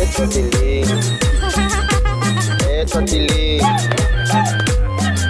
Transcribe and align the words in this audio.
Eso, 0.00 0.28
Tilín. 0.28 0.84
Eso, 2.70 3.00
Tilín. 3.02 3.62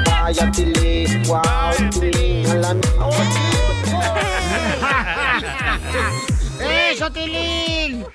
Vaya, 0.05 0.51
Tilín. 0.51 1.23
Wow, 1.23 1.91
Tilín. 2.01 2.51
A 2.51 2.55
la 2.55 2.77
¡Eso, 6.91 7.13
Tilín! 7.13 8.07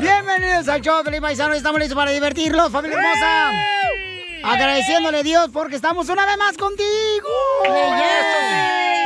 Bienvenidos 0.00 0.68
al 0.68 0.80
show, 0.80 1.02
Felipe 1.02 1.22
Paisano. 1.22 1.54
Estamos 1.54 1.80
listos 1.80 1.96
para 1.96 2.12
divertirlos, 2.12 2.70
familia 2.70 2.98
hermosa. 2.98 3.50
Agradeciéndole 4.44 5.18
a 5.18 5.22
Dios 5.24 5.50
porque 5.52 5.76
estamos 5.76 6.08
una 6.08 6.24
vez 6.26 6.38
más 6.38 6.56
contigo. 6.56 7.28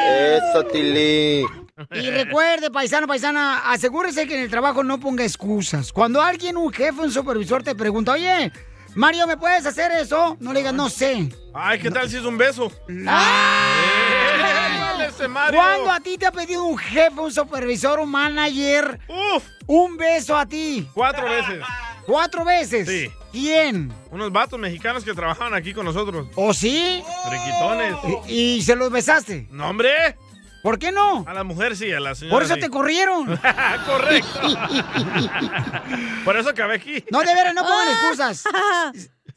Eso, 0.06 0.64
Tilín. 0.66 1.61
Y 1.90 2.10
recuerde, 2.10 2.70
paisano, 2.70 3.06
paisana, 3.06 3.70
asegúrese 3.70 4.26
que 4.26 4.34
en 4.34 4.42
el 4.42 4.50
trabajo 4.50 4.84
no 4.84 4.98
ponga 5.00 5.24
excusas. 5.24 5.92
Cuando 5.92 6.20
alguien, 6.22 6.56
un 6.56 6.72
jefe, 6.72 7.00
un 7.00 7.10
supervisor 7.12 7.62
te 7.62 7.74
pregunta, 7.74 8.12
oye, 8.12 8.52
Mario, 8.94 9.26
¿me 9.26 9.36
puedes 9.36 9.64
hacer 9.64 9.90
eso? 9.92 10.36
No 10.40 10.52
le 10.52 10.60
digas, 10.60 10.74
no 10.74 10.88
sé. 10.90 11.28
Ay, 11.54 11.80
¿qué 11.80 11.90
tal 11.90 12.08
si 12.10 12.16
es 12.16 12.24
un 12.24 12.36
beso? 12.36 12.70
¡Ah! 13.06 13.74
¡Eh! 13.78 15.08
¿Cuándo 15.50 15.90
a 15.90 16.00
ti 16.00 16.18
te 16.18 16.26
ha 16.26 16.32
pedido 16.32 16.64
un 16.64 16.76
jefe, 16.78 17.20
un 17.20 17.32
supervisor, 17.32 18.00
un 18.00 18.10
manager 18.10 18.98
¡Uf! 19.08 19.44
un 19.66 19.96
beso 19.96 20.36
a 20.36 20.46
ti? 20.46 20.88
Cuatro 20.94 21.24
veces. 21.28 21.62
¿Cuatro 22.06 22.44
veces? 22.44 22.88
Sí. 22.88 23.10
¿Quién? 23.30 23.92
Unos 24.10 24.32
vatos 24.32 24.58
mexicanos 24.58 25.04
que 25.04 25.14
trabajaban 25.14 25.54
aquí 25.54 25.72
con 25.72 25.84
nosotros. 25.84 26.26
¿O 26.34 26.52
sí? 26.52 27.02
Riquitones. 27.30 27.94
¿Y, 28.28 28.56
y 28.58 28.62
se 28.62 28.74
los 28.74 28.90
besaste? 28.90 29.46
No, 29.50 29.68
hombre. 29.70 30.16
¿Por 30.62 30.78
qué 30.78 30.92
no? 30.92 31.24
A 31.26 31.34
la 31.34 31.42
mujer 31.42 31.76
sí, 31.76 31.92
a 31.92 31.98
la 31.98 32.14
señora 32.14 32.36
Por 32.36 32.42
eso 32.44 32.54
sí. 32.54 32.60
te 32.60 32.70
corrieron. 32.70 33.26
Correcto. 33.86 34.40
Por 36.24 36.36
eso 36.36 36.50
acabé 36.50 36.76
aquí. 36.76 37.04
No, 37.10 37.20
de 37.20 37.34
veras, 37.34 37.52
no 37.54 37.62
pongan 37.62 37.88
excusas. 37.88 38.44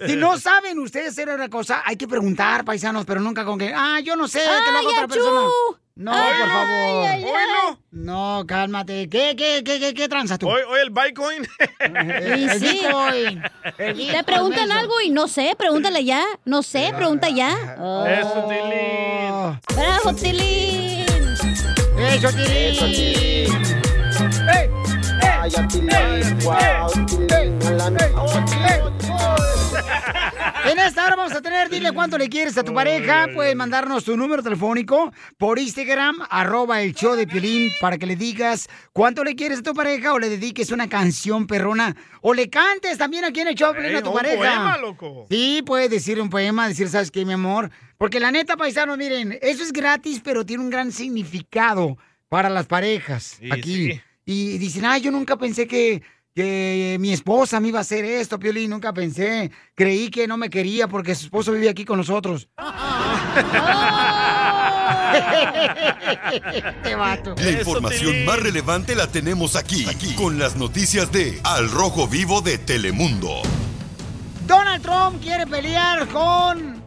Si 0.05 0.15
no 0.15 0.37
saben 0.39 0.77
ustedes 0.79 1.09
hacer 1.09 1.29
una 1.29 1.49
cosa, 1.49 1.81
hay 1.83 1.95
que 1.95 2.07
preguntar, 2.07 2.63
paisanos, 2.63 3.05
pero 3.05 3.21
nunca 3.21 3.43
con 3.43 3.57
que, 3.57 3.73
ah, 3.75 3.99
yo 4.01 4.15
no 4.15 4.27
sé, 4.27 4.39
que 4.39 4.71
lo 4.71 4.77
haga 4.77 4.87
otra 4.87 5.07
persona. 5.07 5.41
No, 5.97 6.11
por 6.11 6.49
favor. 6.49 7.09
Oílo. 7.09 7.79
No, 7.91 8.43
cálmate. 8.45 9.07
¿Qué, 9.07 9.33
qué, 9.37 9.63
qué, 9.63 9.79
qué, 9.79 9.93
qué 9.93 10.09
tranza 10.09 10.37
tú? 10.37 10.49
Hoy, 10.49 10.61
hoy 10.67 10.81
el 10.81 10.89
Bitcoin. 10.89 11.47
El 11.79 12.59
sí. 12.59 12.81
Bitcoin. 12.83 13.41
El 13.77 14.11
Te 14.11 14.23
preguntan 14.25 14.73
algo 14.73 14.99
y 14.99 15.09
no 15.09 15.29
sé, 15.29 15.55
pregúntale 15.57 16.03
ya. 16.03 16.21
No 16.43 16.63
sé, 16.63 16.91
pregunta 16.97 17.29
ya. 17.29 17.51
Eso, 18.09 18.45
Tilín. 18.49 19.59
¡Bravo, 19.73 20.13
Tilín! 20.13 21.14
Eso, 21.97 22.29
Tilín. 22.31 23.51
¡Ey! 24.53 24.69
Vaya, 24.69 24.69
Tilín. 24.69 24.84
En 30.65 30.79
esta 30.79 31.05
hora 31.05 31.15
vamos 31.15 31.33
a 31.33 31.41
tener, 31.41 31.69
dile 31.69 31.91
cuánto 31.91 32.17
le 32.17 32.27
quieres 32.29 32.57
a 32.57 32.63
tu 32.63 32.73
pareja. 32.73 33.27
Puedes 33.33 33.55
mandarnos 33.55 34.03
tu 34.03 34.17
número 34.17 34.41
telefónico 34.41 35.11
por 35.37 35.59
Instagram, 35.59 36.15
arroba 36.31 36.81
el 36.81 36.95
show 36.95 37.15
de 37.15 37.27
Piolín, 37.27 37.71
para 37.79 37.99
que 37.99 38.07
le 38.07 38.15
digas 38.15 38.67
cuánto 38.91 39.23
le 39.23 39.35
quieres 39.35 39.59
a 39.59 39.61
tu 39.61 39.73
pareja 39.75 40.13
o 40.13 40.19
le 40.19 40.29
dediques 40.29 40.71
una 40.71 40.89
canción 40.89 41.45
perrona. 41.45 41.95
O 42.21 42.33
le 42.33 42.49
cantes 42.49 42.97
también 42.97 43.23
aquí 43.25 43.41
en 43.41 43.49
el 43.49 43.55
show 43.55 43.71
de 43.73 43.79
Piolín 43.81 43.97
a 43.97 44.01
tu 44.01 44.09
un 44.09 44.15
pareja. 44.15 44.37
poema, 44.37 44.77
loco. 44.77 45.27
Sí, 45.29 45.61
puedes 45.63 45.91
decir 45.91 46.19
un 46.19 46.29
poema, 46.31 46.67
decir, 46.67 46.89
¿sabes 46.89 47.11
qué, 47.11 47.23
mi 47.23 47.33
amor? 47.33 47.69
Porque 47.99 48.19
la 48.19 48.31
neta, 48.31 48.57
paisanos, 48.57 48.97
miren, 48.97 49.37
eso 49.43 49.61
es 49.61 49.71
gratis, 49.71 50.21
pero 50.23 50.43
tiene 50.43 50.63
un 50.63 50.71
gran 50.71 50.91
significado 50.91 51.97
para 52.29 52.49
las 52.49 52.65
parejas 52.65 53.37
Sí, 53.39 53.51
aquí. 53.51 53.91
sí. 53.93 54.01
Y 54.25 54.57
dicen, 54.57 54.85
ay, 54.85 55.01
yo 55.01 55.11
nunca 55.11 55.37
pensé 55.37 55.67
que, 55.67 56.01
que 56.33 56.97
mi 56.99 57.13
esposa 57.13 57.59
me 57.59 57.67
iba 57.69 57.79
a 57.79 57.81
hacer 57.81 58.03
esto, 58.05 58.39
Piolín, 58.39 58.69
nunca 58.71 58.93
pensé. 58.93 59.51
Creí 59.75 60.09
que 60.09 60.27
no 60.27 60.37
me 60.37 60.49
quería 60.49 60.87
porque 60.87 61.15
su 61.15 61.25
esposo 61.25 61.51
vive 61.51 61.69
aquí 61.69 61.85
con 61.85 61.97
nosotros. 61.97 62.49
Este 66.53 66.95
vato. 66.95 67.35
La 67.37 67.51
información 67.51 68.25
más 68.25 68.39
relevante 68.39 68.95
la 68.95 69.07
tenemos 69.07 69.55
aquí, 69.55 69.85
aquí, 69.87 70.13
con 70.15 70.37
las 70.39 70.55
noticias 70.55 71.11
de 71.11 71.39
Al 71.43 71.69
Rojo 71.69 72.07
Vivo 72.07 72.41
de 72.41 72.57
Telemundo. 72.57 73.41
Donald 74.47 74.81
Trump 74.81 75.21
quiere 75.21 75.47
pelear 75.47 76.07
con 76.09 76.84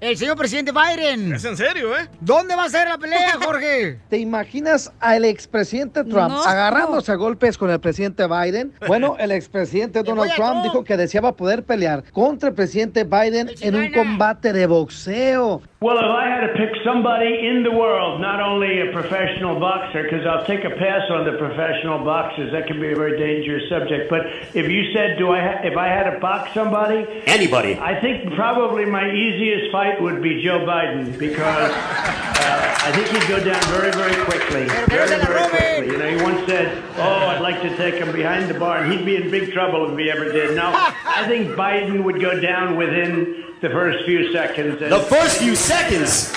el 0.00 0.16
señor 0.16 0.36
presidente 0.36 0.72
Biden. 0.72 1.34
Es 1.34 1.44
en 1.44 1.56
serio, 1.56 1.94
¿eh? 1.96 2.08
¿Dónde 2.20 2.56
va 2.56 2.64
a 2.64 2.68
ser 2.68 2.88
la 2.88 2.98
pelea, 2.98 3.32
Jorge? 3.44 3.98
¿Te 4.08 4.18
imaginas 4.18 4.92
al 5.00 5.24
expresidente 5.24 6.04
Trump 6.04 6.30
No. 6.30 6.42
agarrándose 6.42 7.12
a 7.12 7.16
golpes 7.16 7.58
con 7.58 7.70
el 7.70 7.80
presidente 7.80 8.26
Biden? 8.26 8.72
Bueno, 8.86 9.16
el 9.20 9.30
expresidente 9.32 10.02
Donald 10.02 10.32
Trump 10.34 10.62
dijo 10.62 10.84
que 10.84 10.96
deseaba 10.96 11.32
poder 11.36 11.64
pelear 11.64 12.02
contra 12.12 12.48
el 12.48 12.54
presidente 12.54 13.04
Biden 13.04 13.50
en 13.60 13.74
un 13.74 13.92
combate 13.92 14.52
de 14.52 14.66
boxeo. 14.66 15.62
Well, 15.82 15.96
if 15.96 16.04
I 16.04 16.28
had 16.28 16.46
to 16.46 16.52
pick 16.58 16.76
somebody 16.84 17.48
in 17.48 17.62
the 17.62 17.70
world, 17.70 18.20
not 18.20 18.38
only 18.38 18.82
a 18.86 18.92
professional 18.92 19.58
boxer, 19.58 20.02
because 20.02 20.26
I'll 20.26 20.44
take 20.44 20.62
a 20.66 20.76
pass 20.76 21.08
on 21.10 21.24
the 21.24 21.38
professional 21.38 22.04
boxers, 22.04 22.52
that 22.52 22.66
can 22.66 22.78
be 22.80 22.92
a 22.92 22.94
very 22.94 23.16
dangerous 23.18 23.62
subject. 23.70 24.10
But 24.10 24.26
if 24.54 24.68
you 24.68 24.92
said, 24.92 25.16
do 25.16 25.32
I 25.32 25.40
ha- 25.40 25.60
if 25.64 25.78
I 25.78 25.88
had 25.88 26.04
to 26.12 26.20
box 26.20 26.52
somebody, 26.52 27.06
Anybody. 27.26 27.78
I 27.80 27.98
think 27.98 28.34
probably 28.34 28.84
my 28.84 29.08
easiest 29.10 29.72
fight 29.72 29.89
would 30.00 30.22
be 30.22 30.42
Joe 30.42 30.60
Biden 30.60 31.18
because 31.18 31.70
uh, 31.72 32.78
I 32.82 32.92
think 32.92 33.08
he'd 33.08 33.28
go 33.28 33.42
down 33.42 33.62
very, 33.72 33.90
very 33.92 34.14
quickly, 34.24 34.66
que 34.68 34.96
no 34.96 35.06
se 35.06 35.16
very, 35.18 35.48
very 35.48 35.48
quickly. 35.50 35.86
You 35.92 35.98
know, 35.98 36.10
he 36.16 36.22
once 36.22 36.46
said, 36.46 36.82
"Oh, 36.96 37.26
I'd 37.32 37.40
like 37.40 37.60
to 37.62 37.74
take 37.76 37.94
him 37.94 38.12
behind 38.12 38.48
the 38.48 38.54
bar," 38.58 38.78
and 38.82 38.92
he'd 38.92 39.04
be 39.04 39.16
in 39.16 39.30
big 39.30 39.52
trouble 39.52 39.90
if 39.90 39.98
he 39.98 40.10
ever 40.10 40.30
did. 40.30 40.54
Now, 40.54 40.70
I 41.04 41.26
think 41.28 41.48
Biden 41.56 42.04
would 42.04 42.20
go 42.20 42.38
down 42.40 42.76
within 42.76 43.44
the 43.60 43.70
first 43.70 44.04
few 44.04 44.32
seconds. 44.32 44.80
and- 44.82 44.92
The 44.92 45.00
first 45.00 45.38
few 45.38 45.54
seconds. 45.56 46.32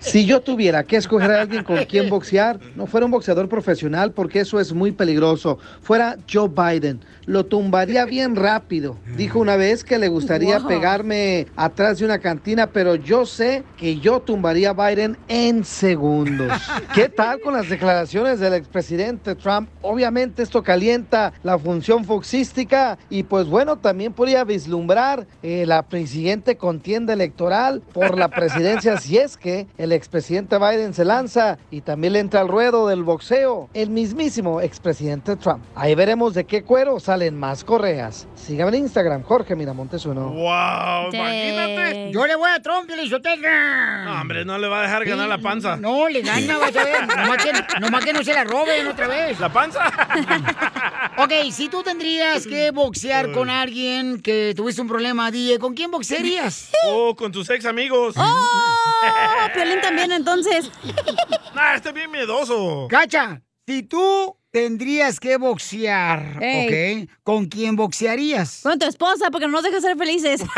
Si 0.00 0.24
yo 0.24 0.40
tuviera 0.40 0.84
que 0.84 0.96
escoger 0.96 1.30
a 1.30 1.42
alguien 1.42 1.64
con 1.64 1.84
quien 1.84 2.08
boxear, 2.08 2.58
no 2.76 2.86
fuera 2.86 3.04
un 3.04 3.10
boxeador 3.12 3.48
profesional 3.48 4.12
porque 4.12 4.40
eso 4.40 4.60
es 4.60 4.72
muy 4.72 4.92
peligroso. 4.92 5.58
Fuera 5.82 6.16
Joe 6.32 6.48
Biden. 6.48 7.00
Lo 7.26 7.44
tumbaría 7.44 8.04
bien 8.06 8.36
rápido. 8.36 8.96
Dijo 9.16 9.38
una 9.38 9.56
vez 9.56 9.84
que 9.84 9.98
le 9.98 10.08
gustaría 10.08 10.58
Wow. 10.60 10.68
pegarme 10.68 11.46
atrás 11.56 11.98
de 11.98 12.04
una 12.06 12.18
cantina, 12.18 12.68
pero 12.68 12.94
yo 12.94 13.26
sé 13.26 13.64
que 13.76 13.98
yo 13.98 14.20
tumbaría 14.20 14.70
a 14.70 14.72
Biden 14.88 15.16
en 15.28 15.64
segundos. 15.64 16.50
¿Qué 16.94 17.08
tal 17.08 17.40
con 17.40 17.52
las 17.54 17.68
declaraciones 17.68 18.40
del 18.40 18.54
expresidente 18.54 19.34
Trump? 19.34 19.68
Obviamente 19.82 20.42
esto 20.42 20.62
calienta 20.62 21.32
la 21.42 21.58
función 21.58 22.04
foxística 22.04 22.98
y 23.10 23.24
pues 23.24 23.46
bueno, 23.46 23.76
también 23.76 24.12
podría 24.12 24.44
vislumbrar 24.44 25.26
eh, 25.42 25.64
la 25.66 25.84
siguiente 26.06 26.56
contienda 26.56 27.12
electoral 27.12 27.82
por 27.92 28.16
la 28.16 28.28
presidencia 28.28 28.77
competencia 28.78 29.08
si 29.08 29.18
es 29.18 29.36
que 29.36 29.66
el 29.76 29.92
expresidente 29.92 30.58
Biden 30.58 30.94
se 30.94 31.04
lanza 31.04 31.58
y 31.70 31.80
también 31.80 32.12
le 32.12 32.20
entra 32.20 32.40
al 32.40 32.48
ruedo 32.48 32.88
del 32.88 33.02
boxeo 33.02 33.68
el 33.74 33.90
mismísimo 33.90 34.60
expresidente 34.60 35.36
Trump. 35.36 35.64
Ahí 35.74 35.94
veremos 35.94 36.34
de 36.34 36.44
qué 36.44 36.62
cuero 36.62 37.00
salen 37.00 37.38
más 37.38 37.64
correas. 37.64 38.26
Sígame 38.34 38.76
en 38.76 38.84
Instagram, 38.84 39.22
Jorge 39.22 39.56
Miramontes 39.56 40.04
uno. 40.06 40.30
¡Wow! 40.30 41.12
Imagínate. 41.12 42.10
Yo 42.12 42.26
le 42.26 42.36
voy 42.36 42.50
a 42.50 42.60
Trump, 42.62 42.86
Pelichotega. 42.88 44.04
No, 44.04 44.20
hombre, 44.20 44.44
no 44.44 44.58
le 44.58 44.68
va 44.68 44.80
a 44.80 44.82
dejar 44.82 45.04
ganar 45.04 45.28
la 45.28 45.38
panza. 45.38 45.76
No, 45.76 46.08
le 46.08 46.22
gana, 46.22 46.58
vas 46.58 46.76
a 46.76 46.84
ver. 46.84 47.06
Nomás 47.18 47.44
que, 47.44 47.80
nomás 47.80 48.04
que 48.04 48.12
no 48.12 48.22
se 48.22 48.32
la 48.32 48.44
roben 48.44 48.86
otra 48.86 49.08
vez. 49.08 49.38
¿La 49.40 49.52
panza? 49.52 49.80
Ok, 51.20 51.32
si 51.50 51.68
tú 51.68 51.82
tendrías 51.82 52.46
que 52.46 52.70
boxear 52.70 53.32
con 53.32 53.50
alguien 53.50 54.22
que 54.22 54.52
tuviste 54.56 54.80
un 54.80 54.86
problema, 54.86 55.32
DJ, 55.32 55.58
¿con 55.58 55.74
quién 55.74 55.90
boxearías? 55.90 56.70
Oh, 56.86 57.16
con 57.16 57.32
tus 57.32 57.50
ex 57.50 57.64
amigos. 57.64 58.14
¡Oh! 58.16 58.67
Piolín 59.54 59.80
también, 59.80 60.12
entonces. 60.12 60.70
Nah, 61.54 61.74
está 61.74 61.90
bien 61.90 62.10
miedoso. 62.10 62.86
Cacha, 62.88 63.42
si 63.66 63.82
tú 63.82 64.36
tendrías 64.52 65.18
que 65.18 65.36
boxear, 65.38 66.40
Ey. 66.40 67.04
¿ok? 67.04 67.10
¿Con 67.24 67.46
quién 67.46 67.74
boxearías? 67.74 68.60
Con 68.62 68.78
tu 68.78 68.86
esposa, 68.86 69.30
porque 69.32 69.46
no 69.46 69.52
nos 69.54 69.64
deja 69.64 69.80
ser 69.80 69.96
felices. 69.96 70.40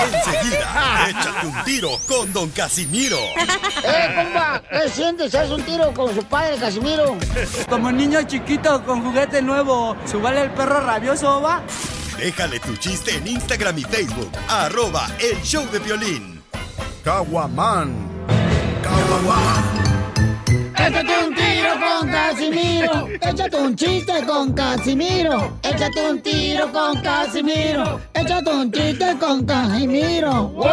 Enseguida, 0.00 1.08
échate 1.10 1.46
un 1.46 1.64
tiro 1.64 1.90
con 2.06 2.32
Don 2.32 2.48
Casimiro. 2.50 3.18
¡Eh, 3.84 4.14
compa! 4.14 4.62
¿Qué 4.70 4.88
sientes? 4.88 5.34
¿Haz 5.34 5.50
un 5.50 5.62
tiro 5.62 5.92
con 5.92 6.14
su 6.14 6.24
padre, 6.24 6.56
Casimiro? 6.56 7.16
Como 7.68 7.90
niño 7.92 8.22
chiquito 8.22 8.82
con 8.84 9.02
juguete 9.02 9.42
nuevo, 9.42 9.96
¿subale 10.06 10.42
el 10.42 10.50
perro 10.52 10.80
rabioso, 10.80 11.42
va? 11.42 11.62
Déjale 12.20 12.60
tu 12.60 12.76
chiste 12.76 13.16
en 13.16 13.26
Instagram 13.26 13.78
y 13.78 13.82
Facebook. 13.82 14.30
Arroba 14.46 15.08
el 15.20 15.40
show 15.42 15.64
de 15.72 15.78
violín. 15.78 16.42
Caguaman. 17.02 17.96
Échate 20.76 21.24
un 21.24 21.34
tiro 21.34 21.70
con 21.80 22.10
Casimiro. 22.10 23.08
Échate 23.22 23.56
un 23.56 23.74
chiste 23.74 24.26
con 24.26 24.52
Casimiro. 24.52 25.58
Échate 25.62 26.10
un 26.10 26.20
tiro 26.20 26.70
con 26.70 27.00
Casimiro. 27.00 28.00
Échate 28.12 28.50
un 28.50 28.70
chiste 28.70 29.16
con 29.18 29.46
Casimiro. 29.46 30.48
¡Wow! 30.48 30.66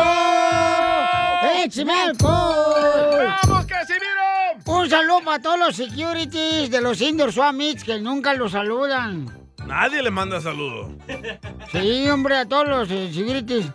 ¡Échame 1.64 1.94
alcohol! 1.94 3.34
¡Vamos, 3.44 3.66
Casimiro! 3.66 4.66
Un 4.66 4.90
saludo 4.90 5.22
para 5.24 5.42
todos 5.42 5.60
los 5.60 5.76
securities 5.78 6.70
de 6.70 6.82
los 6.82 7.00
Indoor 7.00 7.32
Swamits 7.32 7.86
que 7.86 8.00
nunca 8.00 8.34
los 8.34 8.52
saludan. 8.52 9.47
Nadie 9.66 10.02
le 10.02 10.12
manda 10.12 10.40
saludos. 10.40 10.92
Sí, 11.72 12.10
hombre, 12.10 12.38
a 12.38 12.46
todos 12.46 12.68
los 12.68 12.92
eh, 12.92 13.12
securities. 13.14 13.66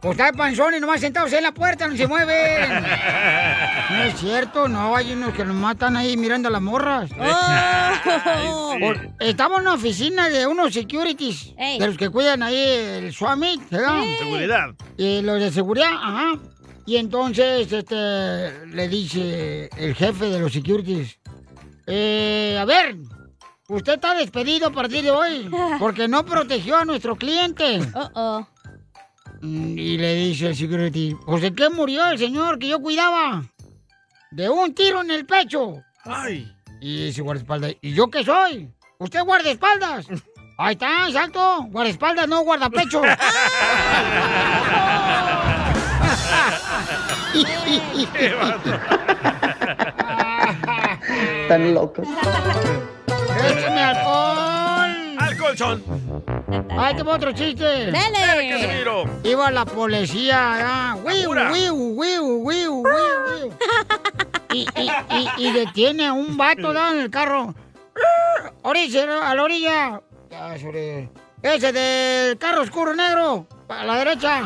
Pues 0.00 0.12
está 0.12 0.26
de 0.30 0.32
panzón 0.38 0.74
y 0.74 0.80
nomás 0.80 1.00
sentados 1.00 1.32
en 1.32 1.42
la 1.42 1.52
puerta, 1.52 1.86
no 1.86 1.96
se 1.96 2.06
mueven. 2.06 2.84
No 3.90 4.04
es 4.04 4.20
cierto, 4.20 4.68
no, 4.68 4.94
hay 4.94 5.12
unos 5.12 5.34
que 5.34 5.44
nos 5.44 5.56
matan 5.56 5.96
ahí 5.96 6.16
mirando 6.16 6.48
a 6.48 6.52
las 6.52 6.62
morras. 6.62 7.10
Oh. 8.42 8.74
Estamos 9.18 9.58
en 9.58 9.62
una 9.66 9.74
oficina 9.74 10.28
de 10.30 10.46
unos 10.46 10.72
securities, 10.72 11.52
Ey. 11.58 11.78
de 11.78 11.86
los 11.88 11.96
que 11.96 12.08
cuidan 12.08 12.42
ahí 12.42 12.56
el 12.56 13.12
Swamit, 13.12 13.68
¿verdad? 13.68 14.00
Seguridad. 14.18 14.70
Y 14.96 15.20
los 15.20 15.40
de 15.40 15.50
seguridad, 15.50 15.90
ajá. 15.92 16.38
Y 16.86 16.96
entonces, 16.96 17.70
este, 17.70 18.66
le 18.68 18.88
dice 18.88 19.68
el 19.76 19.94
jefe 19.94 20.26
de 20.26 20.38
los 20.38 20.52
securities, 20.52 21.18
eh, 21.86 22.56
a 22.58 22.64
ver, 22.64 22.96
usted 23.70 23.94
está 23.94 24.14
despedido 24.14 24.68
a 24.68 24.72
partir 24.72 25.02
de 25.02 25.10
hoy, 25.10 25.50
porque 25.78 26.08
no 26.08 26.24
protegió 26.24 26.76
a 26.76 26.84
nuestro 26.84 27.16
cliente. 27.16 27.80
Oh, 27.94 28.10
oh. 28.14 28.46
Y 29.42 29.96
le 29.96 30.14
dice 30.14 30.48
el 30.48 30.56
security, 30.56 31.16
pues 31.24 31.40
de 31.42 31.54
qué 31.54 31.70
murió 31.70 32.06
el 32.10 32.18
señor 32.18 32.58
que 32.58 32.68
yo 32.68 32.80
cuidaba? 32.80 33.42
De 34.30 34.50
un 34.50 34.74
tiro 34.74 35.00
en 35.00 35.10
el 35.10 35.24
pecho. 35.24 35.82
Ay. 36.04 36.52
Y 36.80 37.06
dice 37.06 37.22
guardaespaldas, 37.22 37.74
¿y 37.80 37.94
yo 37.94 38.10
qué 38.10 38.22
soy? 38.24 38.70
¿Usted 38.98 39.22
guardaespaldas? 39.22 40.06
Ahí 40.58 40.72
está, 40.74 41.06
exacto. 41.06 41.62
Guardaespaldas, 41.70 42.28
no 42.28 42.42
guardapecho. 42.42 43.00
Qué 48.12 48.34
vato. 48.34 48.70
Están 51.42 51.74
locos. 51.74 52.06
¡Échame 53.48 53.80
alcohol! 53.82 55.16
¡Al 55.18 55.36
colchón! 55.36 55.82
¡Ay, 56.78 56.94
te 56.94 57.02
otro 57.02 57.32
chiste! 57.32 57.88
¡Eh, 57.88 57.92
¡Dale! 57.92 58.50
Casimiro! 58.50 59.04
Iba 59.24 59.50
la 59.50 59.64
policía, 59.64 60.38
ah, 60.92 60.96
wiu, 61.04 61.30
wiu, 61.30 61.74
wiu, 61.74 61.74
wiu, 61.96 62.24
wiu, 62.42 62.82
wiu. 62.82 63.54
Y, 64.52 64.66
y, 64.76 64.90
y, 65.10 65.48
y 65.48 65.52
detiene 65.52 66.06
a 66.06 66.12
un 66.12 66.36
vato 66.36 66.72
¿no? 66.72 66.92
en 66.92 67.00
el 67.00 67.10
carro. 67.10 67.54
Orilla, 68.62 69.28
a 69.30 69.34
la 69.34 69.42
orilla. 69.42 70.00
Ya, 70.30 70.58
sobre- 70.58 71.08
Ese 71.42 71.72
del 71.72 72.36
carro 72.38 72.62
oscuro 72.62 72.94
negro, 72.94 73.46
a 73.68 73.84
la 73.84 73.96
derecha. 73.96 74.42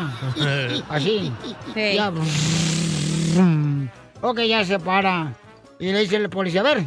Así. 0.89 1.31
Sí. 1.73 1.95
Ya. 1.95 2.11
Ok, 4.21 4.39
ya 4.41 4.63
se 4.65 4.79
para. 4.79 5.33
Y 5.79 5.91
le 5.91 5.99
dice 6.01 6.15
el 6.17 6.29
policía, 6.29 6.61
a 6.61 6.63
ver, 6.63 6.85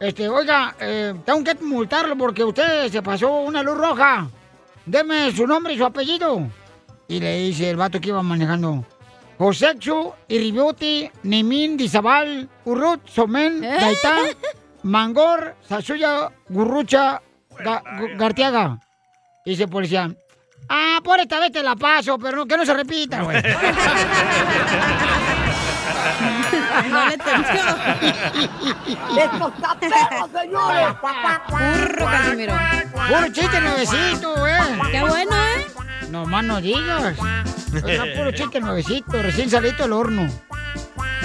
este, 0.00 0.28
oiga, 0.28 0.74
eh, 0.80 1.14
tengo 1.24 1.42
que 1.44 1.54
multarlo 1.64 2.16
porque 2.16 2.44
usted 2.44 2.90
se 2.90 3.02
pasó 3.02 3.30
una 3.40 3.62
luz 3.62 3.76
roja. 3.76 4.28
Deme 4.84 5.32
su 5.32 5.46
nombre 5.46 5.74
y 5.74 5.78
su 5.78 5.84
apellido. 5.84 6.48
Y 7.08 7.20
le 7.20 7.38
dice 7.38 7.70
el 7.70 7.76
vato 7.76 8.00
que 8.00 8.08
iba 8.10 8.22
manejando. 8.22 8.84
Josechu, 9.38 10.12
Iribiuti, 10.28 11.10
Nimin, 11.24 11.76
Dizabal, 11.76 12.48
Urrut, 12.64 13.06
Somen, 13.08 13.60
Gaitán, 13.60 14.26
Mangor, 14.82 15.56
Sasuya, 15.68 16.30
Gurrucha, 16.48 17.20
Ga- 17.58 18.16
Gartiaga. 18.16 18.78
Y 19.44 19.50
dice 19.50 19.64
el 19.64 19.68
policía, 19.68 20.10
ah, 20.68 21.00
por 21.04 21.20
esta 21.20 21.38
vez 21.40 21.52
te 21.52 21.62
la 21.62 21.76
paso, 21.76 22.18
pero 22.18 22.38
no- 22.38 22.46
que 22.46 22.56
no 22.56 22.64
se 22.64 22.74
repita, 22.74 23.22
güey. 23.22 23.42
No 26.88 27.06
le 27.06 27.14
entendió. 27.14 27.62
Burro, 31.48 32.06
Casimiro. 32.06 32.54
Puro 33.08 33.28
chiste 33.32 33.60
nuevecito, 33.60 34.46
eh. 34.46 34.58
Qué 34.90 35.00
bueno, 35.00 35.36
¿eh? 35.36 35.66
No 36.10 36.26
más 36.26 36.44
no 36.44 36.60
digas. 36.60 37.16
Está 37.74 38.04
puro 38.16 38.30
chiste 38.32 38.60
nuevecito, 38.60 39.22
recién 39.22 39.50
salido 39.50 39.76
del 39.76 39.92
horno. 39.92 40.28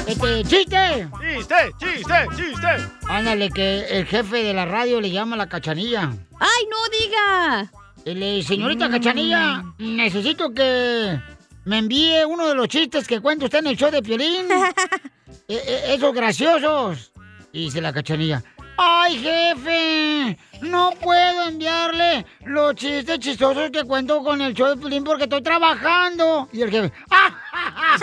Este, 0.08 0.44
chiste. 0.44 1.08
¡Chiste, 1.36 1.56
chiste, 1.78 2.14
chiste! 2.36 2.68
Ándale, 3.08 3.50
que 3.52 3.86
el 3.90 4.06
jefe 4.06 4.44
de 4.44 4.54
la 4.54 4.66
radio 4.66 5.00
le 5.00 5.12
llama 5.12 5.36
a 5.36 5.38
la 5.38 5.48
cachanilla. 5.48 6.12
¡Ay, 6.40 6.68
no 6.70 6.78
diga! 7.00 7.72
Le 8.06 8.42
señorita 8.42 8.90
cachanilla, 8.90 9.64
necesito 9.78 10.52
que 10.54 11.20
me 11.66 11.78
envíe 11.78 12.24
uno 12.26 12.48
de 12.48 12.56
los 12.56 12.68
chistes 12.68 13.08
que 13.08 13.20
cuenta 13.20 13.46
usted 13.46 13.60
en 13.60 13.68
el 13.68 13.78
show 13.78 13.92
de 13.92 14.02
Piolín. 14.02 14.48
E- 15.48 15.54
e- 15.56 15.94
esos 15.96 16.14
graciosos. 16.14 17.12
Y 17.52 17.66
dice 17.66 17.82
la 17.82 17.92
cachanilla, 17.92 18.42
¡ay, 18.78 19.18
jefe! 19.20 20.38
No 20.62 20.92
puedo 21.02 21.48
enviarle 21.48 22.26
los 22.46 22.76
chistes 22.76 23.20
chistosos 23.20 23.70
que 23.72 23.84
cuento 23.84 24.24
con 24.24 24.40
el 24.42 24.54
show 24.54 24.70
de 24.70 24.78
Piolín 24.78 25.04
porque 25.04 25.24
estoy 25.24 25.42
trabajando. 25.42 26.48
Y 26.54 26.62
el 26.62 26.72
jefe, 26.72 26.94
¡ah! 27.10 27.98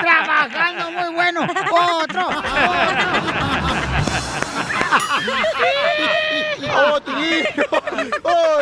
¡Trabajando 0.00 0.90
muy 0.92 1.14
bueno! 1.14 1.42
¡Otro! 1.42 2.28
¡Otro! 2.28 3.22
¡Oh, 6.74 7.00
tío! 7.00 7.14
¡Oh! 8.22 8.60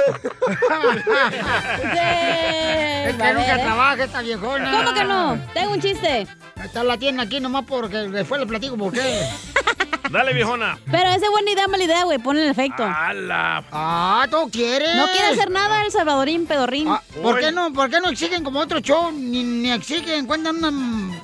Es 3.06 3.16
que 3.16 3.32
nunca 3.32 3.32
ver, 3.32 3.60
¿eh? 3.60 3.62
trabaja 3.62 4.04
esta 4.04 4.22
viejona. 4.22 4.70
¿Cómo 4.70 4.94
que 4.94 5.04
no? 5.04 5.40
Tengo 5.54 5.72
un 5.72 5.80
chiste. 5.80 6.26
Está 6.62 6.84
la 6.84 6.98
tienda 6.98 7.22
aquí 7.22 7.40
nomás 7.40 7.64
porque 7.66 7.96
después 7.96 8.40
le 8.40 8.46
platico 8.46 8.76
por 8.76 8.92
qué. 8.92 9.26
Dale, 10.10 10.32
viejona. 10.32 10.76
Pero 10.90 11.08
esa 11.10 11.26
es 11.26 11.30
buena 11.30 11.52
idea, 11.52 11.68
mala 11.68 11.84
idea, 11.84 12.04
güey. 12.04 12.18
Ponle 12.18 12.42
el 12.42 12.50
efecto. 12.50 12.84
¡Hala! 12.84 13.62
Ah, 13.70 14.26
¿tú 14.28 14.50
quieres? 14.50 14.96
No 14.96 15.06
quiere 15.06 15.26
hacer 15.28 15.50
nada 15.50 15.84
el 15.84 15.92
salvadorín 15.92 16.46
pedorrín. 16.46 16.88
Ah, 16.88 17.00
¿por, 17.22 17.36
Uy. 17.36 17.40
qué 17.40 17.52
no, 17.52 17.72
¿Por 17.72 17.88
qué 17.90 18.00
no 18.00 18.08
exigen 18.08 18.42
como 18.42 18.58
otro 18.58 18.80
show? 18.80 19.12
Ni, 19.12 19.44
ni 19.44 19.70
exigen, 19.70 20.26
cuentan 20.26 20.56
una 20.56 20.70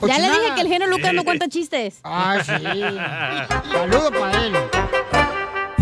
ya 0.06 0.18
le 0.18 0.30
dije 0.30 0.54
que 0.54 0.60
el 0.60 0.68
genio 0.68 0.86
Lucas 0.88 1.12
no 1.14 1.24
cuenta 1.24 1.48
chistes. 1.48 2.00
Ah, 2.04 2.38
sí. 2.44 2.52
Saludo 3.72 4.10
para 4.12 4.44
él. 4.44 4.54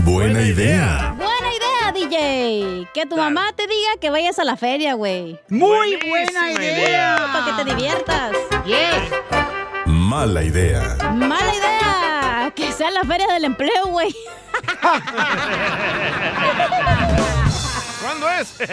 Buena 0.04 0.42
idea. 0.42 1.14
Buena 1.16 1.48
idea, 1.54 1.92
DJ. 1.92 2.88
Que 2.92 3.06
tu 3.06 3.16
mamá 3.16 3.52
te 3.56 3.66
diga 3.66 3.96
que 4.00 4.10
vayas 4.10 4.38
a 4.38 4.44
la 4.44 4.56
feria, 4.56 4.94
güey. 4.94 5.38
Muy 5.48 5.96
buena 5.96 6.52
idea. 6.52 6.78
idea. 6.78 7.16
Para 7.32 7.44
que 7.46 7.52
te 7.64 7.74
diviertas. 7.74 8.32
Yes. 8.66 8.94
Mala 9.86 10.42
idea. 10.42 10.96
Mala 11.14 11.54
idea. 11.54 12.52
Que 12.54 12.70
sea 12.72 12.90
la 12.90 13.02
feria 13.04 13.26
del 13.32 13.44
empleo, 13.46 13.86
güey. 13.86 14.14
¿Cuándo 18.02 18.28
es? 18.30 18.56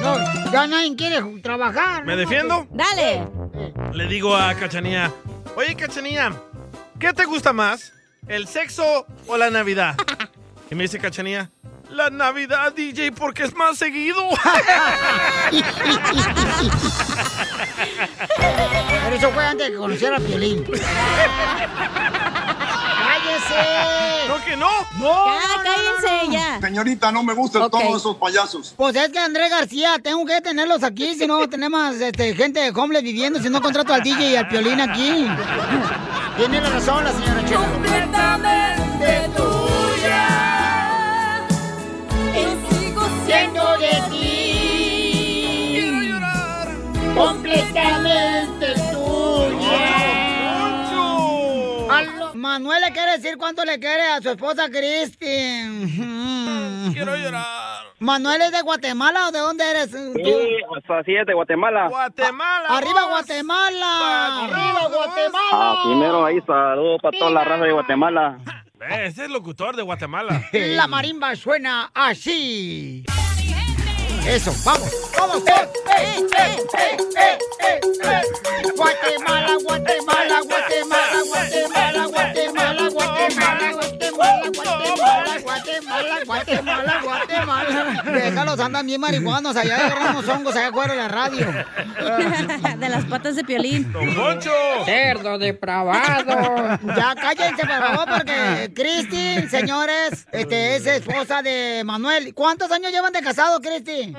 No, 0.00 0.16
ya 0.50 0.66
nadie 0.66 0.96
quiere 0.96 1.20
trabajar. 1.42 2.06
¿Me 2.06 2.16
defiendo? 2.16 2.66
Dale. 2.70 3.22
Le 3.92 4.06
digo 4.06 4.34
a 4.34 4.54
Cachanía, 4.54 5.12
oye 5.56 5.74
Cachanía, 5.74 6.32
¿qué 7.00 7.12
te 7.12 7.24
gusta 7.24 7.52
más? 7.52 7.92
¿El 8.28 8.46
sexo 8.46 9.06
o 9.26 9.36
la 9.36 9.50
Navidad? 9.50 9.96
Y 10.70 10.76
me 10.76 10.84
dice 10.84 11.00
Cachanía, 11.00 11.50
la 11.90 12.10
Navidad, 12.10 12.72
DJ, 12.72 13.10
porque 13.10 13.42
es 13.42 13.54
más 13.56 13.76
seguido. 13.76 14.22
Pero 19.02 19.16
eso 19.16 19.30
fue 19.32 19.44
antes 19.44 19.66
de 19.66 19.72
que 19.72 19.78
conociera 19.78 20.16
a 20.18 20.20
Piolín. 20.20 20.64
¡Cállese! 23.00 24.09
¿No 24.30 24.44
que 24.44 24.56
no? 24.56 24.68
No, 24.98 25.26
Ya, 25.26 25.40
no, 25.48 25.56
no, 25.56 25.62
cállense, 25.64 26.06
no, 26.08 26.26
no. 26.26 26.32
ya. 26.32 26.60
Señorita, 26.60 27.10
no 27.12 27.22
me 27.24 27.34
gustan 27.34 27.68
todos 27.70 27.96
esos 27.96 28.16
payasos. 28.16 28.74
Pues 28.76 28.94
es 28.96 29.08
que 29.10 29.18
Andrés 29.18 29.50
García, 29.50 29.98
tengo 30.02 30.24
que 30.24 30.40
tenerlos 30.40 30.82
aquí, 30.84 31.14
si 31.14 31.26
no 31.26 31.48
tenemos 31.54 31.96
este, 31.96 32.34
gente 32.34 32.60
de 32.60 32.70
homeless 32.70 33.02
viviendo, 33.02 33.40
si 33.42 33.48
no 33.50 33.60
contrato 33.60 33.92
al 33.92 34.02
DJ 34.02 34.30
y 34.32 34.36
al 34.36 34.46
Piolín 34.48 34.80
aquí. 34.80 35.26
Tiene 36.36 36.60
la 36.60 36.70
razón 36.70 37.04
la 37.04 37.12
señora 37.12 37.44
Chela. 37.44 37.60
completamente 37.72 39.30
tuya. 39.36 40.28
Y 42.34 42.44
sigo 42.74 43.02
siendo 43.26 43.78
de 43.78 44.02
ti. 44.10 45.70
Quiero 45.72 46.00
llorar. 46.02 46.68
Completamente 47.16 48.66
tuya. 48.92 48.99
Manuel 52.40 52.80
le 52.80 52.92
quiere 52.92 53.18
decir 53.18 53.36
cuánto 53.36 53.66
le 53.66 53.78
quiere 53.78 54.02
a 54.02 54.22
su 54.22 54.30
esposa 54.30 54.70
Cristi. 54.70 55.26
Quiero 56.94 57.14
llorar. 57.14 57.84
¿Manuel 57.98 58.40
es 58.40 58.52
de 58.52 58.62
Guatemala 58.62 59.28
o 59.28 59.30
de 59.30 59.38
dónde 59.40 59.70
eres? 59.70 59.90
tú? 59.90 60.14
Sí, 60.16 60.48
hasta 60.74 61.00
así 61.00 61.14
es 61.14 61.26
de 61.26 61.34
Guatemala. 61.34 61.88
Guatemala. 61.88 62.68
¡Arriba. 62.68 63.04
Guatemala! 63.10 64.44
¡Arriba 64.44 64.88
Guatemala! 64.88 65.50
Ah, 65.52 65.82
primero 65.84 66.24
ahí 66.24 66.40
saludo 66.46 66.96
para 66.98 67.18
toda 67.18 67.30
la 67.30 67.44
raza 67.44 67.64
de 67.64 67.72
Guatemala. 67.72 68.38
Ese 68.88 69.06
es 69.06 69.18
el 69.18 69.32
locutor 69.32 69.76
de 69.76 69.82
Guatemala. 69.82 70.48
La 70.52 70.86
marimba 70.86 71.36
suena 71.36 71.90
así. 71.92 73.04
Eso, 74.26 74.52
vamos, 74.64 74.90
vamos. 75.18 75.42
Eh, 75.46 75.68
eh, 75.98 76.56
eh, 76.78 77.38
Guatemala, 78.76 79.56
Guatemala, 79.62 80.40
Guatemala, 80.42 80.99
Guatemala, 86.26 87.00
Guatemala, 87.02 87.02
Guatemala. 87.02 88.02
Déjalos, 88.12 88.60
andan 88.60 88.86
bien 88.86 89.00
marihuanos 89.00 89.56
allá 89.56 89.86
agarramos 89.86 90.28
hongos 90.28 90.56
allá 90.56 90.68
afuera 90.68 90.92
de 90.92 90.98
la 90.98 91.08
radio. 91.08 91.46
De 92.78 92.88
las 92.88 93.04
patas 93.04 93.36
de 93.36 93.44
piolín. 93.44 93.92
¡Don 93.92 94.14
Poncho! 94.14 94.50
Cerdo 94.84 95.38
depravado. 95.38 96.78
Ya 96.96 97.14
cállense, 97.14 97.66
por 97.66 97.78
favor, 97.78 98.08
porque 98.16 98.72
Cristi, 98.74 99.48
señores, 99.48 100.26
este, 100.32 100.76
es 100.76 100.86
esposa 100.86 101.42
de 101.42 101.82
Manuel. 101.84 102.34
¿Cuántos 102.34 102.70
años 102.70 102.92
llevan 102.92 103.12
de 103.12 103.22
casado, 103.22 103.60
Cristi? 103.60 104.14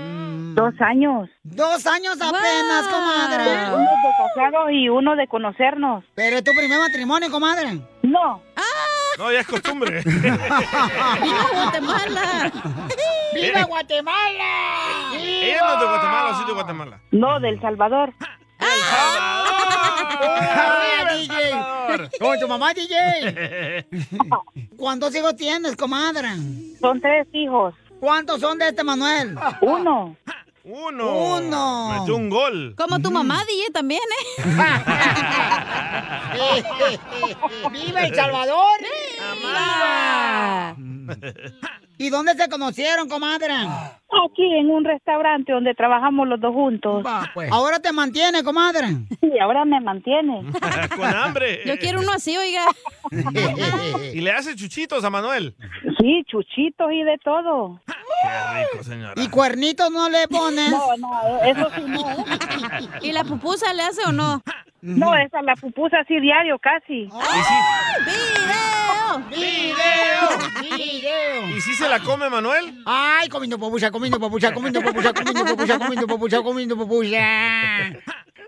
Dos 0.53 0.73
años. 0.81 1.29
Dos 1.43 1.87
años 1.87 2.15
apenas, 2.21 2.87
comadre. 2.87 3.73
Uno 3.73 3.79
de 3.79 4.11
casado 4.17 4.69
y 4.69 4.89
uno 4.89 5.15
de 5.15 5.27
conocernos. 5.27 6.03
¿Pero 6.15 6.37
es 6.37 6.43
tu 6.43 6.51
primer 6.51 6.79
matrimonio, 6.79 7.31
comadre? 7.31 7.79
No. 8.03 8.41
No, 9.17 9.31
ya 9.31 9.39
es 9.41 9.47
costumbre. 9.47 10.01
¡Viva 10.05 11.47
Guatemala! 11.53 12.51
¡Viva 13.33 13.63
Guatemala! 13.63 15.13
¿Ella 15.13 15.61
no 15.61 15.73
es 15.73 15.79
de 15.79 15.85
Guatemala 15.85 16.29
o 16.31 16.35
sí 16.39 16.45
de 16.45 16.53
Guatemala? 16.53 17.01
No, 17.11 17.39
del 17.39 17.59
Salvador. 17.61 18.13
¡Ah, 18.59 19.45
DJ! 21.15 22.09
Con 22.19 22.39
tu 22.39 22.47
mamá, 22.47 22.73
DJ. 22.73 23.85
¿Cuántos 24.77 25.15
hijos 25.15 25.35
tienes, 25.35 25.75
comadre? 25.75 26.29
Son 26.79 26.99
tres 27.01 27.27
hijos. 27.33 27.73
¿Cuántos 27.99 28.39
son 28.41 28.57
de 28.57 28.69
este 28.69 28.83
Manuel? 28.83 29.35
Uno. 29.61 30.15
Uno. 30.63 31.37
Uno. 31.37 31.99
Metió 31.99 32.15
un 32.15 32.29
gol. 32.29 32.75
Como 32.77 32.99
tu 32.99 33.09
mamá, 33.11 33.43
DJ, 33.45 33.71
también, 33.71 34.01
¿eh? 34.01 34.43
¡Viva 37.71 38.01
El 38.03 38.15
Salvador! 38.15 38.79
¡Viva! 39.39 40.75
¿Y 42.01 42.09
dónde 42.09 42.33
se 42.33 42.49
conocieron, 42.49 43.07
comadre? 43.07 43.53
Aquí 43.53 44.43
en 44.55 44.71
un 44.71 44.83
restaurante 44.83 45.53
donde 45.53 45.75
trabajamos 45.75 46.27
los 46.27 46.41
dos 46.41 46.51
juntos. 46.51 47.05
Ahora 47.51 47.79
te 47.79 47.91
mantiene, 47.91 48.43
comadre. 48.43 48.87
Sí, 49.19 49.37
ahora 49.39 49.65
me 49.65 49.79
mantiene. 49.79 50.43
Con 50.95 51.05
hambre. 51.05 51.61
Yo 51.63 51.77
quiero 51.77 51.99
uno 52.01 52.11
así, 52.11 52.35
oiga. 52.35 52.65
Y 54.13 54.21
le 54.21 54.31
hace 54.31 54.55
chuchitos 54.55 55.03
a 55.03 55.09
Manuel. 55.11 55.55
Sí, 55.99 56.23
chuchitos 56.27 56.91
y 56.91 57.03
de 57.03 57.19
todo. 57.23 57.79
Qué 57.85 58.63
rico, 58.71 58.83
señora. 58.83 59.13
¿Y 59.15 59.29
cuernitos 59.29 59.91
no 59.91 60.09
le 60.09 60.27
pones? 60.27 60.71
No, 60.71 60.97
no, 60.97 61.43
eso 61.43 61.69
sí 61.75 61.81
no. 61.87 62.01
¿Y 63.01 63.11
la 63.11 63.23
pupusa 63.23 63.73
le 63.73 63.83
hace 63.83 64.01
o 64.07 64.11
no? 64.11 64.41
No, 64.81 65.15
esa 65.15 65.41
la 65.43 65.55
pupusa 65.55 65.99
así 65.99 66.19
diario 66.19 66.57
casi. 66.57 67.07
¡Video! 68.05 69.29
¡Video! 69.29 70.75
¡Video! 70.75 71.49
¿Y 71.55 71.61
si 71.61 71.73
se 71.75 71.87
la 71.91 71.99
come 71.99 72.29
Manuel? 72.29 72.81
¡Ay, 72.85 73.27
comiendo 73.27 73.59
papucha, 73.59 73.91
comiendo 73.91 74.17
papucha, 74.17 74.53
comiendo 74.53 74.81
papucha, 74.81 75.11
comiendo 75.13 75.43
papucha, 75.43 75.77
comiendo 75.77 76.07
papucha, 76.07 76.41
comiendo 76.41 76.77
papucha! 76.77 77.19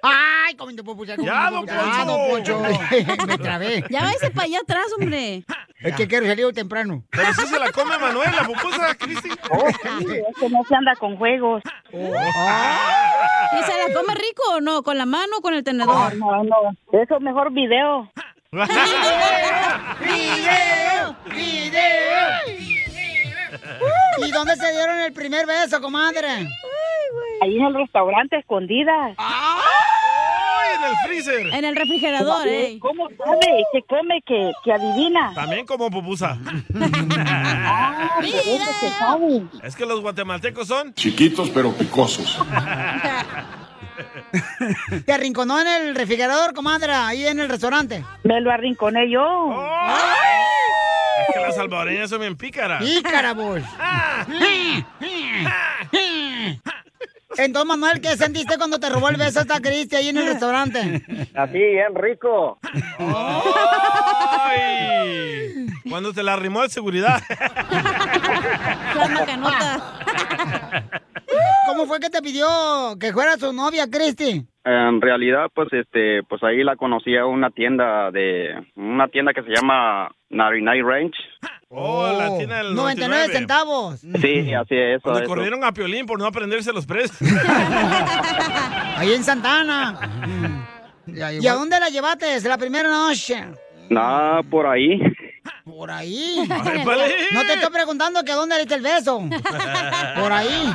¡Ay, 0.01 0.55
comiendo 0.55 0.83
papucha, 0.85 1.17
comiendo 1.17 1.41
Ya, 1.41 1.49
don 1.51 1.65
papucha! 1.65 2.01
¡Ah, 2.01 2.05
don 2.05 2.29
Poncho! 2.29 2.61
Me 3.27 3.37
trabé. 3.37 3.83
Ya 3.89 4.03
váyase 4.03 4.31
para 4.31 4.45
allá 4.45 4.59
atrás, 4.59 4.85
hombre. 4.97 5.43
Es 5.81 5.95
que 5.95 6.07
quiero 6.07 6.25
salir 6.25 6.53
temprano. 6.53 7.03
Pero 7.09 7.33
si 7.33 7.45
se 7.47 7.59
la 7.59 7.69
come 7.73 7.97
Manuel, 7.97 8.31
la 8.33 8.43
pupusa, 8.45 8.95
Cristi. 8.95 9.29
Oh, 9.51 9.67
sí, 9.99 10.07
es 10.07 10.37
que 10.39 10.49
no 10.49 10.63
se 10.69 10.75
anda 10.75 10.95
con 10.95 11.17
juegos. 11.17 11.61
¿Y 11.91 11.97
se 11.97 13.73
la 13.77 13.93
come 13.93 14.15
rico 14.15 14.43
o 14.53 14.61
no? 14.61 14.83
¿Con 14.83 14.97
la 14.97 15.05
mano 15.05 15.39
o 15.39 15.41
con 15.41 15.53
el 15.53 15.65
tenedor? 15.65 16.15
No, 16.15 16.43
no, 16.45 16.55
eso 16.93 17.19
mejor 17.19 17.51
video. 17.53 18.09
¡Video! 19.99 21.15
¡Video! 21.25 22.92
¿Y 24.25 24.31
dónde 24.31 24.55
se 24.55 24.71
dieron 24.71 24.99
el 24.99 25.13
primer 25.13 25.45
beso, 25.45 25.81
comadre? 25.81 26.47
Ahí 27.41 27.57
en 27.57 27.65
el 27.65 27.73
restaurante, 27.73 28.37
escondidas. 28.37 29.15
¡Ay, 29.17 30.75
en 30.77 30.83
el 30.83 30.95
freezer! 31.05 31.53
En 31.53 31.65
el 31.65 31.75
refrigerador, 31.75 32.47
¿eh? 32.47 32.77
¿Cómo 32.79 33.09
sabe? 33.09 33.63
Que 33.73 33.81
come, 33.83 34.21
que, 34.25 34.51
que 34.63 34.71
adivina. 34.71 35.33
También 35.35 35.65
como 35.65 35.89
pupusa. 35.91 36.37
Ah, 37.25 38.17
que 38.21 38.89
sabe. 38.97 39.43
Es 39.63 39.75
que 39.75 39.85
los 39.85 40.01
guatemaltecos 40.01 40.67
son... 40.67 40.93
Chiquitos 40.93 41.49
pero 41.49 41.71
picosos. 41.73 42.39
¿Te 45.05 45.13
arrinconó 45.13 45.59
en 45.59 45.67
el 45.67 45.95
refrigerador, 45.95 46.53
comadre, 46.53 46.93
ahí 46.93 47.27
en 47.27 47.39
el 47.39 47.49
restaurante? 47.49 48.03
Me 48.23 48.41
lo 48.41 48.51
arrinconé 48.51 49.09
yo. 49.09 49.21
Las 49.51 50.01
salvadoreñas 51.63 52.09
son 52.09 52.19
bien 52.21 52.35
pícaras. 52.35 52.83
¡Pícara, 52.83 53.33
vos! 53.33 53.61
Entonces, 57.35 57.67
Manuel, 57.67 57.99
¿qué 57.99 58.15
sentiste 58.15 58.57
cuando 58.57 58.79
te 58.79 58.89
robó 58.89 59.09
el 59.09 59.17
beso 59.17 59.39
esta 59.39 59.59
Cristi 59.59 59.95
ahí 59.95 60.09
en 60.09 60.17
el 60.17 60.27
restaurante? 60.27 61.03
Así, 61.33 61.57
bien 61.57 61.95
rico. 61.95 62.59
¡Ay! 64.49 65.65
Cuando 65.89 66.13
te 66.13 66.21
la 66.21 66.33
arrimó 66.33 66.63
el 66.63 66.69
seguridad. 66.69 67.21
La. 68.95 69.81
¿Cómo 71.67 71.87
fue 71.87 71.99
que 71.99 72.09
te 72.09 72.21
pidió 72.21 72.95
que 72.99 73.11
fuera 73.11 73.37
su 73.37 73.51
novia, 73.51 73.89
Cristi? 73.89 74.45
En 74.65 75.01
realidad, 75.01 75.47
pues, 75.53 75.67
este, 75.73 76.23
pues 76.23 76.41
ahí 76.43 76.63
la 76.63 76.77
conocí 76.77 77.17
a 77.17 77.25
una 77.25 77.49
tienda 77.49 78.11
de, 78.11 78.55
una 78.75 79.09
tienda 79.09 79.33
que 79.33 79.43
se 79.43 79.49
llama 79.49 80.09
99 80.29 80.89
Range. 80.89 81.13
Oh, 81.67 82.07
la 82.07 82.37
tienda 82.37 82.57
del 82.57 82.73
99 82.73 83.27
99. 83.27 83.33
centavos. 83.33 83.99
Sí, 83.99 84.53
así 84.53 84.75
es, 84.75 85.01
eso. 85.03 85.25
corrieron 85.25 85.63
a 85.65 85.73
Piolín 85.73 86.05
por 86.05 86.17
no 86.17 86.25
aprenderse 86.25 86.71
los 86.71 86.85
precios. 86.85 87.19
Ahí 88.97 89.11
en 89.13 89.23
Santana. 89.23 89.99
¿Y 91.07 91.47
a 91.47 91.53
dónde 91.53 91.79
la 91.79 91.89
llevaste 91.89 92.39
la 92.47 92.57
primera 92.57 92.89
noche? 92.89 93.43
Nada, 93.89 94.43
por 94.43 94.65
ahí. 94.65 95.01
Por 95.65 95.91
ahí. 95.91 96.47
Ay, 96.49 96.83
vale. 96.85 97.15
No 97.31 97.41
te 97.45 97.53
estoy 97.53 97.71
preguntando 97.71 98.23
que 98.23 98.31
a 98.31 98.35
dónde 98.35 98.55
le 98.55 98.61
diste 98.61 98.75
el 98.75 98.81
beso. 98.81 99.19
Por 100.19 100.31
ahí. 100.31 100.73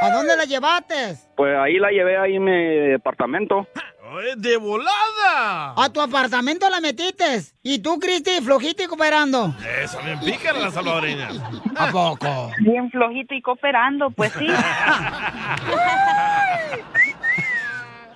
¿A 0.00 0.10
dónde 0.10 0.36
la 0.36 0.44
llevaste? 0.44 1.16
Pues 1.36 1.56
ahí 1.56 1.78
la 1.78 1.90
llevé 1.90 2.16
ahí 2.16 2.36
en 2.36 2.44
mi 2.44 2.52
departamento. 2.90 3.66
Ay, 4.10 4.32
¡De 4.36 4.56
volada! 4.56 5.74
A 5.76 5.90
tu 5.92 6.00
apartamento 6.00 6.68
la 6.70 6.80
metiste. 6.80 7.42
Y 7.62 7.80
tú, 7.80 7.98
Cristi, 7.98 8.40
flojito 8.40 8.82
y 8.82 8.86
cooperando. 8.86 9.54
Eso, 9.82 9.98
bien 10.02 10.18
pícara 10.20 10.58
la 10.58 10.70
salvadoreña. 10.70 11.28
¿A 11.76 11.90
poco? 11.90 12.50
Bien 12.60 12.90
flojito 12.90 13.34
y 13.34 13.42
cooperando, 13.42 14.10
pues 14.10 14.32
sí. 14.32 14.46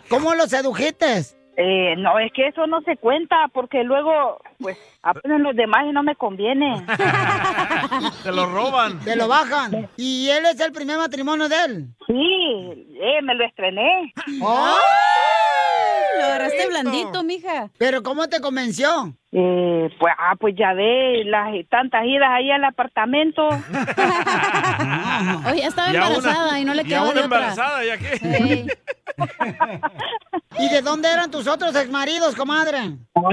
¿Cómo 0.08 0.34
lo 0.34 0.46
sedujiste? 0.46 1.24
Eh, 1.56 1.94
no, 1.98 2.18
es 2.18 2.32
que 2.32 2.46
eso 2.46 2.66
no 2.66 2.80
se 2.80 2.96
cuenta 2.96 3.48
porque 3.52 3.84
luego, 3.84 4.38
pues, 4.58 4.78
aprenden 5.02 5.42
los 5.42 5.54
demás 5.54 5.84
y 5.86 5.92
no 5.92 6.02
me 6.02 6.16
conviene. 6.16 6.84
Te 8.22 8.32
lo 8.32 8.46
roban. 8.46 9.00
Te 9.00 9.16
lo 9.16 9.28
bajan. 9.28 9.88
¿Y 9.96 10.30
él 10.30 10.46
es 10.46 10.58
el 10.60 10.72
primer 10.72 10.96
matrimonio 10.96 11.48
de 11.48 11.56
él? 11.64 11.86
Sí, 12.06 12.88
eh, 13.00 13.20
me 13.22 13.34
lo 13.34 13.44
estrené. 13.44 14.12
¡Oh! 14.40 14.76
Lo 16.18 16.24
agarraste 16.26 16.66
blandito, 16.68 17.22
mija. 17.24 17.70
¿Pero 17.78 18.02
cómo 18.02 18.28
te 18.28 18.40
convenció? 18.40 19.14
Eh, 19.32 19.88
pues, 19.98 20.12
ah, 20.18 20.34
pues 20.38 20.54
ya 20.56 20.72
ve, 20.74 21.22
las 21.24 21.48
tantas 21.70 22.04
idas 22.04 22.28
ahí 22.30 22.50
al 22.50 22.64
apartamento. 22.64 23.48
Oye, 25.48 25.60
ya 25.62 25.68
estaba 25.68 25.92
Y 25.92 25.96
a 25.96 26.06
una- 26.06 26.16
embarazada 26.16 26.60
y 26.60 26.64
no 26.64 26.74
le 26.74 26.84
quedaba 26.84 27.04
una 27.10 27.14
de 27.14 27.20
otra. 27.26 27.38
embarazada, 27.38 27.84
¿ya 27.84 27.98
qué? 27.98 28.16
¿Y 30.58 30.68
de 30.68 30.82
dónde 30.82 31.10
eran 31.10 31.30
tus 31.30 31.46
otros 31.48 31.74
exmaridos, 31.76 32.34
comadre? 32.34 32.78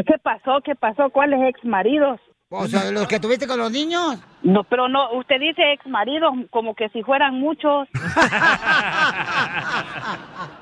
¿Qué 0.08 0.16
pasó? 0.24 0.60
¿Qué 0.64 0.76
pasó? 0.76 1.10
¿Cuáles 1.10 1.40
ex 1.50 1.64
maridos? 1.66 2.20
O 2.52 2.68
sea, 2.68 2.92
los 2.92 3.08
que 3.08 3.20
tuviste 3.20 3.46
con 3.46 3.60
los 3.60 3.72
niños. 3.72 4.18
No, 4.42 4.64
pero 4.64 4.90
no, 4.90 5.12
usted 5.14 5.40
dice 5.40 5.62
ex 5.74 5.86
maridos 5.86 6.34
como 6.50 6.74
que 6.74 6.90
si 6.90 7.04
fueran 7.04 7.40
muchos. 7.40 7.88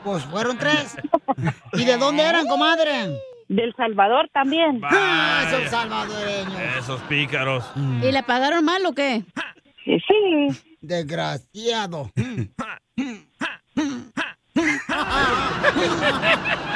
Pues 0.04 0.24
fueron 0.26 0.58
tres. 0.58 0.96
¿Y 1.74 1.84
de 1.84 1.98
dónde 1.98 2.24
eran, 2.24 2.48
comadre? 2.48 3.20
Del 3.50 3.74
Salvador 3.76 4.30
también. 4.34 4.82
Ah, 4.90 5.44
esos 5.48 5.70
salvadoreños. 5.70 6.78
Esos 6.80 7.02
pícaros. 7.02 7.66
¿Y 7.76 8.12
le 8.12 8.24
pagaron 8.24 8.64
mal 8.64 8.86
o 8.86 8.94
qué? 8.94 9.24
Sí. 9.86 10.48
Desgraciado. 10.82 12.12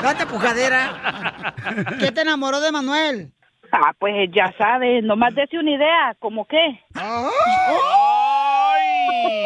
Date 0.01 0.25
pujadera. 0.27 1.53
¿Qué 1.99 2.11
te 2.11 2.21
enamoró 2.21 2.59
de 2.59 2.71
Manuel? 2.71 3.31
Ah, 3.71 3.93
pues 3.97 4.29
ya 4.33 4.53
sabes, 4.57 5.03
nomás 5.03 5.33
dese 5.33 5.57
una 5.57 5.71
idea, 5.71 6.15
¿cómo 6.19 6.45
qué? 6.45 6.79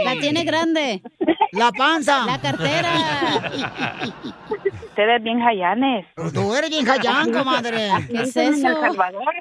La 0.03 0.13
tiene 0.19 0.43
grande. 0.43 1.01
La 1.51 1.71
panza. 1.71 2.25
La 2.25 2.39
cartera. 2.39 2.91
Ustedes 4.85 5.23
bien 5.23 5.39
jayanes. 5.41 6.05
Tú 6.33 6.55
eres 6.55 6.69
bien 6.69 6.85
jayán, 6.85 7.31
comadre. 7.31 7.89
¿Qué 8.09 8.21
es 8.23 8.35
¿En 8.37 8.53
El 8.53 8.65
eso? 8.65 8.81
Salvador? 8.81 9.33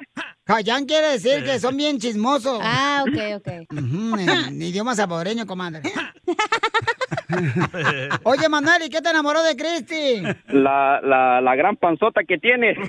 Jayán 0.47 0.85
quiere 0.85 1.07
decir 1.13 1.43
que 1.43 1.59
son 1.59 1.75
bien 1.77 1.97
chismosos. 1.99 2.59
Ah, 2.61 3.03
ok, 3.07 3.37
ok. 3.37 3.47
En 3.71 4.61
idioma 4.61 4.93
salvadoreño, 4.95 5.45
comadre. 5.47 5.81
Oye, 8.23 8.49
Manuel, 8.49 8.83
¿y 8.83 8.89
qué 8.89 9.01
te 9.01 9.09
enamoró 9.09 9.41
de 9.43 9.55
Cristi? 9.55 10.21
La, 10.49 10.99
la, 11.01 11.41
la 11.41 11.55
gran 11.55 11.75
panzota 11.75 12.21
que 12.27 12.37
tiene. 12.37 12.75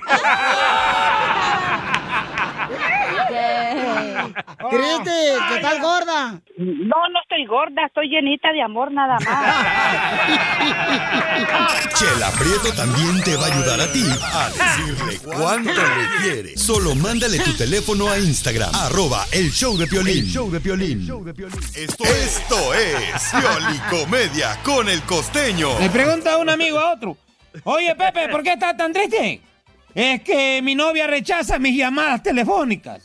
Cristi, 4.69 5.19
¿qué 5.49 5.59
tal 5.61 5.81
gorda? 5.81 6.41
No, 6.57 6.95
no 7.11 7.21
estoy 7.21 7.45
gorda, 7.45 7.85
estoy 7.85 8.09
llenita 8.09 8.51
de 8.51 8.61
amor 8.61 8.91
nada 8.91 9.17
más. 9.19 9.55
Chela 11.97 12.31
Prieto 12.31 12.73
también 12.75 13.21
te 13.23 13.35
va 13.35 13.47
a 13.47 13.53
ayudar 13.53 13.81
a 13.81 13.91
ti 13.91 14.03
a 14.33 14.49
decirle 14.49 15.19
cuánto 15.23 15.71
le 15.71 16.07
quieres. 16.21 16.61
Solo 16.61 16.95
mándale 16.95 17.39
tu 17.39 17.53
teléfono 17.55 18.09
a 18.09 18.19
Instagram, 18.19 18.73
arroba 18.73 19.25
el 19.31 19.51
show 19.51 19.77
de 19.77 19.87
Piolín. 19.87 20.25
El 20.25 20.31
show 20.31 20.51
de 20.51 20.59
Piolín. 20.59 21.07
Esto, 21.75 22.03
esto 22.03 22.73
es 22.73 23.31
Piolicomedia 23.31 24.57
con 24.63 24.89
el 24.89 25.01
costeño. 25.03 25.79
Le 25.79 25.89
pregunta 25.89 26.37
un 26.37 26.49
amigo 26.49 26.79
a 26.79 26.93
otro. 26.93 27.17
Oye, 27.63 27.95
Pepe, 27.95 28.29
¿por 28.29 28.43
qué 28.43 28.53
estás 28.53 28.77
tan 28.77 28.93
triste? 28.93 29.41
Es 29.99 30.21
que 30.21 30.61
mi 30.61 30.75
novia 30.75 31.07
rechaza 31.07 31.57
mis 31.57 31.75
llamadas 31.75 32.21
telefónicas. 32.21 33.01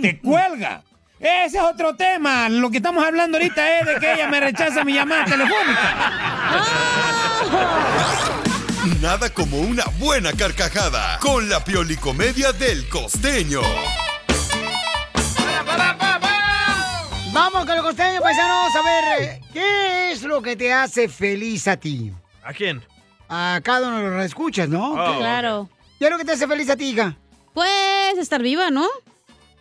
Te 0.00 0.18
cuelga. 0.22 0.82
Ese 1.20 1.58
es 1.58 1.62
otro 1.62 1.94
tema. 1.96 2.48
Lo 2.48 2.70
que 2.70 2.78
estamos 2.78 3.04
hablando 3.04 3.36
ahorita 3.36 3.80
es 3.80 3.86
de 3.86 3.96
que 3.96 4.14
ella 4.14 4.26
me 4.28 4.40
rechaza 4.40 4.82
mi 4.84 4.94
llamada 4.94 5.26
telefónica. 5.26 6.12
Nada 9.02 9.28
como 9.34 9.58
una 9.58 9.84
buena 9.98 10.32
carcajada 10.32 11.18
con 11.18 11.46
la 11.50 11.62
Piolicomedia 11.62 12.52
del 12.52 12.88
costeño. 12.88 13.60
Vamos 17.34 17.66
con 17.66 17.76
el 17.76 17.82
costeño, 17.82 18.20
paisanos, 18.22 18.74
a 18.76 18.82
ver, 18.82 19.04
eh, 19.22 19.40
¿qué 19.52 20.12
es 20.12 20.22
lo 20.22 20.40
que 20.40 20.56
te 20.56 20.72
hace 20.72 21.06
feliz 21.08 21.68
a 21.68 21.76
ti? 21.76 22.12
¿A 22.42 22.54
quién? 22.54 22.80
A 23.28 23.60
cada 23.62 23.88
uno 23.88 23.98
de 24.02 24.16
los 24.16 24.24
escuchas, 24.24 24.68
¿no? 24.70 24.92
Oh, 24.92 25.12
¿Qué- 25.12 25.18
Claro. 25.18 25.68
¿Qué 26.04 26.08
es 26.08 26.12
lo 26.12 26.18
que 26.18 26.24
te 26.26 26.32
hace 26.32 26.46
feliz 26.46 26.68
a 26.68 26.76
ti, 26.76 26.90
hija? 26.90 27.16
Pues 27.54 28.18
estar 28.18 28.42
viva, 28.42 28.70
¿no? 28.70 28.86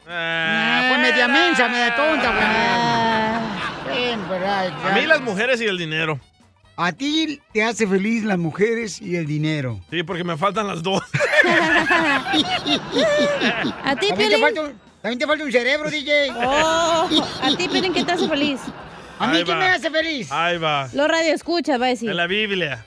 Ah, 0.05 0.87
pues 0.89 0.99
media 0.99 1.29
mensa, 1.29 1.69
media 1.69 1.95
tonta, 1.95 2.31
güey. 2.31 2.43
Ah, 2.45 3.39
A 4.83 4.91
mí 4.93 5.05
las 5.05 5.21
mujeres 5.21 5.61
y 5.61 5.65
el 5.67 5.77
dinero. 5.77 6.19
A 6.75 6.91
ti 6.91 7.39
te 7.53 7.63
hace 7.63 7.87
feliz 7.87 8.25
las 8.25 8.37
mujeres 8.37 9.01
y 9.01 9.15
el 9.15 9.25
dinero. 9.25 9.79
Sí, 9.89 10.03
porque 10.03 10.25
me 10.25 10.35
faltan 10.35 10.67
las 10.67 10.83
dos. 10.83 11.01
¿A 13.85 13.95
ti, 13.95 14.09
También 14.09 14.09
te, 14.09 14.15
Piolín? 14.17 14.41
falta 14.41 14.61
un, 14.63 14.79
también 15.01 15.19
te 15.19 15.25
falta 15.27 15.43
un 15.45 15.51
cerebro, 15.53 15.89
DJ. 15.89 16.31
Oh, 16.45 17.09
¿A 17.41 17.55
ti, 17.55 17.69
Piolín, 17.69 17.93
qué 17.93 18.03
te 18.03 18.11
hace 18.11 18.27
feliz? 18.27 18.59
¿A 19.17 19.27
mí 19.27 19.37
Ahí 19.37 19.43
qué 19.45 19.51
va. 19.53 19.59
me 19.59 19.67
hace 19.69 19.89
feliz? 19.89 20.29
Ahí 20.29 20.57
va. 20.57 20.89
Lo 20.91 21.07
radio 21.07 21.33
escucha, 21.33 21.77
va 21.77 21.85
a 21.85 21.89
decir. 21.89 22.09
En 22.09 22.17
la 22.17 22.27
Biblia. 22.27 22.85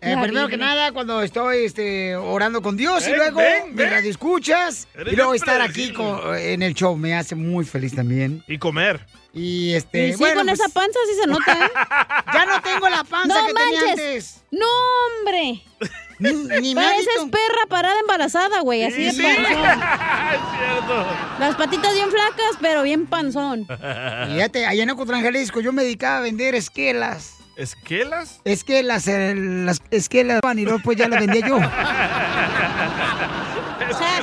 Eh, 0.00 0.16
primero 0.22 0.46
que 0.48 0.56
nada, 0.56 0.92
cuando 0.92 1.22
estoy 1.22 1.64
este, 1.64 2.14
orando 2.14 2.62
con 2.62 2.76
Dios 2.76 3.06
y 3.08 3.12
luego 3.16 3.38
ven, 3.40 3.74
me 3.74 3.84
ven. 3.86 4.06
escuchas 4.06 4.86
Eres 4.94 5.12
y 5.12 5.16
luego 5.16 5.34
estar 5.34 5.60
aquí 5.60 5.92
con- 5.92 6.36
en 6.38 6.62
el 6.62 6.74
show 6.74 6.96
me 6.96 7.14
hace 7.16 7.34
muy 7.34 7.64
feliz 7.64 7.94
también. 7.96 8.44
Y 8.46 8.58
comer. 8.58 9.04
Y 9.34 9.74
este, 9.74 10.08
Y 10.08 10.12
sí, 10.12 10.18
bueno, 10.18 10.36
con 10.40 10.46
pues, 10.46 10.60
esa 10.60 10.68
panza 10.68 10.98
sí 11.10 11.20
se 11.20 11.26
nota, 11.26 11.52
¿eh? 11.66 11.70
ya 12.32 12.46
no 12.46 12.62
tengo 12.62 12.88
la 12.88 13.04
panza 13.04 13.40
No 13.40 13.46
que 13.48 13.52
tenía 13.54 13.80
manches. 13.80 13.90
antes. 13.90 14.42
¡No, 14.52 14.66
hombre! 15.18 15.62
Ni, 16.20 16.32
ni 16.60 16.74
me 16.74 16.80
Pareces 16.82 17.06
visto. 17.14 17.30
perra 17.30 17.66
parada 17.68 18.00
embarazada, 18.00 18.60
güey, 18.62 18.82
así 18.84 19.04
de 19.04 19.12
Sí, 19.12 19.22
panzón. 19.22 19.52
es 19.52 20.40
cierto. 20.58 21.06
Las 21.38 21.54
patitas 21.56 21.92
bien 21.94 22.10
flacas, 22.10 22.56
pero 22.60 22.82
bien 22.82 23.06
panzón. 23.06 23.66
Fíjate, 23.66 24.66
allá 24.66 24.82
en 24.82 24.90
Ocotlán, 24.90 25.22
Jalisco, 25.22 25.60
yo 25.60 25.72
me 25.72 25.82
dedicaba 25.84 26.18
a 26.18 26.20
vender 26.22 26.54
esquelas. 26.56 27.34
¿Esquelas? 27.58 28.40
Esquelas, 28.44 29.08
eh, 29.08 29.34
las 29.34 29.82
esquelas, 29.90 30.40
y 30.54 30.64
luego 30.64 30.78
pues 30.78 30.96
ya 30.96 31.08
las 31.08 31.18
vendía 31.18 31.46
yo. 31.46 31.58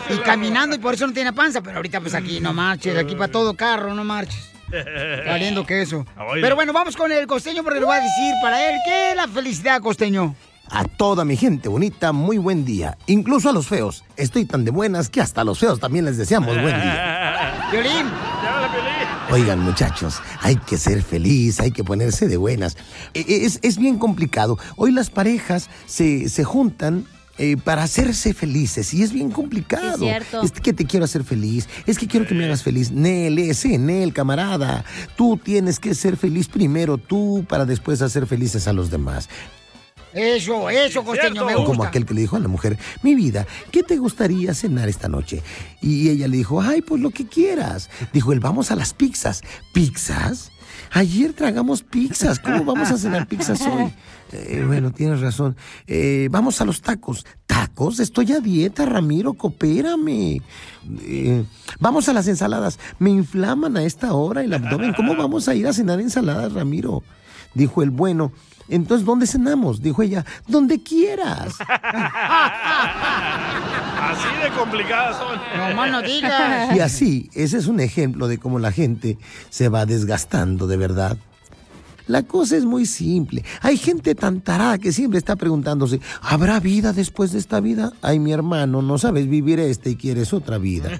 Y 0.09 0.17
caminando, 0.19 0.75
y 0.75 0.79
por 0.79 0.93
eso 0.93 1.07
no 1.07 1.13
tiene 1.13 1.33
panza, 1.33 1.61
pero 1.61 1.77
ahorita 1.77 1.99
pues 1.99 2.13
aquí 2.13 2.39
no 2.39 2.53
marches, 2.53 2.95
aquí 2.97 3.15
para 3.15 3.31
todo 3.31 3.55
carro, 3.55 3.93
no 3.93 4.03
marches. 4.03 4.51
Valiendo 5.25 5.65
queso. 5.65 6.05
Pero 6.33 6.55
bueno, 6.55 6.71
vamos 6.71 6.95
con 6.95 7.11
el 7.11 7.25
costeño 7.25 7.63
porque 7.63 7.79
le 7.79 7.85
voy 7.85 7.95
a 7.95 8.01
decir 8.01 8.33
para 8.41 8.69
él 8.69 8.75
qué 8.85 9.09
es 9.11 9.15
la 9.15 9.27
felicidad, 9.27 9.81
costeño. 9.81 10.35
A 10.69 10.83
toda 10.85 11.25
mi 11.25 11.35
gente 11.35 11.67
bonita, 11.67 12.11
muy 12.11 12.37
buen 12.37 12.65
día. 12.65 12.97
Incluso 13.07 13.49
a 13.49 13.53
los 13.53 13.67
feos. 13.67 14.03
Estoy 14.15 14.45
tan 14.45 14.63
de 14.65 14.71
buenas 14.71 15.09
que 15.09 15.21
hasta 15.21 15.41
a 15.41 15.43
los 15.43 15.59
feos 15.59 15.79
también 15.79 16.05
les 16.05 16.17
deseamos 16.17 16.55
buen 16.55 16.75
día. 16.75 17.67
Violín. 17.71 18.05
Oigan, 19.31 19.59
muchachos, 19.59 20.15
hay 20.41 20.55
que 20.55 20.77
ser 20.77 21.01
feliz, 21.01 21.59
hay 21.59 21.71
que 21.71 21.83
ponerse 21.83 22.27
de 22.27 22.37
buenas. 22.37 22.77
E- 23.13 23.25
e- 23.27 23.45
Es, 23.45 23.59
es 23.63 23.77
bien 23.77 23.97
complicado. 23.97 24.57
Hoy 24.75 24.91
las 24.91 25.09
parejas 25.09 25.69
se, 25.87 26.29
se 26.29 26.43
juntan. 26.43 27.05
eh, 27.37 27.57
para 27.57 27.83
hacerse 27.83 28.33
felices 28.33 28.93
y 28.93 29.03
es 29.03 29.11
bien 29.11 29.29
complicado. 29.29 29.97
Es. 30.41 30.53
Es 30.53 30.61
que 30.61 30.71
te 30.71 30.85
quiero 30.85 31.03
hacer 31.03 31.25
feliz, 31.25 31.67
es 31.85 31.97
que 31.99 32.07
quiero 32.07 32.25
que 32.25 32.33
me 32.33 32.45
hagas 32.45 32.63
feliz. 32.63 32.91
Nel, 32.91 33.37
ese, 33.39 33.77
Nel, 33.77 34.13
camarada. 34.13 34.85
Tú 35.17 35.35
tienes 35.35 35.79
que 35.81 35.95
ser 35.95 36.15
feliz 36.15 36.47
primero 36.47 36.97
tú 36.97 37.45
para 37.49 37.65
después 37.65 38.01
hacer 38.01 38.25
felices 38.25 38.69
a 38.69 38.73
los 38.73 38.89
demás. 38.89 39.27
Eso, 40.15 40.69
eso, 40.69 41.03
costeño, 41.03 41.45
me 41.45 41.53
Como 41.53 41.67
gusta. 41.67 41.87
aquel 41.89 42.05
que 42.05 42.13
le 42.13 42.21
dijo 42.21 42.37
a 42.37 42.39
la 42.39 42.47
mujer, 42.47 42.77
mi 43.03 43.15
vida, 43.15 43.45
¿qué 43.69 43.83
te 43.83 43.97
gustaría 43.97 44.53
cenar 44.53 44.87
esta 44.87 45.09
noche? 45.09 45.43
Y 45.81 46.09
ella 46.09 46.29
le 46.29 46.37
dijo, 46.37 46.61
ay, 46.61 46.81
pues 46.81 47.01
lo 47.01 47.09
que 47.09 47.27
quieras. 47.27 47.89
Dijo 48.13 48.31
él, 48.31 48.39
vamos 48.39 48.71
a 48.71 48.77
las 48.77 48.93
pizzas. 48.93 49.41
¿Pizzas? 49.73 50.51
Ayer 50.91 51.33
tragamos 51.33 51.83
pizzas, 51.83 52.39
¿cómo 52.39 52.63
vamos 52.63 52.89
a 52.91 52.97
cenar 52.97 53.27
pizzas 53.27 53.61
hoy? 53.61 53.93
Eh, 54.31 54.63
bueno, 54.65 54.91
tienes 54.91 55.21
razón. 55.21 55.55
Eh, 55.85 56.27
vamos 56.31 56.59
a 56.59 56.65
los 56.65 56.81
tacos. 56.81 57.25
¿Tacos? 57.45 57.99
Estoy 57.99 58.31
a 58.33 58.39
dieta, 58.39 58.83
Ramiro, 58.85 59.33
coopérame. 59.35 60.41
Eh, 61.03 61.45
vamos 61.79 62.09
a 62.09 62.13
las 62.13 62.27
ensaladas. 62.27 62.79
Me 62.97 63.11
inflaman 63.11 63.77
a 63.77 63.83
esta 63.83 64.13
hora 64.13 64.43
el 64.43 64.51
abdomen. 64.53 64.93
¿Cómo 64.93 65.15
vamos 65.15 65.47
a 65.47 65.53
ir 65.53 65.67
a 65.67 65.73
cenar 65.73 66.01
ensaladas, 66.01 66.51
Ramiro? 66.53 67.03
Dijo 67.53 67.83
el 67.83 67.91
bueno. 67.91 68.33
Entonces, 68.67 69.05
¿dónde 69.05 69.27
cenamos? 69.27 69.81
Dijo 69.81 70.01
ella, 70.01 70.25
donde 70.47 70.81
quieras. 70.81 71.55
Así 73.99 74.27
de 74.43 74.49
complicadas 74.57 75.17
son. 75.17 75.39
No 75.57 75.75
más 75.75 75.91
no 75.91 76.01
digas. 76.01 76.75
Y 76.75 76.79
así, 76.79 77.29
ese 77.33 77.57
es 77.57 77.67
un 77.67 77.79
ejemplo 77.79 78.27
de 78.27 78.37
cómo 78.37 78.59
la 78.59 78.71
gente 78.71 79.17
se 79.49 79.69
va 79.69 79.85
desgastando 79.85 80.67
de 80.67 80.77
verdad. 80.77 81.17
La 82.07 82.23
cosa 82.23 82.55
es 82.55 82.65
muy 82.65 82.85
simple. 82.85 83.43
Hay 83.61 83.77
gente 83.77 84.13
tan 84.13 84.41
tarada 84.41 84.77
que 84.77 84.91
siempre 84.91 85.17
está 85.17 85.35
preguntándose, 85.35 85.99
¿habrá 86.21 86.59
vida 86.59 86.93
después 86.93 87.31
de 87.31 87.39
esta 87.39 87.59
vida? 87.59 87.93
Ay, 88.01 88.19
mi 88.19 88.31
hermano, 88.31 88.83
no 88.83 88.99
sabes 88.99 89.27
vivir 89.27 89.59
esta 89.59 89.89
y 89.89 89.95
quieres 89.95 90.31
otra 90.33 90.59
vida. 90.59 90.91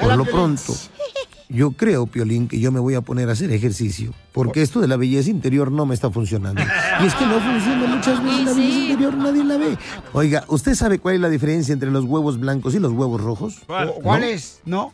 Por 0.00 0.16
lo 0.16 0.24
pronto, 0.24 0.74
yo 1.48 1.72
creo, 1.72 2.06
Piolín, 2.06 2.48
que 2.48 2.58
yo 2.58 2.72
me 2.72 2.80
voy 2.80 2.94
a 2.94 3.00
poner 3.00 3.28
a 3.28 3.32
hacer 3.32 3.50
ejercicio. 3.52 4.12
Porque 4.32 4.62
esto 4.62 4.80
de 4.80 4.88
la 4.88 4.96
belleza 4.96 5.30
interior 5.30 5.70
no 5.70 5.86
me 5.86 5.94
está 5.94 6.10
funcionando. 6.10 6.62
Y 7.02 7.06
es 7.06 7.14
que 7.14 7.26
no 7.26 7.40
funciona 7.40 7.86
muchas 7.86 8.22
veces 8.22 8.44
la 8.44 8.52
belleza 8.52 8.78
interior, 8.78 9.14
nadie 9.16 9.44
la 9.44 9.56
ve. 9.56 9.76
Oiga, 10.12 10.44
¿usted 10.48 10.74
sabe 10.74 10.98
cuál 10.98 11.16
es 11.16 11.20
la 11.20 11.28
diferencia 11.28 11.72
entre 11.72 11.90
los 11.90 12.04
huevos 12.04 12.38
blancos 12.38 12.74
y 12.74 12.78
los 12.78 12.92
huevos 12.92 13.20
rojos? 13.20 13.56
¿Cuál? 13.66 13.92
¿Cuál 14.02 14.20
¿No? 14.20 14.26
es? 14.26 14.60
¿No? 14.64 14.92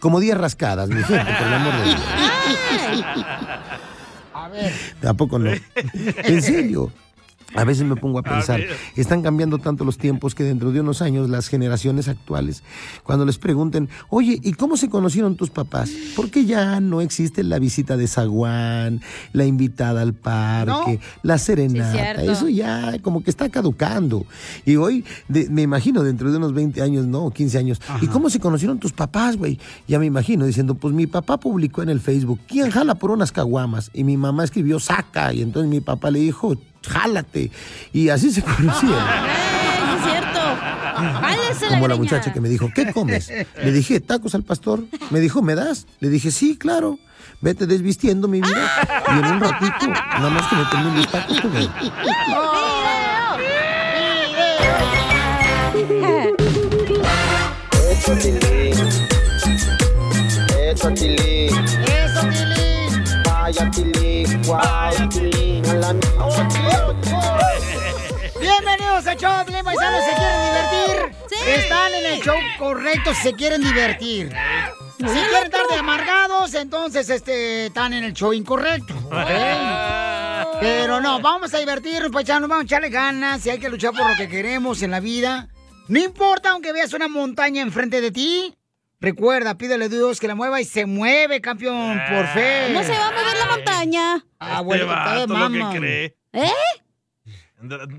Como 0.00 0.20
10 0.20 0.36
rascadas, 0.38 0.88
mi 0.88 1.02
gente, 1.02 1.32
por 1.38 1.46
el 1.46 1.54
amor 1.54 1.72
de 1.76 1.84
Dios. 1.84 2.00
A 4.34 4.48
ver. 4.52 4.72
¿A 5.06 5.14
poco 5.14 5.38
no? 5.38 5.50
En 6.24 6.42
serio. 6.42 6.90
A 7.54 7.64
veces 7.64 7.84
me 7.86 7.96
pongo 7.96 8.18
a 8.18 8.22
pensar, 8.34 8.60
están 8.96 9.22
cambiando 9.22 9.58
tanto 9.58 9.84
los 9.84 9.98
tiempos 9.98 10.34
que 10.34 10.44
dentro 10.44 10.72
de 10.72 10.80
unos 10.80 11.02
años 11.02 11.28
las 11.30 11.48
generaciones 11.48 12.08
actuales, 12.08 12.62
cuando 13.02 13.24
les 13.24 13.38
pregunten, 13.38 13.88
oye, 14.08 14.38
¿y 14.42 14.52
cómo 14.54 14.76
se 14.76 14.88
conocieron 14.88 15.36
tus 15.36 15.50
papás? 15.50 15.90
Porque 16.16 16.44
ya 16.44 16.80
no 16.80 17.00
existe 17.00 17.42
la 17.44 17.58
visita 17.58 17.96
de 17.96 18.06
zaguán, 18.06 19.00
la 19.32 19.44
invitada 19.44 20.02
al 20.02 20.14
parque, 20.14 21.00
la 21.22 21.38
serenata, 21.38 21.94
eso 22.32 22.48
ya 22.48 22.98
como 23.02 23.22
que 23.22 23.30
está 23.30 23.48
caducando. 23.48 24.26
Y 24.66 24.76
hoy, 24.76 25.04
de- 25.28 25.48
me 25.48 25.62
imagino 25.62 26.02
dentro 26.02 26.30
de 26.30 26.38
unos 26.38 26.52
20 26.54 26.82
años, 26.82 27.06
no, 27.06 27.30
15 27.30 27.58
años, 27.58 27.80
¿y 28.00 28.06
cómo 28.08 28.30
se 28.30 28.40
conocieron 28.40 28.78
tus 28.78 28.92
papás, 28.92 29.36
güey? 29.36 29.58
Ya 29.86 29.98
me 29.98 30.06
imagino 30.06 30.44
diciendo, 30.46 30.74
pues 30.74 30.94
mi 30.94 31.06
papá 31.06 31.38
publicó 31.38 31.82
en 31.82 31.88
el 31.88 32.00
Facebook, 32.00 32.40
¿quién 32.48 32.70
jala 32.70 32.94
por 32.96 33.10
unas 33.10 33.32
caguamas? 33.32 33.90
Y 33.94 34.04
mi 34.04 34.16
mamá 34.16 34.44
escribió, 34.44 34.80
saca, 34.80 35.32
y 35.32 35.42
entonces 35.42 35.70
mi 35.70 35.80
papá 35.80 36.10
le 36.10 36.18
dijo, 36.20 36.56
jálate. 36.88 37.50
Y 37.92 38.08
así 38.08 38.30
se 38.32 38.42
conocieron. 38.44 38.98
es 38.98 40.04
cierto. 40.10 40.40
Jálese 41.20 41.64
la 41.66 41.68
Como 41.70 41.88
la 41.88 41.94
greña. 41.94 41.96
muchacha 41.96 42.32
que 42.32 42.40
me 42.40 42.48
dijo, 42.48 42.70
¿qué 42.74 42.92
comes? 42.92 43.30
Le 43.62 43.72
dije, 43.72 44.00
tacos 44.00 44.34
al 44.34 44.42
pastor. 44.44 44.84
Me 45.10 45.20
dijo, 45.20 45.42
¿me 45.42 45.54
das? 45.54 45.86
Le 46.00 46.08
dije, 46.08 46.30
sí, 46.30 46.56
claro. 46.56 46.98
Vete 47.40 47.66
desvistiendo 47.66 48.28
mi 48.28 48.40
vida. 48.40 48.70
Y 49.08 49.18
en 49.18 49.24
un 49.26 49.40
ratito, 49.40 49.86
nada 49.88 50.30
más 50.30 50.46
que 50.48 50.56
me 50.56 50.64
termine 50.66 50.96
mis 50.98 51.08
tacos, 51.08 51.40
tú 51.42 51.50
ves. 51.50 51.68
Eso, 57.90 58.14
Show, 69.16 69.44
Piolín 69.46 69.64
Paisanos. 69.64 70.04
¿Se 70.04 70.14
quieren 70.14 70.44
divertir? 70.44 71.16
Sí. 71.28 71.50
Están 71.50 71.94
en 71.94 72.06
el 72.06 72.20
show 72.20 72.36
correcto 72.58 73.14
si 73.14 73.22
se 73.22 73.32
quieren 73.34 73.62
divertir. 73.62 74.32
Si 74.98 75.04
quieren 75.04 75.44
estar 75.44 75.66
de 75.68 75.76
amargados, 75.76 76.54
entonces 76.54 77.08
este, 77.10 77.66
están 77.66 77.92
en 77.92 78.04
el 78.04 78.12
show 78.12 78.32
incorrecto. 78.32 78.94
Pero 80.60 81.00
no, 81.00 81.20
vamos 81.20 81.52
a 81.54 81.58
divertirnos, 81.58 82.10
paisanos, 82.10 82.48
vamos 82.48 82.62
a 82.62 82.66
echarle 82.66 82.88
ganas 82.88 83.44
y 83.46 83.50
hay 83.50 83.58
que 83.58 83.68
luchar 83.68 83.92
por 83.92 84.08
lo 84.08 84.16
que 84.16 84.28
queremos 84.28 84.82
en 84.82 84.90
la 84.90 85.00
vida. 85.00 85.48
No 85.88 85.98
importa 86.00 86.50
aunque 86.50 86.72
veas 86.72 86.92
una 86.92 87.08
montaña 87.08 87.62
enfrente 87.62 88.00
de 88.00 88.10
ti. 88.10 88.54
Recuerda, 89.00 89.58
pídele 89.58 89.84
a 89.84 89.88
Dios 89.88 90.18
que 90.18 90.28
la 90.28 90.34
mueva 90.34 90.60
y 90.60 90.64
se 90.64 90.86
mueve, 90.86 91.40
campeón, 91.40 92.00
por 92.08 92.26
fe. 92.28 92.68
¿Cómo 92.68 92.82
se 92.82 92.92
va 92.92 93.08
a 93.08 93.12
mover 93.12 93.36
la 93.36 93.46
montaña? 93.56 94.24
Ah, 94.38 94.60
bueno, 94.62 94.84
Este 94.84 94.94
que 94.94 95.00
está 95.00 95.14
de 95.14 95.26
vato 95.26 95.48
lo 95.48 95.70
que 95.70 95.78
cree. 95.78 96.16
¿Eh? 96.32 96.50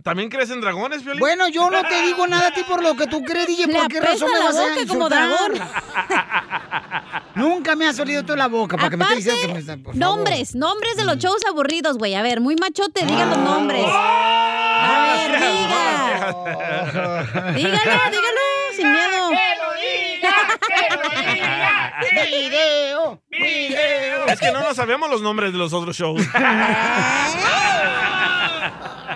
¿También 0.03 0.29
crees 0.29 0.49
en 0.51 0.61
dragones, 0.61 1.03
Violín? 1.03 1.19
Bueno, 1.19 1.47
yo 1.47 1.69
no 1.69 1.81
te 1.83 2.01
digo 2.03 2.27
nada 2.27 2.47
a 2.47 2.53
ti 2.53 2.63
por 2.63 2.81
lo 2.83 2.95
que 2.95 3.07
tú 3.07 3.23
crees, 3.23 3.47
DJ. 3.47 3.67
¿Por 3.67 3.87
qué 3.87 4.01
razón 4.01 4.29
me 4.31 4.39
vas 4.39 4.55
a 4.55 4.87
como 4.87 5.09
dragón. 5.09 5.53
Nunca 7.35 7.75
me 7.75 7.87
has 7.87 7.99
olido 7.99 8.23
tú 8.23 8.35
la 8.35 8.47
boca 8.47 8.77
para 8.77 8.89
que 8.89 8.97
me 8.97 9.03
estés 9.03 9.25
diciendo 9.25 9.41
que 9.41 9.47
me 9.47 9.53
Aparte, 9.59 9.71
está... 9.71 9.83
por 9.83 9.93
favor. 9.93 9.95
nombres, 9.95 10.55
nombres 10.55 10.95
de 10.95 11.05
los 11.05 11.17
shows 11.17 11.43
aburridos, 11.47 11.97
güey. 11.97 12.15
A 12.15 12.21
ver, 12.21 12.39
muy 12.41 12.55
machote, 12.55 13.05
digan 13.05 13.29
los 13.29 13.39
nombres. 13.39 13.85
A 13.87 15.17
ver, 15.17 15.31
diga. 15.41 16.33
Dígalo, 17.53 18.01
dígalo, 18.11 18.41
sin 18.75 18.91
miedo. 18.91 19.29
¡Video! 22.27 23.21
¡Video! 23.29 24.25
Es 24.27 24.39
que 24.39 24.51
no 24.51 24.61
nos 24.61 24.75
sabemos 24.75 25.09
los 25.09 25.21
nombres 25.21 25.51
de 25.51 25.57
los 25.57 25.73
otros 25.73 25.95
shows. 25.97 26.21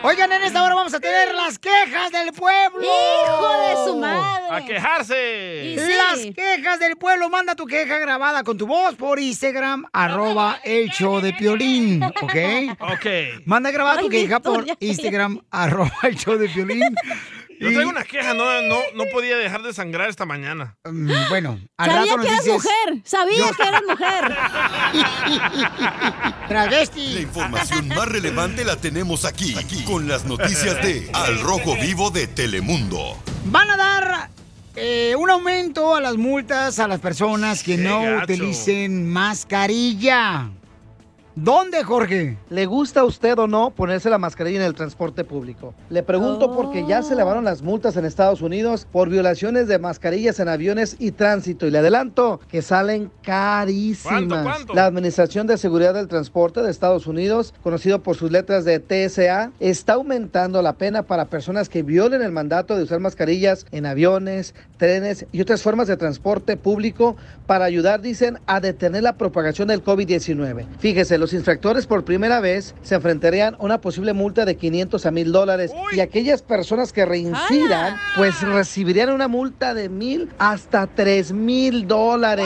Oigan, 0.03 0.31
en 0.31 0.43
esta 0.43 0.63
hora 0.63 0.75
vamos 0.75 0.93
a 0.93 0.99
tener 0.99 1.33
las 1.35 1.59
quejas 1.59 2.11
del 2.11 2.31
pueblo. 2.33 2.81
¡Hijo 2.81 3.49
de 3.61 3.85
su 3.85 3.97
madre! 3.97 4.45
¡A 4.49 4.65
quejarse! 4.65 5.73
Y 5.75 5.79
sí. 5.79 5.93
Las 5.95 6.35
quejas 6.35 6.79
del 6.79 6.95
pueblo. 6.97 7.29
Manda 7.29 7.55
tu 7.55 7.65
queja 7.65 7.97
grabada 7.97 8.43
con 8.43 8.57
tu 8.57 8.65
voz 8.67 8.95
por 8.95 9.19
Instagram, 9.19 9.85
arroba 9.93 10.59
el 10.63 10.89
show 10.89 11.19
de 11.19 11.33
Piolín, 11.33 12.03
¿ok? 12.03 12.35
Ok. 12.79 13.05
Manda 13.45 13.71
grabada 13.71 14.01
tu 14.01 14.09
queja 14.09 14.39
por. 14.39 14.65
Instagram, 14.79 15.41
arroba 15.51 15.91
el 16.03 16.15
show 16.15 16.37
de 16.37 16.49
Piolín. 16.49 16.95
Yo 17.59 17.73
traigo 17.73 17.89
una 17.89 18.03
queja, 18.03 18.33
no, 18.33 18.61
no, 18.63 18.77
no 18.95 19.03
podía 19.11 19.35
dejar 19.37 19.61
de 19.63 19.73
sangrar 19.73 20.09
esta 20.09 20.25
mañana. 20.25 20.77
Mm, 20.89 21.11
Bueno, 21.29 21.59
al 21.77 21.89
Sabía 21.91 22.01
rato 22.13 22.17
nos 22.17 22.25
que 22.25 22.31
eras 22.31 22.45
dices- 22.45 22.53
mujer, 22.63 23.01
sabía 23.05 23.37
Yo- 23.37 23.51
que 23.55 23.63
eras 23.63 23.81
mujer. 23.87 24.29
La 25.59 26.45
Travesti. 26.47 27.17
información 27.19 27.87
más 27.89 28.07
relevante 28.07 28.63
la 28.65 28.75
tenemos 28.77 29.25
aquí, 29.25 29.55
aquí, 29.57 29.83
con 29.83 30.07
las 30.07 30.25
noticias 30.25 30.81
de 30.81 31.09
Al 31.13 31.39
Rojo 31.41 31.75
Vivo 31.75 32.09
de 32.11 32.27
Telemundo. 32.27 33.17
Van 33.45 33.69
a 33.69 33.77
dar 33.77 34.29
eh, 34.75 35.15
un 35.17 35.29
aumento 35.29 35.95
a 35.95 36.01
las 36.01 36.15
multas 36.17 36.79
a 36.79 36.87
las 36.87 36.99
personas 36.99 37.61
que 37.63 37.75
Qué 37.75 37.83
no 37.83 38.01
gacho. 38.01 38.23
utilicen 38.23 39.09
mascarilla. 39.09 40.49
¿Dónde, 41.35 41.83
Jorge? 41.83 42.37
¿Le 42.49 42.65
gusta 42.65 43.01
a 43.01 43.03
usted 43.05 43.37
o 43.37 43.47
no 43.47 43.69
ponerse 43.69 44.09
la 44.09 44.17
mascarilla 44.17 44.57
en 44.57 44.65
el 44.65 44.73
transporte 44.73 45.23
público? 45.23 45.75
Le 45.89 46.01
pregunto 46.01 46.53
porque 46.53 46.85
ya 46.87 47.03
se 47.03 47.13
elevaron 47.13 47.45
las 47.45 47.61
multas 47.61 47.95
en 47.97 48.05
Estados 48.05 48.41
Unidos 48.41 48.87
por 48.91 49.09
violaciones 49.09 49.67
de 49.67 49.77
mascarillas 49.77 50.39
en 50.39 50.49
aviones 50.49 50.95
y 50.97 51.11
tránsito. 51.11 51.67
Y 51.67 51.71
le 51.71 51.77
adelanto 51.77 52.39
que 52.49 52.61
salen 52.61 53.11
carísimas. 53.21 54.23
¿Cuánto, 54.27 54.43
cuánto? 54.43 54.73
La 54.73 54.85
Administración 54.85 55.45
de 55.45 55.57
Seguridad 55.57 55.93
del 55.93 56.07
Transporte 56.07 56.61
de 56.61 56.71
Estados 56.71 57.05
Unidos, 57.05 57.53
conocido 57.61 58.01
por 58.01 58.15
sus 58.15 58.31
letras 58.31 58.65
de 58.65 58.79
TSA, 58.79 59.51
está 59.59 59.93
aumentando 59.93 60.61
la 60.63 60.73
pena 60.73 61.03
para 61.03 61.25
personas 61.25 61.69
que 61.69 61.83
violen 61.83 62.23
el 62.23 62.31
mandato 62.31 62.75
de 62.75 62.83
usar 62.83 62.99
mascarillas 62.99 63.67
en 63.71 63.85
aviones, 63.85 64.55
trenes 64.77 65.27
y 65.31 65.41
otras 65.41 65.61
formas 65.61 65.87
de 65.87 65.95
transporte 65.95 66.57
público 66.57 67.15
para 67.45 67.65
ayudar, 67.65 68.01
dicen, 68.01 68.39
a 68.47 68.59
detener 68.59 69.03
la 69.03 69.13
propagación 69.13 69.67
del 69.67 69.83
COVID-19. 69.83 70.65
Fíjese, 70.79 71.18
los 71.19 71.33
infractores 71.33 71.85
por 71.85 72.03
primera 72.05 72.39
vez 72.39 72.75
se 72.81 72.95
enfrentarían 72.95 73.55
a 73.55 73.63
una 73.63 73.81
posible 73.81 74.13
multa 74.13 74.45
de 74.45 74.57
500 74.57 75.05
a 75.05 75.11
1000 75.11 75.31
dólares 75.31 75.71
y 75.91 75.99
aquellas 75.99 76.41
personas 76.41 76.93
que 76.93 77.05
reincidan, 77.05 77.97
pues 78.15 78.41
recibirían 78.41 79.11
una 79.11 79.27
multa 79.27 79.73
de 79.73 79.89
1000 79.89 80.29
hasta 80.39 80.87
3000 80.87 81.87
dólares. 81.87 82.45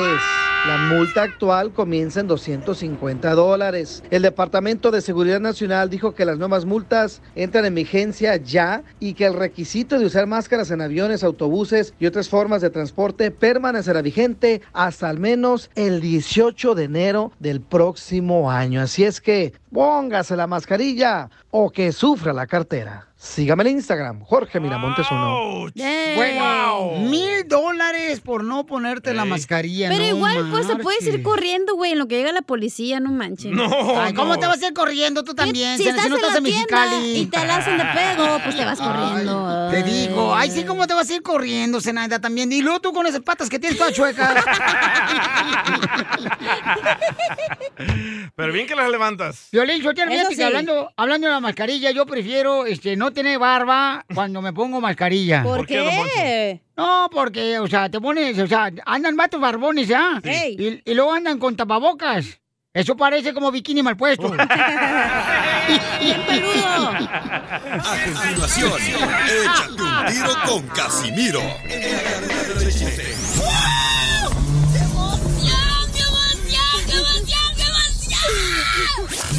La 0.66 0.78
multa 0.78 1.24
actual 1.24 1.74
comienza 1.74 2.22
en 2.22 2.28
250 2.28 3.36
dólares. 3.36 4.02
El 4.10 4.22
Departamento 4.22 4.92
de 4.92 5.02
Seguridad 5.02 5.42
Nacional 5.42 5.90
dijo 5.90 6.16
que 6.16 6.24
las 6.24 6.38
nuevas 6.38 6.64
multas 6.64 7.22
entran 7.36 7.66
en 7.66 7.76
vigencia 7.76 8.38
ya 8.38 8.82
y 8.98 9.14
que 9.14 9.26
el 9.26 9.34
requisito 9.34 10.00
de 10.00 10.06
usar 10.06 10.26
máscaras 10.26 10.72
en 10.72 10.80
aviones, 10.80 11.26
autobuses 11.26 11.94
y 12.00 12.06
otras 12.06 12.30
formas 12.30 12.62
de 12.62 12.70
transporte 12.70 13.30
permanecerá 13.30 14.02
vigente 14.02 14.62
hasta 14.72 15.10
al 15.10 15.20
menos 15.20 15.70
el 15.76 16.00
18 16.00 16.76
de 16.76 16.86
enero 16.86 17.34
del 17.40 17.60
próximo 17.60 18.50
año. 18.50 18.80
Así 18.80 19.04
es 19.04 19.20
que 19.20 19.52
póngase 19.70 20.38
la 20.38 20.48
mascarilla 20.48 21.30
o 21.56 21.70
que 21.70 21.92
sufra 21.92 22.34
la 22.34 22.48
cartera. 22.48 23.10
Sígame 23.16 23.62
en 23.64 23.70
Instagram, 23.78 24.22
Jorge 24.22 24.60
Miramontes 24.60 25.06
uno. 25.10 25.68
Bueno, 26.16 26.98
mil 27.10 27.48
dólares 27.48 28.20
por 28.20 28.44
no 28.44 28.66
ponerte 28.66 29.14
la 29.14 29.24
mascarilla. 29.24 29.88
Pero 29.88 30.02
no 30.02 30.08
igual, 30.10 30.50
pues 30.52 30.68
te 30.68 30.76
puedes 30.76 31.08
ir 31.08 31.24
corriendo, 31.24 31.76
güey, 31.76 31.94
en 31.94 32.00
lo 32.00 32.08
que 32.08 32.18
llega 32.18 32.34
la 32.34 32.42
policía, 32.42 33.00
no 33.00 33.12
manches. 33.12 33.54
Ay, 33.96 34.14
¿Cómo 34.14 34.38
te 34.40 34.46
vas 34.46 34.62
a 34.62 34.68
ir 34.68 34.74
corriendo 34.74 35.24
tú 35.24 35.36
también? 35.36 35.78
Si, 35.78 35.84
Si, 35.84 35.90
estás 35.90 36.10
no 36.10 36.18
en 36.18 36.22
estás 36.22 36.38
en 36.38 36.44
Mexicali. 36.44 37.18
y 37.20 37.26
te 37.28 37.46
la 37.46 37.58
hacen 37.58 37.78
de 37.78 37.86
pedo, 37.86 38.40
pues 38.44 38.58
te 38.58 38.66
vas 38.66 38.82
corriendo. 38.82 39.70
Te 39.72 39.84
digo, 39.84 40.36
ay, 40.36 40.52
sí, 40.52 40.66
¿cómo 40.66 40.86
te 40.86 40.94
vas 40.94 41.10
a 41.10 41.14
ir 41.14 41.22
corriendo, 41.22 41.80
Zenaida, 41.80 42.20
también? 42.20 42.52
Y 42.52 42.62
luego 42.62 42.82
tú 42.82 42.92
con 42.92 43.08
esas 43.08 43.22
patas 43.22 43.50
que 43.50 43.58
tienes 43.58 43.78
todas 43.78 43.94
chuecas. 43.94 44.44
Pero 48.36 48.52
bien 48.52 48.68
que 48.68 48.76
las 48.76 48.90
levantas. 48.90 49.48
Violín, 49.52 49.82
yo 49.82 49.92
sí. 50.30 50.42
hablando, 50.42 50.92
hablando 50.98 51.28
de 51.28 51.34
la 51.34 51.40
mascarilla, 51.44 51.92
yo 51.92 52.08
prefiero 52.08 52.66
este, 52.66 52.96
no 52.96 53.12
tener 53.12 53.38
barba 53.38 54.04
cuando 54.14 54.42
me 54.42 54.52
pongo 54.52 54.82
mascarilla. 54.82 55.44
¿Por 55.44 55.60
¿Por 55.60 55.68
qué? 55.68 56.62
No, 56.76 57.08
porque, 57.12 57.60
o 57.60 57.68
sea, 57.68 57.90
te 57.90 58.02
pones, 58.02 58.40
o 58.40 58.48
sea, 58.48 58.72
andan 58.86 59.16
vatos 59.16 59.40
barbones, 59.40 59.88
¿ya? 59.88 60.20
Y, 60.24 60.82
y 60.84 60.94
luego 60.96 61.14
andan 61.14 61.38
con 61.38 61.56
tapabocas. 61.56 62.40
Eso 62.74 62.98
parece 62.98 63.36
como 63.36 63.52
bikini 63.52 63.84
mal 63.84 63.96
puesto. 63.96 64.34
A 64.34 64.40
continuación, 68.04 68.72
échate 69.28 69.84
un 69.84 70.06
tiro 70.08 70.34
con 70.48 70.68
Casimiro. 70.70 71.42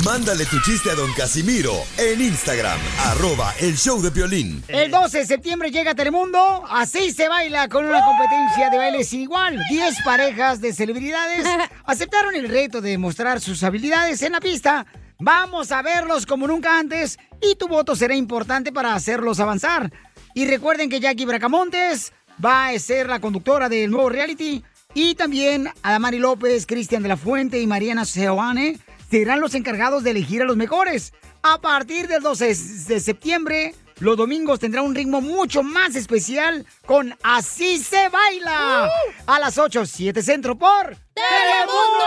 Mándale 0.04 0.44
tu 0.44 0.60
chiste 0.60 0.90
a 0.90 0.94
don 0.94 1.10
Casimiro 1.14 1.72
en 1.96 2.20
Instagram, 2.20 2.78
arroba 3.06 3.54
el 3.58 3.74
show 3.74 4.02
de 4.02 4.10
violín. 4.10 4.62
El 4.68 4.90
12 4.90 5.20
de 5.20 5.26
septiembre 5.26 5.70
llega 5.70 5.92
a 5.92 5.94
Telemundo. 5.94 6.62
Así 6.68 7.10
se 7.10 7.26
baila 7.26 7.70
con 7.70 7.86
una 7.86 8.04
competencia 8.04 8.68
de 8.68 8.76
baile 8.76 9.02
sin 9.02 9.22
igual. 9.22 9.58
10 9.70 9.94
parejas 10.04 10.60
de 10.60 10.74
celebridades 10.74 11.46
aceptaron 11.86 12.34
el 12.34 12.50
reto 12.50 12.82
de 12.82 12.98
mostrar 12.98 13.40
sus 13.40 13.62
habilidades 13.62 14.20
en 14.20 14.32
la 14.32 14.40
pista. 14.40 14.84
Vamos 15.18 15.72
a 15.72 15.80
verlos 15.80 16.26
como 16.26 16.46
nunca 16.46 16.78
antes 16.78 17.18
y 17.40 17.54
tu 17.54 17.66
voto 17.66 17.96
será 17.96 18.14
importante 18.14 18.72
para 18.72 18.94
hacerlos 18.94 19.40
avanzar. 19.40 19.90
Y 20.34 20.44
recuerden 20.44 20.90
que 20.90 21.00
Jackie 21.00 21.24
Bracamontes 21.24 22.12
va 22.44 22.68
a 22.68 22.78
ser 22.78 23.08
la 23.08 23.20
conductora 23.20 23.70
del 23.70 23.90
nuevo 23.90 24.10
reality. 24.10 24.62
Y 24.92 25.14
también 25.14 25.70
Adamari 25.82 26.18
López, 26.18 26.66
Cristian 26.66 27.02
de 27.02 27.08
la 27.08 27.16
Fuente 27.16 27.58
y 27.58 27.66
Mariana 27.66 28.04
Seoane 28.04 28.78
serán 29.10 29.40
los 29.40 29.54
encargados 29.54 30.02
de 30.04 30.10
elegir 30.10 30.42
a 30.42 30.44
los 30.44 30.56
mejores. 30.56 31.12
A 31.42 31.60
partir 31.60 32.08
del 32.08 32.22
12 32.22 32.46
de 32.46 33.00
septiembre, 33.00 33.74
los 34.00 34.16
domingos 34.16 34.58
tendrá 34.58 34.82
un 34.82 34.94
ritmo 34.94 35.20
mucho 35.20 35.62
más 35.62 35.94
especial 35.94 36.66
con 36.86 37.16
Así 37.22 37.78
se 37.78 38.08
baila. 38.08 38.90
A 39.26 39.38
las 39.38 39.58
8, 39.58 39.86
7 39.86 40.22
centro 40.22 40.56
por 40.56 40.96
Telemundo. 41.14 42.04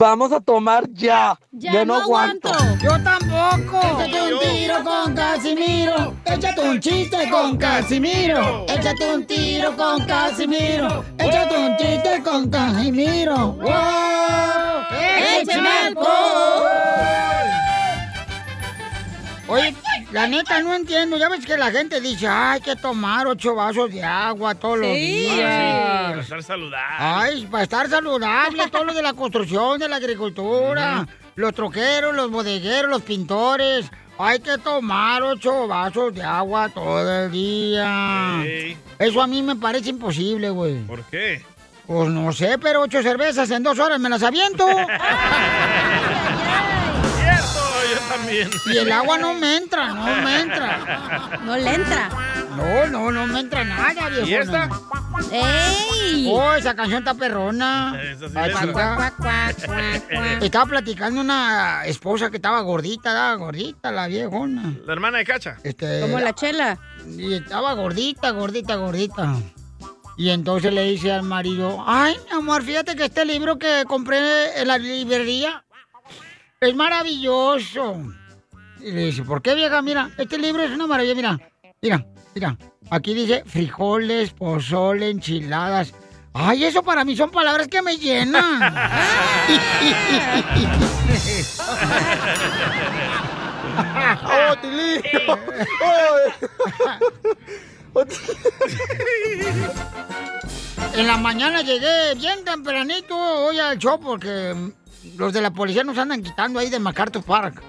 Vamos 0.00 0.30
a 0.30 0.38
tomar 0.40 0.88
ya. 0.92 1.36
Ya, 1.50 1.84
no 1.84 1.96
aguanto. 1.96 2.52
Yo 2.80 2.90
tampoco. 3.02 3.80
Échate 3.80 4.32
un 4.32 4.38
tiro 4.38 4.84
con 4.84 5.12
Casimiro. 5.12 6.14
Échate 6.24 6.60
un 6.60 6.78
chiste 6.78 7.28
con 7.28 7.56
Casimiro. 7.58 8.64
Échate 8.68 9.12
un 9.12 9.26
tiro 9.26 9.76
con 9.76 10.06
Casimiro. 10.06 11.04
Échate 11.18 11.58
un 11.58 11.76
chiste 11.76 12.22
con 12.22 12.48
Casimiro. 12.48 13.54
¡Wow! 13.54 14.84
¡Échame 15.40 15.68
alcohol! 15.68 16.68
Oye, 19.48 19.74
la 20.12 20.26
neta 20.26 20.60
no 20.62 20.74
entiendo. 20.74 21.16
Ya 21.16 21.28
ves 21.28 21.44
que 21.44 21.56
la 21.56 21.70
gente 21.70 22.00
dice, 22.00 22.26
"Ay, 22.26 22.54
hay 22.54 22.60
que 22.60 22.76
tomar 22.76 23.26
ocho 23.26 23.54
vasos 23.54 23.90
de 23.90 24.02
agua 24.02 24.54
todos 24.54 24.78
los 24.78 24.88
sí, 24.96 25.26
para 25.36 26.10
días. 26.14 26.18
estar 26.24 26.42
saludable. 26.42 26.96
Ay, 26.98 27.46
para 27.50 27.62
estar 27.64 27.88
saludable, 27.88 28.68
todo 28.68 28.84
lo 28.84 28.94
de 28.94 29.02
la 29.02 29.12
construcción, 29.12 29.78
de 29.78 29.88
la 29.88 29.96
agricultura, 29.96 31.06
los 31.34 31.54
troqueros, 31.54 32.14
los 32.14 32.30
bodegueros, 32.30 32.90
los 32.90 33.02
pintores. 33.02 33.90
Hay 34.20 34.40
que 34.40 34.58
tomar 34.58 35.22
ocho 35.22 35.68
vasos 35.68 36.12
de 36.12 36.22
agua 36.24 36.68
todo 36.70 37.24
el 37.26 37.30
día. 37.30 38.42
Eso 38.98 39.22
a 39.22 39.26
mí 39.28 39.42
me 39.42 39.54
parece 39.54 39.90
imposible, 39.90 40.50
güey. 40.50 40.82
¿Por 40.82 41.04
qué? 41.04 41.40
Pues 41.86 42.10
no 42.10 42.32
sé, 42.32 42.58
pero 42.58 42.82
ocho 42.82 43.02
cervezas 43.02 43.50
en 43.50 43.62
dos 43.62 43.78
horas 43.78 43.98
me 44.00 44.08
las 44.10 44.22
aviento. 44.22 44.66
También. 48.18 48.50
Y 48.66 48.76
el 48.76 48.92
agua 48.92 49.18
no 49.18 49.34
me 49.34 49.56
entra, 49.56 49.88
no 49.88 50.22
me 50.22 50.40
entra. 50.40 51.40
No 51.44 51.56
le 51.56 51.74
entra. 51.74 52.08
No, 52.56 52.86
no, 52.86 53.12
no 53.12 53.26
me 53.26 53.40
entra 53.40 53.64
nada, 53.64 54.08
viejo. 54.08 54.26
¿Y 54.26 54.34
esta? 54.34 54.68
¡Ey! 55.30 56.26
Oh, 56.30 56.52
esa 56.54 56.74
canción 56.74 56.98
está 57.00 57.14
perrona. 57.14 58.00
Esa 58.02 58.28
sí 58.28 58.66
chica. 58.66 59.12
Estaba 60.40 60.66
platicando 60.66 61.20
una 61.20 61.84
esposa 61.86 62.30
que 62.30 62.36
estaba 62.36 62.60
gordita, 62.62 63.10
estaba 63.10 63.34
gordita 63.34 63.92
la 63.92 64.06
viejona. 64.08 64.74
La 64.84 64.92
hermana 64.92 65.18
de 65.18 65.24
Cacha. 65.24 65.58
Este, 65.62 66.00
Como 66.00 66.18
la 66.18 66.34
chela. 66.34 66.78
Y 67.06 67.34
estaba 67.34 67.74
gordita, 67.74 68.30
gordita, 68.30 68.74
gordita. 68.76 69.36
Y 70.16 70.30
entonces 70.30 70.72
le 70.72 70.82
dice 70.82 71.12
al 71.12 71.22
marido, 71.22 71.84
ay, 71.86 72.16
mi 72.28 72.36
amor, 72.36 72.64
fíjate 72.64 72.96
que 72.96 73.04
este 73.04 73.24
libro 73.24 73.56
que 73.56 73.84
compré 73.86 74.60
en 74.60 74.66
la 74.66 74.76
librería 74.76 75.64
es 76.60 76.74
maravilloso. 76.74 77.96
Y 78.80 78.90
le 78.90 79.06
dice, 79.06 79.22
¿por 79.22 79.42
qué, 79.42 79.54
vieja? 79.54 79.82
Mira, 79.82 80.10
este 80.18 80.38
libro 80.38 80.62
es 80.62 80.70
una 80.70 80.86
maravilla, 80.86 81.14
mira, 81.14 81.38
mira, 81.80 82.06
mira. 82.34 82.58
Aquí 82.90 83.12
dice 83.14 83.42
frijoles, 83.46 84.30
pozole, 84.30 85.10
enchiladas. 85.10 85.92
Ay, 86.32 86.64
eso 86.64 86.82
para 86.82 87.04
mí 87.04 87.16
son 87.16 87.30
palabras 87.30 87.68
que 87.68 87.82
me 87.82 87.96
llenan. 87.96 88.62
¡Oh, 94.24 94.56
Tilín! 94.62 95.02
En 100.94 101.06
la 101.06 101.16
mañana 101.16 101.62
llegué 101.62 102.14
bien 102.14 102.44
tempranito 102.44 103.16
hoy 103.16 103.58
al 103.58 103.78
show 103.78 103.98
porque 104.00 104.54
los 105.18 105.32
de 105.32 105.42
la 105.42 105.50
policía 105.50 105.82
nos 105.82 105.98
andan 105.98 106.22
quitando 106.22 106.60
ahí 106.60 106.70
de 106.70 106.78
MacArthur 106.78 107.24
Park. 107.24 107.62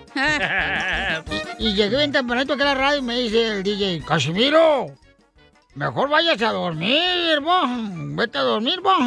Y, 1.58 1.64
y 1.68 1.74
llegué 1.74 1.98
bien 1.98 2.12
tempranito 2.12 2.54
aquí 2.54 2.62
a 2.62 2.66
la 2.66 2.76
radio 2.76 3.00
y 3.00 3.02
me 3.02 3.20
dice 3.20 3.58
el 3.58 3.64
DJ, 3.64 4.04
Casimiro, 4.06 4.86
mejor 5.74 6.10
váyase 6.10 6.46
a 6.46 6.52
dormir, 6.52 7.40
vos. 7.42 7.68
Vete 8.16 8.38
a 8.38 8.42
dormir, 8.42 8.80
vos. 8.82 9.00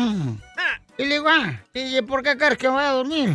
Y 0.98 1.04
le 1.04 1.14
digo, 1.14 1.28
ah, 1.28 1.60
DJ, 1.72 2.02
¿por 2.02 2.22
qué 2.22 2.36
crees 2.36 2.58
que 2.58 2.66
me 2.68 2.74
voy 2.74 2.84
a 2.84 2.90
dormir? 2.90 3.34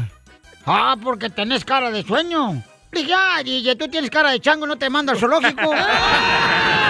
Ah, 0.65 0.97
porque 1.01 1.29
tenés 1.29 1.63
cara 1.63 1.89
de 1.89 2.03
sueño. 2.03 2.61
Le 2.91 3.01
dije, 3.01 3.13
ah, 3.15 3.41
DJ, 3.43 3.75
tú 3.77 3.87
tienes 3.87 4.09
cara 4.09 4.31
de 4.31 4.41
chango, 4.41 4.67
no 4.67 4.75
te 4.75 4.89
mando 4.89 5.13
al 5.13 5.17
zoológico. 5.17 5.71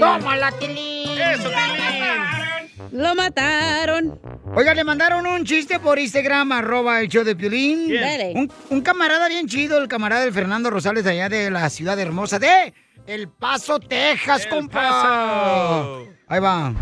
¡Tómala, 0.00 0.50
Tilín! 0.52 1.18
¡Eso, 1.20 1.48
Tilín! 1.50 2.92
Lo 2.92 3.14
mataron. 3.14 4.18
Oiga, 4.54 4.74
le 4.74 4.82
mandaron 4.84 5.26
un 5.26 5.44
chiste 5.44 5.78
por 5.78 5.98
Instagram, 5.98 6.52
arroba 6.52 7.00
el 7.00 7.08
show 7.08 7.22
de 7.24 7.36
Piolín. 7.36 7.92
Dale. 7.92 8.32
Un, 8.34 8.50
un 8.70 8.80
camarada 8.80 9.28
bien 9.28 9.46
chido, 9.46 9.78
el 9.78 9.88
camarada 9.88 10.22
del 10.22 10.32
Fernando 10.32 10.70
Rosales 10.70 11.04
de 11.04 11.10
allá 11.10 11.28
de 11.28 11.50
la 11.50 11.68
ciudad 11.70 11.98
hermosa 11.98 12.38
de 12.38 12.72
El 13.06 13.28
Paso, 13.28 13.78
Texas, 13.78 14.44
El 14.44 14.48
compa. 14.50 14.80
Paso. 14.80 16.08
Ahí 16.28 16.40
va. 16.40 16.72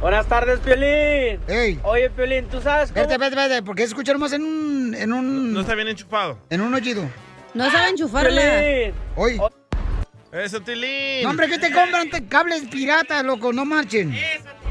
Buenas 0.00 0.26
tardes, 0.26 0.58
Piolín. 0.60 1.40
Ey. 1.48 1.80
Oye, 1.82 2.10
Piolín, 2.10 2.46
¿tú 2.48 2.60
sabes 2.60 2.90
cómo? 2.92 3.00
Espérate, 3.00 3.14
espérate, 3.14 3.36
espérate, 3.42 3.62
porque 3.62 3.84
escuchamos 3.84 4.32
en 4.34 4.42
un, 4.44 4.94
en 4.94 5.12
un, 5.12 5.54
No 5.54 5.60
está 5.60 5.74
bien 5.74 5.88
enchufado. 5.88 6.38
en 6.50 6.60
un 6.60 6.74
oído. 6.74 7.08
No 7.56 7.70
saben 7.70 7.90
enchufarla. 7.90 8.40
Piolín. 8.40 8.94
Oye, 9.16 9.40
Eso, 10.32 10.60
Tilín. 10.60 11.22
no, 11.24 11.30
hombre, 11.30 11.48
¿qué 11.48 11.58
te 11.58 11.72
compran? 11.72 12.10
Te- 12.10 12.26
Cables 12.26 12.64
piratas, 12.70 13.24
loco, 13.24 13.52
no 13.52 13.64
marchen. 13.64 14.14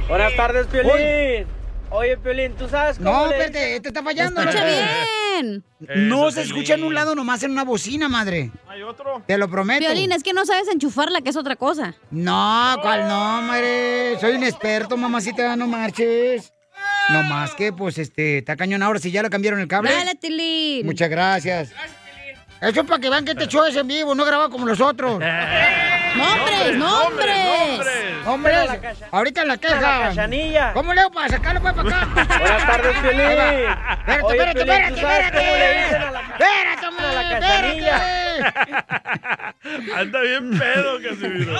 Buenas 0.07 0.35
tardes, 0.35 0.67
Piolín. 0.67 1.47
Oye, 1.89 2.17
Piolín, 2.17 2.53
¿tú 2.55 2.67
sabes 2.67 2.97
cómo 2.97 3.09
No, 3.11 3.27
le- 3.27 3.31
espérate, 3.33 3.75
este 3.77 3.87
está 3.89 4.03
fallando. 4.03 4.41
Escucha 4.41 4.65
loco. 4.65 4.77
bien. 4.77 5.63
No 6.09 6.27
Eso, 6.29 6.31
se 6.37 6.41
escucha 6.43 6.73
en 6.75 6.81
un 6.81 6.89
Piolín. 6.89 6.95
lado, 6.95 7.15
nomás 7.15 7.41
en 7.43 7.51
una 7.51 7.63
bocina, 7.63 8.07
madre. 8.09 8.51
¿Hay 8.67 8.81
otro? 8.83 9.23
Te 9.25 9.37
lo 9.37 9.49
prometo. 9.49 9.79
Violín, 9.85 10.11
es 10.11 10.21
que 10.23 10.33
no 10.33 10.45
sabes 10.45 10.67
enchufarla, 10.67 11.21
que 11.21 11.29
es 11.29 11.35
otra 11.35 11.55
cosa. 11.55 11.95
No, 12.11 12.77
¿cuál 12.81 13.07
no, 13.07 13.41
madre? 13.41 14.17
Soy 14.19 14.33
un 14.35 14.43
experto, 14.43 14.97
mamacita, 14.97 15.55
no 15.55 15.67
marches. 15.67 16.51
No 17.09 17.23
más 17.23 17.53
que, 17.55 17.71
pues, 17.71 17.97
este, 17.97 18.39
está 18.39 18.55
cañón 18.55 18.81
ahora 18.83 18.99
si 18.99 19.11
ya 19.11 19.21
le 19.23 19.29
cambiaron 19.29 19.59
el 19.59 19.67
cable. 19.67 19.91
Dale, 19.91 20.15
Tilín. 20.15 20.85
Muchas 20.85 21.09
gracias. 21.09 21.71
Eso 22.61 22.81
es 22.81 22.87
para 22.87 23.01
que 23.01 23.09
vean 23.09 23.25
que 23.25 23.31
este 23.31 23.47
show 23.47 23.65
es 23.65 23.75
en 23.75 23.87
vivo, 23.87 24.15
no 24.15 24.25
grabado 24.25 24.49
como 24.49 24.65
los 24.65 24.79
otros. 24.79 25.19
¡Nombres, 26.15 26.77
nombres! 26.77 27.81
¡Hombres! 28.25 28.69
Ahorita 29.11 29.41
en 29.41 29.47
la 29.49 29.57
queja. 29.57 29.81
La 29.81 30.09
cachanilla. 30.09 30.73
¿Cómo 30.73 30.93
leo 30.93 31.11
para 31.11 31.27
sacarlo 31.27 31.61
pues 31.61 31.73
para 31.73 31.89
acá? 31.89 32.07
Buenas 32.39 32.65
tardes, 32.65 32.95
va. 32.95 32.99
Espérate, 33.01 34.23
Oye, 34.23 34.37
espérate, 34.37 34.63
Piolín, 34.63 34.73
espérate, 34.73 34.95
¿tú 34.95 35.01
sabes 35.01 35.25
espérate. 35.25 35.95
Espérate, 36.31 36.87
hombre, 36.87 37.07
espérate. 37.33 38.15
Anda 39.95 40.21
bien 40.21 40.57
pedo, 40.57 41.01
Casimiro. 41.01 41.53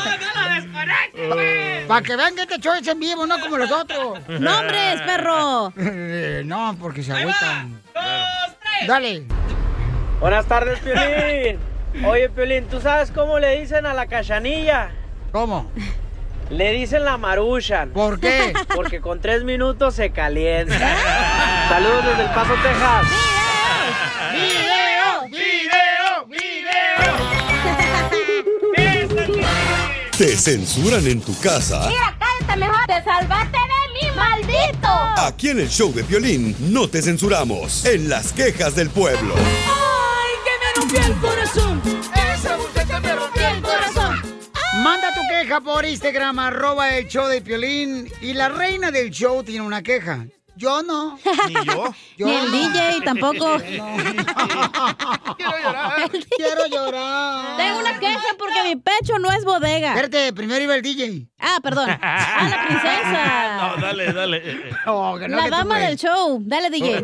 Para 1.88 2.02
que 2.02 2.16
vean 2.16 2.36
que 2.36 2.42
este 2.44 2.60
show 2.60 2.74
es 2.76 2.88
en 2.88 3.00
vivo, 3.00 3.26
no 3.26 3.40
como 3.40 3.58
los 3.58 3.72
otros. 3.72 4.20
¡Nombres, 4.28 5.02
perro! 5.02 5.74
No, 6.46 6.78
porque 6.80 7.04
se 7.04 7.12
agüitan. 7.12 7.82
Dale. 8.88 9.26
Buenas 10.26 10.48
tardes, 10.48 10.80
Piolín. 10.80 11.60
Oye, 12.04 12.30
Piolín, 12.30 12.66
¿tú 12.66 12.82
sabes 12.82 13.12
cómo 13.12 13.38
le 13.38 13.60
dicen 13.60 13.86
a 13.86 13.94
la 13.94 14.08
cachanilla? 14.08 14.90
¿Cómo? 15.32 15.70
Le 16.50 16.72
dicen 16.72 17.06
la 17.06 17.16
maruchan. 17.18 17.92
¿Por 17.92 18.20
qué? 18.20 18.52
Porque 18.76 19.02
con 19.02 19.22
tres 19.22 19.44
minutos 19.44 19.94
se 19.94 20.10
calienta. 20.10 20.96
Saludos 21.70 22.06
desde 22.08 22.24
El 22.24 22.30
Paso, 22.30 22.54
Texas. 22.56 23.06
¡Video! 25.30 25.30
¡Video! 25.30 26.66
¿Te 30.18 30.36
censuran 30.36 31.06
en 31.06 31.22
tu 31.22 31.40
casa? 31.40 31.88
cállate 32.18 32.60
mejor. 32.60 32.88
Te 32.88 33.04
salvaste 33.04 33.60
de 33.60 34.08
mí, 34.10 34.16
maldito. 34.16 34.88
Aquí 35.18 35.50
en 35.50 35.60
el 35.60 35.70
show 35.70 35.94
de 35.94 36.02
violín 36.02 36.56
no 36.74 36.88
te 36.88 37.04
censuramos. 37.04 37.86
En 37.86 38.10
las 38.10 38.34
quejas 38.34 38.76
del 38.76 38.90
pueblo. 38.90 39.36
Rompió 40.86 41.04
el 41.04 41.20
corazón. 41.20 41.82
Esa 42.36 42.58
muchacha 42.58 43.00
me 43.00 43.16
rompió 43.16 43.48
el 43.48 43.62
corazón. 43.64 44.22
Manda 44.84 45.12
tu 45.16 45.22
queja 45.28 45.60
por 45.60 45.84
Instagram, 45.84 46.38
arroba 46.38 46.96
el 46.96 47.08
show 47.08 47.28
de 47.28 47.42
Piolín. 47.42 48.08
Y 48.22 48.34
la 48.34 48.50
reina 48.50 48.92
del 48.92 49.10
show 49.10 49.44
tiene 49.44 49.66
una 49.66 49.82
queja. 49.82 50.28
Yo 50.56 50.84
no. 50.84 51.18
Ni 51.48 51.54
yo. 51.66 51.94
Yo 52.18 52.28
Ni 52.28 52.36
el 52.36 52.52
no. 52.52 52.52
DJ 52.52 53.02
tampoco. 53.04 53.58
Quiero 55.38 55.58
llorar. 55.64 56.12
Quiero 56.38 56.68
llorar. 56.68 57.58
Tengo 57.58 57.80
una 57.80 58.00
queja 58.00 58.36
porque 58.38 58.64
mi 58.64 58.76
pecho 58.76 59.18
no 59.18 59.32
es 59.32 59.44
bodega. 59.44 59.90
Espérate, 59.90 60.34
primero 60.34 60.64
iba 60.64 60.76
el 60.76 60.84
DJ. 60.84 61.28
Ah, 61.40 61.58
perdón. 61.64 61.90
Ah, 62.00 62.48
la 62.50 62.68
princesa. 62.68 63.58
No, 63.58 63.82
dale, 63.82 64.14
dale. 64.14 64.70
Oh, 64.86 65.18
que 65.20 65.28
no, 65.28 65.36
La 65.38 65.50
dama 65.50 65.80
del 65.80 65.98
show. 65.98 66.40
Dale, 66.42 66.70
DJ. 66.70 67.04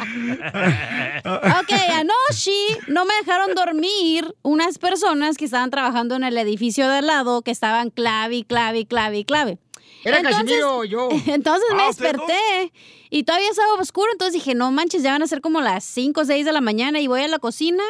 Ok, 0.00 1.72
anoche 1.92 2.52
no 2.88 3.04
me 3.04 3.14
dejaron 3.14 3.54
dormir 3.54 4.34
unas 4.42 4.78
personas 4.78 5.36
que 5.36 5.44
estaban 5.44 5.70
trabajando 5.70 6.16
en 6.16 6.24
el 6.24 6.36
edificio 6.38 6.88
de 6.88 6.98
al 6.98 7.06
lado, 7.06 7.42
que 7.42 7.50
estaban 7.50 7.90
clave, 7.90 8.36
y 8.36 8.44
clave, 8.44 8.80
y 8.80 8.86
clave, 8.86 9.18
y 9.18 9.24
clave. 9.24 9.58
Era 10.04 10.22
Casimiro 10.22 10.78
o 10.78 10.84
yo. 10.84 11.08
Entonces 11.26 11.64
me 11.74 11.82
Ah, 11.82 11.90
¿ustedes 11.90 12.12
desperté 12.12 12.72
y 13.10 13.22
todavía 13.22 13.48
estaba 13.50 13.74
oscuro, 13.74 14.10
entonces 14.10 14.34
dije, 14.34 14.54
no 14.54 14.72
manches, 14.72 15.02
ya 15.02 15.12
van 15.12 15.22
a 15.22 15.26
ser 15.28 15.40
como 15.40 15.60
las 15.60 15.84
5 15.84 16.20
o 16.20 16.24
6 16.24 16.44
de 16.44 16.52
la 16.52 16.60
mañana 16.60 17.00
y 17.00 17.06
voy 17.06 17.22
a 17.22 17.28
la 17.28 17.38
cocina. 17.38 17.84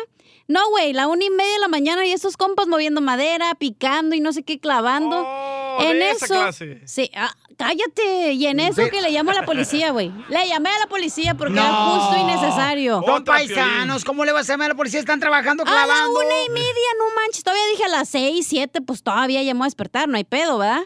No, 0.46 0.60
güey, 0.70 0.92
la 0.92 1.06
una 1.08 1.24
y 1.24 1.30
media 1.30 1.54
de 1.54 1.58
la 1.60 1.68
mañana 1.68 2.04
y 2.04 2.12
estos 2.12 2.36
compas 2.36 2.66
moviendo 2.66 3.00
madera, 3.00 3.54
picando 3.54 4.14
y 4.14 4.20
no 4.20 4.32
sé 4.32 4.42
qué, 4.42 4.60
clavando. 4.60 5.24
Oh, 5.26 5.78
en 5.80 5.98
de 5.98 6.10
esa 6.10 6.26
eso. 6.26 6.34
clase. 6.34 6.82
Sí, 6.86 7.10
ah, 7.16 7.34
cállate. 7.56 8.32
Y 8.34 8.46
en 8.46 8.60
eso 8.60 8.82
Ve- 8.82 8.90
que 8.90 9.00
le 9.00 9.10
llamo 9.10 9.30
a 9.30 9.34
la 9.34 9.46
policía, 9.46 9.90
güey. 9.90 10.12
Le 10.28 10.46
llamé 10.46 10.68
a 10.68 10.78
la 10.80 10.86
policía 10.86 11.34
porque 11.34 11.54
era 11.58 11.66
No. 11.68 11.98
justo 11.98 12.20
y 12.20 12.24
necesario. 12.24 12.98
Otra, 12.98 13.24
paisanos, 13.24 14.04
¿cómo 14.04 14.24
le 14.26 14.32
vas 14.32 14.48
a 14.50 14.52
llamar 14.52 14.66
a 14.66 14.74
la 14.74 14.76
policía? 14.76 15.00
Están 15.00 15.18
trabajando 15.18 15.62
A 15.62 15.66
la 15.70 15.84
clavando. 15.84 16.20
una 16.20 16.42
y 16.46 16.50
media, 16.50 16.88
no 16.98 17.04
manches. 17.22 17.42
Todavía 17.42 17.64
dije 17.72 17.84
a 17.84 17.88
las 17.88 18.08
seis, 18.10 18.46
siete, 18.46 18.82
pues 18.82 19.02
todavía 19.02 19.42
llamó 19.42 19.64
a 19.64 19.66
despertar, 19.66 20.08
no 20.08 20.18
hay 20.18 20.24
pedo, 20.24 20.58
¿verdad? 20.58 20.82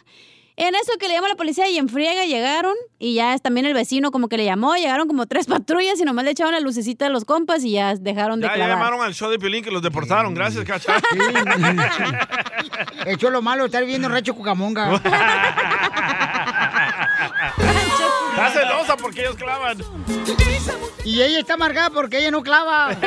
En 0.61 0.75
eso 0.75 0.91
que 0.99 1.07
le 1.07 1.15
llamó 1.15 1.27
a 1.27 1.29
la 1.29 1.37
policía 1.37 1.69
y 1.71 1.79
en 1.79 1.89
friega 1.89 2.25
llegaron 2.25 2.75
y 2.99 3.15
ya 3.15 3.33
es 3.33 3.41
también 3.41 3.65
el 3.65 3.75
vecino 3.75 4.11
como 4.11 4.29
que 4.29 4.37
le 4.37 4.45
llamó, 4.45 4.75
llegaron 4.75 5.07
como 5.07 5.27
tres 5.27 5.47
patrullas 5.49 6.01
y 6.01 6.05
nomás 6.05 6.25
le 6.25 6.33
echaron 6.33 6.53
la 6.53 6.59
lucecita 6.59 7.07
a 7.07 7.11
los 7.11 7.25
compas 7.25 7.63
y 7.63 7.71
ya 7.71 7.95
dejaron 7.95 8.41
de 8.41 8.49
Ya, 8.49 8.57
ya 8.57 8.67
llamaron 8.67 9.01
al 9.01 9.15
show 9.15 9.31
de 9.31 9.39
Piolín 9.39 9.63
que 9.63 9.71
los 9.71 9.83
deportaron. 9.83 10.35
Gracias, 10.35 10.65
Cacha. 10.65 10.97
Eso 13.07 13.27
es 13.29 13.33
lo 13.33 13.41
malo, 13.41 13.67
estar 13.67 13.85
viendo 13.85 14.09
Recho 14.09 14.35
Cucamonga. 14.35 15.01
Porque 18.97 19.21
ellos 19.21 19.37
clavan. 19.37 19.79
Y 21.05 21.23
ella 21.23 21.39
está 21.41 21.55
amargada 21.55 21.91
porque 21.91 22.19
ella 22.19 22.31
no 22.31 22.43
clava. 22.43 22.91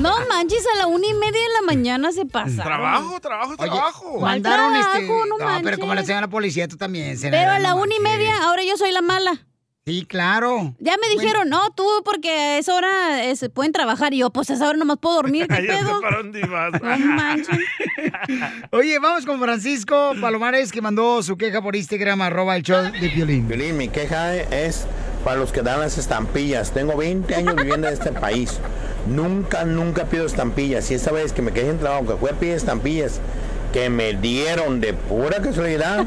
No 0.00 0.14
manches, 0.28 0.62
a 0.74 0.78
la 0.78 0.86
una 0.88 1.06
y 1.06 1.14
media 1.14 1.40
de 1.40 1.48
la 1.54 1.62
mañana 1.62 2.12
se 2.12 2.26
pasa. 2.26 2.62
Trabajo, 2.62 3.18
trabajo, 3.18 3.54
Oye, 3.58 3.70
trabajo. 3.70 4.20
mandaron 4.20 4.72
trabajo? 4.72 4.98
este. 4.98 5.08
No 5.08 5.62
pero 5.62 5.78
como 5.78 5.94
le 5.94 6.02
hacían 6.02 6.18
a 6.18 6.22
la 6.22 6.28
policía, 6.28 6.68
tú 6.68 6.76
también. 6.76 7.18
Pero 7.20 7.50
a 7.50 7.58
la 7.58 7.70
no 7.70 7.76
una 7.76 7.94
y 7.94 8.00
media, 8.00 8.44
ahora 8.44 8.62
yo 8.62 8.76
soy 8.76 8.92
la 8.92 9.00
mala. 9.00 9.46
Sí, 9.88 10.04
claro. 10.04 10.74
Ya 10.80 10.96
me 11.00 11.08
dijeron, 11.08 11.48
no, 11.48 11.70
tú 11.70 11.86
porque 12.04 12.28
a 12.28 12.58
esa 12.58 12.74
hora 12.74 13.36
se 13.36 13.48
pueden 13.48 13.70
trabajar. 13.70 14.12
Y 14.14 14.18
yo, 14.18 14.30
pues 14.30 14.50
a 14.50 14.54
esa 14.54 14.68
hora 14.68 14.76
nomás 14.76 14.98
puedo 14.98 15.14
dormir, 15.14 15.46
¿qué 15.48 15.62
pedo? 15.62 16.00
No 16.82 16.98
manches. 16.98 17.58
Oye, 18.72 18.98
vamos 18.98 19.24
con 19.24 19.38
Francisco 19.38 20.12
Palomares 20.20 20.72
que 20.72 20.82
mandó 20.82 21.22
su 21.22 21.36
queja 21.36 21.62
por 21.62 21.76
Instagram, 21.76 22.20
arroba 22.22 22.56
el 22.56 22.64
show 22.64 22.82
de 22.82 23.08
Piolín. 23.10 23.46
Violín, 23.46 23.76
mi 23.76 23.86
queja 23.88 24.34
es 24.34 24.86
para 25.24 25.36
los 25.36 25.52
que 25.52 25.62
dan 25.62 25.78
las 25.78 25.98
estampillas. 25.98 26.72
Tengo 26.72 26.96
20 26.96 27.32
años 27.36 27.54
viviendo 27.54 27.86
en 27.86 27.94
este 27.94 28.10
país. 28.10 28.58
Nunca, 29.06 29.64
nunca 29.64 30.06
pido 30.06 30.26
estampillas. 30.26 30.90
Y 30.90 30.94
esta 30.94 31.12
vez 31.12 31.32
que 31.32 31.42
me 31.42 31.52
quedé 31.52 31.70
sin 31.70 31.78
trabajo, 31.78 32.08
que 32.08 32.16
fui 32.16 32.30
a 32.30 32.32
pedir 32.32 32.54
estampillas, 32.54 33.20
que 33.72 33.88
me 33.88 34.14
dieron 34.14 34.80
de 34.80 34.94
pura 34.94 35.40
casualidad, 35.40 36.04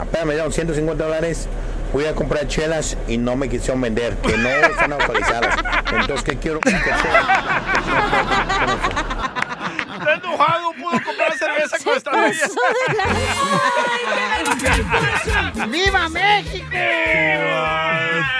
apenas 0.00 0.26
me 0.26 0.34
dieron 0.34 0.52
150 0.52 1.04
dólares. 1.04 1.48
Fui 1.94 2.04
a 2.06 2.12
comprar 2.12 2.48
chelas 2.48 2.98
y 3.06 3.16
no 3.16 3.36
me 3.36 3.48
quisieron 3.48 3.80
vender, 3.80 4.16
que 4.16 4.36
no 4.36 4.48
están 4.48 4.94
autorizadas. 4.94 5.56
Entonces, 5.92 6.24
¿qué 6.24 6.36
quiero? 6.36 6.58
que 6.58 6.70
Está 6.70 6.98
enojado, 10.16 10.72
pudo 10.72 10.90
comprar 11.04 11.38
cerveza 11.38 11.78
con 11.84 11.96
estampillas. 11.96 12.50
¡Viva 15.70 16.08
México! 16.08 16.66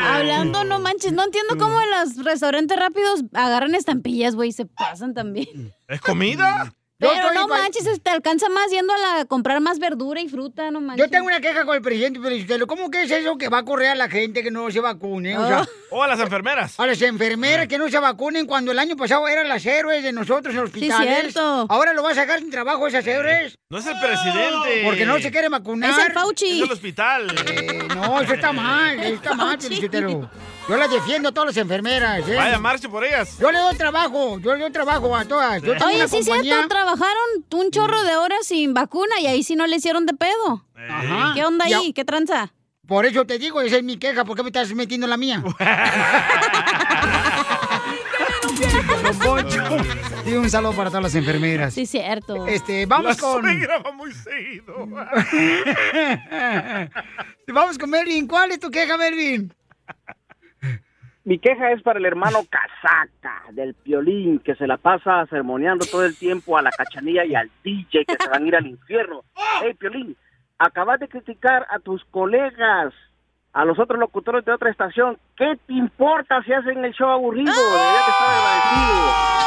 Hablando, 0.01 0.65
no 0.65 0.81
manches, 0.81 1.13
no 1.13 1.23
entiendo 1.23 1.57
cómo 1.57 1.81
en 1.81 1.91
los 1.93 2.25
restaurantes 2.25 2.77
rápidos 2.77 3.23
agarran 3.35 3.77
estampillas, 3.77 4.35
güey, 4.35 4.51
se 4.51 4.67
pasan 4.67 5.15
también. 5.15 5.73
¿Es 5.87 6.01
comida? 6.01 6.75
Pero 6.99 7.33
no 7.35 7.49
manches, 7.49 8.01
te 8.03 8.11
alcanza 8.11 8.49
más 8.49 8.71
yendo 8.71 8.93
a, 8.95 8.99
la- 8.99 9.21
a 9.21 9.25
comprar 9.25 9.61
más 9.61 9.79
verdura 9.79 10.21
y 10.21 10.29
fruta, 10.29 10.71
no 10.71 10.81
manches. 10.81 11.05
Yo 11.05 11.11
tengo 11.11 11.27
una 11.27 11.41
queja 11.41 11.65
con 11.67 11.75
el 11.75 11.83
presidente 11.83 12.21
Felicitelo. 12.21 12.67
¿Cómo 12.67 12.91
que 12.91 13.03
es 13.03 13.11
eso 13.11 13.37
que 13.37 13.49
va 13.49 13.59
a 13.59 13.65
correr 13.65 13.89
a 13.89 13.95
la 13.95 14.09
gente 14.09 14.43
que 14.43 14.51
no 14.51 14.71
se 14.71 14.81
vacune? 14.81 15.37
O 15.37 15.47
sea, 15.47 15.67
O 15.91 16.03
a 16.03 16.07
las 16.07 16.21
enfermeras. 16.21 16.79
a 16.79 16.87
las 16.87 17.03
enfermeras 17.03 17.67
que 17.69 17.79
no 17.79 17.89
se 17.91 17.99
vacunen 17.99 18.47
cuando 18.47 18.71
el 18.73 18.79
año 18.79 18.97
pasado 18.97 19.27
eran 19.29 19.49
las 19.49 19.67
héroes 19.67 20.03
de 20.03 20.13
nosotros 20.13 20.55
en 20.55 20.61
los 20.61 20.71
hospitales. 20.71 21.21
cierto. 21.33 21.67
Ahora 21.69 21.93
lo 21.93 22.03
va 22.03 22.13
a 22.13 22.15
sacar 22.15 22.39
sin 22.39 22.51
trabajo 22.51 22.87
esas 22.87 23.07
héroes. 23.07 23.57
No 23.71 23.79
es 23.79 23.87
el 23.87 23.99
presidente. 23.99 24.83
Porque 24.85 25.05
no 25.05 25.19
se 25.19 25.31
quiere 25.33 25.49
vacunar. 25.49 25.91
Es 25.99 26.07
el 26.07 26.13
Fauci. 26.13 26.61
Es 26.61 26.65
el 26.67 26.73
hospital. 26.73 27.27
Eh, 27.47 27.89
no, 27.95 28.21
eso 28.21 28.35
está 28.35 28.53
mal, 28.53 28.99
eso 29.01 29.15
está 29.15 29.35
mal. 29.35 29.61
Felicitelo. 29.61 30.31
Yo 30.69 30.77
las 30.77 30.91
defiendo 30.91 31.29
a 31.29 31.33
todas 31.33 31.49
las 31.49 31.57
enfermeras. 31.59 32.27
¿eh? 32.27 32.37
Vaya, 32.37 32.59
marche 32.59 32.89
por 32.89 33.05
ellas. 33.05 33.37
Yo 33.39 33.53
le 33.53 33.59
doy 33.59 33.77
trabajo, 33.77 34.39
yo 34.41 34.55
le 34.55 34.63
doy 34.63 34.73
trabajo 34.73 35.15
a 35.15 35.25
todas. 35.25 35.63
Yo 35.63 35.73
tengo 35.73 35.87
Oye, 35.87 35.97
una 35.97 36.09
sí 36.09 36.17
compañía. 36.19 36.55
cierto, 36.55 36.69
trabajaron 36.69 37.45
un 37.53 37.71
chorro 37.71 38.03
de 38.03 38.17
horas 38.17 38.47
sin 38.47 38.73
vacuna 38.73 39.21
y 39.21 39.27
ahí 39.27 39.43
sí 39.43 39.57
no 39.57 39.67
le 39.67 39.77
hicieron 39.77 40.07
de 40.07 40.15
pedo. 40.15 40.65
Ajá. 40.75 41.33
¿Qué 41.35 41.45
onda 41.45 41.67
ahí? 41.67 41.93
¿Qué 41.93 42.05
tranza? 42.05 42.55
Por 42.87 43.07
eso 43.07 43.27
te 43.27 43.39
digo, 43.39 43.61
esa 43.61 43.77
es 43.77 43.83
mi 43.83 43.99
queja. 43.99 44.25
¿Por 44.25 44.37
qué 44.37 44.43
me 44.43 44.49
estás 44.49 44.73
metiendo 44.75 45.07
la 45.07 45.17
mía? 45.17 45.43
Y 50.27 50.33
un 50.35 50.49
saludo 50.49 50.73
para 50.73 50.91
todas 50.91 51.03
las 51.05 51.15
enfermeras. 51.15 51.75
Sí, 51.75 51.87
cierto. 51.87 52.47
Este, 52.47 52.87
vamos 52.87 53.17
la 53.17 53.21
con. 53.21 53.45
va 53.45 53.93
muy 53.93 54.13
seguido. 54.13 54.75
vamos 57.49 57.79
con 57.79 57.91
Melvin. 57.91 58.27
¿Cuál 58.27 58.53
es 58.53 58.61
tu 58.61 58.71
queja, 58.71 58.97
Melvin? 58.97 59.53
Mi 61.25 61.39
queja 61.39 61.73
es 61.73 61.83
para 61.83 61.99
el 61.99 62.05
hermano 62.05 62.41
Casaca 62.51 63.45
del 63.53 63.75
Piolín, 63.75 64.41
que 64.41 64.55
se 64.57 64.67
la 64.67 64.77
pasa 64.77 65.25
sermoneando 65.27 65.87
todo 65.87 66.05
el 66.05 66.17
tiempo 66.17 66.59
a 66.59 66.63
la 66.63 66.71
cachanilla 66.71 67.25
y 67.25 67.35
al 67.35 67.51
DJ 67.63 68.05
que 68.05 68.17
se 68.21 68.29
van 68.29 68.45
a 68.45 68.47
ir 68.47 68.57
al 68.57 68.67
infierno. 68.67 69.25
Hey, 69.63 69.73
Piolín, 69.75 70.17
acabas 70.59 70.99
de 70.99 71.09
criticar 71.09 71.65
a 71.71 71.79
tus 71.79 72.05
colegas, 72.07 72.93
a 73.53 73.65
los 73.65 73.79
otros 73.79 74.01
locutores 74.01 74.45
de 74.45 74.53
otra 74.53 74.69
estación. 74.69 75.17
¿Qué 75.37 75.57
te 75.67 75.73
importa 75.73 76.43
si 76.43 76.53
hacen 76.53 76.85
el 76.85 76.93
show 76.93 77.09
aburrido? 77.09 77.53
Deberías 77.53 78.07
de 78.07 78.11
estar 78.11 78.29
agradecido. 78.29 79.45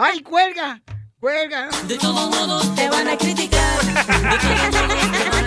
¡Ay, 0.00 0.22
cuelga! 0.22 0.80
Cuelga. 1.20 1.68
De 1.88 1.98
todos 1.98 2.30
modos 2.30 2.72
te 2.76 2.88
van 2.88 3.08
a 3.08 3.16
criticar. 3.16 3.80
De 3.80 5.20
todos 5.20 5.42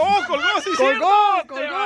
¡Oh, 0.00 0.22
colgó, 0.28 0.60
sí, 0.62 0.70
Colgó, 0.76 1.10
sí, 1.42 1.48
colgó. 1.48 1.76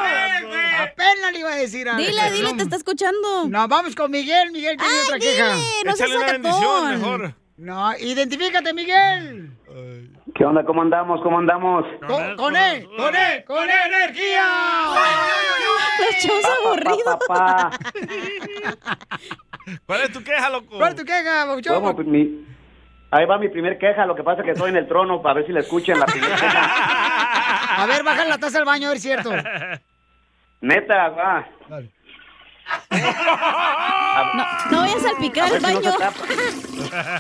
Apenas 0.83 1.33
le 1.33 1.39
iba 1.39 1.53
a 1.53 1.57
decir 1.57 1.89
a 1.89 1.97
Dile, 1.97 2.31
dile, 2.33 2.53
te 2.53 2.65
está 2.65 2.77
escuchando. 2.77 3.47
No, 3.49 3.67
vamos 3.67 3.95
con 3.95 4.11
Miguel. 4.11 4.53
Miguel 4.53 4.77
tiene 4.77 4.93
otra 5.07 5.19
queja. 5.19 5.55
No 5.87 5.93
Échale 5.93 6.17
una 6.19 6.33
bendición, 6.33 6.91
mejor. 6.91 7.35
No, 7.57 7.97
identifícate, 7.97 8.75
Miguel. 8.75 9.53
¿Qué 10.35 10.45
onda? 10.45 10.63
¿Cómo 10.65 10.83
andamos? 10.83 11.23
¿Cómo 11.23 11.39
andamos? 11.39 11.87
Con, 12.07 12.37
con 12.37 12.55
él, 12.57 12.87
con 12.97 13.15
él, 13.17 13.45
con 13.47 13.65
él, 13.65 13.71
energía. 13.87 14.45
Los 15.99 16.15
shows 16.23 16.45
aburridos. 16.67 17.17
¿Cuál 19.87 20.03
es 20.03 20.13
tu 20.13 20.23
queja, 20.25 20.51
loco? 20.51 20.77
¿Cuál 20.79 20.91
es 20.93 20.97
tu 20.97 21.05
queja, 21.05 21.45
Bauchón? 21.45 21.95
Pues 21.95 22.07
mi- 22.07 22.47
Ahí 23.11 23.27
va 23.27 23.37
mi 23.39 23.51
primer 23.51 23.77
queja, 23.79 24.07
lo 24.07 24.15
que 24.15 24.23
pasa 24.23 24.41
es 24.41 24.47
que 24.47 24.53
estoy 24.53 24.71
en 24.71 24.77
el 24.77 24.89
trono 24.89 25.21
para 25.21 25.35
ver 25.35 25.47
si 25.47 25.53
la 25.53 25.61
escuchan 25.61 26.01
la 26.01 26.07
primera 26.07 26.35
queja. 26.35 27.83
A 27.83 27.87
ver, 27.87 28.03
baja 28.03 28.25
la 28.25 28.39
taza 28.39 28.57
del 28.59 28.65
baño, 28.67 28.87
a 28.87 28.91
ver 28.93 29.01
si 29.01 29.11
es 29.11 29.21
cierto. 29.23 29.31
Neta, 30.63 31.09
va. 31.11 31.47
No, 32.91 34.45
no 34.71 34.79
vayas 34.81 34.97
a 35.05 35.09
salpicar 35.09 35.45
A 35.45 35.57
el 35.57 35.61
ver 35.61 35.61
si 35.61 35.75
no 35.75 35.99
baño. 35.99 36.13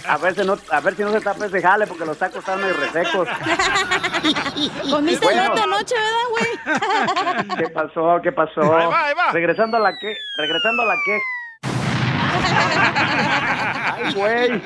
A 0.09 0.17
ver, 0.19 0.35
si 0.35 0.45
no, 0.47 0.57
a 0.71 0.81
ver 0.81 0.95
si 0.97 1.03
no 1.03 1.13
se 1.13 1.21
tapa 1.21 1.47
ese 1.47 1.61
jale 1.61 1.87
porque 1.87 2.05
los 2.05 2.17
tacos 2.19 2.39
están 2.39 2.61
medio 2.61 2.75
resecos. 2.75 3.29
Comiste 4.91 5.25
Bueno. 5.27 5.49
lote 5.49 5.61
anoche, 5.61 5.95
¿verdad, 5.95 6.29
güey? 6.31 7.57
¿Qué 7.59 7.69
pasó? 7.71 8.21
¿Qué 8.23 8.33
pasó? 8.33 8.61
Ahí 8.77 8.87
va, 8.87 9.07
ahí 9.07 9.15
va. 9.15 9.33
Regresando 9.33 9.77
a 9.77 9.81
la 9.81 9.99
que, 9.99 10.17
regresando 10.37 10.83
a 10.83 10.87
la 10.87 10.95
que. 11.05 11.19
Ay, 12.55 14.15
güey. 14.15 14.63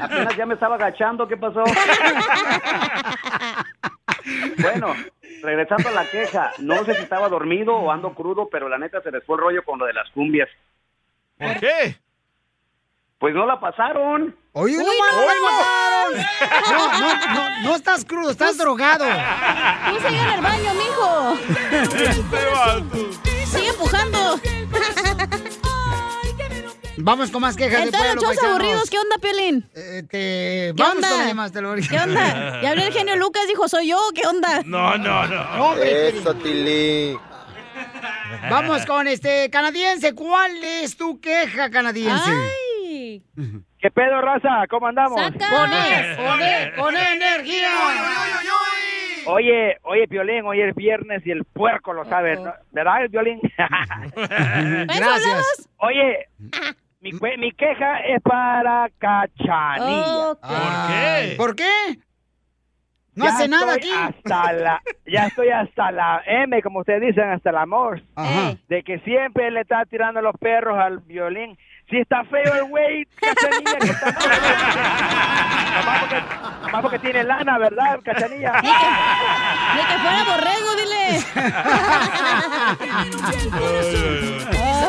Apenas 0.00 0.36
ya 0.36 0.46
me 0.46 0.54
estaba 0.54 0.76
agachando, 0.76 1.26
¿qué 1.28 1.36
pasó? 1.36 1.64
Bueno, 4.58 4.94
regresando 5.42 5.88
a 5.88 5.92
la 5.92 6.08
queja, 6.10 6.52
no 6.58 6.84
sé 6.84 6.94
si 6.94 7.02
estaba 7.02 7.28
dormido 7.28 7.74
o 7.74 7.90
ando 7.90 8.14
crudo, 8.14 8.48
pero 8.50 8.68
la 8.68 8.78
neta 8.78 9.00
se 9.02 9.10
les 9.10 9.24
fue 9.24 9.36
el 9.36 9.42
rollo 9.42 9.64
con 9.64 9.78
lo 9.78 9.86
de 9.86 9.94
las 9.94 10.10
cumbias. 10.10 10.48
¿Por 11.38 11.58
qué? 11.60 11.96
Pues 13.18 13.34
no 13.34 13.46
la 13.46 13.58
pasaron. 13.58 14.36
Oye, 14.52 14.76
no, 14.76 14.82
Uy, 14.84 14.88
no, 14.88 14.94
no, 16.70 16.98
no, 16.98 17.14
no, 17.34 17.62
no 17.62 17.74
estás 17.74 18.04
crudo, 18.04 18.30
estás 18.30 18.58
drogado. 18.58 19.04
No 19.06 19.98
se 20.00 20.08
en 20.08 20.14
el 20.14 20.40
baño, 20.40 20.74
mijo. 20.74 21.36
Sigue 23.46 23.68
empujando. 23.68 24.38
Vamos 27.00 27.30
con 27.30 27.42
más 27.42 27.56
quejas 27.56 27.78
de 27.80 27.84
Entonces, 27.86 28.12
pueblo, 28.14 28.28
los 28.28 28.44
aburridos, 28.44 28.90
¿qué 28.90 28.98
onda, 28.98 29.16
Piolín? 29.20 29.62
Te- 29.72 30.06
¿Qué 30.08 30.72
vamos 30.76 30.96
onda? 30.96 31.08
con 31.34 31.52
te 31.52 31.60
lo. 31.62 31.74
¿Qué 31.76 31.98
onda? 31.98 32.60
Ya 32.62 32.70
hablé 32.70 32.86
el 32.86 32.92
genio 32.92 33.16
Lucas, 33.16 33.46
dijo, 33.46 33.68
soy 33.68 33.88
yo, 33.88 33.98
¿qué 34.14 34.26
onda? 34.26 34.62
No, 34.64 34.96
no, 34.98 35.26
no. 35.26 35.76
Eso, 35.76 36.34
Tilly. 36.34 37.16
Vamos 38.50 38.84
con 38.86 39.06
este 39.06 39.48
canadiense. 39.50 40.14
¿Cuál 40.14 40.62
es 40.62 40.96
tu 40.96 41.20
queja, 41.20 41.70
canadiense? 41.70 42.30
Ay. 42.30 43.22
¿Qué 43.80 43.90
pedo, 43.92 44.20
raza? 44.20 44.66
¿Cómo 44.68 44.88
andamos? 44.88 45.20
Con 45.20 45.32
él, 45.72 46.16
con 46.16 46.42
él, 46.42 46.72
con 46.74 46.96
energía. 46.96 47.68
Oye, 49.26 49.76
oye, 49.82 50.08
Piolín, 50.08 50.44
hoy 50.46 50.62
es 50.62 50.74
viernes 50.74 51.24
y 51.26 51.30
el 51.30 51.44
puerco 51.44 51.92
lo 51.92 52.04
sabe, 52.06 52.36
¿no? 52.36 52.52
¿verdad, 52.72 53.02
el 53.02 53.10
Piolín? 53.10 53.40
Gracias. 54.16 55.68
Oye, 55.78 56.28
mi, 57.00 57.12
mi 57.12 57.52
queja 57.52 58.00
es 58.00 58.20
para 58.22 58.88
Cachanilla. 58.98 60.34
¿Por 60.40 60.86
qué? 60.88 61.34
¿Por 61.36 61.54
qué? 61.56 61.98
No 63.14 63.24
Ya 63.24 63.30
hace 63.32 63.48
nada 63.48 63.74
estoy 63.74 63.90
aquí. 63.90 63.98
Hasta 64.16 64.52
la, 64.52 64.82
ya 65.06 65.26
estoy 65.26 65.48
hasta 65.50 65.90
la 65.90 66.22
M, 66.24 66.62
como 66.62 66.78
ustedes 66.80 67.00
dicen, 67.00 67.30
hasta 67.30 67.50
el 67.50 67.56
amor. 67.56 68.00
Ajá. 68.14 68.54
De 68.68 68.82
que 68.84 69.00
siempre 69.00 69.50
le 69.50 69.62
está 69.62 69.84
tirando 69.86 70.20
los 70.22 70.36
perros 70.38 70.78
al 70.78 71.00
violín. 71.00 71.58
Si 71.90 71.96
está 71.98 72.22
feo 72.24 72.54
el 72.54 72.64
güey, 72.64 73.06
Cachanilla, 73.16 73.78
que 73.78 73.86
está 73.86 74.10
nomás, 75.74 76.00
porque, 76.00 76.20
nomás 76.66 76.82
porque 76.82 76.98
tiene 76.98 77.24
lana, 77.24 77.58
¿verdad, 77.58 77.98
Cachanilla? 78.04 78.60
Ni 78.62 79.80
que 79.80 79.98
fuera 79.98 80.24
borrego, 80.24 80.76
dile. 80.76 81.24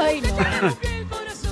Ay, 0.02 0.22
No, 0.22 0.30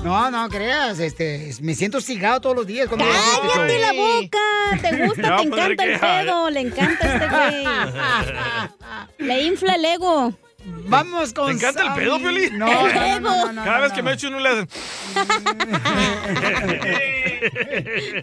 no. 0.04 0.32
no 0.32 0.50
creas, 0.50 1.00
este, 1.00 1.52
me 1.62 1.74
siento 1.76 2.02
cigado 2.02 2.42
todos 2.42 2.56
los 2.56 2.68
días 2.68 2.88
cuando 2.88 3.06
este 3.06 3.18
¡Cállate 3.48 3.74
show. 3.74 3.82
la 3.82 3.94
boca! 3.94 4.38
¿Te 4.82 5.06
gusta? 5.06 5.38
¿Te 5.38 5.48
poner 5.50 5.72
encanta 5.72 5.84
el 5.84 6.00
pedo? 6.00 6.50
Le 6.50 6.60
encanta 6.62 7.14
este 7.14 7.28
güey. 7.28 7.66
Le 9.28 9.44
infla 9.44 9.76
el 9.76 9.86
ego. 9.86 10.34
Vamos 10.90 11.34
con 11.34 11.48
¿Te 11.48 11.54
encanta 11.54 11.88
el 11.88 11.94
pedo, 11.94 12.18
Piolín? 12.20 12.58
No, 12.58 12.68
no, 12.68 12.94
no, 12.94 13.20
no, 13.20 13.54
no, 13.54 13.64
Cada 13.64 13.78
no, 13.78 13.82
vez 13.84 13.90
no. 13.92 13.96
que 13.96 14.04
me 14.04 14.14
echo 14.14 14.28
uno 14.28 14.40
le 14.40 14.50
hacen... 14.50 14.68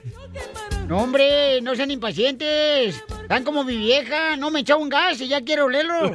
No, 0.87 0.99
hombre, 0.99 1.61
no 1.63 1.75
sean 1.75 1.91
impacientes. 1.91 3.03
Están 3.23 3.43
como 3.43 3.65
mi 3.65 3.77
vieja. 3.77 4.37
No 4.37 4.51
me 4.51 4.61
echaba 4.61 4.83
un 4.83 4.91
gas 4.91 5.19
y 5.21 5.29
ya 5.29 5.43
quiero 5.43 5.65
olerlo. 5.65 6.15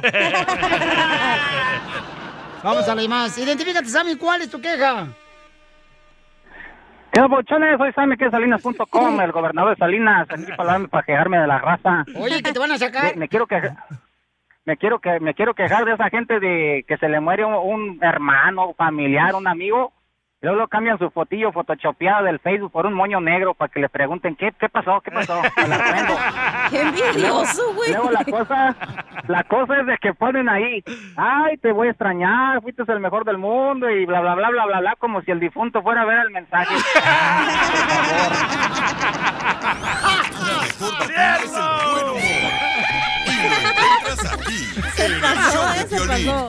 Vamos 2.62 2.86
a 2.88 2.94
la 2.94 3.08
más. 3.08 3.36
Identifícate, 3.36 3.88
Sammy, 3.88 4.14
¿cuál 4.14 4.42
es 4.42 4.50
tu 4.50 4.60
queja? 4.60 5.08
¿Qué 7.12 7.20
bochones? 7.22 7.76
Soy 7.78 7.92
Sammy, 7.92 8.16
que 8.16 8.26
es 8.26 8.30
Salinas.com, 8.30 9.20
el 9.20 9.32
gobernador 9.32 9.70
de 9.70 9.76
Salinas, 9.76 10.28
aquí 10.30 10.44
para, 10.56 10.72
hablarme- 10.78 10.88
para 10.88 11.02
quejarme 11.04 11.38
de 11.38 11.46
la 11.46 11.58
raza. 11.58 12.04
Oye, 12.16 12.42
que 12.42 12.52
te 12.52 12.58
van 12.58 12.72
a 12.72 12.78
sacar. 12.78 13.14
Me, 13.14 13.20
me 13.20 13.28
quiero 13.28 13.46
que 13.46 13.60
me 14.66 14.76
quiero 14.76 14.98
que 15.00 15.18
me 15.20 15.34
quiero 15.34 15.54
quejar 15.54 15.84
de 15.84 15.94
esa 15.94 16.08
gente 16.10 16.38
de 16.38 16.84
que 16.86 16.96
se 16.98 17.08
le 17.08 17.18
muere 17.18 17.44
un, 17.44 17.54
un 17.54 17.98
hermano, 18.04 18.74
familiar, 18.74 19.34
un 19.34 19.48
amigo, 19.48 19.92
luego 20.40 20.68
cambian 20.68 20.98
su 20.98 21.10
fotillo 21.10 21.52
photoshopeada 21.52 22.22
del 22.22 22.38
Facebook 22.38 22.72
por 22.72 22.86
un 22.86 22.94
moño 22.94 23.20
negro 23.20 23.54
para 23.54 23.70
que 23.70 23.80
le 23.80 23.88
pregunten 23.88 24.36
qué 24.36 24.52
qué 24.58 24.68
pasó, 24.68 25.00
qué 25.00 25.10
pasó. 25.10 25.40
Me 25.56 25.68
la 25.68 25.78
prendo. 25.78 26.14
Qué 26.70 26.80
envidioso, 26.82 27.74
güey. 27.74 27.92
Luego 27.92 28.10
la 28.10 28.24
cosa, 28.24 28.76
la 29.28 29.44
cosa 29.44 29.80
es 29.80 29.86
de 29.86 29.98
que 29.98 30.14
ponen 30.14 30.48
ahí, 30.48 30.82
ay, 31.16 31.56
te 31.58 31.72
voy 31.72 31.88
a 31.88 31.90
extrañar, 31.90 32.62
fuiste 32.62 32.82
el 32.86 33.00
mejor 33.00 33.24
del 33.24 33.38
mundo 33.38 33.90
y 33.90 34.06
bla 34.06 34.20
bla 34.20 34.34
bla 34.34 34.50
bla 34.50 34.66
bla 34.66 34.80
bla, 34.80 34.96
como 34.96 35.20
si 35.22 35.30
el 35.30 35.40
difunto 35.40 35.82
fuera 35.82 36.02
a 36.02 36.06
ver 36.06 36.20
el 36.20 36.30
mensaje. 36.30 36.74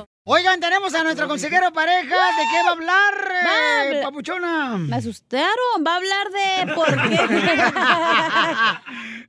Oigan, 0.24 0.60
tenemos 0.60 0.94
a 0.94 1.02
nuestro 1.04 1.28
consejero 1.28 1.74
pareja. 1.74 2.16
¿De 2.16 2.44
qué 2.52 2.62
va 2.64 2.70
a 2.70 2.74
hablar, 2.74 3.14
eh, 3.32 3.48
Va 3.48 3.52
a 3.52 3.82
hablar- 3.82 4.04
papuchona? 4.04 4.78
Me 4.78 4.96
asustaron. 4.98 5.84
Va 5.86 5.94
a 5.94 5.96
hablar 5.98 6.28
de 6.30 6.74
por 6.76 6.86
qué. 6.86 7.18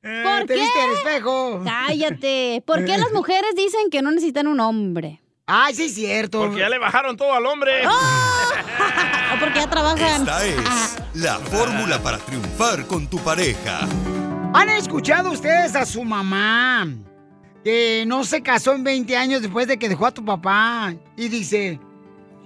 ¿Por 0.23 0.41
te 0.47 0.55
qué? 0.55 0.61
viste 0.61 0.81
al 0.83 0.91
espejo. 0.93 1.63
Cállate. 1.65 2.63
¿Por 2.67 2.85
qué 2.85 2.99
las 2.99 3.11
mujeres 3.13 3.55
dicen 3.57 3.89
que 3.91 4.03
no 4.03 4.11
necesitan 4.11 4.47
un 4.47 4.61
hombre? 4.61 5.23
Ay, 5.47 5.75
sí 5.75 5.85
es 5.87 5.95
cierto. 5.95 6.41
Porque 6.41 6.59
ya 6.61 6.69
le 6.69 6.79
bajaron 6.79 7.17
todo 7.17 7.33
al 7.33 7.47
hombre. 7.47 7.87
O 7.87 7.91
porque 9.41 9.61
ya 9.61 9.71
trabajan. 9.71 10.21
Esta 10.23 10.45
es 10.45 10.99
la 11.15 11.39
fórmula 11.39 12.01
para 12.03 12.19
triunfar 12.19 12.87
con 12.87 13.09
tu 13.09 13.17
pareja. 13.19 13.81
¿Han 14.55 14.69
escuchado 14.69 15.31
ustedes 15.33 15.75
a 15.75 15.87
su 15.87 16.05
mamá 16.05 16.87
que 17.65 18.05
no 18.07 18.25
se 18.25 18.43
casó 18.43 18.75
en 18.75 18.85
20 18.85 19.17
años 19.17 19.43
después 19.43 19.67
de 19.67 19.79
que 19.79 19.89
dejó 19.89 20.07
a 20.07 20.15
tu 20.15 20.25
papá? 20.25 20.95
Y 21.17 21.29
dice, 21.29 21.81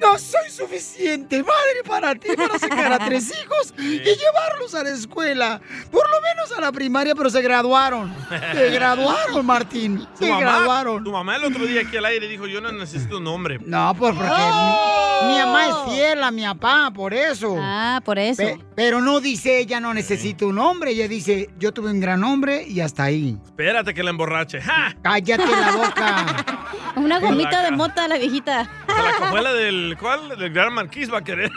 yo 0.01 0.19
soy 0.19 0.51
suficiente 0.51 1.43
madre 1.43 1.83
para 1.87 2.15
ti 2.15 2.29
para 2.37 2.59
sacar 2.59 2.93
a 2.93 2.99
tres 3.07 3.31
hijos 3.31 3.75
y 3.79 3.99
llevarlos 4.01 4.75
a 4.75 4.83
la 4.83 4.91
escuela. 4.91 5.61
Por 5.91 6.09
lo 6.11 6.17
menos 6.21 6.53
a 6.57 6.61
la 6.61 6.73
primaria, 6.73 7.15
pero 7.15 7.31
se 7.31 7.41
graduaron. 7.43 8.15
Se 8.55 8.71
graduaron, 8.73 9.45
Martín. 9.47 10.07
Tu 10.19 10.25
Se 10.25 10.31
mamá, 10.31 10.41
graduaron. 10.41 11.05
tu 11.05 11.13
mamá 11.13 11.37
el 11.37 11.45
otro 11.45 11.65
día 11.67 11.83
aquí 11.83 11.97
al 11.97 12.05
aire 12.07 12.29
dijo, 12.29 12.47
yo 12.47 12.61
no 12.61 12.73
necesito 12.73 13.19
un 13.19 13.27
hombre. 13.27 13.59
No, 13.65 13.95
pues 13.99 14.15
porque 14.15 14.31
mi, 14.31 15.29
mi 15.33 15.39
mamá 15.39 15.67
es 15.69 15.93
fiel 15.95 16.23
a 16.23 16.31
mi 16.31 16.45
papá, 16.45 16.91
por 16.95 17.15
eso. 17.15 17.57
Ah, 17.59 18.01
por 18.05 18.19
eso. 18.19 18.43
pero 18.75 19.01
no 19.01 19.21
dice 19.21 19.59
ella 19.59 19.81
no 19.81 19.95
necesito 19.95 20.47
un 20.49 20.59
hombre, 20.59 20.91
ella 20.93 21.09
dice 21.09 21.49
yo 21.59 21.73
tuve 21.73 21.91
un 21.91 22.01
gran 22.01 22.23
hombre 22.25 22.65
y 22.67 22.81
hasta 22.81 23.05
ahí. 23.05 23.39
Espérate 23.45 23.95
que 23.95 24.03
la 24.03 24.11
emborrache. 24.11 24.61
¡Ja! 24.61 24.95
Cállate 25.03 25.47
la 25.47 25.73
boca. 25.73 26.45
Una 26.97 27.19
gomita 27.21 27.63
de 27.63 27.71
mota 27.73 28.09
la 28.09 28.17
viejita. 28.17 28.69
La 28.89 29.19
cajuela 29.19 29.53
del, 29.53 29.97
¿cuál? 30.01 30.37
Del 30.39 30.53
Gran 30.53 30.73
Marquís 30.73 31.13
va 31.13 31.19
a 31.19 31.25
querer. 31.25 31.51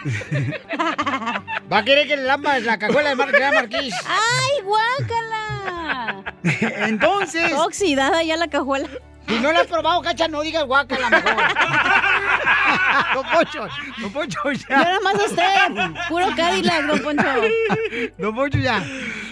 Va 1.72 1.78
a 1.78 1.84
querer 1.84 2.08
que 2.08 2.18
le 2.18 2.24
lambas 2.24 2.64
la 2.64 2.78
cajuela 2.78 3.10
de 3.10 3.16
Mar 3.16 3.32
Gran 3.32 3.56
Marquís. 3.56 3.96
¡Ay, 4.06 4.64
guácala! 4.64 6.24
Entonces. 6.88 7.54
Oxidada 7.54 8.22
ya 8.22 8.36
la 8.36 8.50
cajuela. 8.50 8.90
Si 9.30 9.40
no 9.40 9.52
la 9.54 9.62
has 9.62 9.68
probado, 9.68 10.02
cacha, 10.02 10.28
no 10.28 10.42
digas 10.42 10.66
guácala 10.66 11.10
mejor. 11.10 11.36
Don 13.14 13.26
Poncho, 13.32 13.68
Don 14.00 14.12
Poncho 14.12 14.52
ya. 14.52 14.68
Yo 14.68 14.76
nada 14.76 15.00
más 15.02 15.16
a 15.16 15.26
usted. 15.26 16.08
Puro 16.10 16.26
Cadillac, 16.36 16.86
Don 16.86 17.00
Poncho. 17.00 17.24
Don 18.18 18.36
Poncho 18.36 18.58
ya. 18.58 18.84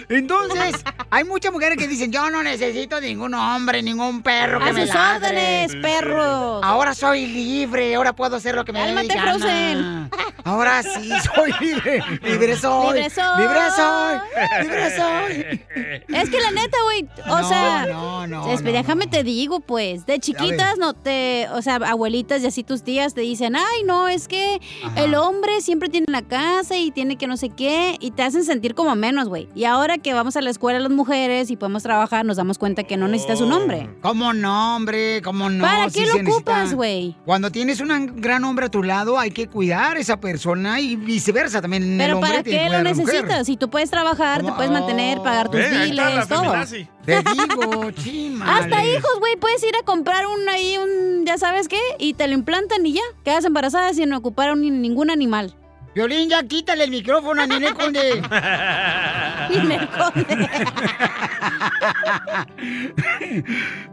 Entonces, 0.08 0.74
hay 1.10 1.24
muchas 1.24 1.52
mujeres 1.52 1.76
que 1.78 1.86
dicen, 1.86 2.10
yo 2.10 2.30
no 2.30 2.42
necesito 2.42 3.00
ningún 3.00 3.34
hombre, 3.34 3.82
ningún 3.82 4.22
perro 4.22 4.58
que 4.60 4.70
A 4.70 4.72
me 4.72 4.86
sus 4.86 4.94
ladre. 4.94 5.28
órdenes, 5.28 5.76
perro. 5.76 6.64
Ahora 6.64 6.94
soy 6.94 7.26
libre, 7.26 7.94
ahora 7.94 8.14
puedo 8.14 8.36
hacer 8.36 8.54
lo 8.54 8.64
que 8.64 8.72
me 8.72 8.80
dé 8.80 8.86
Cálmate, 8.86 9.14
gana. 9.14 9.30
Frozen. 9.32 10.10
Ahora 10.44 10.82
sí 10.82 11.10
soy 11.34 11.52
libre. 11.60 12.02
Libre 12.22 12.56
soy. 12.56 12.94
Libre 12.94 13.10
soy. 13.10 13.38
Libre 13.42 13.60
soy. 13.76 14.62
Libre 14.62 14.96
soy. 14.96 15.60
Es 16.08 16.30
que 16.30 16.40
la 16.40 16.50
neta, 16.52 16.78
güey, 16.84 17.06
o 17.26 17.40
No, 17.42 17.48
sea, 17.48 17.86
no, 17.86 18.26
no, 18.26 18.52
es- 18.52 18.62
no, 18.62 18.72
déjame 18.72 19.06
te 19.08 19.22
digo, 19.24 19.60
pues, 19.60 20.06
de 20.06 20.18
chiquitas 20.20 20.78
no 20.78 20.94
te, 20.94 21.48
o 21.52 21.60
sea, 21.60 21.76
abuelitas 21.76 22.42
y 22.42 22.46
así 22.46 22.64
tus 22.64 22.82
tías 22.82 23.12
te 23.14 23.20
dicen, 23.20 23.56
ay, 23.56 23.82
no, 23.84 24.08
es 24.08 24.26
que 24.26 24.58
el 24.96 25.14
hombre 25.16 25.60
siempre 25.60 25.90
tiene 25.90 26.06
la 26.08 26.22
casa 26.22 26.76
y 26.76 26.90
tiene 26.92 27.16
que 27.16 27.26
no 27.26 27.36
sé 27.36 27.50
qué, 27.50 27.96
y 28.00 28.12
te 28.12 28.22
hacen 28.22 28.44
sentir 28.44 28.74
como 28.74 28.94
menos, 28.96 29.28
güey. 29.28 29.48
Y 29.54 29.64
ahora 29.64 29.97
que 30.00 30.14
vamos 30.14 30.36
a 30.36 30.40
la 30.40 30.50
escuela 30.50 30.78
las 30.80 30.90
mujeres 30.90 31.50
y 31.50 31.56
podemos 31.56 31.82
trabajar, 31.82 32.24
nos 32.24 32.36
damos 32.36 32.58
cuenta 32.58 32.84
que 32.84 32.96
no 32.96 33.08
necesitas 33.08 33.40
un 33.40 33.52
hombre. 33.52 33.88
¿Cómo 34.02 34.32
no, 34.32 34.76
hombre? 34.76 35.20
¿Cómo 35.22 35.50
no? 35.50 35.62
¿Para 35.64 35.90
Sí 35.90 36.00
qué 36.00 36.06
lo 36.06 36.30
ocupas, 36.30 36.74
güey? 36.74 37.16
Cuando 37.24 37.50
tienes 37.50 37.80
un 37.80 38.20
gran 38.20 38.44
hombre 38.44 38.66
a 38.66 38.68
tu 38.70 38.82
lado, 38.82 39.18
hay 39.18 39.30
que 39.30 39.48
cuidar 39.48 39.96
a 39.96 40.00
esa 40.00 40.18
persona 40.20 40.80
y 40.80 40.96
viceversa 40.96 41.60
también. 41.60 41.82
el 41.84 41.98
Pero 41.98 42.14
hombre 42.16 42.30
¿para 42.30 42.42
qué 42.42 42.68
lo 42.68 42.82
necesitas? 42.82 43.46
Si 43.46 43.56
tú 43.56 43.68
puedes 43.70 43.90
trabajar, 43.90 44.42
te 44.44 44.52
puedes 44.52 44.70
mantener, 44.70 45.18
pagar 45.22 45.48
tus 45.48 45.60
Ve, 45.60 45.66
ahí 45.66 45.90
está 45.90 46.04
la 46.04 46.10
biles, 46.10 46.28
todo. 46.28 46.40
feminazi. 46.42 46.88
Te 47.04 47.22
digo, 47.22 47.90
chimales. 48.02 48.64
Hasta 48.64 48.84
hijos, 48.84 49.10
güey, 49.18 49.36
puedes 49.36 49.62
ir 49.62 49.74
a 49.80 49.84
comprar 49.84 50.26
un 50.26 50.48
ahí, 50.48 50.76
un, 50.76 51.24
ya 51.24 51.38
sabes 51.38 51.66
qué, 51.68 51.80
y 51.98 52.12
te 52.14 52.28
lo 52.28 52.34
implantan 52.34 52.84
y 52.84 52.92
ya, 52.92 53.02
quedas 53.24 53.44
embarazada 53.46 53.92
sin 53.94 54.12
ocupar 54.12 54.52
un- 54.52 54.82
ningún 54.82 55.10
animal. 55.10 55.54
Violín, 55.94 56.28
ya 56.28 56.42
quítale 56.42 56.84
el 56.84 56.90
micrófono 56.90 57.42
a 57.42 57.46
Ninel 57.46 57.74
Conde. 57.74 58.22
Ninel 59.50 59.88
Conde. 59.88 60.48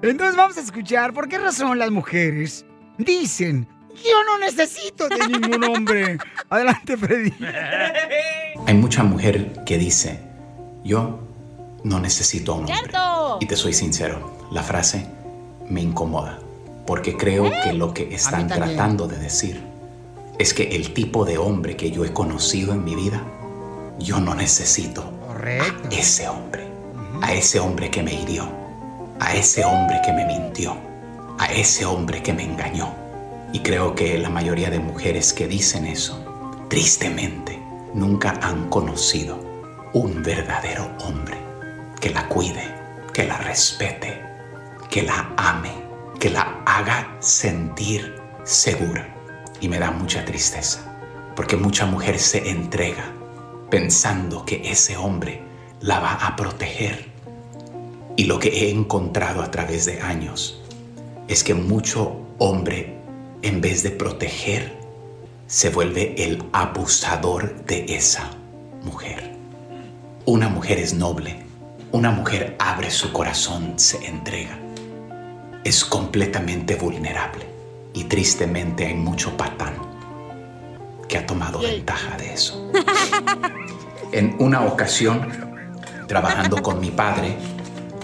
Entonces 0.01 0.35
vamos 0.35 0.57
a 0.57 0.61
escuchar 0.61 1.13
por 1.13 1.27
qué 1.27 1.37
razón 1.37 1.79
las 1.79 1.91
mujeres 1.91 2.65
dicen, 2.97 3.67
yo 3.95 4.23
no 4.25 4.37
necesito 4.39 5.07
de 5.07 5.27
ningún 5.27 5.63
hombre. 5.63 6.17
Adelante, 6.49 6.97
Freddy. 6.97 7.33
Hay 8.67 8.73
mucha 8.73 9.03
mujer 9.03 9.63
que 9.65 9.77
dice, 9.77 10.19
yo 10.83 11.19
no 11.83 11.99
necesito 11.99 12.53
a 12.53 12.55
un 12.55 12.61
hombre. 12.61 13.39
Y 13.39 13.45
te 13.45 13.55
soy 13.55 13.73
sincero, 13.73 14.37
la 14.51 14.63
frase 14.63 15.07
me 15.69 15.81
incomoda, 15.81 16.39
porque 16.85 17.15
creo 17.17 17.49
que 17.63 17.73
lo 17.73 17.93
que 17.93 18.13
están 18.13 18.47
tratando 18.47 19.07
de 19.07 19.17
decir 19.17 19.74
es 20.37 20.53
que 20.53 20.75
el 20.75 20.93
tipo 20.93 21.25
de 21.25 21.37
hombre 21.37 21.77
que 21.77 21.91
yo 21.91 22.03
he 22.03 22.11
conocido 22.11 22.73
en 22.73 22.83
mi 22.83 22.95
vida, 22.95 23.21
yo 23.99 24.19
no 24.19 24.35
necesito 24.35 25.11
a 25.45 25.93
ese 25.93 26.27
hombre, 26.27 26.67
a 27.21 27.33
ese 27.33 27.59
hombre 27.59 27.89
que 27.89 28.03
me 28.03 28.13
hirió, 28.13 28.49
a 29.19 29.33
ese 29.35 29.63
hombre 29.63 30.01
que 30.03 30.11
me 30.11 30.25
mintió, 30.25 30.75
a 31.37 31.45
ese 31.45 31.85
hombre 31.85 32.21
que 32.21 32.33
me 32.33 32.43
engañó. 32.43 32.93
Y 33.53 33.59
creo 33.59 33.95
que 33.95 34.17
la 34.17 34.29
mayoría 34.29 34.69
de 34.69 34.79
mujeres 34.79 35.31
que 35.31 35.47
dicen 35.47 35.85
eso, 35.85 36.19
tristemente, 36.67 37.57
nunca 37.93 38.37
han 38.41 38.69
conocido 38.69 39.39
un 39.93 40.21
verdadero 40.23 40.89
hombre 40.99 41.37
que 42.01 42.09
la 42.09 42.27
cuide, 42.27 42.75
que 43.13 43.23
la 43.25 43.37
respete, 43.37 44.21
que 44.89 45.03
la 45.03 45.33
ame, 45.37 45.71
que 46.19 46.29
la 46.29 46.61
haga 46.65 47.15
sentir 47.21 48.15
segura. 48.43 49.14
Y 49.65 49.67
me 49.67 49.79
da 49.79 49.89
mucha 49.89 50.23
tristeza, 50.23 50.81
porque 51.35 51.57
mucha 51.57 51.87
mujer 51.87 52.19
se 52.19 52.51
entrega 52.51 53.11
pensando 53.71 54.45
que 54.45 54.69
ese 54.69 54.95
hombre 54.95 55.41
la 55.81 55.99
va 55.99 56.13
a 56.13 56.35
proteger. 56.35 57.09
Y 58.15 58.25
lo 58.25 58.37
que 58.37 58.49
he 58.49 58.69
encontrado 58.69 59.41
a 59.41 59.49
través 59.49 59.85
de 59.85 60.01
años 60.01 60.61
es 61.27 61.43
que 61.43 61.55
mucho 61.55 62.15
hombre, 62.37 62.99
en 63.41 63.59
vez 63.59 63.81
de 63.81 63.89
proteger, 63.89 64.77
se 65.47 65.71
vuelve 65.71 66.13
el 66.23 66.43
abusador 66.53 67.65
de 67.65 67.85
esa 67.95 68.29
mujer. 68.83 69.35
Una 70.25 70.47
mujer 70.47 70.77
es 70.77 70.93
noble, 70.93 71.43
una 71.91 72.11
mujer 72.11 72.55
abre 72.59 72.91
su 72.91 73.11
corazón, 73.11 73.79
se 73.79 74.05
entrega. 74.05 74.59
Es 75.63 75.83
completamente 75.83 76.75
vulnerable 76.75 77.54
y 77.95 78.03
tristemente 78.03 78.85
hay 78.85 78.93
mucho 78.93 79.35
patán 79.35 79.73
que 81.07 81.17
ha 81.17 81.25
tomado 81.25 81.59
ventaja 81.59 82.17
de 82.17 82.33
eso. 82.33 82.69
En 84.11 84.35
una 84.39 84.65
ocasión, 84.65 85.27
trabajando 86.07 86.61
con 86.61 86.79
mi 86.79 86.91
padre, 86.91 87.37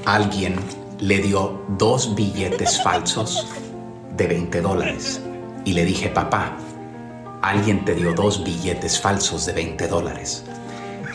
alguien 0.05 0.55
le 0.99 1.19
dio 1.19 1.63
dos 1.77 2.15
billetes 2.15 2.81
falsos 2.81 3.47
de 4.15 4.27
20 4.27 4.61
dólares 4.61 5.21
y 5.65 5.73
le 5.73 5.83
dije, 5.83 6.09
papá, 6.09 6.55
alguien 7.41 7.83
te 7.83 7.93
dio 7.93 8.13
dos 8.13 8.43
billetes 8.43 8.99
falsos 8.99 9.45
de 9.45 9.53
20 9.53 9.87
dólares. 9.87 10.45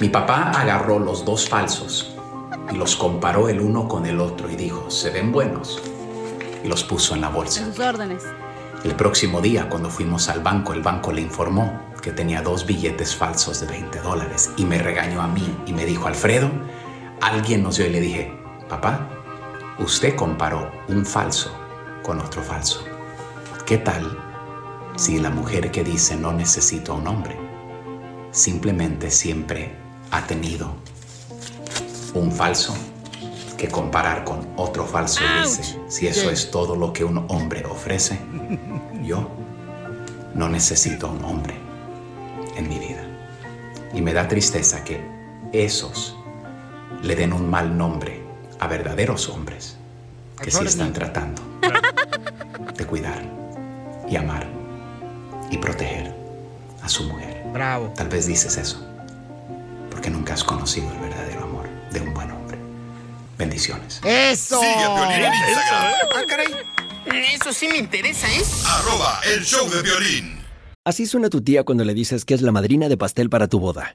Mi 0.00 0.08
papá 0.08 0.50
agarró 0.50 0.98
los 0.98 1.24
dos 1.24 1.48
falsos 1.48 2.14
y 2.70 2.76
los 2.76 2.94
comparó 2.96 3.48
el 3.48 3.60
uno 3.60 3.88
con 3.88 4.04
el 4.04 4.20
otro 4.20 4.50
y 4.50 4.56
dijo, 4.56 4.90
se 4.90 5.10
ven 5.10 5.32
buenos. 5.32 5.80
Y 6.62 6.68
los 6.68 6.82
puso 6.84 7.14
en 7.14 7.20
la 7.20 7.28
bolsa. 7.28 7.64
Sus 7.64 7.78
órdenes. 7.78 8.24
El 8.84 8.94
próximo 8.94 9.40
día, 9.40 9.68
cuando 9.68 9.90
fuimos 9.90 10.28
al 10.28 10.40
banco, 10.40 10.72
el 10.72 10.82
banco 10.82 11.12
le 11.12 11.20
informó 11.22 11.86
que 12.02 12.12
tenía 12.12 12.42
dos 12.42 12.66
billetes 12.66 13.16
falsos 13.16 13.60
de 13.60 13.66
20 13.66 14.00
dólares 14.00 14.50
y 14.56 14.64
me 14.64 14.78
regañó 14.78 15.22
a 15.22 15.26
mí 15.26 15.56
y 15.66 15.72
me 15.72 15.84
dijo, 15.84 16.06
Alfredo, 16.06 16.50
alguien 17.20 17.62
nos 17.62 17.76
dio 17.76 17.86
y 17.86 17.90
le 17.90 18.00
dije, 18.00 18.32
papá, 18.68 19.08
usted 19.78 20.14
comparó 20.14 20.70
un 20.88 21.04
falso 21.04 21.52
con 22.02 22.20
otro 22.20 22.42
falso. 22.42 22.84
¿Qué 23.66 23.78
tal 23.78 24.16
si 24.96 25.18
la 25.18 25.30
mujer 25.30 25.70
que 25.72 25.82
dice 25.82 26.16
no 26.16 26.32
necesito 26.32 26.92
a 26.92 26.96
un 26.96 27.08
hombre 27.08 27.36
simplemente 28.30 29.10
siempre 29.10 29.74
ha 30.10 30.26
tenido 30.26 30.74
un 32.14 32.30
falso 32.30 32.76
que 33.56 33.68
comparar 33.68 34.24
con 34.24 34.46
otro 34.56 34.84
falso 34.86 35.24
dice, 35.42 35.78
si 35.88 36.06
eso 36.06 36.30
es 36.30 36.50
todo 36.50 36.76
lo 36.76 36.92
que 36.92 37.04
un 37.04 37.24
hombre 37.28 37.64
ofrece, 37.64 38.18
yo 39.02 39.28
no 40.34 40.48
necesito 40.48 41.06
a 41.06 41.10
un 41.10 41.24
hombre 41.24 41.54
en 42.56 42.68
mi 42.68 42.78
vida. 42.78 43.02
Y 43.94 44.02
me 44.02 44.12
da 44.12 44.28
tristeza 44.28 44.84
que 44.84 45.00
esos 45.52 46.16
le 47.02 47.16
den 47.16 47.32
un 47.32 47.48
mal 47.48 47.76
nombre 47.76 48.22
a 48.58 48.66
verdaderos 48.66 49.28
hombres 49.28 49.76
que 50.40 50.50
sí 50.50 50.64
están 50.64 50.92
tratando 50.92 51.42
de 52.76 52.86
cuidar 52.86 53.22
y 54.08 54.16
amar 54.16 54.46
y 55.50 55.58
proteger 55.58 56.14
a 56.82 56.88
su 56.88 57.04
mujer. 57.04 57.44
Bravo. 57.52 57.92
Tal 57.94 58.08
vez 58.08 58.26
dices 58.26 58.56
eso 58.56 58.86
porque 59.90 60.10
nunca 60.10 60.34
has 60.34 60.44
conocido 60.44 60.92
el 60.92 60.98
verdadero 60.98 61.44
amor 61.44 61.68
de 61.90 62.00
un 62.00 62.12
buen 62.12 62.30
hombre. 62.30 62.35
Bendiciones. 63.38 64.00
¡Eso! 64.04 64.60
Sigue 64.60 64.84
a 64.84 64.94
Piolín 64.94 65.24
en 65.24 65.32
Instagram. 65.34 65.92
Ah, 66.14 66.22
caray. 66.26 66.54
Eso 67.34 67.52
sí 67.52 67.68
me 67.68 67.78
interesa, 67.78 68.26
¿eh? 68.28 68.42
Arroba 68.66 69.20
el 69.32 69.44
show 69.44 69.68
de 69.70 69.82
violín. 69.82 70.44
Así 70.84 71.06
suena 71.06 71.28
tu 71.28 71.42
tía 71.42 71.64
cuando 71.64 71.84
le 71.84 71.94
dices 71.94 72.24
que 72.24 72.34
es 72.34 72.42
la 72.42 72.52
madrina 72.52 72.88
de 72.88 72.96
pastel 72.96 73.28
para 73.28 73.48
tu 73.48 73.58
boda. 73.58 73.94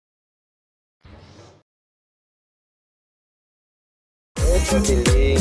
¡Eso, 4.71 4.81
Tilín! 4.83 5.37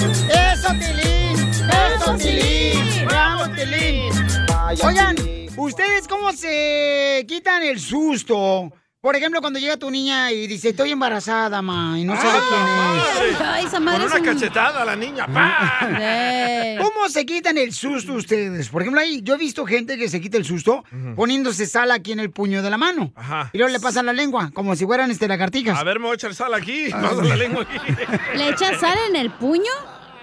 ¡Eso, 1.71 2.17
Tilín! 2.19 3.07
¡Bravo, 3.07 3.49
Tilín! 3.55 4.13
Oigan, 4.85 5.15
¿ustedes 5.57 6.09
cómo 6.09 6.33
se 6.33 7.25
quitan 7.29 7.63
el 7.63 7.79
susto? 7.79 8.73
Por 9.03 9.17
ejemplo, 9.17 9.41
cuando 9.41 9.59
llega 9.59 9.79
tu 9.79 9.91
niña 9.91 10.31
y 10.31 10.47
dice, 10.47 10.69
estoy 10.69 10.91
embarazada, 10.93 11.63
ma, 11.63 11.99
y 11.99 12.05
no 12.05 12.15
sabe 12.21 12.39
quién 12.51 13.33
es. 13.33 13.41
Ay, 13.41 13.65
esa 13.65 13.81
madre 13.81 14.01
Con 14.01 14.07
una 14.13 14.15
es 14.17 14.21
un- 14.21 14.35
cachetada 14.41 14.83
a 14.83 14.85
la 14.85 14.95
niña. 14.95 15.27
¡pa! 15.27 15.89
¿Cómo 16.83 17.09
se 17.09 17.25
quitan 17.25 17.57
el 17.57 17.73
susto 17.73 18.13
ustedes? 18.13 18.69
Por 18.69 18.83
ejemplo, 18.83 19.01
ahí 19.01 19.23
yo 19.23 19.37
he 19.37 19.39
visto 19.39 19.65
gente 19.65 19.97
que 19.97 20.11
se 20.11 20.21
quita 20.21 20.37
el 20.37 20.45
susto 20.45 20.85
poniéndose 21.17 21.65
sal 21.65 21.91
aquí 21.93 22.13
en 22.13 22.21
el 22.21 22.31
puño 22.31 22.61
de 22.61 22.69
la 22.69 22.77
mano. 22.77 23.11
Ajá. 23.17 23.49
Y 23.55 23.59
luego 23.59 23.73
le 23.73 23.81
pasan 23.81 24.05
la 24.05 24.13
lengua, 24.13 24.51
como 24.53 24.77
si 24.77 24.85
fueran 24.85 25.11
este, 25.11 25.27
lagartijas. 25.29 25.79
A 25.79 25.85
ver, 25.85 25.99
me 25.99 26.05
voy 26.05 26.13
a 26.13 26.15
echar 26.17 26.35
sal 26.35 26.53
aquí. 26.53 26.91
Pasa 26.91 27.23
la 27.25 27.37
lengua 27.37 27.63
aquí. 27.63 27.79
¿Le 28.37 28.51
echas 28.51 28.79
sal 28.81 28.99
en 29.09 29.17
el 29.17 29.31
puño? 29.31 29.73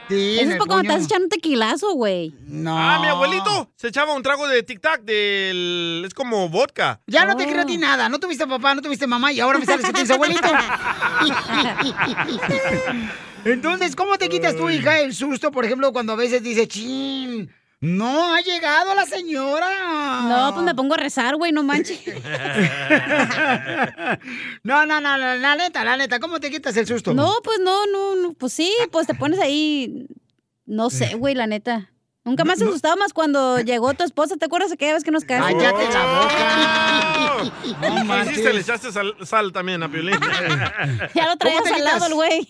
Sí, 0.09 0.39
Eso 0.39 0.41
es 0.41 0.49
el 0.51 0.57
para 0.57 0.67
cuando 0.67 0.75
puño. 0.83 0.91
estás 0.91 1.05
echando 1.05 1.25
un 1.25 1.29
tequilazo, 1.29 1.93
güey. 1.93 2.33
No. 2.47 2.77
Ah, 2.77 2.99
mi 3.01 3.07
abuelito 3.07 3.71
se 3.75 3.89
echaba 3.89 4.13
un 4.13 4.23
trago 4.23 4.47
de 4.47 4.65
tic-tac 4.65 5.01
del... 5.03 6.03
Es 6.07 6.13
como 6.13 6.47
vodka. 6.49 7.01
Ya 7.07 7.25
no 7.25 7.35
te 7.35 7.45
creo 7.45 7.63
a 7.63 7.65
ti 7.65 7.77
nada. 7.77 8.07
No 8.07 8.19
tuviste 8.19 8.47
papá, 8.47 8.73
no 8.73 8.81
tuviste 8.81 9.05
mamá 9.05 9.33
y 9.33 9.41
ahora 9.41 9.59
me 9.59 9.65
sales 9.65 9.85
que 9.85 9.91
tienes 9.93 10.11
abuelito. 10.11 10.47
Entonces, 13.45 13.95
¿cómo 13.95 14.17
te 14.17 14.29
quitas 14.29 14.55
tú, 14.55 14.69
hija, 14.69 14.99
el 14.99 15.13
susto, 15.13 15.51
por 15.51 15.65
ejemplo, 15.65 15.93
cuando 15.93 16.13
a 16.13 16.15
veces 16.15 16.43
dice, 16.43 16.67
chin, 16.67 17.49
no 17.79 18.33
ha 18.33 18.41
llegado 18.41 18.95
la 18.95 19.05
señora? 19.05 20.21
No, 20.23 20.53
pues 20.53 20.65
me 20.65 20.73
pongo 20.75 20.95
a 20.95 20.97
rezar, 20.97 21.35
güey, 21.35 21.51
no 21.51 21.63
manches. 21.63 21.99
No, 24.63 24.85
no, 24.85 24.99
no, 24.99 25.17
la, 25.17 25.35
la 25.35 25.55
neta, 25.55 25.83
la 25.83 25.95
neta, 25.97 26.19
¿cómo 26.19 26.39
te 26.39 26.49
quitas 26.51 26.75
el 26.77 26.87
susto? 26.87 27.13
No, 27.13 27.33
pues 27.43 27.59
no, 27.63 27.85
no, 27.87 28.15
no, 28.15 28.33
pues 28.33 28.53
sí, 28.53 28.73
pues 28.91 29.07
te 29.07 29.13
pones 29.13 29.39
ahí, 29.39 30.07
no 30.65 30.89
sé, 30.89 31.15
güey, 31.15 31.35
la 31.35 31.47
neta. 31.47 31.91
Nunca 32.25 32.43
más 32.43 32.61
has 32.61 32.67
asustado 32.67 32.97
más 32.97 33.13
cuando 33.13 33.59
llegó 33.61 33.93
tu 33.93 34.03
esposa, 34.03 34.35
¿te 34.35 34.45
acuerdas 34.45 34.71
aquella 34.73 34.95
vez 34.95 35.03
que 35.05 35.11
nos 35.11 35.23
casamos? 35.23 35.63
Cállate 35.63 35.93
la 35.93 36.05
boca. 36.19 37.53
¿Qué 37.81 38.03
manches. 38.03 38.31
hiciste? 38.33 38.53
Le 38.53 38.59
echaste 38.59 38.91
sal, 38.91 39.15
sal 39.23 39.53
también 39.53 39.81
a 39.81 39.89
Piolín. 39.89 40.19
Ya 41.15 41.27
lo 41.27 41.37
traías 41.37 41.61
¿Cómo 41.61 41.73
te 41.73 41.79
al 41.79 41.85
lado 41.85 42.07
el 42.07 42.13
güey. 42.15 42.49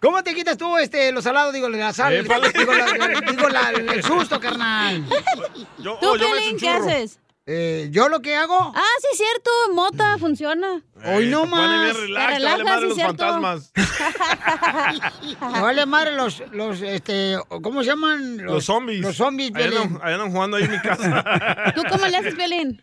¿Cómo 0.00 0.22
te 0.24 0.34
quitas 0.34 0.56
tú 0.56 0.76
este, 0.78 1.12
los 1.12 1.22
salados, 1.24 1.52
digo, 1.52 1.68
la 1.68 1.92
sal? 1.92 2.22
Digo, 2.22 2.34
la- 2.38 2.48
digo 2.50 3.48
la- 3.48 3.70
el 3.70 4.02
susto, 4.02 4.40
carnal. 4.40 5.04
Yo, 5.78 5.98
¿Tú, 6.00 6.08
oh, 6.08 6.16
yo 6.16 6.26
me 6.30 6.56
qué 6.56 6.68
haces? 6.68 7.19
Eh, 7.52 7.88
¿Yo 7.90 8.08
lo 8.08 8.20
que 8.22 8.36
hago? 8.36 8.54
Ah, 8.76 8.82
sí, 9.00 9.08
cierto, 9.16 9.50
mota, 9.74 10.16
funciona. 10.18 10.84
Hoy 11.04 11.26
no 11.26 11.42
Te 11.42 11.48
más. 11.48 11.82
bien 11.82 11.96
relax, 12.06 12.34
Te 12.34 12.38
te 12.38 12.44
vale 12.46 12.64
madre 12.64 12.80
sí, 12.82 12.86
los 12.86 12.94
cierto. 12.94 13.16
fantasmas. 13.24 13.72
Me 15.52 15.60
vale 15.60 15.86
madre 15.86 16.12
los, 16.12 16.42
los, 16.52 16.80
este, 16.80 17.36
¿cómo 17.60 17.82
se 17.82 17.88
llaman? 17.88 18.36
Los 18.38 18.66
zombies. 18.66 19.00
Los 19.00 19.16
zombies, 19.16 19.50
Ahí 19.56 19.64
andan, 20.14 20.30
jugando 20.30 20.58
ahí 20.58 20.62
en 20.64 20.70
mi 20.70 20.78
casa. 20.80 21.24
¿Tú 21.74 21.82
cómo 21.90 22.06
le 22.06 22.18
haces, 22.18 22.36
Piolín? 22.36 22.80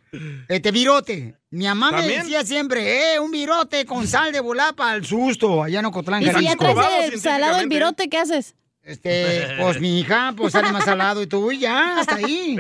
Este 0.50 0.72
virote. 0.72 1.36
Mi 1.50 1.64
mamá 1.64 1.92
me 1.92 2.00
¿También? 2.00 2.22
decía 2.24 2.44
siempre, 2.44 3.14
eh, 3.14 3.20
un 3.22 3.32
virote 3.32 3.86
con 3.86 4.06
sal 4.06 4.34
de 4.34 4.42
bulapa 4.42 4.92
al 4.92 5.06
susto, 5.06 5.64
allá 5.64 5.80
en 5.80 5.86
Ocotlán, 5.86 6.22
Y 6.24 6.30
si 6.30 6.44
ya 6.44 6.58
traes 6.58 7.14
el 7.14 7.22
salado 7.22 7.60
el 7.60 7.70
virote, 7.70 8.10
¿qué 8.10 8.18
haces? 8.18 8.54
Este, 8.88 9.46
pues 9.60 9.82
mi 9.82 10.00
hija, 10.00 10.34
pues 10.38 10.54
sale 10.54 10.72
más 10.72 10.86
salado 10.86 11.22
y 11.22 11.28
tú 11.28 11.52
y 11.52 11.60
ya, 11.60 12.00
hasta 12.00 12.16
ahí. 12.16 12.58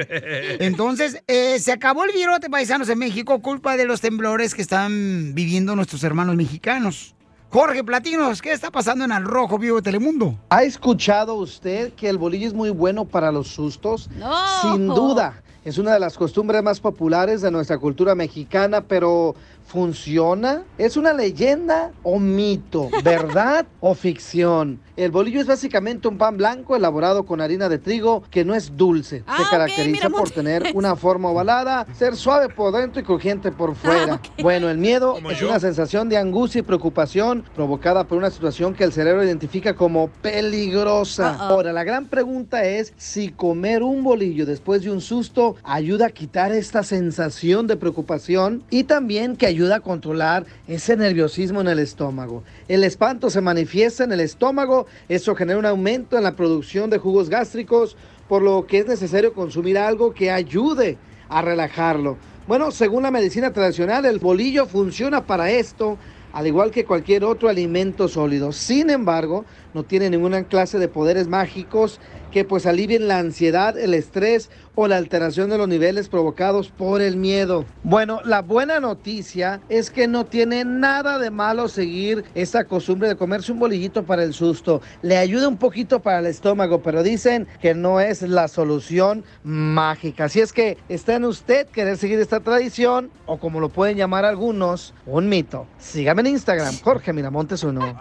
Entonces, 0.60 1.24
eh, 1.26 1.58
se 1.58 1.72
acabó 1.72 2.04
el 2.04 2.12
virote 2.12 2.50
paisanos 2.50 2.90
en 2.90 3.00
México, 3.00 3.42
culpa 3.42 3.78
de 3.78 3.86
los 3.86 4.02
temblores 4.02 4.54
que 4.54 4.62
están 4.62 5.34
viviendo 5.34 5.74
nuestros 5.78 6.04
hermanos 6.04 6.36
mexicanos. 6.36 7.16
Jorge 7.50 7.82
Platinos, 7.82 8.42
¿qué 8.42 8.52
está 8.52 8.72
pasando 8.72 9.06
en 9.06 9.14
Al 9.14 9.24
Rojo 9.24 9.58
Vivo 9.58 9.78
de 9.78 9.84
Telemundo? 9.84 10.38
¿Ha 10.50 10.64
escuchado 10.64 11.36
usted 11.36 11.94
que 11.94 12.10
el 12.10 12.18
bolillo 12.18 12.46
es 12.46 12.54
muy 12.54 12.72
bueno 12.72 13.06
para 13.06 13.32
los 13.32 13.48
sustos? 13.48 14.10
No. 14.20 14.36
Sin 14.62 14.86
duda. 14.86 15.42
Es 15.64 15.78
una 15.78 15.94
de 15.94 16.00
las 16.00 16.18
costumbres 16.18 16.62
más 16.62 16.82
populares 16.82 17.42
de 17.42 17.52
nuestra 17.52 17.78
cultura 17.78 18.16
mexicana, 18.16 18.82
pero 18.82 19.34
¿funciona? 19.66 20.64
¿Es 20.78 20.98
una 20.98 21.14
leyenda 21.14 21.92
o 22.04 22.20
mito? 22.20 22.90
¿Verdad 23.04 23.66
o 23.80 23.96
ficción? 23.96 24.82
El 24.98 25.12
bolillo 25.12 25.40
es 25.40 25.46
básicamente 25.46 26.08
un 26.08 26.18
pan 26.18 26.38
blanco 26.38 26.76
elaborado 26.76 27.24
con 27.24 27.40
harina 27.40 27.70
de 27.70 27.78
trigo 27.78 28.24
que 28.32 28.44
no 28.44 28.56
es 28.56 28.76
dulce. 28.76 29.24
Ah, 29.28 29.38
Se 29.38 29.44
ok, 29.44 29.50
caracteriza 29.52 30.10
mira, 30.10 30.18
por 30.20 30.32
tener 30.32 30.64
una 30.74 30.96
forma 30.96 31.30
ovalada, 31.30 31.86
ser 31.94 32.16
suave 32.16 32.50
por 32.50 32.74
dentro 32.76 33.00
y 33.00 33.04
crujiente 33.04 33.52
por 33.52 33.76
fuera. 33.76 34.14
Ah, 34.16 34.16
ok. 34.16 34.42
Bueno, 34.42 34.70
el 34.72 34.80
miedo 34.80 35.16
es 35.30 35.40
yo. 35.40 35.50
una 35.50 35.60
sensación 35.60 36.10
de 36.10 36.18
angustia 36.18 36.60
y 36.60 36.62
preocupación 36.64 37.44
provocada 37.54 38.06
por 38.08 38.18
una 38.18 38.32
situación 38.32 38.74
que 38.74 38.86
el 38.86 38.92
cerebro 38.92 39.24
identifica 39.24 39.76
como 39.76 40.08
peligrosa. 40.08 41.36
Ahora, 41.36 41.74
la 41.74 41.84
gran 41.84 42.08
pregunta 42.08 42.66
es 42.66 42.92
si 42.98 43.30
comer 43.30 43.84
un 43.84 44.04
bolillo 44.04 44.48
después 44.48 44.82
de 44.82 44.90
un 44.90 45.02
susto 45.02 45.58
ayuda 45.64 46.08
a 46.08 46.10
quitar 46.10 46.52
esta 46.54 46.82
sensación 46.82 47.68
de 47.68 47.78
preocupación 47.78 48.64
y 48.72 48.86
también 48.86 49.36
que 49.36 49.46
ayuda 49.46 49.76
a 49.76 49.80
controlar 49.82 50.48
ese 50.68 50.98
nerviosismo 50.98 51.62
en 51.62 51.68
el 51.68 51.78
estómago. 51.78 52.42
El 52.68 52.84
espanto 52.84 53.30
se 53.30 53.40
manifiesta 53.40 54.04
en 54.04 54.12
el 54.12 54.20
estómago, 54.20 54.88
eso 55.08 55.36
genera 55.36 55.58
un 55.58 55.66
aumento 55.66 56.18
en 56.18 56.24
la 56.24 56.36
producción 56.36 56.90
de 56.90 56.98
jugos 56.98 57.30
gástricos, 57.30 57.96
por 58.28 58.42
lo 58.42 58.68
que 58.68 58.80
es 58.80 58.88
necesario 58.88 59.34
consumir 59.34 59.78
algo 59.78 60.14
que 60.14 60.32
ayude 60.32 60.98
a 61.30 61.42
relajarlo. 61.42 62.18
Bueno, 62.46 62.72
según 62.72 63.04
la 63.04 63.12
medicina 63.12 63.54
tradicional, 63.54 64.06
el 64.06 64.20
bolillo 64.20 64.66
funciona 64.66 65.26
para 65.26 65.50
esto, 65.50 65.98
al 66.34 66.46
igual 66.46 66.72
que 66.72 66.84
cualquier 66.84 67.24
otro 67.24 67.48
alimento 67.48 68.10
sólido. 68.10 68.52
Sin 68.52 68.90
embargo, 68.90 69.46
no 69.74 69.84
tiene 69.84 70.10
ninguna 70.10 70.44
clase 70.44 70.78
de 70.78 70.90
poderes 70.90 71.30
mágicos 71.30 72.02
que 72.38 72.46
pues 72.46 72.68
alivien 72.68 73.08
la 73.08 73.18
ansiedad, 73.18 73.76
el 73.80 73.96
estrés 73.96 74.52
o 74.76 74.88
la 74.88 74.98
alteración 74.98 75.50
de 75.50 75.58
los 75.58 75.68
niveles 75.68 76.08
provocados 76.08 76.70
por 76.70 77.02
el 77.02 77.18
miedo. 77.18 77.66
Bueno, 77.82 78.22
la 78.26 78.44
buena 78.44 78.80
noticia 78.80 79.60
es 79.70 79.90
que 79.90 80.08
no 80.08 80.28
tiene 80.28 80.64
nada 80.64 81.18
de 81.18 81.32
malo 81.32 81.68
seguir 81.68 82.26
esta 82.36 82.66
costumbre 82.66 83.08
de 83.08 83.16
comerse 83.16 83.52
un 83.52 83.58
bolillito 83.58 84.04
para 84.04 84.22
el 84.22 84.36
susto. 84.36 84.84
Le 85.02 85.18
ayuda 85.18 85.48
un 85.48 85.58
poquito 85.58 86.00
para 86.00 86.20
el 86.20 86.28
estómago, 86.28 86.84
pero 86.84 87.02
dicen 87.02 87.48
que 87.60 87.74
no 87.74 88.00
es 88.00 88.22
la 88.22 88.48
solución 88.48 89.24
mágica. 89.44 90.26
Así 90.26 90.40
es 90.40 90.54
que 90.54 90.78
está 90.90 91.16
en 91.16 91.26
usted 91.26 91.66
querer 91.70 91.98
seguir 91.98 92.20
esta 92.20 92.42
tradición 92.42 93.10
o 93.26 93.40
como 93.40 93.60
lo 93.60 93.70
pueden 93.70 93.98
llamar 93.98 94.26
algunos, 94.26 94.94
un 95.08 95.28
mito. 95.28 95.66
Sígame 95.80 96.22
en 96.22 96.28
Instagram, 96.28 96.76
Jorge 96.84 97.14
Miramontes 97.14 97.64
uno. 97.64 97.98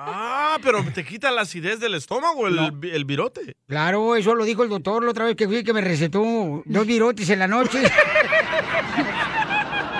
Ah, 0.57 0.61
pero 0.63 0.83
te 0.95 1.05
quita 1.05 1.31
la 1.31 1.43
acidez 1.43 1.81
del 1.81 1.95
estómago, 1.95 2.47
el, 2.47 2.59
el 2.91 3.05
virote. 3.05 3.57
Claro, 3.69 4.17
eso 4.17 4.35
lo 4.35 4.43
dijo 4.47 4.63
el 4.63 4.71
doctor 4.71 5.05
la 5.05 5.11
otra 5.11 5.27
vez 5.27 5.37
que 5.37 5.47
fui 5.47 5.63
que 5.63 5.75
me 5.75 5.83
recetó 5.83 6.63
dos 6.65 6.87
virotes 6.87 7.29
en 7.29 7.41
la 7.41 7.47
noche. 7.47 7.83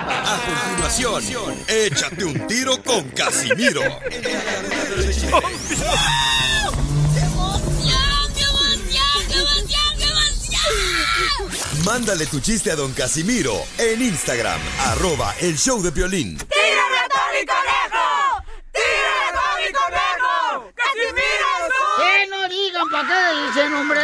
A 0.09 0.39
continuación, 0.89 1.55
échate 1.67 2.25
un 2.25 2.47
tiro 2.47 2.81
con 2.83 3.07
Casimiro. 3.09 3.81
Mándale 11.85 12.25
tu 12.25 12.39
chiste 12.39 12.71
a 12.71 12.75
don 12.75 12.93
Casimiro 12.93 13.53
en 13.77 14.01
Instagram, 14.01 14.59
arroba 14.87 15.35
el 15.39 15.55
show 15.55 15.83
de 15.83 15.91
violín. 15.91 16.35
¡Tírame 16.37 16.97
a 16.97 17.07
Tony 17.07 17.45
Conejo! 17.45 18.43
¡Tírame 18.73 19.21
a 19.21 19.31
Tony 19.37 19.71
Conejo! 19.71 20.73
¡Casimiro 20.75 21.47
¡Que 21.97 22.16
no 22.29 22.47
digan 22.49 22.87
pa' 22.91 23.03
qué 23.07 23.21
dicen, 23.41 23.73
hombre! 23.73 24.01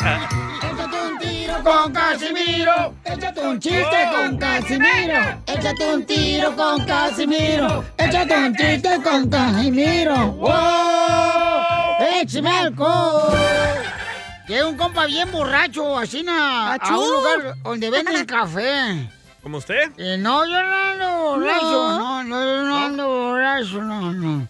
Échate 0.62 0.96
un 1.02 1.18
tiro 1.18 1.62
con 1.62 1.92
Casimiro. 1.92 2.94
Échate 3.04 3.40
un 3.40 3.58
chiste 3.60 4.08
con 4.14 4.38
Casimiro. 4.38 5.42
Échate 5.46 5.94
un 5.94 6.06
tiro 6.06 6.56
con 6.56 6.84
Casimiro. 6.84 7.84
Échate 7.98 8.34
un 8.34 8.54
chiste 8.54 9.02
con 9.02 9.28
Casimiro. 9.30 10.16
¡Wow! 10.32 10.52
¡Échame 12.20 12.50
alcohol! 12.50 13.32
Que 14.46 14.64
un 14.64 14.76
compa 14.76 15.06
bien 15.06 15.30
borracho, 15.30 15.96
así 15.98 16.22
na, 16.22 16.74
a 16.74 16.98
un 16.98 17.12
lugar 17.12 17.54
donde 17.62 17.90
venden 17.90 18.26
café. 18.26 19.08
¿Como 19.42 19.58
usted? 19.58 19.92
Eh, 19.96 20.16
no, 20.18 20.44
yo 20.44 20.62
no 20.62 20.74
ando 20.74 21.22
borracho, 21.22 21.98
no, 21.98 22.24
no, 22.24 22.44
yo 22.44 22.62
no 22.64 22.76
ando 22.76 23.08
borracho, 23.08 23.82
no, 23.82 24.12
no. 24.12 24.48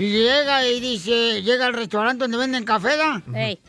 Y 0.00 0.08
llega 0.08 0.64
y 0.66 0.80
dice, 0.80 1.42
llega 1.42 1.66
al 1.66 1.74
restaurante 1.74 2.24
donde 2.24 2.38
venden 2.38 2.64
café, 2.64 2.96
¿da? 2.96 3.20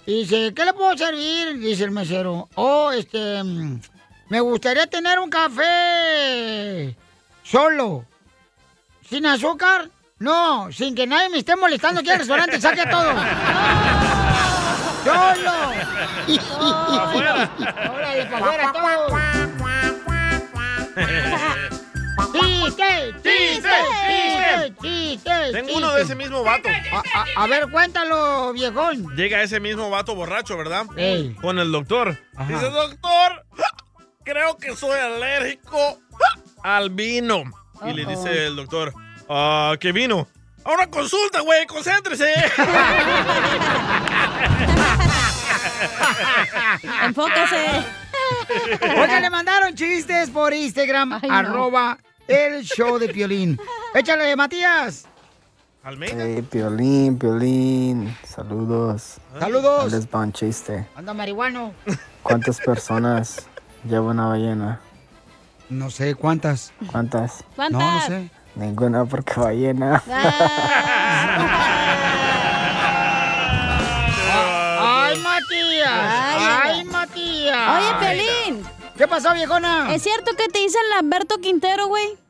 Y 0.05 0.21
dice, 0.21 0.53
¿qué 0.53 0.63
le 0.63 0.71
puedo 0.71 0.97
servir? 0.97 1.59
Dice 1.59 1.84
el 1.84 1.91
mesero. 1.91 2.47
Oh, 2.55 2.89
este, 2.93 3.43
me 4.29 4.39
gustaría 4.39 4.88
tener 4.88 5.19
un 5.19 5.29
café 5.29 6.95
solo. 7.43 8.05
¿Sin 9.09 9.25
azúcar? 9.25 9.89
No, 10.19 10.71
sin 10.71 10.95
que 10.95 11.05
nadie 11.05 11.27
me 11.27 11.39
esté 11.39 11.57
molestando 11.57 11.99
aquí 11.99 12.11
al 12.11 12.19
restaurante, 12.19 12.61
saque 12.61 12.86
todo. 12.86 13.11
¡Solo! 15.03 15.51
Órale, 17.93 18.25
para 18.32 18.69
afuera. 18.69 19.49
Chiste, 22.32 23.13
chiste, 23.23 23.69
chiste, 24.07 24.73
chiste. 24.82 25.51
Tengo 25.51 25.75
uno 25.77 25.93
de 25.93 26.03
ese 26.03 26.15
mismo 26.15 26.43
vato. 26.43 26.69
A, 27.13 27.43
a 27.43 27.47
ver, 27.47 27.69
cuéntalo, 27.69 28.53
viejón. 28.53 29.15
Llega 29.15 29.41
ese 29.41 29.59
mismo 29.59 29.89
vato 29.89 30.15
borracho, 30.15 30.57
¿verdad? 30.57 30.86
Ey. 30.95 31.34
Con 31.41 31.59
el 31.59 31.71
doctor. 31.71 32.17
Ajá. 32.36 32.51
Dice, 32.53 32.69
doctor, 32.69 33.45
creo 34.23 34.57
que 34.57 34.75
soy 34.75 34.99
alérgico 34.99 35.99
al 36.63 36.89
vino. 36.89 37.43
Y 37.86 37.93
le 37.93 38.05
dice 38.05 38.47
el 38.47 38.55
doctor, 38.55 38.93
ah, 39.27 39.75
¿qué 39.79 39.91
vino? 39.91 40.27
A 40.63 40.71
una 40.71 40.88
consulta, 40.88 41.41
güey, 41.41 41.65
concéntrese. 41.65 42.32
Enfócase. 47.03 47.65
Oiga, 48.97 49.19
le 49.19 49.29
mandaron 49.29 49.75
chistes 49.75 50.29
por 50.29 50.53
Instagram, 50.53 51.13
Ay, 51.13 51.29
no. 51.43 51.69
El 52.32 52.63
show 52.63 52.97
de 52.97 53.09
Piolín. 53.09 53.59
Échale, 53.93 54.36
Matías. 54.36 55.05
Hey, 55.84 56.45
Piolín, 56.49 57.17
Piolín, 57.17 58.15
saludos. 58.23 59.17
Saludos. 59.39 59.91
Les 59.91 60.07
va 60.07 60.19
un 60.19 60.32
chiste. 60.32 60.88
Anda 60.95 61.13
marihuano. 61.13 61.73
¿Cuántas 62.21 62.59
personas 62.59 63.47
lleva 63.84 64.11
una 64.11 64.27
ballena? 64.27 64.79
No 65.69 65.89
sé 65.89 66.13
cuántas. 66.13 66.71
¿Cuántas? 66.91 67.43
No, 67.57 67.69
no 67.69 68.01
sé. 68.05 68.29
Ninguna 68.55 69.05
porque 69.05 69.34
ballena. 69.39 70.03
¡Ay, 74.79 75.17
Matías! 75.19 75.89
¡Ay, 75.89 76.84
Matías! 76.84 77.69
Oye, 77.77 77.93
Pelín. 77.99 78.63
¿Qué 78.97 79.07
pasó, 79.07 79.34
viejona? 79.34 79.93
¿Es 79.95 80.03
cierto 80.03 80.36
que 80.36 80.47
te 80.47 80.59
dicen 80.59 80.82
Lamberto 80.95 81.38
Quintero, 81.39 81.88
güey? 81.88 82.20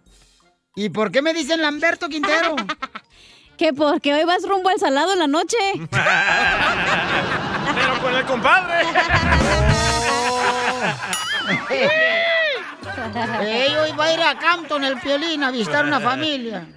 ¿Y 0.75 0.89
por 0.89 1.11
qué 1.11 1.21
me 1.21 1.33
dicen 1.33 1.61
Lamberto 1.61 2.07
Quintero? 2.09 2.55
que 3.57 3.73
porque 3.73 4.13
hoy 4.13 4.23
vas 4.23 4.47
rumbo 4.47 4.69
al 4.69 4.79
salado 4.79 5.13
en 5.13 5.19
la 5.19 5.27
noche. 5.27 5.57
Pero 7.75 8.01
con 8.01 8.15
el 8.15 8.25
compadre. 8.25 8.85
Ey, 13.41 13.75
hoy 13.75 13.91
va 13.97 14.05
a 14.05 14.13
ir 14.13 14.21
a 14.21 14.37
Campton 14.39 14.83
el 14.83 14.99
Piolín 14.99 15.43
a 15.43 15.51
visitar 15.51 15.85
una 15.85 15.99
familia. 15.99 16.67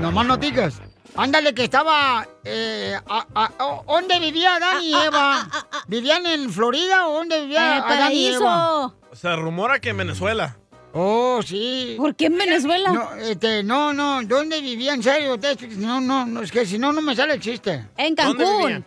Nomás 0.00 0.26
no 0.26 0.36
digas. 0.36 0.80
Ándale, 1.16 1.54
que 1.54 1.64
estaba... 1.64 2.26
Eh, 2.44 2.94
a- 3.08 3.26
a- 3.34 3.52
o- 3.64 3.84
¿Dónde 3.86 4.18
vivía 4.20 4.56
Adán 4.56 4.82
y 4.82 4.94
Eva? 4.94 5.48
¿Vivían 5.86 6.26
en 6.26 6.52
Florida 6.52 7.06
o 7.08 7.14
dónde 7.14 7.40
vivía 7.40 7.78
En 7.78 7.84
el 7.84 7.92
Adán 7.92 8.12
y 8.12 8.26
Eva? 8.34 8.92
Se 9.14 9.34
rumora 9.34 9.80
que 9.80 9.88
en 9.90 9.96
Venezuela. 9.96 10.58
Oh, 10.98 11.42
sí. 11.42 11.94
¿Por 11.98 12.14
qué 12.16 12.26
en 12.26 12.38
Venezuela? 12.38 12.90
No, 12.90 13.14
este, 13.16 13.62
no, 13.62 13.92
no, 13.92 14.22
¿dónde 14.24 14.62
vivía 14.62 14.94
en 14.94 15.02
serio? 15.02 15.38
No, 15.76 16.00
no, 16.00 16.24
no, 16.24 16.40
es 16.40 16.50
que 16.50 16.64
si 16.64 16.78
no, 16.78 16.90
no 16.92 17.02
me 17.02 17.14
sale 17.14 17.34
el 17.34 17.40
chiste. 17.40 17.84
En 17.98 18.14
¿Dónde 18.14 18.44
Cancún. 18.44 18.58
vivían? 18.62 18.84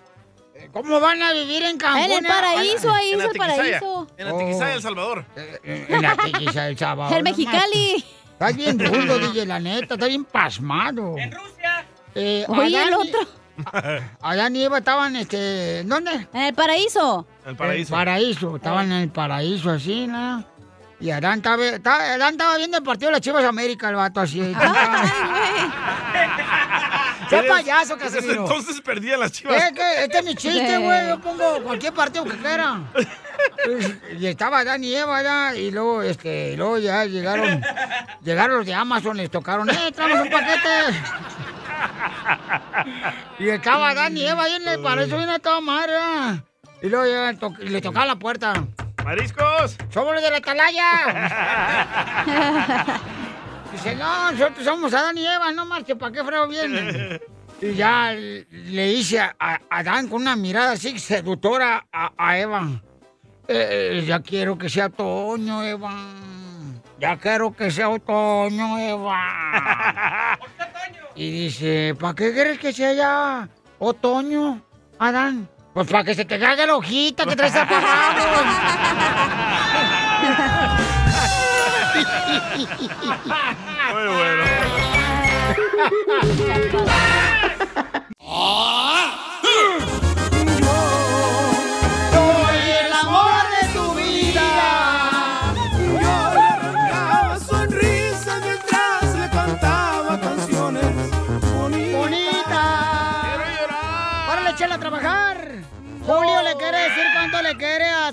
¿Cómo 0.74 1.00
van 1.00 1.22
a 1.22 1.32
vivir 1.34 1.62
en 1.64 1.78
Cancún? 1.78 2.02
En 2.04 2.12
el 2.12 2.26
paraíso, 2.26 2.92
ahí 2.92 3.12
En 3.12 3.22
es 3.22 3.26
el 3.28 3.38
paraíso. 3.38 4.08
Tiquisaya. 4.08 4.18
En 4.18 4.28
la 4.28 4.38
Tiquisaya, 4.40 4.74
El 4.74 4.82
Salvador. 4.82 5.26
En 5.64 6.02
la 6.02 6.16
tequisa 6.18 6.64
del 6.64 6.78
Salvador. 6.78 7.14
El 7.18 7.24
Mexicali. 7.24 8.06
Estás 8.34 8.56
bien 8.56 8.80
rudo, 8.80 9.20
DJ, 9.32 9.46
la 9.46 9.60
neta, 9.60 9.94
estás 9.94 10.10
bien 10.10 10.26
pasmado. 10.26 11.16
En 11.18 11.32
Rusia. 11.32 11.86
Eh, 12.16 12.44
Oye, 12.48 12.68
el 12.68 12.76
Adán 12.76 12.90
y- 13.06 13.10
otro. 13.10 13.20
Adán 14.22 14.56
y 14.56 14.64
Eva 14.64 14.78
estaban, 14.80 15.16
este, 15.16 15.84
¿dónde? 15.84 16.28
En 16.34 16.42
el 16.42 16.54
paraíso. 16.56 17.28
El 17.46 17.56
paraíso. 17.56 17.94
El 17.94 18.00
paraíso, 18.00 18.56
estaban 18.56 18.92
en 18.92 19.02
el 19.04 19.10
paraíso 19.10 19.70
así, 19.70 20.08
¿no? 20.08 20.44
Y 21.02 21.12
Adán 21.12 21.38
estaba, 21.38 21.66
estaba- 21.66 22.04
Adán 22.14 22.32
estaba 22.34 22.58
viendo 22.58 22.78
el 22.78 22.84
partido 22.84 23.08
de 23.10 23.14
las 23.14 23.22
Chivas 23.22 23.46
América, 23.46 23.88
el 23.90 23.96
vato 23.96 24.20
así. 24.20 24.40
¡Qué 27.30 27.44
payaso, 27.44 27.96
Desde 27.96 28.18
Casimiro! 28.18 28.42
entonces 28.44 28.82
perdía 28.82 29.16
las 29.18 29.32
chivas. 29.32 29.56
Es 29.64 29.72
que 29.72 30.04
este 30.04 30.18
es 30.18 30.26
mi 30.26 30.36
chiste, 30.36 30.78
güey. 30.80 31.08
Yo 31.08 31.20
pongo 31.20 31.62
cualquier 31.64 31.94
partido 31.94 32.26
que 32.26 32.32
quiera. 32.38 32.82
Y 34.20 34.26
estaba 34.26 34.60
Adán 34.60 34.84
y 34.84 34.94
Eva 34.96 35.18
allá, 35.18 35.56
y 35.56 35.72
luego, 35.72 36.02
este, 36.02 36.52
y 36.54 36.58
luego 36.58 36.78
ya 36.80 37.06
llegaron, 37.06 37.62
llegaron 38.24 38.58
los 38.58 38.66
de 38.66 38.74
Amazon, 38.74 39.16
les 39.16 39.30
tocaron, 39.30 39.70
¡eh, 39.70 39.92
traemos 39.96 40.26
un 40.26 40.30
paquete! 40.32 41.00
Y 43.40 43.50
estaba 43.50 43.90
Adán 43.92 44.18
y 44.18 44.26
Eva 44.26 44.44
ahí 44.44 44.54
en 44.56 44.68
el 44.68 44.82
paraíso, 44.82 45.16
viene 45.18 45.34
a 45.34 45.40
toda 45.40 45.62
madre. 45.62 45.94
Y 46.82 46.88
luego 46.90 47.06
ya 47.06 47.38
to- 47.40 47.54
y 47.62 47.70
le 47.70 47.80
tocaban 47.82 48.08
la 48.08 48.16
puerta. 48.18 48.54
¡Mariscos! 49.04 49.78
¡Somos 49.90 50.14
los 50.14 50.22
de 50.24 50.32
la 50.32 50.38
atalaya! 50.38 50.90
Dice, 53.72 53.96
no, 53.96 54.32
nosotros 54.32 54.66
somos 54.66 54.94
Adán 54.94 55.18
y 55.18 55.26
Eva, 55.28 55.52
no 55.52 55.66
marche, 55.66 55.96
¿para 55.96 56.12
qué 56.12 56.24
freo 56.24 56.48
vienen? 56.48 57.20
Y 57.62 57.74
ya 57.74 58.14
le 58.14 58.86
dice 58.88 59.20
a, 59.20 59.36
a 59.38 59.60
Adán 59.70 60.08
con 60.08 60.22
una 60.22 60.38
mirada 60.38 60.72
así 60.72 60.98
seductora 60.98 61.86
a, 61.92 62.14
a 62.18 62.38
Eva. 62.40 62.82
"Eh, 63.50 64.02
ya 64.08 64.22
quiero 64.22 64.58
que 64.58 64.70
sea 64.70 64.86
otoño, 64.86 65.62
Eva. 65.66 65.94
Ya 67.02 67.18
quiero 67.18 67.54
que 67.54 67.70
sea 67.70 67.90
otoño, 67.90 68.80
Eva. 68.80 70.40
Y 71.16 71.32
dice, 71.32 71.96
¿para 72.00 72.16
qué 72.16 72.32
quieres 72.32 72.60
que 72.60 72.72
sea 72.72 72.94
ya 72.94 73.50
otoño, 73.80 74.62
Adán? 74.98 75.50
Pues 75.80 75.90
para 75.90 76.04
que 76.04 76.14
se 76.14 76.26
te 76.26 76.38
caiga 76.38 76.66
la 76.66 76.76
hojita 76.76 77.26
que 77.26 77.38
traes 77.38 77.56
apagado. 77.56 78.44
Muy 83.94 84.08
bueno. 84.14 84.44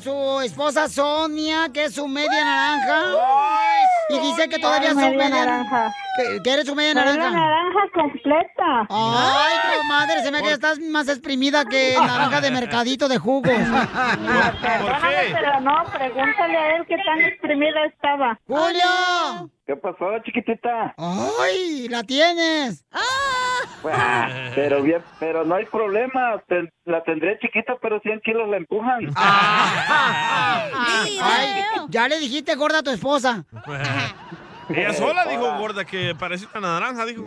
su 0.06 0.40
esposa 0.40 0.88
Sonia, 0.88 1.68
que 1.74 1.86
es 1.86 1.94
su 1.96 2.06
media 2.06 2.44
naranja. 2.44 3.02
Y 4.08 4.18
dice 4.20 4.48
que 4.48 4.60
todavía 4.60 4.90
Ay, 4.90 4.94
su 4.94 5.00
media 5.00 5.18
media 5.18 5.44
naranja. 5.46 5.94
Que, 6.16 6.42
que 6.44 6.52
eres 6.52 6.66
su 6.66 6.76
media 6.76 6.92
Soy 6.92 7.02
la 7.02 7.12
naranja. 7.16 7.36
naranja 7.40 7.80
completa. 7.92 8.86
Ay, 8.88 9.78
comadre, 9.80 10.22
se 10.22 10.30
me 10.30 10.42
que 10.42 10.52
estás 10.52 10.78
más 10.78 11.08
exprimida 11.08 11.64
que 11.64 11.96
naranja 12.00 12.40
de 12.40 12.52
mercadito 12.52 13.08
de 13.08 13.18
jugos. 13.18 13.50
Perdóname, 14.62 15.34
pero 15.34 15.60
no, 15.60 15.84
pregúntale 15.92 16.56
a 16.56 16.76
él 16.76 16.86
qué 16.86 16.96
tan 17.04 17.20
exprimida 17.22 17.84
estaba. 17.86 18.38
¡Julio! 18.46 19.50
¿Qué 19.66 19.74
pasó, 19.74 20.06
chiquitita? 20.24 20.94
¡Ay, 20.96 21.88
la 21.88 22.04
tienes! 22.04 22.84
Ah, 22.92 23.00
pero 24.54 24.82
bien, 24.82 25.02
pero 25.18 25.44
no 25.44 25.54
hay 25.54 25.66
problema. 25.66 26.42
La 26.84 27.02
tendré 27.04 27.38
chiquita, 27.38 27.76
pero 27.80 28.00
100 28.00 28.20
kilos 28.20 28.48
la 28.48 28.56
empujan. 28.56 29.12
Ay, 31.22 31.62
ya 31.88 32.08
le 32.08 32.18
dijiste 32.18 32.54
gorda 32.54 32.78
a 32.78 32.82
tu 32.82 32.90
esposa. 32.90 33.44
Ella 34.68 34.92
sola 34.94 35.26
dijo 35.26 35.58
gorda 35.58 35.84
que 35.84 36.14
parecía 36.18 36.48
una 36.54 36.80
naranja, 36.80 37.06
dijo. 37.06 37.24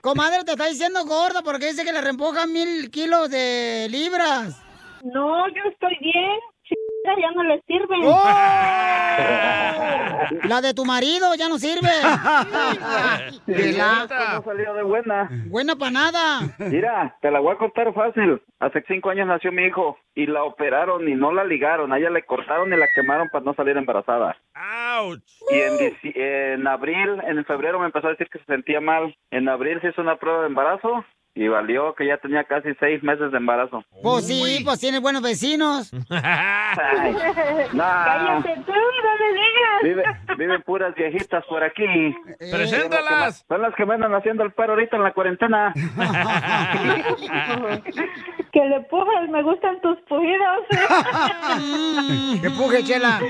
Comadre, 0.00 0.42
te 0.44 0.52
está 0.52 0.66
diciendo 0.66 1.04
gorda 1.04 1.42
porque 1.42 1.66
dice 1.66 1.84
que 1.84 1.92
le 1.92 2.00
reempujan 2.00 2.52
mil 2.52 2.90
kilos 2.90 3.30
de 3.30 3.86
libras. 3.88 4.60
No, 5.04 5.46
yo 5.48 5.62
estoy 5.70 5.96
bien. 6.00 6.40
Ya 7.04 7.30
no 7.32 7.42
le 7.42 7.62
sirven. 7.66 8.00
¡Oh! 8.04 8.22
La 10.44 10.60
de 10.60 10.74
tu 10.74 10.84
marido 10.84 11.34
ya 11.36 11.48
no 11.48 11.58
sirve. 11.58 11.88
la... 13.46 14.06
No 14.34 14.42
salió 14.42 14.74
de 14.74 14.82
buena. 14.82 15.28
Buena 15.46 15.76
para 15.76 15.90
nada. 15.90 16.40
Mira, 16.58 17.16
te 17.20 17.30
la 17.30 17.40
voy 17.40 17.54
a 17.54 17.58
contar 17.58 17.94
fácil. 17.94 18.42
Hace 18.60 18.84
cinco 18.86 19.10
años 19.10 19.26
nació 19.26 19.52
mi 19.52 19.64
hijo 19.64 19.98
y 20.14 20.26
la 20.26 20.44
operaron 20.44 21.08
y 21.08 21.14
no 21.14 21.32
la 21.32 21.44
ligaron. 21.44 21.92
A 21.92 21.98
ella 21.98 22.10
le 22.10 22.24
cortaron 22.24 22.72
y 22.72 22.76
la 22.76 22.86
quemaron 22.94 23.28
para 23.30 23.44
no 23.44 23.54
salir 23.54 23.76
embarazada. 23.76 24.36
¡Auch! 24.54 25.22
Y 25.50 25.60
en, 25.60 25.96
en 26.02 26.66
abril, 26.66 27.20
en 27.26 27.44
febrero 27.44 27.78
me 27.78 27.86
empezó 27.86 28.08
a 28.08 28.10
decir 28.10 28.28
que 28.28 28.38
se 28.40 28.44
sentía 28.44 28.80
mal. 28.80 29.16
En 29.30 29.48
abril 29.48 29.80
se 29.80 29.88
hizo 29.88 30.02
una 30.02 30.16
prueba 30.16 30.40
de 30.40 30.48
embarazo 30.48 31.04
y 31.38 31.46
valió 31.46 31.94
que 31.94 32.04
ya 32.04 32.16
tenía 32.16 32.42
casi 32.42 32.74
seis 32.80 33.00
meses 33.04 33.30
de 33.30 33.38
embarazo. 33.38 33.84
Pues 34.02 34.26
sí, 34.26 34.60
pues 34.64 34.80
tiene 34.80 34.98
buenos 34.98 35.22
vecinos. 35.22 35.92
Ay, 36.10 37.12
no. 37.72 37.84
Cállate 37.84 38.56
tú, 38.66 38.72
no 38.72 39.14
me 39.20 39.28
digas. 39.32 39.82
Vive, 39.84 40.02
viven 40.36 40.62
puras 40.62 40.92
viejitas 40.96 41.44
por 41.46 41.62
aquí. 41.62 41.86
¡Preséntalas! 42.40 43.44
Son 43.46 43.62
las 43.62 43.72
que 43.76 43.86
me 43.86 43.94
andan 43.94 44.16
haciendo 44.16 44.42
el 44.42 44.50
paro 44.50 44.72
ahorita 44.72 44.96
en 44.96 45.02
la 45.04 45.12
cuarentena. 45.12 45.72
que 48.52 48.64
le 48.64 48.80
pujas, 48.90 49.28
me 49.30 49.40
gustan 49.44 49.80
tus 49.80 49.96
pujidos. 50.08 50.66
Que 52.42 52.50
puje, 52.50 52.82
chela. 52.82 53.20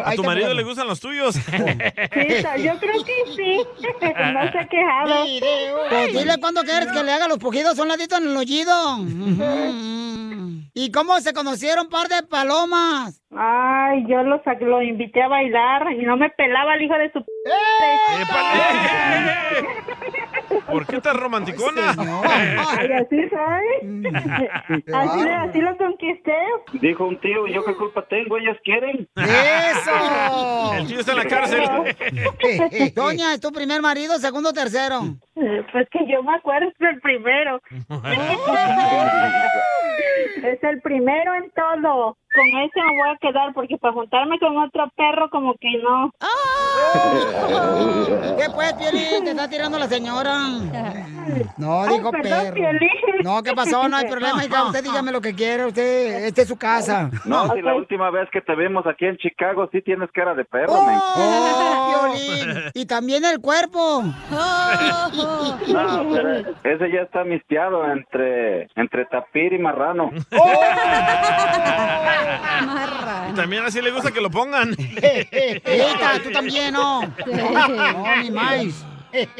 A 0.00 0.14
tu 0.14 0.22
marido 0.24 0.52
le 0.54 0.62
gustan 0.62 0.86
los 0.88 1.00
tuyos. 1.00 1.34
Sí, 1.44 2.62
yo 2.64 2.78
creo 2.78 3.04
que 3.04 3.32
sí. 3.36 3.60
No 4.32 4.52
se 4.52 4.58
ha 4.58 4.66
quejado. 4.68 5.24
Pues 5.90 6.12
dile 6.12 6.34
cuando 6.40 6.62
quieres 6.62 6.90
que 6.92 7.02
le 7.02 7.12
haga 7.12 7.28
los 7.28 7.38
pujidos 7.38 7.78
a 7.78 7.82
un 7.82 7.88
ladito 7.88 8.16
en 8.16 8.24
el 8.30 8.36
oído. 8.36 8.72
¿Y 10.74 10.90
cómo 10.90 11.18
se 11.20 11.34
conocieron, 11.34 11.88
par 11.90 12.08
de 12.08 12.22
palomas? 12.22 13.20
Ay, 13.36 14.04
yo 14.08 14.22
lo, 14.22 14.42
sac- 14.42 14.60
lo 14.60 14.80
invité 14.82 15.22
a 15.22 15.28
bailar 15.28 15.92
y 15.92 16.02
no 16.04 16.16
me 16.16 16.30
pelaba 16.30 16.74
el 16.76 16.82
hijo 16.82 16.94
de 16.96 17.12
su... 17.12 17.22
p- 17.22 17.30
¿Por 20.66 20.86
qué 20.86 21.00
tan 21.00 21.16
romanticona? 21.16 21.94
Ay, 22.24 22.92
así 23.00 23.28
soy. 23.28 23.66
Así, 24.92 25.28
así 25.28 25.60
lo 25.60 25.76
conquisté. 25.76 26.36
Dijo 26.74 27.04
un 27.04 27.18
tío, 27.20 27.46
¿y 27.46 27.52
yo 27.52 27.64
qué 27.64 27.74
culpa 27.74 28.02
tengo? 28.06 28.36
Ellos 28.38 28.56
quieren. 28.64 29.06
¡Eso! 29.16 30.72
El 30.74 30.86
tío 30.86 31.00
está 31.00 31.12
en 31.12 31.18
la 31.18 31.24
cárcel. 31.24 31.62
Doña, 32.94 33.34
¿es 33.34 33.40
tu 33.40 33.50
primer 33.52 33.82
marido, 33.82 34.18
segundo 34.18 34.50
o 34.50 34.52
tercero? 34.52 35.00
Pues 35.34 35.88
que 35.90 36.06
yo 36.06 36.22
me 36.22 36.36
acuerdo 36.36 36.68
es 36.68 36.74
el 36.80 37.00
primero. 37.00 37.60
Es 40.42 40.62
el 40.62 40.80
primero 40.80 41.34
en 41.34 41.50
todo. 41.50 42.16
Con 42.34 42.46
ese 42.62 42.80
me 42.80 42.96
voy 42.96 43.10
a 43.10 43.16
quedar 43.18 43.52
porque 43.52 43.76
para 43.76 43.92
juntarme 43.92 44.38
con 44.38 44.56
otro 44.56 44.90
perro 44.96 45.28
como 45.28 45.52
que 45.54 45.68
no. 45.82 46.10
¿Qué 48.38 48.46
pues, 48.54 48.72
Piolín? 48.74 49.24
Te 49.24 49.30
está 49.30 49.48
tirando 49.48 49.78
la 49.78 49.88
señora. 49.88 50.38
No, 51.56 51.82
Ay, 51.82 51.96
dijo 51.96 52.10
perdón, 52.10 52.54
perro. 52.54 52.70
No, 53.22 53.42
¿qué 53.42 53.52
pasó? 53.52 53.88
No 53.88 53.96
hay 53.96 54.06
problema, 54.10 54.44
hija. 54.44 54.64
Usted 54.64 54.82
dígame 54.82 55.12
lo 55.12 55.20
que 55.20 55.34
quiere. 55.34 55.66
Usted, 55.66 56.24
esta 56.24 56.42
es 56.42 56.48
su 56.48 56.56
casa. 56.56 57.10
No, 57.24 57.52
si 57.54 57.62
la 57.62 57.74
última 57.74 58.10
vez 58.10 58.28
que 58.32 58.40
te 58.40 58.54
vimos 58.56 58.86
aquí 58.86 59.06
en 59.06 59.16
Chicago, 59.18 59.68
sí 59.72 59.82
tienes 59.82 60.10
cara 60.12 60.34
de 60.34 60.44
perro, 60.44 60.82
men. 60.84 60.98
¡Oh, 60.98 62.12
Piolín! 62.14 62.62
Y 62.74 62.86
también 62.86 63.24
el 63.24 63.40
cuerpo. 63.40 64.02
No, 65.72 66.08
pero 66.12 66.38
ese 66.64 66.90
ya 66.92 67.02
está 67.02 67.24
mistiado 67.24 67.84
entre, 67.90 68.68
entre 68.76 69.04
tapir 69.06 69.52
y 69.52 69.58
marrano. 69.58 70.10
Y 73.30 73.34
también 73.34 73.64
así 73.64 73.80
le 73.80 73.90
gusta 73.90 74.10
que 74.10 74.20
lo 74.20 74.30
pongan. 74.30 74.74
Eita, 74.78 76.20
tú 76.22 76.30
también, 76.30 76.72
¿no? 76.74 77.02
No, 77.26 78.16
ni 78.22 78.30
más. 78.30 78.86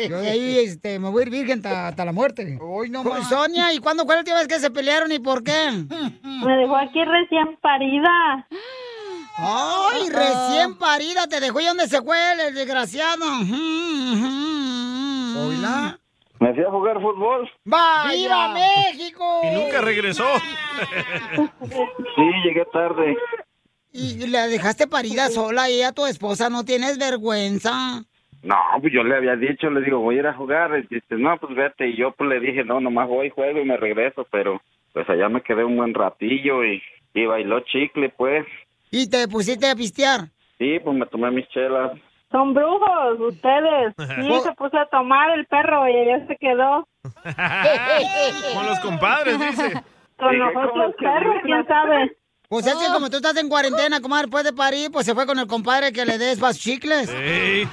Yo 0.08 0.18
de 0.20 0.28
ahí 0.30 0.58
este, 0.58 0.98
me 0.98 1.08
voy 1.08 1.22
a 1.22 1.26
ir 1.26 1.30
virgen 1.30 1.62
ta- 1.62 1.88
hasta 1.88 2.04
la 2.04 2.12
muerte. 2.12 2.58
Hoy 2.60 2.90
no 2.90 3.02
más. 3.04 3.28
Sonia, 3.28 3.72
¿y 3.72 3.78
cuándo 3.78 4.04
fue 4.04 4.14
la 4.16 4.20
última 4.20 4.36
vez 4.38 4.48
que 4.48 4.58
se 4.58 4.70
pelearon 4.70 5.10
y 5.12 5.18
por 5.18 5.42
qué? 5.42 5.70
Me 5.70 6.56
dejó 6.56 6.76
aquí 6.76 7.02
recién 7.04 7.56
parida. 7.62 8.46
¡Ay, 9.38 10.10
recién 10.10 10.76
parida! 10.76 11.26
Te 11.26 11.40
dejó 11.40 11.60
y 11.60 11.64
dónde 11.64 11.88
se 11.88 12.02
fue 12.02 12.18
el, 12.48 12.54
desgraciado. 12.54 13.24
¿Oíla? 15.38 15.98
Me 16.38 16.52
fui 16.54 16.64
a 16.64 16.70
jugar 16.70 17.00
fútbol. 17.00 17.50
¡Viva 17.64 18.48
México! 18.52 19.40
Y 19.44 19.54
nunca 19.54 19.80
regresó. 19.80 20.24
Sí, 22.14 22.22
llegué 22.44 22.64
tarde. 22.72 23.16
Y 23.92 24.26
la 24.28 24.46
dejaste 24.46 24.86
parida 24.86 25.28
sola 25.28 25.68
y 25.70 25.82
a 25.82 25.92
tu 25.92 26.06
esposa, 26.06 26.48
¿no 26.48 26.64
tienes 26.64 26.98
vergüenza? 26.98 28.02
No, 28.42 28.56
pues 28.80 28.92
yo 28.92 29.04
le 29.04 29.16
había 29.16 29.36
dicho, 29.36 29.70
le 29.70 29.82
digo, 29.82 30.00
voy 30.00 30.16
a 30.16 30.20
ir 30.20 30.26
a 30.26 30.34
jugar. 30.34 30.70
Y 30.78 30.94
dice, 30.94 31.16
no, 31.16 31.36
pues 31.38 31.54
vete. 31.54 31.88
Y 31.88 31.96
yo 31.96 32.12
pues 32.12 32.28
le 32.28 32.40
dije, 32.40 32.64
no, 32.64 32.80
nomás 32.80 33.08
voy, 33.08 33.30
juego 33.30 33.60
y 33.60 33.64
me 33.64 33.76
regreso. 33.76 34.26
Pero 34.30 34.60
pues 34.92 35.08
allá 35.08 35.28
me 35.28 35.42
quedé 35.42 35.64
un 35.64 35.76
buen 35.76 35.94
ratillo 35.94 36.64
y, 36.64 36.82
y 37.14 37.26
bailó 37.26 37.60
chicle, 37.60 38.08
pues. 38.10 38.46
¿Y 38.90 39.08
te 39.08 39.28
pusiste 39.28 39.68
a 39.70 39.76
pistear? 39.76 40.22
Sí, 40.58 40.78
pues 40.82 40.96
me 40.96 41.06
tomé 41.06 41.30
mis 41.30 41.48
chelas. 41.48 41.92
Son 42.30 42.54
brujos, 42.54 43.20
ustedes. 43.20 43.94
Sí, 44.22 44.40
se 44.42 44.52
puso 44.52 44.78
a 44.78 44.86
tomar 44.86 45.38
el 45.38 45.46
perro 45.46 45.86
y 45.88 45.96
allá 45.96 46.26
se 46.26 46.36
quedó. 46.36 46.88
Con 48.54 48.66
los 48.66 48.80
compadres, 48.80 49.38
dice. 49.38 49.82
Con 50.16 50.38
los 50.38 50.52
¿cómo 50.52 50.66
otros 50.68 50.94
perros, 50.98 51.36
quién 51.44 51.66
sabe. 51.66 52.16
Pues 52.52 52.66
es 52.66 52.74
que 52.74 52.86
como 52.92 53.08
tú 53.08 53.16
estás 53.16 53.34
en 53.38 53.48
cuarentena, 53.48 54.02
comadre, 54.02 54.26
después 54.26 54.44
de 54.44 54.52
parir, 54.52 54.90
pues 54.90 55.06
se 55.06 55.14
fue 55.14 55.24
con 55.24 55.38
el 55.38 55.46
compadre 55.46 55.90
que 55.90 56.04
le 56.04 56.18
des 56.18 56.38
más 56.38 56.58
chicles. 56.58 57.08
Ey. 57.08 57.66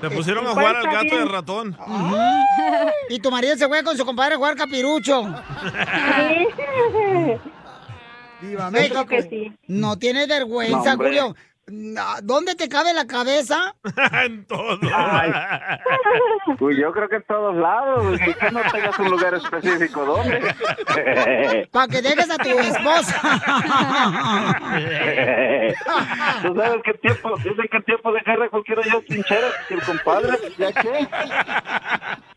Se 0.00 0.08
pusieron 0.08 0.46
a 0.46 0.52
jugar 0.52 0.76
al 0.76 0.86
gato 0.86 1.04
y 1.04 1.10
bien. 1.10 1.20
al 1.20 1.28
ratón. 1.28 1.76
Y 3.10 3.18
tu 3.18 3.30
marido 3.30 3.58
se 3.58 3.68
fue 3.68 3.84
con 3.84 3.94
su 3.94 4.06
compadre 4.06 4.36
a 4.36 4.38
jugar 4.38 4.56
capirucho. 4.56 5.22
¡Viva 8.40 8.70
México! 8.70 9.04
No 9.66 9.98
tienes 9.98 10.28
vergüenza, 10.28 10.96
No. 10.96 11.04
Julio. 11.04 11.36
¿Dónde 12.22 12.54
te 12.54 12.68
cabe 12.68 12.94
la 12.94 13.06
cabeza? 13.06 13.74
en 14.24 14.44
todo. 14.46 14.78
Pues 16.58 16.78
yo 16.78 16.90
creo 16.92 17.08
que 17.08 17.16
en 17.16 17.22
todos 17.24 17.54
lados. 17.56 18.18
Y 18.20 18.34
que 18.34 18.50
no 18.50 18.60
tengas 18.72 18.98
un 18.98 19.10
lugar 19.10 19.34
específico, 19.34 20.04
¿dónde? 20.04 20.54
Para 21.72 21.88
que 21.88 22.00
dejes 22.00 22.30
a 22.30 22.38
tu 22.38 22.48
esposa. 22.58 23.20
Tú 26.42 26.54
sabes 26.56 26.82
que 26.82 26.94
tiempo, 26.94 27.36
dicen 27.36 27.68
que 27.70 27.76
en 27.76 27.82
tiempo 27.84 28.12
de 28.12 28.20
guerra 28.22 28.48
cualquiera 28.48 28.82
ya 28.82 29.00
trinchera, 29.06 29.48
el 29.68 29.82
compadre, 29.82 30.38
¿ya 30.56 30.72
qué? 30.72 31.08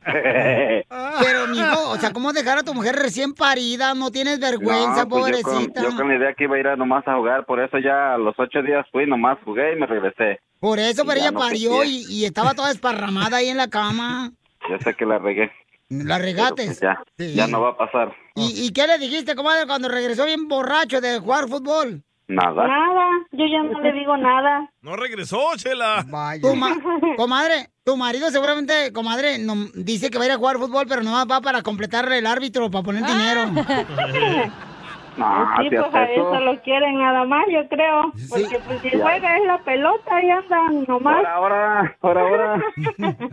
Pero, 1.22 1.48
mijo, 1.48 1.90
o 1.92 1.98
sea, 1.98 2.12
¿cómo 2.12 2.34
dejar 2.34 2.58
a 2.60 2.64
tu 2.64 2.74
mujer 2.74 2.96
recién 2.96 3.34
parida? 3.34 3.94
No 3.94 4.12
tienes 4.12 4.40
vergüenza, 4.40 5.04
No, 5.04 5.10
pues 5.10 5.26
yo 5.28 5.42
con- 5.44 5.54
pobrecita. 5.54 5.82
Yo 5.84 5.96
con, 5.96 6.08
la 6.10 6.16
idea 6.16 6.34
que 6.34 6.46
iba 6.46 6.56
a 6.56 6.60
ir 6.60 6.68
a 6.68 6.76
nomás 6.76 7.08
a 7.08 7.16
jugar, 7.16 7.46
por 7.46 7.60
eso 7.62 7.78
ya 7.78 8.16
a 8.16 8.18
los 8.18 8.34
ocho 8.38 8.62
días 8.62 8.86
fui, 8.92 9.06
nomás 9.06 9.38
jugué 9.46 9.74
y 9.74 9.80
me 9.80 9.86
regresé. 9.86 10.40
Por 10.60 10.80
eso, 10.80 11.04
Y 11.04 11.08
pero 11.08 11.20
ella 11.20 11.32
no 11.32 11.40
parió 11.40 11.84
y, 11.84 12.06
y 12.10 12.26
estaba 12.26 12.54
toda 12.54 12.72
esparramada 12.72 13.38
ahí 13.38 13.50
en 13.50 13.58
la 13.58 13.68
cama. 13.70 14.32
Ya 14.70 14.80
sé 14.80 14.94
que 14.96 15.06
la 15.06 15.18
regué. 15.20 15.52
La 15.90 16.16
pero 16.16 16.26
regates. 16.26 16.66
pues 16.68 16.80
ya, 16.80 17.04
Sí. 17.18 17.34
ya 17.34 17.48
no 17.48 17.62
va 17.62 17.70
a 17.72 17.78
pasar. 17.78 18.14
¿Y, 18.36 18.66
y 18.66 18.72
qué 18.72 18.88
le 18.88 18.98
dijiste, 18.98 19.36
comadre, 19.36 19.68
cuando 19.68 19.90
regresó 19.90 20.26
bien 20.26 20.48
borracho 20.48 21.02
de 21.02 21.20
jugar 21.20 21.48
fútbol? 21.48 22.04
Nada. 22.34 22.66
Nada, 22.66 23.08
yo 23.34 23.46
ya 23.46 23.62
no 23.64 23.82
le 23.82 23.92
digo 23.92 24.16
nada. 24.16 24.70
No 24.82 24.96
regresó, 24.96 25.38
Chela. 25.58 26.06
Tu 26.42 26.56
ma- 26.56 26.78
comadre, 27.18 27.72
tu 27.84 27.98
marido 27.98 28.30
seguramente, 28.30 28.94
comadre, 28.94 29.38
no, 29.38 29.56
dice 29.76 30.10
que 30.10 30.18
va 30.18 30.24
a 30.24 30.28
ir 30.28 30.34
a 30.34 30.38
jugar 30.38 30.58
fútbol, 30.58 30.86
pero 30.88 31.04
nomás 31.04 31.28
va 31.30 31.42
para 31.42 31.62
completarle 31.62 32.20
el 32.20 32.28
árbitro, 32.28 32.72
para 32.72 32.84
poner 32.84 33.04
dinero. 33.06 33.48
No, 33.48 33.58
sí, 35.58 35.70
si 35.70 35.76
pues 35.76 35.94
a 35.94 36.04
eso. 36.06 36.32
eso 36.32 36.40
lo 36.40 36.62
quieren 36.62 36.98
nada 37.00 37.26
más, 37.26 37.44
yo 37.52 37.68
creo. 37.68 38.12
Porque 38.30 38.60
pues 38.66 38.82
si 38.82 38.92
Ya. 38.92 39.02
juega 39.04 39.38
es 39.38 39.46
la 39.46 39.58
pelota 39.64 40.24
y 40.24 40.30
andan 40.30 40.86
nomás. 40.88 41.26
Ahora, 41.26 41.98
ahora, 42.02 42.22
ahora. 42.22 42.64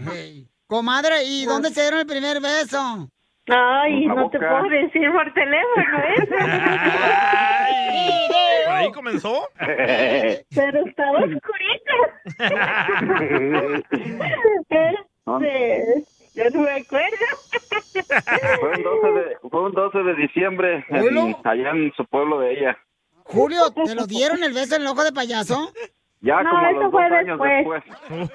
Comadre, 0.67 1.25
¿y 1.25 1.45
dónde 1.47 1.71
se 1.71 1.81
dieron 1.83 2.01
el 2.01 2.07
primer 2.07 2.41
beso? 2.41 3.09
Ay, 3.49 4.07
no 4.07 4.29
te 4.31 4.39
puedo 4.39 4.69
decir 4.69 5.11
por 5.11 5.33
teléfono 5.33 5.99
eso. 6.17 6.35
¿Por 8.67 8.75
ahí 8.77 8.93
comenzó? 8.93 9.49
Pero 9.59 10.87
estaba 10.87 11.19
oscurito. 11.21 11.95
Este, 15.41 16.05
yo 16.35 16.45
no 16.55 16.61
me 16.63 16.71
acuerdo. 16.71 17.27
Fue 18.61 18.71
un 18.77 18.83
12 18.83 19.09
de, 19.13 19.37
fue 19.51 19.61
un 19.63 19.73
12 19.73 19.99
de 19.99 20.15
diciembre, 20.15 20.85
allá 21.45 21.71
en 21.71 21.93
su 21.97 22.05
pueblo 22.07 22.41
de 22.41 22.53
ella. 22.53 22.79
Julio, 23.25 23.71
¿te 23.85 23.95
lo 23.95 24.07
dieron 24.07 24.43
el 24.43 24.55
beso 24.55 24.77
en 24.77 24.83
el 24.83 24.89
ojo 24.89 25.05
de 25.05 25.13
payaso? 25.13 25.71
Ya 26.21 26.43
No, 26.43 26.51
como 26.51 26.63
a 26.67 26.71
eso 26.71 26.81
los 26.81 26.91
fue 26.91 27.09
dos 27.09 27.19
años 27.19 27.39
después. 27.41 27.85
después. 28.09 28.31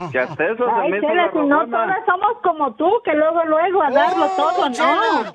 que 0.12 0.18
hasta 0.20 0.44
eso 0.46 0.64
Ay, 0.72 0.92
Chela, 1.00 1.30
si 1.32 1.38
no 1.40 1.66
todas 1.66 2.04
somos 2.06 2.32
como 2.42 2.74
tú, 2.74 2.88
que 3.04 3.12
luego, 3.12 3.44
luego 3.44 3.82
a 3.82 3.90
darlo 3.90 4.26
todo, 4.36 4.68
¿no? 4.68 5.32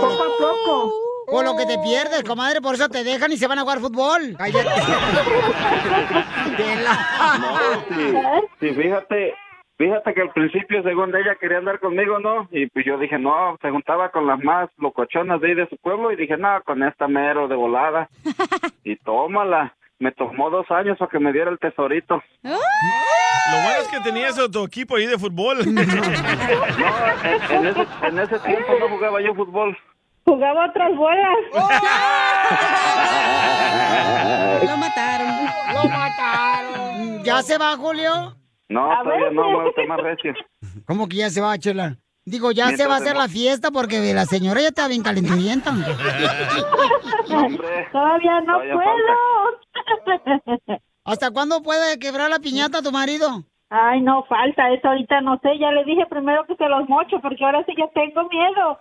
Poco 0.00 0.22
a 0.22 0.28
poco. 0.38 0.92
Por 1.26 1.44
lo 1.44 1.56
que 1.56 1.66
te 1.66 1.78
pierdes, 1.78 2.24
comadre, 2.24 2.60
por 2.62 2.74
eso 2.74 2.88
te 2.88 3.04
dejan 3.04 3.32
y 3.32 3.36
se 3.36 3.46
van 3.46 3.58
a 3.58 3.62
jugar 3.62 3.78
fútbol. 3.80 4.34
Cállate. 4.38 4.68
No, 7.40 7.58
sí, 7.88 8.14
sí, 8.60 8.74
fíjate, 8.74 9.34
fíjate 9.78 10.14
que 10.14 10.20
al 10.22 10.30
principio, 10.32 10.82
según 10.82 11.14
ella, 11.14 11.36
quería 11.40 11.58
andar 11.58 11.78
conmigo, 11.80 12.18
¿no? 12.18 12.48
Y 12.50 12.66
pues 12.66 12.84
yo 12.84 12.98
dije, 12.98 13.18
no, 13.18 13.56
se 13.62 13.70
juntaba 13.70 14.10
con 14.10 14.26
las 14.26 14.38
más 14.42 14.68
locochonas 14.78 15.40
de 15.40 15.48
ahí 15.48 15.54
de 15.54 15.68
su 15.68 15.76
pueblo 15.78 16.12
y 16.12 16.16
dije, 16.16 16.36
no, 16.36 16.62
con 16.64 16.82
esta 16.82 17.08
mero 17.08 17.48
de 17.48 17.56
volada. 17.56 18.08
Y 18.84 18.96
tómala. 18.96 19.74
Me 20.02 20.10
tomó 20.10 20.50
dos 20.50 20.68
años 20.72 20.98
para 20.98 21.12
que 21.12 21.20
me 21.20 21.32
diera 21.32 21.48
el 21.48 21.60
tesorito. 21.60 22.20
Lo 22.42 22.50
bueno 22.50 23.78
es 23.82 23.86
que 23.86 24.00
tenías 24.00 24.34
tu 24.50 24.64
equipo 24.64 24.96
ahí 24.96 25.06
de 25.06 25.16
fútbol. 25.16 25.58
En, 27.22 27.56
en 27.56 27.66
ese, 27.68 27.86
en 28.02 28.18
ese 28.18 28.36
tiempo 28.40 28.72
no 28.80 28.88
jugaba 28.88 29.22
yo 29.22 29.32
fútbol. 29.32 29.78
Jugaba 30.24 30.66
otras 30.66 30.96
bolas. 30.96 31.36
Lo 34.68 34.76
mataron. 34.76 35.28
Lo 35.72 35.84
mataron. 35.88 37.22
¿Ya 37.22 37.40
se 37.42 37.56
va, 37.58 37.76
Julio? 37.76 38.34
No, 38.68 38.88
todavía 39.04 39.30
no, 39.30 39.50
muévete 39.50 39.86
más 39.86 40.00
recio. 40.00 40.34
¿Cómo 40.84 41.08
que 41.08 41.18
ya 41.18 41.30
se 41.30 41.40
va, 41.40 41.56
Chela? 41.58 41.96
Digo, 42.24 42.52
ya 42.52 42.76
se 42.76 42.86
va 42.86 42.94
a 42.94 42.98
hacer 42.98 43.16
la 43.16 43.26
fiesta 43.28 43.72
porque 43.72 44.14
la 44.14 44.26
señora 44.26 44.60
ya 44.60 44.68
está 44.68 44.86
bien 44.86 45.02
calenturienta. 45.02 45.72
Todavía 47.92 48.40
no 48.42 48.58
Todavía 48.58 48.74
puedo. 48.74 49.12
¿Hasta 51.04 51.32
cuándo 51.32 51.62
puede 51.62 51.98
quebrar 51.98 52.30
la 52.30 52.38
piñata 52.38 52.80
tu 52.80 52.92
marido? 52.92 53.44
Ay, 53.74 54.02
no, 54.02 54.22
falta, 54.24 54.70
eso 54.70 54.86
ahorita 54.86 55.22
no 55.22 55.40
sé, 55.42 55.58
ya 55.58 55.70
le 55.72 55.82
dije 55.84 56.04
primero 56.10 56.44
que 56.46 56.54
se 56.56 56.68
los 56.68 56.86
mocho, 56.90 57.18
porque 57.22 57.42
ahora 57.42 57.64
sí 57.64 57.72
ya 57.76 57.86
tengo 57.94 58.28
miedo. 58.28 58.78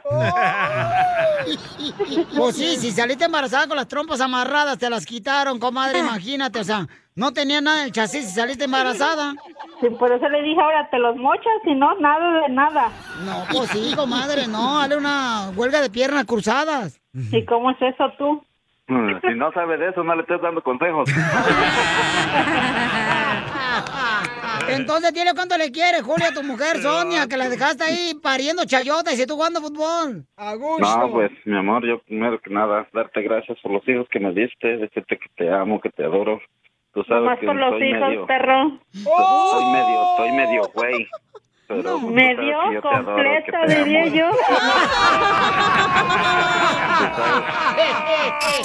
Pues 2.36 2.58
sí, 2.58 2.76
si 2.76 2.92
saliste 2.92 3.24
embarazada 3.24 3.68
con 3.68 3.78
las 3.78 3.88
trompas 3.88 4.20
amarradas, 4.20 4.78
te 4.78 4.90
las 4.90 5.06
quitaron, 5.06 5.60
comadre, 5.60 6.00
imagínate, 6.00 6.60
o 6.60 6.64
sea, 6.66 6.90
no 7.16 7.34
tenía 7.34 7.62
nada 7.62 7.80
en 7.82 7.86
el 7.86 7.92
chasis 7.92 8.24
y 8.26 8.32
saliste 8.32 8.66
embarazada. 8.66 9.34
Sí, 9.80 9.90
por 10.00 10.12
eso 10.12 10.28
le 10.30 10.42
dije 10.44 10.62
ahora, 10.62 10.90
te 10.90 11.00
los 11.00 11.16
mochas, 11.18 11.54
si 11.64 11.74
no, 11.74 11.94
nada 12.00 12.42
de 12.42 12.50
nada. 12.50 12.90
No, 13.26 13.44
pues 13.52 13.70
sí, 13.72 13.94
comadre, 13.96 14.48
no, 14.48 14.80
dale 14.80 14.98
una 14.98 15.50
huelga 15.56 15.82
de 15.82 15.90
piernas 15.90 16.26
cruzadas. 16.26 17.02
¿Y 17.14 17.44
cómo 17.46 17.72
es 17.72 17.82
eso 17.82 18.12
tú? 18.18 18.44
Mm, 18.88 19.20
Si 19.22 19.36
no 19.36 19.52
sabe 19.54 19.78
de 19.78 19.90
eso, 19.90 20.04
no 20.04 20.16
le 20.16 20.22
estés 20.22 20.42
dando 20.42 20.62
consejos. 20.62 21.10
Entonces, 24.68 25.14
dile 25.14 25.32
cuánto 25.34 25.58
le 25.58 25.72
quieres, 25.72 26.02
Julia, 26.04 26.28
a 26.30 26.34
tu 26.34 26.44
mujer, 26.44 26.78
Sonia, 26.82 27.28
que 27.28 27.38
la 27.38 27.50
dejaste 27.50 27.84
ahí 27.84 28.14
pariendo 28.22 28.64
chayotas 28.66 29.20
y 29.20 29.26
tú 29.26 29.36
jugando 29.36 29.60
fútbol. 29.62 30.26
A 30.38 30.56
No, 30.56 31.10
pues, 31.12 31.32
mi 31.46 31.58
amor, 31.58 31.86
yo 31.86 32.00
primero 32.04 32.40
que 32.40 32.50
nada, 32.50 32.88
darte 32.94 33.22
gracias 33.22 33.58
por 33.62 33.72
los 33.72 33.88
hijos 33.88 34.08
que 34.10 34.20
me 34.20 34.32
diste, 34.34 34.78
decirte 34.78 35.18
que 35.18 35.28
te 35.36 35.52
amo, 35.52 35.82
que 35.82 35.90
te 35.90 36.04
adoro. 36.04 36.40
Tú 36.94 37.04
sabes 37.04 37.24
Más 37.24 37.40
que 37.40 37.46
por 37.46 37.56
los 37.56 37.70
soy 37.72 37.84
hijos, 37.90 38.10
medio, 38.10 38.26
perro. 38.28 38.72
soy 38.94 39.66
medio, 39.72 40.04
soy 40.18 40.32
medio 40.34 40.62
güey. 40.74 41.08
Pero 41.72 42.42
yo 42.44 42.62
adoro, 42.62 42.82
completo, 42.82 43.46
que 43.46 43.52
te 43.68 43.84
diría 43.84 44.08
yo. 44.08 44.30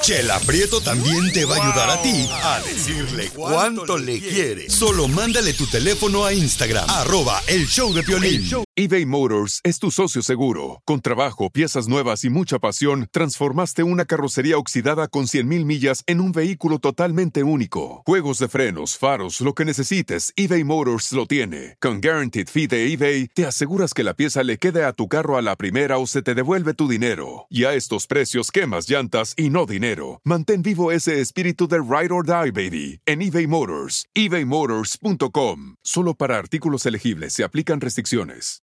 Chela 0.00 0.38
Prieto 0.46 0.80
también 0.80 1.32
te 1.32 1.44
va 1.44 1.56
a 1.56 1.62
ayudar 1.62 1.90
a 1.90 2.02
ti 2.02 2.28
a 2.30 2.60
decirle 2.60 3.28
cuánto 3.34 3.98
le 3.98 4.20
quiere. 4.20 4.68
Solo 4.68 5.08
mándale 5.08 5.52
tu 5.52 5.66
teléfono 5.66 6.24
a 6.24 6.32
Instagram, 6.32 6.88
arroba 6.88 7.40
el 7.48 7.66
show 7.66 7.92
de 7.92 8.02
Piolín. 8.02 8.42
eBay 8.76 9.06
Motors 9.06 9.60
es 9.64 9.78
tu 9.78 9.90
socio 9.90 10.22
seguro. 10.22 10.82
Con 10.84 11.00
trabajo, 11.00 11.50
piezas 11.50 11.88
nuevas 11.88 12.24
y 12.24 12.30
mucha 12.30 12.58
pasión, 12.58 13.08
transformaste 13.10 13.82
una 13.82 14.04
carrocería 14.04 14.58
oxidada 14.58 15.08
con 15.08 15.24
100.000 15.24 15.64
millas 15.64 16.02
en 16.06 16.20
un 16.20 16.32
vehículo 16.32 16.78
totalmente 16.78 17.42
único. 17.42 18.02
Juegos 18.06 18.38
de 18.38 18.48
frenos, 18.48 18.98
faros, 18.98 19.40
lo 19.40 19.54
que 19.54 19.64
necesites, 19.64 20.32
eBay 20.36 20.64
Motors 20.64 21.12
lo 21.12 21.26
tiene. 21.26 21.76
Con 21.80 22.00
Guaranteed 22.00 22.48
Fee 22.48 22.66
de 22.66 22.92
te 22.96 23.46
aseguras 23.46 23.92
que 23.92 24.02
la 24.04 24.14
pieza 24.14 24.42
le 24.42 24.58
quede 24.58 24.84
a 24.84 24.92
tu 24.92 25.08
carro 25.08 25.36
a 25.36 25.42
la 25.42 25.56
primera 25.56 25.98
o 25.98 26.06
se 26.06 26.22
te 26.22 26.34
devuelve 26.34 26.74
tu 26.74 26.88
dinero. 26.88 27.46
Y 27.50 27.64
a 27.64 27.74
estos 27.74 28.06
precios, 28.06 28.50
quemas 28.50 28.88
llantas 28.88 29.34
y 29.36 29.50
no 29.50 29.66
dinero. 29.66 30.20
Mantén 30.24 30.62
vivo 30.62 30.92
ese 30.92 31.20
espíritu 31.20 31.68
de 31.68 31.78
Ride 31.78 32.12
or 32.12 32.24
Die, 32.24 32.50
baby, 32.50 33.00
en 33.06 33.22
eBay 33.22 33.46
Motors. 33.46 34.06
ebaymotors.com. 34.14 35.76
Solo 35.82 36.14
para 36.14 36.38
artículos 36.38 36.86
elegibles 36.86 37.32
se 37.34 37.44
aplican 37.44 37.80
restricciones. 37.80 38.62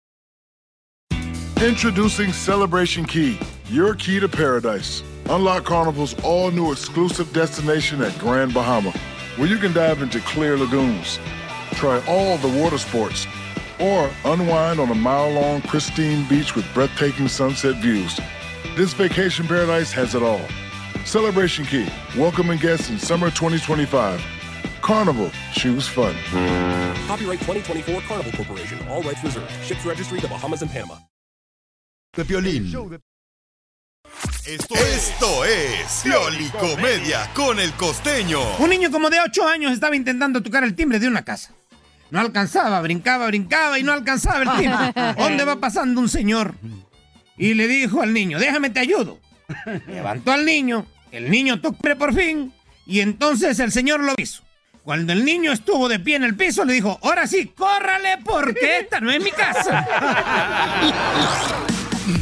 Introducing 1.61 2.31
Celebration 2.31 3.03
Key, 3.05 3.37
your 3.69 3.93
key 3.93 4.17
to 4.21 4.29
paradise. 4.29 5.03
Unlock 5.29 5.65
Carnival's 5.65 6.15
all 6.23 6.51
new 6.51 6.71
exclusive 6.71 7.33
destination 7.33 8.01
at 8.01 8.17
Grand 8.17 8.53
Bahama, 8.53 8.93
where 9.35 9.49
you 9.49 9.57
can 9.57 9.73
dive 9.73 10.01
into 10.01 10.21
clear 10.21 10.57
lagoons, 10.57 11.19
try 11.73 12.01
all 12.07 12.37
the 12.37 12.47
water 12.47 12.77
sports, 12.77 13.27
or 13.79 14.09
unwind 14.25 14.79
on 14.79 14.89
a 14.89 14.95
mile 14.95 15.29
long 15.31 15.61
pristine 15.61 16.27
beach 16.27 16.55
with 16.55 16.65
breathtaking 16.73 17.27
sunset 17.27 17.75
views. 17.81 18.19
This 18.75 18.93
vacation 18.93 19.47
paradise 19.47 19.91
has 19.91 20.15
it 20.15 20.23
all. 20.23 20.41
Celebration 21.05 21.65
Key, 21.65 21.87
welcoming 22.17 22.59
guests 22.59 22.89
in 22.89 22.99
summer 22.99 23.29
2025. 23.31 24.21
Carnival, 24.81 25.31
choose 25.53 25.87
fun. 25.87 26.15
Copyright 27.07 27.39
2024 27.39 28.01
Carnival 28.01 28.31
Corporation. 28.31 28.79
All 28.89 29.01
rights 29.03 29.23
reserved. 29.23 29.51
Ships 29.63 29.85
registry 29.85 30.19
the 30.19 30.27
Bahamas 30.27 30.61
and 30.61 30.71
Panama. 30.71 30.95
De 32.13 32.23
violín. 32.23 32.99
Esto, 34.45 34.73
esto 34.75 35.45
es 35.45 36.01
Piolicomedia 36.03 37.29
con 37.35 37.59
el 37.59 37.71
costeño. 37.73 38.39
Un 38.57 38.69
niño 38.69 38.89
como 38.91 39.09
de 39.09 39.19
8 39.19 39.47
años 39.47 39.71
estaba 39.71 39.95
intentando 39.95 40.41
tocar 40.41 40.63
el 40.63 40.75
timbre 40.75 40.97
de 40.99 41.07
una 41.07 41.23
casa. 41.23 41.53
No 42.11 42.19
alcanzaba, 42.19 42.81
brincaba, 42.81 43.27
brincaba 43.27 43.77
y 43.79 43.83
no 43.83 43.93
alcanzaba 43.93 44.43
el 44.43 44.61
timbre. 44.61 45.13
¿Dónde 45.17 45.45
va 45.45 45.57
pasando 45.57 46.01
un 46.01 46.09
señor? 46.09 46.55
Y 47.37 47.53
le 47.53 47.67
dijo 47.67 48.01
al 48.01 48.13
niño, 48.13 48.39
déjame 48.39 48.69
te 48.69 48.79
ayudo. 48.79 49.19
Levantó 49.87 50.31
al 50.31 50.45
niño, 50.45 50.85
el 51.11 51.29
niño 51.29 51.61
tocó 51.61 51.95
por 51.97 52.13
fin 52.13 52.53
y 52.85 52.99
entonces 53.01 53.59
el 53.59 53.71
señor 53.71 54.03
lo 54.03 54.13
hizo. 54.17 54.43
Cuando 54.83 55.13
el 55.13 55.23
niño 55.23 55.51
estuvo 55.51 55.87
de 55.87 55.99
pie 55.99 56.15
en 56.15 56.23
el 56.23 56.35
piso, 56.35 56.65
le 56.65 56.73
dijo, 56.73 56.99
ahora 57.03 57.27
sí, 57.27 57.53
córrale 57.55 58.17
porque 58.25 58.79
esta 58.79 58.99
no 58.99 59.11
es 59.11 59.23
mi 59.23 59.31
casa. 59.31 59.87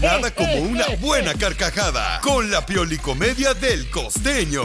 Nada 0.01 0.31
como 0.31 0.53
una 0.55 0.85
buena 0.99 1.33
carcajada 1.33 2.19
con 2.21 2.51
la 2.51 2.65
Piolicomedia 2.65 3.53
del 3.53 3.89
costeño. 3.89 4.63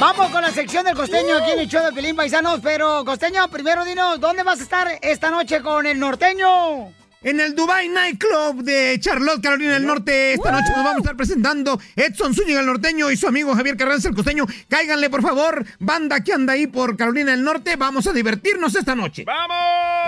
Vamos 0.00 0.30
con 0.30 0.40
la 0.40 0.50
sección 0.50 0.82
del 0.82 0.94
costeño 0.94 1.36
aquí 1.36 1.50
en 1.50 1.58
el 1.58 1.68
show 1.68 1.84
de 1.84 1.92
Pelín 1.92 2.16
Paisanos, 2.16 2.60
pero 2.62 3.04
costeño, 3.04 3.46
primero 3.48 3.84
dinos, 3.84 4.18
¿dónde 4.18 4.42
vas 4.42 4.58
a 4.58 4.62
estar 4.62 4.88
esta 5.02 5.30
noche 5.30 5.60
con 5.60 5.84
el 5.84 5.98
norteño? 5.98 6.86
En 7.22 7.38
el 7.38 7.54
Dubai 7.54 7.86
Nightclub 7.90 8.62
de 8.62 8.96
Charlotte, 8.98 9.42
Carolina 9.42 9.74
del 9.74 9.84
Norte, 9.84 10.32
esta 10.32 10.52
noche 10.52 10.70
nos 10.74 10.84
vamos 10.84 10.96
a 10.96 11.00
estar 11.00 11.16
presentando 11.16 11.78
Edson 11.94 12.34
Zúñiga 12.34 12.60
el 12.60 12.66
norteño 12.66 13.10
y 13.10 13.16
su 13.18 13.28
amigo 13.28 13.54
Javier 13.54 13.76
Carranza 13.76 14.08
el 14.08 14.14
costeño. 14.14 14.46
Cáiganle, 14.68 15.10
por 15.10 15.20
favor, 15.20 15.66
banda 15.78 16.24
que 16.24 16.32
anda 16.32 16.54
ahí 16.54 16.66
por 16.66 16.96
Carolina 16.96 17.32
del 17.32 17.44
Norte. 17.44 17.76
Vamos 17.76 18.06
a 18.06 18.14
divertirnos 18.14 18.74
esta 18.74 18.94
noche. 18.94 19.24
¡Vamos! 19.26 19.54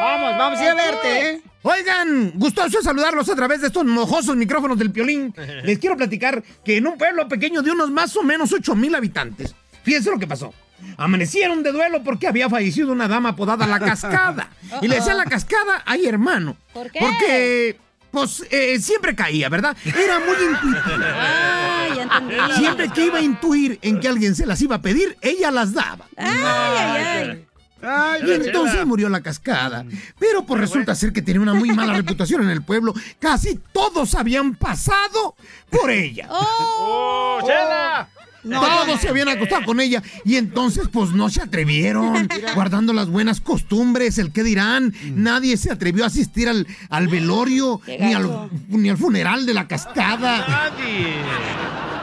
Vamos, 0.01 0.39
vamos 0.39 0.59
a 0.59 0.65
ir 0.65 0.71
a 0.71 0.75
verte, 0.75 1.29
¿eh? 1.29 1.43
Oigan, 1.65 2.33
gustoso 2.37 2.83
saludarlos 2.83 3.29
a 3.29 3.37
través 3.37 3.61
de 3.61 3.67
estos 3.67 3.85
mojosos 3.85 4.35
micrófonos 4.35 4.79
del 4.79 4.91
Piolín. 4.91 5.35
Les 5.65 5.79
quiero 5.79 5.99
platicar 5.99 6.43
que 6.65 6.79
en 6.79 6.87
un 6.87 6.97
pueblo 6.97 7.29
pequeño 7.29 7.61
de 7.61 7.71
unos 7.71 7.91
más 7.91 8.17
o 8.17 8.23
menos 8.23 8.53
8 8.53 8.75
mil 8.75 8.95
habitantes, 8.95 9.55
fíjense 9.83 10.11
lo 10.11 10.19
que 10.19 10.27
pasó. 10.27 10.53
Amanecieron 10.97 11.63
de 11.63 11.73
duelo 11.73 12.03
porque 12.03 12.27
había 12.27 12.49
fallecido 12.49 12.93
una 12.93 13.09
dama 13.09 13.31
apodada 13.31 13.67
La 13.67 13.79
Cascada. 13.79 14.51
Y 14.83 14.89
le 14.89 14.97
decían 14.97 15.17
La 15.17 15.25
Cascada, 15.25 15.83
ay 15.85 16.07
hermano. 16.07 16.57
¿Por 16.73 16.91
qué? 16.91 16.99
Porque, 17.01 17.79
pues, 18.11 18.45
eh, 18.51 18.81
siempre 18.81 19.15
caía, 19.15 19.49
¿verdad? 19.49 19.77
Era 19.85 20.19
muy 20.19 20.35
intuitiva. 20.35 21.07
Ah, 21.15 21.89
ya 21.95 22.03
entendí. 22.03 22.35
Siempre 22.57 22.89
que 22.91 23.07
iba 23.07 23.19
a 23.19 23.23
intuir 23.23 23.79
en 23.83 24.01
que 24.01 24.09
alguien 24.09 24.35
se 24.35 24.47
las 24.47 24.61
iba 24.61 24.77
a 24.77 24.83
pedir, 24.83 25.17
ella 25.21 25.51
las 25.51 25.73
daba. 25.73 26.07
Ay, 26.17 26.29
ay, 26.45 27.47
ay. 27.83 28.23
y 28.27 28.31
entonces 28.33 28.85
murió 28.87 29.09
la 29.09 29.21
cascada. 29.23 29.85
Pero 30.19 30.45
pues 30.45 30.61
resulta 30.61 30.95
ser 30.95 31.13
que 31.13 31.23
tenía 31.23 31.41
una 31.41 31.55
muy 31.55 31.71
mala 31.73 31.93
reputación 31.97 32.43
en 32.43 32.51
el 32.51 32.63
pueblo. 32.63 32.93
Casi 33.19 33.61
todos 33.73 34.15
habían 34.15 34.55
pasado 34.57 35.37
por 35.71 35.91
ella. 35.91 36.29
¡Oh, 36.31 37.41
Chela! 37.47 38.09
Todos 38.43 39.01
se 39.01 39.09
habían 39.09 39.29
acostado 39.29 39.65
con 39.65 39.81
ella 39.81 40.03
y 40.25 40.37
entonces 40.37 40.89
pues 40.93 41.11
no 41.11 41.31
se 41.31 41.43
atrevieron, 41.43 42.29
guardando 42.55 42.93
las 42.93 43.09
buenas 43.09 43.41
costumbres, 43.41 44.19
el 44.19 44.33
qué 44.33 44.43
dirán. 44.43 44.93
Nadie 45.15 45.57
se 45.57 45.71
atrevió 45.71 46.05
a 46.05 46.09
asistir 46.09 46.49
al, 46.49 46.67
al 46.91 47.09
velorio 47.09 47.81
ni 47.87 48.15
al, 48.15 48.51
ni 48.69 48.89
al 48.89 48.99
funeral 48.99 49.47
de 49.47 49.55
la 49.55 49.69
cascada. 49.69 50.47
Nadie. 50.49 52.02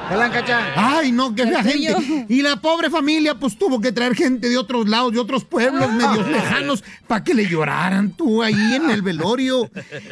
Ay, 0.76 1.12
no, 1.12 1.28
El 1.28 1.36
tuyo. 1.36 1.98
gente. 1.98 2.26
Y 2.34 2.42
la 2.42 2.58
pobre 2.58 2.90
familia, 2.90 3.36
pues 3.36 3.58
tuvo 3.58 3.80
que 3.80 3.92
traer 3.92 4.16
gente 4.16 4.50
de 4.50 4.58
otros 4.58 4.88
lados, 4.88 5.14
de 5.14 5.20
otros 5.20 5.46
pueblos 5.46 5.92
medios 5.92 6.28
lejanos, 6.28 6.84
para 7.08 7.24
que 7.24 7.34
le 7.34 7.48
lloraran 7.48 8.12
tú 8.12 8.42
ahí 8.44 8.76
en 8.76 8.90
el 8.90 9.02
velorio. 9.02 9.70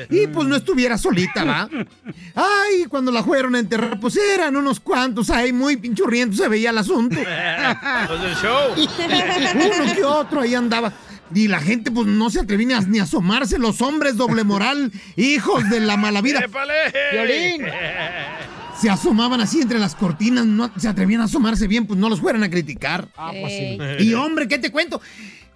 Y 0.10 0.28
pues 0.28 0.48
no 0.48 0.56
estuviera 0.56 0.98
solita, 0.98 1.44
¿va? 1.44 1.70
Ay, 2.36 2.86
cuando 2.90 3.12
la 3.12 3.24
fueron 3.24 3.56
a 3.56 3.60
enterrar, 3.60 4.00
pues 4.00 4.18
eran 4.18 4.56
unos 4.56 4.80
cuantos 4.80 5.30
ahí, 5.30 5.52
muy 5.54 5.78
pinchurrientos 5.78 6.38
se 6.40 6.48
veía 6.48 6.70
el 6.70 6.78
asunto. 6.78 7.18
Los 8.10 8.22
del 8.22 8.36
show. 8.36 8.74
Uno 9.56 9.94
que 9.96 10.04
otro 10.04 10.42
ahí 10.42 10.56
andaba. 10.56 10.94
Y 11.34 11.50
la 11.50 11.60
gente, 11.60 11.92
pues 11.92 12.08
no 12.08 12.30
se 12.30 12.40
atrevía 12.40 12.68
ni 12.68 12.74
a, 12.74 12.80
ni 12.82 13.00
a 13.00 13.04
asomarse, 13.04 13.58
los 13.60 13.82
hombres 13.82 14.16
doble 14.16 14.46
moral, 14.46 14.94
hijos 15.18 15.70
de 15.70 15.82
la 15.82 15.98
mala 15.98 16.22
vida. 16.22 16.40
¡Épale! 16.40 16.74
Violín. 17.12 17.66
Se 18.80 18.90
asomaban 18.90 19.42
así 19.42 19.62
entre 19.62 19.80
las 19.80 19.96
cortinas, 19.96 20.46
no 20.46 20.72
se 20.78 20.88
atrevían 20.88 21.22
a 21.22 21.26
asomarse 21.26 21.68
bien, 21.68 21.88
pues 21.88 22.00
no 22.00 22.10
los 22.10 22.22
fueran 22.22 22.44
a 22.44 22.50
criticar. 22.50 23.08
Ah, 23.18 23.32
pues 23.40 23.54
sí. 23.54 23.78
Y 24.00 24.14
hombre, 24.14 24.48
¿qué 24.48 24.60
te 24.60 24.72
cuento? 24.72 25.02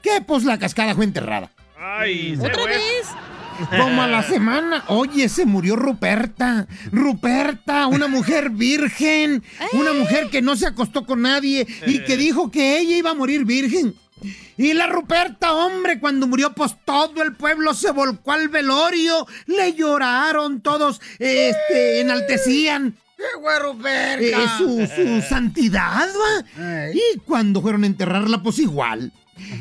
Que 0.01 0.21
pues 0.25 0.43
la 0.43 0.57
cascada 0.57 0.95
fue 0.95 1.05
enterrada. 1.05 1.51
Ay, 1.79 2.35
se 2.35 2.47
¿Otra 2.47 2.63
fue. 2.63 2.71
vez? 2.71 3.07
Como 3.69 4.01
a 4.01 4.07
la 4.07 4.23
semana, 4.23 4.83
oye, 4.87 5.29
se 5.29 5.45
murió 5.45 5.75
Ruperta. 5.75 6.67
Ruperta, 6.91 7.85
una 7.87 8.07
mujer 8.07 8.49
virgen, 8.49 9.43
una 9.73 9.93
mujer 9.93 10.29
que 10.29 10.41
no 10.41 10.55
se 10.55 10.65
acostó 10.65 11.05
con 11.05 11.21
nadie 11.21 11.67
y 11.85 11.99
que 11.99 12.17
dijo 12.17 12.49
que 12.49 12.79
ella 12.79 12.97
iba 12.97 13.11
a 13.11 13.15
morir 13.15 13.45
virgen. 13.45 13.93
Y 14.57 14.73
la 14.73 14.87
Ruperta, 14.87 15.53
hombre, 15.53 15.99
cuando 15.99 16.27
murió, 16.27 16.53
pues 16.53 16.75
todo 16.85 17.21
el 17.23 17.33
pueblo 17.33 17.73
se 17.73 17.91
volcó 17.91 18.31
al 18.31 18.49
velorio, 18.49 19.27
le 19.47 19.73
lloraron 19.73 20.61
todos, 20.61 21.01
este, 21.19 22.01
enaltecían. 22.01 22.95
¡Qué 23.21 23.39
güero 23.39 23.77
Eh, 23.85 24.33
su, 24.57 24.87
su 24.87 25.21
santidad, 25.29 26.07
va. 26.09 26.89
Y 26.93 27.19
cuando 27.19 27.61
fueron 27.61 27.83
a 27.83 27.87
enterrarla, 27.87 28.41
pues 28.41 28.57
igual. 28.59 29.11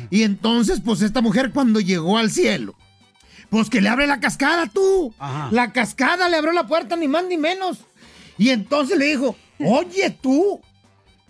Y 0.09 0.23
entonces, 0.23 0.81
pues 0.83 1.01
esta 1.01 1.21
mujer 1.21 1.51
cuando 1.51 1.79
llegó 1.79 2.17
al 2.17 2.31
cielo, 2.31 2.75
pues 3.49 3.69
que 3.69 3.81
le 3.81 3.89
abre 3.89 4.07
la 4.07 4.19
cascada 4.19 4.67
tú. 4.67 5.13
La 5.51 5.71
cascada 5.71 6.29
le 6.29 6.37
abrió 6.37 6.51
la 6.53 6.67
puerta, 6.67 6.95
ni 6.95 7.07
más 7.07 7.25
ni 7.25 7.37
menos. 7.37 7.79
Y 8.37 8.49
entonces 8.49 8.97
le 8.97 9.05
dijo, 9.05 9.35
oye 9.59 10.09
tú, 10.21 10.61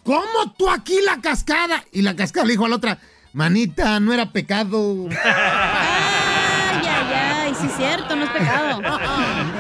¿cómo 0.04 0.54
tú 0.58 0.70
aquí 0.70 0.98
la 1.06 1.20
cascada? 1.22 1.84
Y 1.92 2.02
la 2.02 2.16
cascada 2.16 2.46
le 2.46 2.54
dijo 2.54 2.66
a 2.66 2.70
la 2.70 2.76
otra, 2.78 3.00
manita, 3.34 4.00
no 4.00 4.14
era 4.14 4.32
pecado. 4.32 5.08
Ay, 6.74 6.88
ay, 6.88 7.14
ay, 7.14 7.54
sí 7.60 7.68
es 7.68 7.76
cierto, 7.76 8.16
no 8.16 8.24
es 8.24 8.30
pecado. 8.32 8.82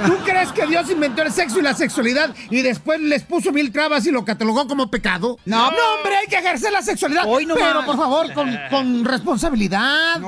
¿Tú 0.06 0.18
crees 0.26 0.52
que 0.52 0.66
Dios 0.68 0.89
inventó 0.89 1.22
el 1.22 1.32
sexo 1.32 1.60
y 1.60 1.62
la 1.62 1.74
sexualidad 1.74 2.34
y 2.49 2.62
después 2.62 2.99
les 2.99 3.24
puso 3.24 3.52
mil 3.52 3.72
trabas 3.72 4.06
y 4.06 4.12
lo 4.12 4.26
catalogó 4.26 4.68
como 4.68 4.89
pecado? 4.89 5.38
No. 5.45 5.72
no 5.72 5.78
hombre, 5.95 6.16
hay 6.16 6.28
que 6.28 6.38
ejercer 6.38 6.72
la 6.72 6.82
sexualidad. 6.82 7.24
Hoy 7.28 7.45
no 7.45 7.56
pero 7.56 7.76
más. 7.76 7.86
por 7.86 7.97
favor, 7.97 8.34
con, 8.34 8.58
con 8.70 9.06
responsabilidad. 9.06 10.22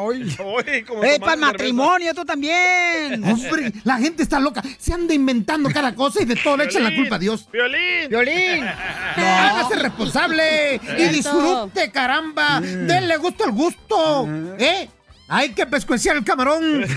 ¡Eh, 0.66 1.20
para 1.20 1.34
el 1.34 1.40
matrimonio, 1.40 2.14
tú 2.14 2.26
también! 2.26 3.24
Hombre, 3.34 3.74
la 3.84 3.98
gente 3.98 4.24
está 4.24 4.40
loca. 4.40 4.62
Se 4.78 4.94
anda 4.94 5.14
inventando 5.14 5.70
cada 5.72 5.96
cosa 5.96 6.22
y 6.22 6.26
de 6.26 6.36
todo 6.36 6.58
le 6.58 6.66
echan 6.66 6.84
la 6.84 6.96
culpa 6.96 7.16
a 7.16 7.20
Dios. 7.20 7.48
¡Violín! 7.52 8.10
¡Violín! 8.10 8.64
Hágase 9.16 9.76
responsable 9.76 10.80
y 10.98 11.04
disfrute, 11.10 11.92
caramba. 11.92 12.62
Denle 12.62 13.18
gusto 13.18 13.44
al 13.44 13.52
gusto. 13.52 14.28
¿Eh? 14.60 14.90
Hay 15.34 15.50
que 15.50 15.66
pescueciar 15.66 16.16
el 16.16 16.24
camarón. 16.24 16.86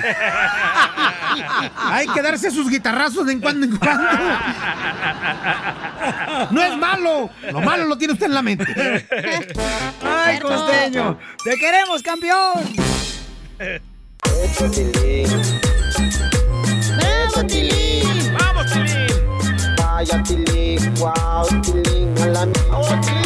Hay 1.77 2.07
que 2.07 2.21
darse 2.21 2.51
sus 2.51 2.69
guitarrazos 2.69 3.25
de 3.27 3.33
en 3.33 3.41
cuando 3.41 3.65
en 3.65 3.75
cuando. 3.79 4.11
No 6.51 6.63
es 6.63 6.77
malo. 6.77 7.31
Lo 7.51 7.61
malo 7.63 7.87
lo 7.87 7.97
tiene 7.97 8.13
usted 8.13 8.27
en 8.27 8.35
la 8.35 8.43
mente. 8.43 8.67
¡Ay, 10.05 10.39
costeño! 10.39 11.19
¡Te 11.43 11.57
queremos, 11.57 12.03
campeón! 12.03 12.63
¡Bravo, 16.99 17.47
Tilín! 17.47 18.35
¡Vamos, 18.39 18.67
Tilín! 18.73 19.17
Vaya 19.79 20.23
Tilín, 20.23 20.95
wow, 20.97 21.49
Tilín, 21.63 22.15
a 22.23 22.27
la 22.27 22.43
¡Eso, 22.43 23.26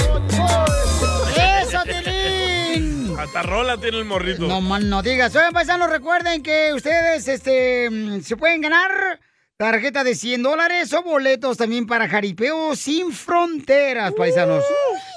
Hasta 3.31 3.43
rola 3.43 3.77
tiene 3.77 3.99
el 3.99 4.05
morrito. 4.05 4.49
No 4.49 4.61
más 4.61 4.83
no 4.83 5.03
digas. 5.03 5.37
Oigan, 5.37 5.53
paisanos, 5.53 5.89
recuerden 5.89 6.43
que 6.43 6.75
ustedes 6.75 7.29
este, 7.29 7.89
mm, 7.89 8.23
se 8.23 8.37
pueden 8.37 8.61
ganar 8.61 9.21
tarjeta 9.57 10.03
de 10.03 10.17
100 10.17 10.43
dólares 10.43 10.93
o 10.93 11.05
boletos 11.05 11.57
también 11.57 11.87
para 11.87 12.09
Jaripeo 12.09 12.75
sin 12.75 13.13
fronteras, 13.13 14.15
paisanos. 14.15 14.65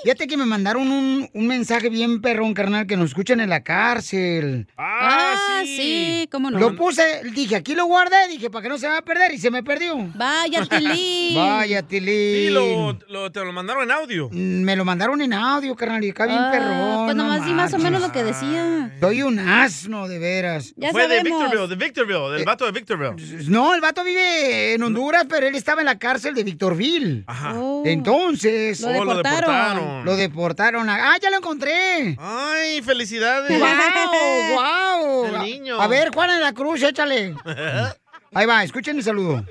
Fíjate 0.04 0.28
que 0.28 0.36
me 0.38 0.46
mandaron 0.46 0.92
un, 0.92 1.30
un 1.34 1.48
mensaje 1.48 1.90
bien 1.90 2.22
perrón, 2.22 2.54
carnal, 2.54 2.86
que 2.88 2.98
nos 2.98 3.10
escuchan 3.12 3.40
en 3.40 3.50
la 3.50 3.64
cárcel. 3.64 4.68
Ah, 4.78 5.62
sí, 5.64 6.28
cómo 6.32 6.52
no. 6.52 6.60
Lo 6.60 6.76
puse, 6.76 7.22
dije, 7.34 7.56
aquí 7.56 7.74
lo 7.74 7.86
guardé, 7.86 8.28
dije, 8.30 8.50
para 8.50 8.64
que 8.64 8.70
no 8.70 8.78
se 8.78 8.88
va 8.88 8.98
a 8.98 9.02
perder 9.02 9.32
y 9.34 9.38
se 9.38 9.50
me 9.50 9.64
perdió. 9.64 9.96
Vaya, 10.16 10.66
Tilín. 10.70 11.36
Vaya, 11.36 11.80
Y 11.80 11.84
Tilín. 11.84 12.54
lo, 12.54 12.98
lo- 13.10 13.32
te 13.32 13.40
lo 13.46 13.54
mandaron 13.54 13.84
en 13.84 13.92
audio. 13.92 14.30
Mm, 14.32 14.62
Me 14.64 14.76
lo 14.76 14.84
mandaron 14.86 15.22
en 15.22 15.34
audio, 15.34 15.76
carnal, 15.76 16.04
y 16.04 16.10
acá 16.10 16.26
bien 16.26 16.38
Ah, 16.40 16.50
perrón. 16.52 17.06
Pues 17.06 17.16
no 17.16 17.24
nomás 17.24 17.46
di 17.46 17.54
más 17.54 17.74
o 17.74 17.78
menos 17.80 18.02
lo 18.02 18.12
que 18.12 18.24
decía. 18.24 18.92
Soy 19.00 19.24
un 19.24 19.40
asno, 19.40 20.08
de 20.10 20.20
veras. 20.20 20.74
Ya 20.76 20.92
Fue 20.92 21.08
de. 21.08 21.24
Victorville, 21.24 21.68
de 21.68 21.76
Victorville, 21.76 22.32
del 22.36 22.46
vato 22.46 22.66
de 22.66 22.72
Victorville. 22.74 23.50
No, 23.50 23.74
el 23.74 23.80
vato 23.82 24.04
vive 24.04 24.74
en 24.74 24.84
Honduras, 24.84 25.26
pero 25.30 25.48
él 25.48 25.56
estaba 25.56 25.82
en 25.82 25.86
la 25.86 25.98
cárcel 25.98 26.34
de 26.36 26.44
Victorville. 26.44 27.24
Ajá. 27.28 27.54
Oh. 27.56 27.84
Entonces. 27.86 28.82
Lo 28.82 28.90
Oh, 29.04 29.06
lo 29.06 29.18
deportaron. 29.18 29.93
Deportaron. 30.02 30.06
Lo 30.06 30.16
deportaron. 30.16 30.90
Ah, 30.90 31.16
ya 31.22 31.30
lo 31.30 31.38
encontré. 31.38 32.16
¡Ay, 32.20 32.82
felicidades! 32.82 33.60
¡Wow! 33.60 34.56
¡Wow! 34.56 35.26
El 35.36 35.42
niño. 35.42 35.80
A 35.82 35.88
ver, 35.88 36.10
Juana 36.14 36.36
de 36.36 36.42
la 36.42 36.54
Cruz, 36.54 36.82
échale. 36.84 37.36
Ahí 38.34 38.46
va, 38.48 38.64
escuchen 38.64 38.98
el 38.98 39.04
saludo. 39.04 39.46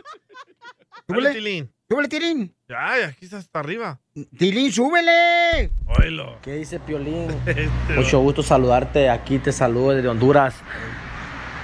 Dale, 1.06 1.32
Tilín. 1.32 1.72
Súbele, 1.88 2.08
Tilín. 2.08 2.54
Ay, 2.76 3.02
aquí 3.02 3.24
está 3.26 3.36
hasta 3.38 3.60
arriba. 3.60 4.00
Tilín, 4.38 4.72
súbele. 4.72 5.70
Oílo. 5.86 6.38
¿Qué 6.42 6.54
dice 6.56 6.80
Piolín? 6.80 7.28
Este 7.46 7.68
Mucho 7.94 8.18
gusto 8.20 8.42
saludarte. 8.42 9.10
Aquí 9.10 9.38
te 9.38 9.52
saludo 9.52 9.92
desde 9.92 10.08
Honduras. 10.08 10.54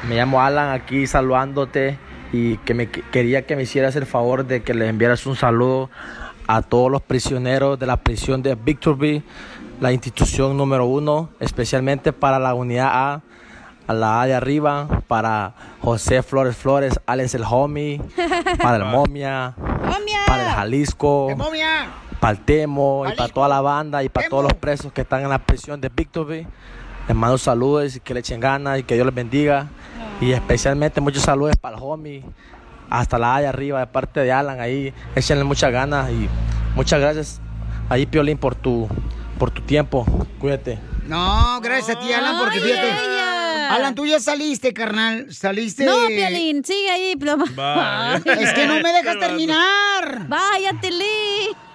Me 0.09 0.17
llamo 0.17 0.41
Alan, 0.43 0.71
aquí 0.71 1.07
saludándote 1.07 1.99
y 2.33 2.59
que 2.59 2.75
me 2.75 2.91
que- 2.91 3.03
quería 3.11 3.47
que 3.47 3.57
me 3.57 3.63
hicieras 3.63 3.97
el 3.97 4.07
favor 4.07 4.47
de 4.47 4.63
que 4.63 4.75
le 4.75 4.87
enviaras 4.87 5.27
un 5.27 5.35
saludo 5.35 5.91
a 6.49 6.63
todos 6.63 6.91
los 6.91 7.03
prisioneros 7.03 7.79
de 7.79 7.87
la 7.87 7.99
prisión 7.99 8.43
de 8.43 8.55
Victorville, 8.55 9.23
la 9.81 9.93
institución 9.93 10.57
número 10.57 10.87
uno, 10.87 11.29
especialmente 11.41 12.13
para 12.13 12.39
la 12.39 12.55
unidad 12.55 12.89
A, 12.91 13.23
a 13.87 13.93
la 13.93 14.23
A 14.23 14.27
de 14.27 14.35
arriba, 14.35 14.89
para 15.07 15.55
José 15.83 16.23
Flores 16.23 16.57
Flores, 16.57 16.99
Alex 17.07 17.35
el 17.35 17.45
Homie, 17.49 18.01
para 18.63 18.79
el 18.79 18.85
Momia, 18.87 19.55
para 20.27 20.49
el 20.49 20.55
Jalisco, 20.55 21.29
¡Momia! 21.37 21.89
para 22.19 22.33
el 22.33 22.41
Temo 22.41 23.05
y 23.07 23.15
para 23.15 23.29
toda 23.33 23.49
la 23.49 23.61
banda 23.61 24.03
y 24.03 24.09
para 24.09 24.29
todos 24.31 24.43
los 24.43 24.55
presos 24.55 24.91
que 24.91 25.03
están 25.03 25.23
en 25.23 25.29
la 25.29 25.39
prisión 25.39 25.81
de 25.83 25.91
Victorville. 25.95 26.49
Les 27.07 27.17
mando 27.17 27.37
saludos 27.37 27.97
y 27.97 28.01
que 28.01 28.15
le 28.15 28.21
echen 28.21 28.41
ganas 28.41 28.79
y 28.79 28.85
que 28.85 28.95
Dios 28.95 29.07
les 29.07 29.15
bendiga. 29.15 29.69
Y 30.21 30.33
especialmente 30.33 31.01
muchos 31.01 31.23
saludos 31.23 31.57
para 31.57 31.77
el 31.77 31.83
homie, 31.83 32.25
hasta 32.91 33.19
la 33.19 33.37
A 33.37 33.41
de 33.41 33.47
arriba, 33.47 33.81
de 33.81 33.87
parte 33.87 34.21
de 34.21 34.33
Alan, 34.33 34.61
ahí 34.61 34.93
échenle 35.15 35.45
muchas 35.45 35.73
ganas 35.73 36.11
y 36.11 36.29
muchas 36.75 37.01
gracias 37.01 37.41
ahí 37.89 38.07
Piolín 38.07 38.39
por 38.39 38.55
tu, 38.55 38.89
por 39.39 39.51
tu 39.51 39.63
tiempo. 39.63 40.05
Cuídate. 40.39 40.79
No, 41.07 41.61
gracias 41.61 41.97
a 41.97 42.01
ti, 42.01 42.13
Alan, 42.13 42.39
porque 42.39 42.61
fíjate. 42.61 42.91
Alan, 43.71 43.95
tú 43.95 44.07
ya 44.07 44.19
saliste, 44.19 44.73
carnal. 44.73 45.33
Saliste. 45.33 45.85
No, 45.85 46.07
Piolín, 46.07 46.65
sigue 46.65 46.91
ahí. 46.91 47.17
ploma. 47.17 47.45
Es 48.25 48.53
que 48.53 48.67
no 48.67 48.75
me 48.81 48.93
dejas 48.93 49.19
terminar. 49.19 50.27
Vaya, 50.29 50.73
Tilín. 50.81 51.68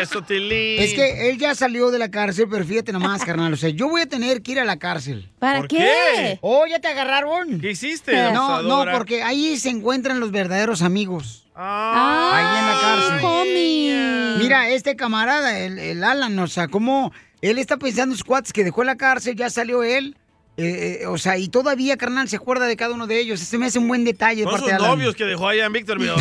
Eso, 0.00 0.22
Tilín. 0.22 0.80
Es 0.82 0.94
que 0.94 1.30
él 1.30 1.38
ya 1.38 1.54
salió 1.54 1.90
de 1.90 1.98
la 1.98 2.10
cárcel, 2.10 2.46
pero 2.50 2.64
fíjate 2.64 2.92
nomás, 2.92 3.24
carnal. 3.24 3.52
O 3.52 3.56
sea, 3.56 3.70
yo 3.70 3.88
voy 3.88 4.02
a 4.02 4.06
tener 4.06 4.42
que 4.42 4.52
ir 4.52 4.60
a 4.60 4.64
la 4.64 4.78
cárcel. 4.78 5.30
¿Para 5.38 5.58
¿Por 5.58 5.68
qué? 5.68 5.76
qué? 5.78 6.38
Oh, 6.42 6.66
ya 6.66 6.78
te 6.80 6.88
agarraron. 6.88 7.60
¿Qué 7.60 7.70
hiciste, 7.70 8.32
No, 8.32 8.62
no, 8.62 8.84
porque 8.92 9.22
ahí 9.22 9.56
se 9.56 9.70
encuentran 9.70 10.20
los 10.20 10.30
verdaderos 10.30 10.82
amigos. 10.82 11.46
Ah, 11.54 12.32
Ahí 12.34 12.58
en 12.60 12.66
la 12.66 12.80
cárcel. 12.80 13.26
homie. 13.26 14.36
Mira, 14.38 14.68
este 14.70 14.96
camarada, 14.96 15.58
el, 15.58 15.78
el 15.78 16.02
Alan, 16.04 16.38
o 16.38 16.46
sea, 16.46 16.68
como 16.68 17.12
él 17.42 17.58
está 17.58 17.76
pensando 17.76 18.12
en 18.14 18.16
sus 18.18 18.24
cuates 18.24 18.52
que 18.52 18.64
dejó 18.64 18.84
la 18.84 18.96
cárcel, 18.96 19.36
ya 19.36 19.50
salió 19.50 19.82
él. 19.82 20.16
Eh, 20.62 20.98
eh, 21.02 21.06
o 21.06 21.16
sea, 21.18 21.36
y 21.38 21.48
todavía, 21.48 21.96
carnal, 21.96 22.28
se 22.28 22.36
acuerda 22.36 22.66
de 22.66 22.76
cada 22.76 22.94
uno 22.94 23.06
de 23.06 23.18
ellos. 23.20 23.40
Ese 23.40 23.56
me 23.58 23.66
hace 23.66 23.78
un 23.78 23.88
buen 23.88 24.04
detalle 24.04 24.38
de 24.40 24.44
Son 24.44 24.52
parte 24.52 24.60
sus 24.64 24.70
de 24.70 24.74
Alan. 24.76 24.90
novios 24.90 25.14
que 25.14 25.24
dejó 25.24 25.48
allá 25.48 25.66
en 25.66 25.72
Victorville. 25.72 26.12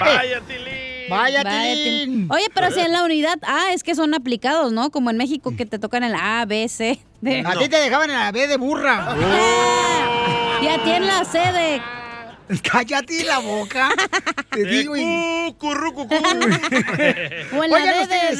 Vaya, 0.00 0.40
Tilín. 0.46 1.08
Vaya, 1.08 1.44
Tilín. 1.44 2.28
Oye, 2.30 2.46
pero 2.54 2.70
si 2.70 2.80
en 2.80 2.92
la 2.92 3.04
unidad 3.04 3.38
A 3.42 3.72
es 3.72 3.82
que 3.82 3.94
son 3.94 4.14
aplicados, 4.14 4.72
¿no? 4.72 4.90
Como 4.90 5.10
en 5.10 5.16
México 5.16 5.54
que 5.56 5.66
te 5.66 5.78
tocan 5.78 6.02
el 6.04 6.14
A, 6.14 6.44
B, 6.46 6.68
C. 6.68 6.98
D. 7.20 7.42
A 7.46 7.58
ti 7.58 7.68
te 7.68 7.76
dejaban 7.80 8.10
en 8.10 8.16
la 8.18 8.32
B 8.32 8.46
de 8.46 8.56
burra. 8.56 9.14
Y 10.62 10.68
a 10.68 10.82
ti 10.82 10.90
en 10.90 11.06
la 11.06 11.22
C 11.26 11.38
de... 11.38 11.82
Cállate 12.62 13.24
la 13.24 13.40
boca. 13.40 13.90
Te 14.50 14.64
digo. 14.64 14.94
curru, 15.58 15.92
cu, 15.92 16.08
cu. 16.08 16.14
O 17.58 17.64
en 17.64 17.70
la 17.70 17.76
Oigan 17.76 18.08
D 18.08 18.16
de... 18.16 18.32
ustedes. 18.32 18.38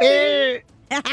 de- 0.00 0.64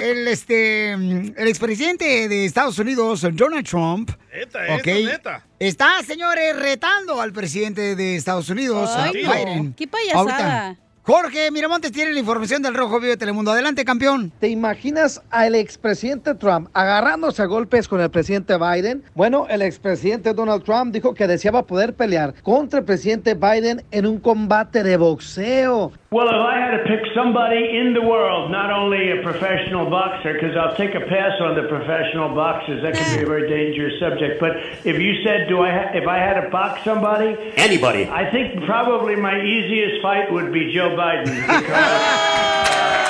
El, 0.01 0.27
este, 0.27 0.91
el 0.93 1.47
expresidente 1.47 2.27
de 2.27 2.45
Estados 2.45 2.79
Unidos, 2.79 3.21
Donald 3.33 3.65
Trump, 3.67 4.09
Neta, 4.33 4.59
ok, 4.75 4.87
eso, 4.87 5.09
neta. 5.11 5.45
está, 5.59 6.01
señores, 6.03 6.55
retando 6.55 7.21
al 7.21 7.31
presidente 7.31 7.95
de 7.95 8.15
Estados 8.15 8.49
Unidos, 8.49 8.89
a 8.89 9.03
Ay, 9.03 9.23
no. 9.23 9.31
Biden. 9.33 9.73
Qué 9.73 9.87
payasada. 9.87 10.67
Ahorita. 10.67 10.77
Jorge 11.07 11.51
Miramontes 11.51 11.93
tiene 11.93 12.11
la 12.11 12.19
información 12.19 12.61
del 12.61 12.73
Rojo 12.73 12.99
Vivo 12.99 13.11
de 13.11 13.15
Telemundo. 13.15 13.51
Adelante, 13.51 13.85
campeón. 13.85 14.29
¿Te 14.41 14.49
imaginas 14.49 15.23
al 15.31 15.55
expresidente 15.55 16.35
Trump 16.35 16.67
agarrándose 16.73 17.41
a 17.41 17.45
golpes 17.45 17.87
con 17.87 18.01
el 18.01 18.09
presidente 18.09 18.57
Biden? 18.57 19.03
Bueno, 19.15 19.47
el 19.49 19.61
expresidente 19.61 20.33
Donald 20.33 20.65
Trump 20.65 20.93
dijo 20.93 21.13
que 21.13 21.25
deseaba 21.25 21.65
poder 21.65 21.93
pelear 21.93 22.33
contra 22.43 22.79
el 22.79 22.85
presidente 22.85 23.35
Biden 23.35 23.83
en 23.91 24.05
un 24.05 24.19
combate 24.19 24.83
de 24.83 24.97
boxeo. 24.97 25.93
Well, 26.09 26.27
if 26.27 26.35
I 26.35 26.55
had 26.57 26.71
to 26.71 26.83
pick 26.87 27.03
somebody 27.13 27.79
in 27.79 27.93
the 27.93 27.99
world, 27.99 28.49
not 28.49 28.71
only 28.71 29.11
a 29.11 29.21
professional 29.23 29.89
boxer, 29.89 30.33
because 30.39 30.55
I'll 30.55 30.75
take 30.75 30.95
a 30.95 31.01
pass 31.05 31.35
on 31.41 31.55
the 31.55 31.67
professional 31.67 32.33
boxers, 32.33 32.81
that 32.83 32.95
can 32.95 33.17
be 33.17 33.23
a 33.23 33.27
very 33.27 33.49
dangerous 33.49 33.99
subject. 33.99 34.39
But 34.39 34.55
if 34.85 34.99
you 34.99 35.21
said, 35.25 35.49
do 35.49 35.59
I 35.59 35.71
ha- 35.71 35.91
if 35.93 36.07
I 36.07 36.17
had 36.17 36.39
to 36.39 36.49
box 36.49 36.81
somebody, 36.85 37.35
Anybody. 37.57 38.07
I 38.07 38.31
think 38.31 38.63
probably 38.65 39.17
my 39.17 39.35
easiest 39.41 40.01
fight 40.01 40.31
would 40.31 40.53
be 40.53 40.71
Joe 40.73 40.95
Biden. 40.97 41.35
Because 41.47 42.25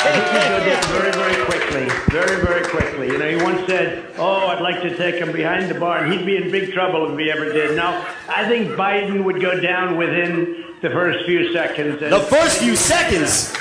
He 0.18 0.22
could 0.32 0.48
go 0.54 0.60
down 0.70 0.84
very, 0.96 1.12
very 1.22 1.38
quickly. 1.50 1.86
Very, 2.18 2.38
very 2.46 2.64
quickly. 2.76 3.08
You 3.12 3.18
know, 3.18 3.30
he 3.36 3.38
once 3.44 3.62
said, 3.68 3.88
"Oh, 4.18 4.48
I'd 4.52 4.62
like 4.62 4.82
to 4.88 4.92
take 4.96 5.16
him 5.16 5.32
behind 5.34 5.70
the 5.70 5.78
bar," 5.80 5.96
and 6.00 6.14
he'd 6.14 6.26
be 6.26 6.38
in 6.38 6.50
big 6.52 6.72
trouble 6.74 7.12
if 7.12 7.18
he 7.20 7.30
ever 7.32 7.52
did. 7.52 7.76
Now, 7.76 8.06
I 8.30 8.48
think 8.48 8.64
Biden 8.78 9.24
would 9.26 9.42
go 9.42 9.60
down 9.60 9.98
within 9.98 10.64
the 10.82 10.90
first 10.92 11.26
few 11.26 11.52
seconds. 11.52 12.02
and- 12.02 12.12
The 12.14 12.20
first 12.36 12.60
few 12.60 12.76
seconds. 12.76 13.54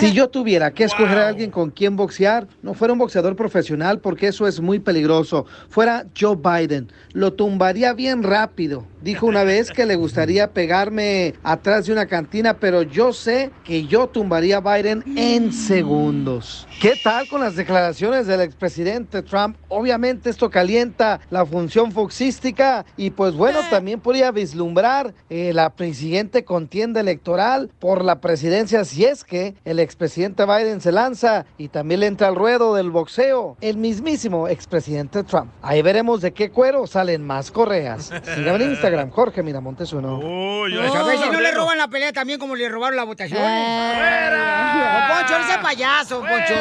Si 0.00 0.12
yo 0.12 0.28
tuviera 0.28 0.70
que 0.72 0.84
escoger 0.84 1.18
a 1.18 1.28
alguien 1.28 1.50
con 1.50 1.70
quien 1.70 1.96
boxear, 1.96 2.46
no 2.62 2.74
fuera 2.74 2.92
un 2.92 2.98
boxeador 2.98 3.34
profesional 3.36 3.98
porque 4.00 4.28
eso 4.28 4.46
es 4.46 4.60
muy 4.60 4.78
peligroso. 4.78 5.46
Fuera 5.68 6.04
Joe 6.18 6.36
Biden. 6.36 6.90
Lo 7.12 7.32
tumbaría 7.32 7.92
bien 7.92 8.22
rápido. 8.22 8.84
Dijo 9.02 9.26
una 9.26 9.42
vez 9.42 9.72
que 9.72 9.84
le 9.84 9.96
gustaría 9.96 10.52
pegarme 10.52 11.34
atrás 11.42 11.86
de 11.86 11.92
una 11.92 12.06
cantina, 12.06 12.58
pero 12.58 12.82
yo 12.82 13.12
sé 13.12 13.50
que 13.64 13.84
yo 13.86 14.06
tumbaría 14.06 14.58
a 14.58 14.60
Biden 14.60 15.02
en 15.16 15.52
segundos. 15.52 16.68
¿Qué 16.80 16.94
tal 17.02 17.26
con 17.28 17.40
las 17.40 17.56
declaraciones 17.56 18.28
del 18.28 18.42
expresidente 18.42 19.22
Trump? 19.22 19.56
Obviamente 19.68 20.30
esto 20.30 20.50
calienta 20.50 21.20
la 21.30 21.44
función 21.44 21.90
foxística 21.90 22.84
y 22.96 23.10
pues 23.10 23.34
bueno, 23.34 23.58
también 23.70 23.98
podría 23.98 24.30
vislumbrar 24.30 25.14
eh, 25.28 25.52
la 25.52 25.72
siguiente 25.94 26.44
contienda 26.44 27.00
electoral 27.00 27.70
por 27.80 28.04
la 28.04 28.20
presidencia 28.20 28.84
si 28.84 29.04
es 29.04 29.24
que 29.24 29.56
el 29.64 29.80
expresidente 29.80 30.44
Biden 30.46 30.80
se 30.80 30.92
lanza 30.92 31.44
y 31.58 31.68
también 31.68 32.00
le 32.00 32.06
entra 32.06 32.28
al 32.28 32.36
ruedo 32.36 32.76
del 32.76 32.90
boxeo 32.90 33.56
el 33.60 33.78
mismísimo 33.78 34.46
expresidente 34.46 35.24
Trump. 35.24 35.50
Ahí 35.60 35.82
veremos 35.82 36.20
de 36.20 36.32
qué 36.32 36.50
cuero 36.50 36.86
salen 36.86 37.26
más 37.26 37.50
correas. 37.50 38.12
Síganme 38.36 38.64
en 38.64 38.70
Instagram, 38.70 38.91
Jorge 39.10 39.42
Miramontes 39.42 39.92
uno. 39.92 40.20
Pues 40.20 40.94
a 40.94 41.02
ver 41.04 41.18
si 41.18 41.30
no 41.30 41.40
le 41.40 41.52
roban 41.52 41.78
la 41.78 41.88
pelea 41.88 42.12
también 42.12 42.38
como 42.38 42.54
le 42.56 42.68
robaron 42.68 42.96
la 42.96 43.04
votación. 43.04 43.38
¡Fuera! 43.38 45.14
Poncho, 45.18 45.38
no 45.38 45.46
sea 45.46 45.60
payaso, 45.60 46.20
Poncho. 46.20 46.54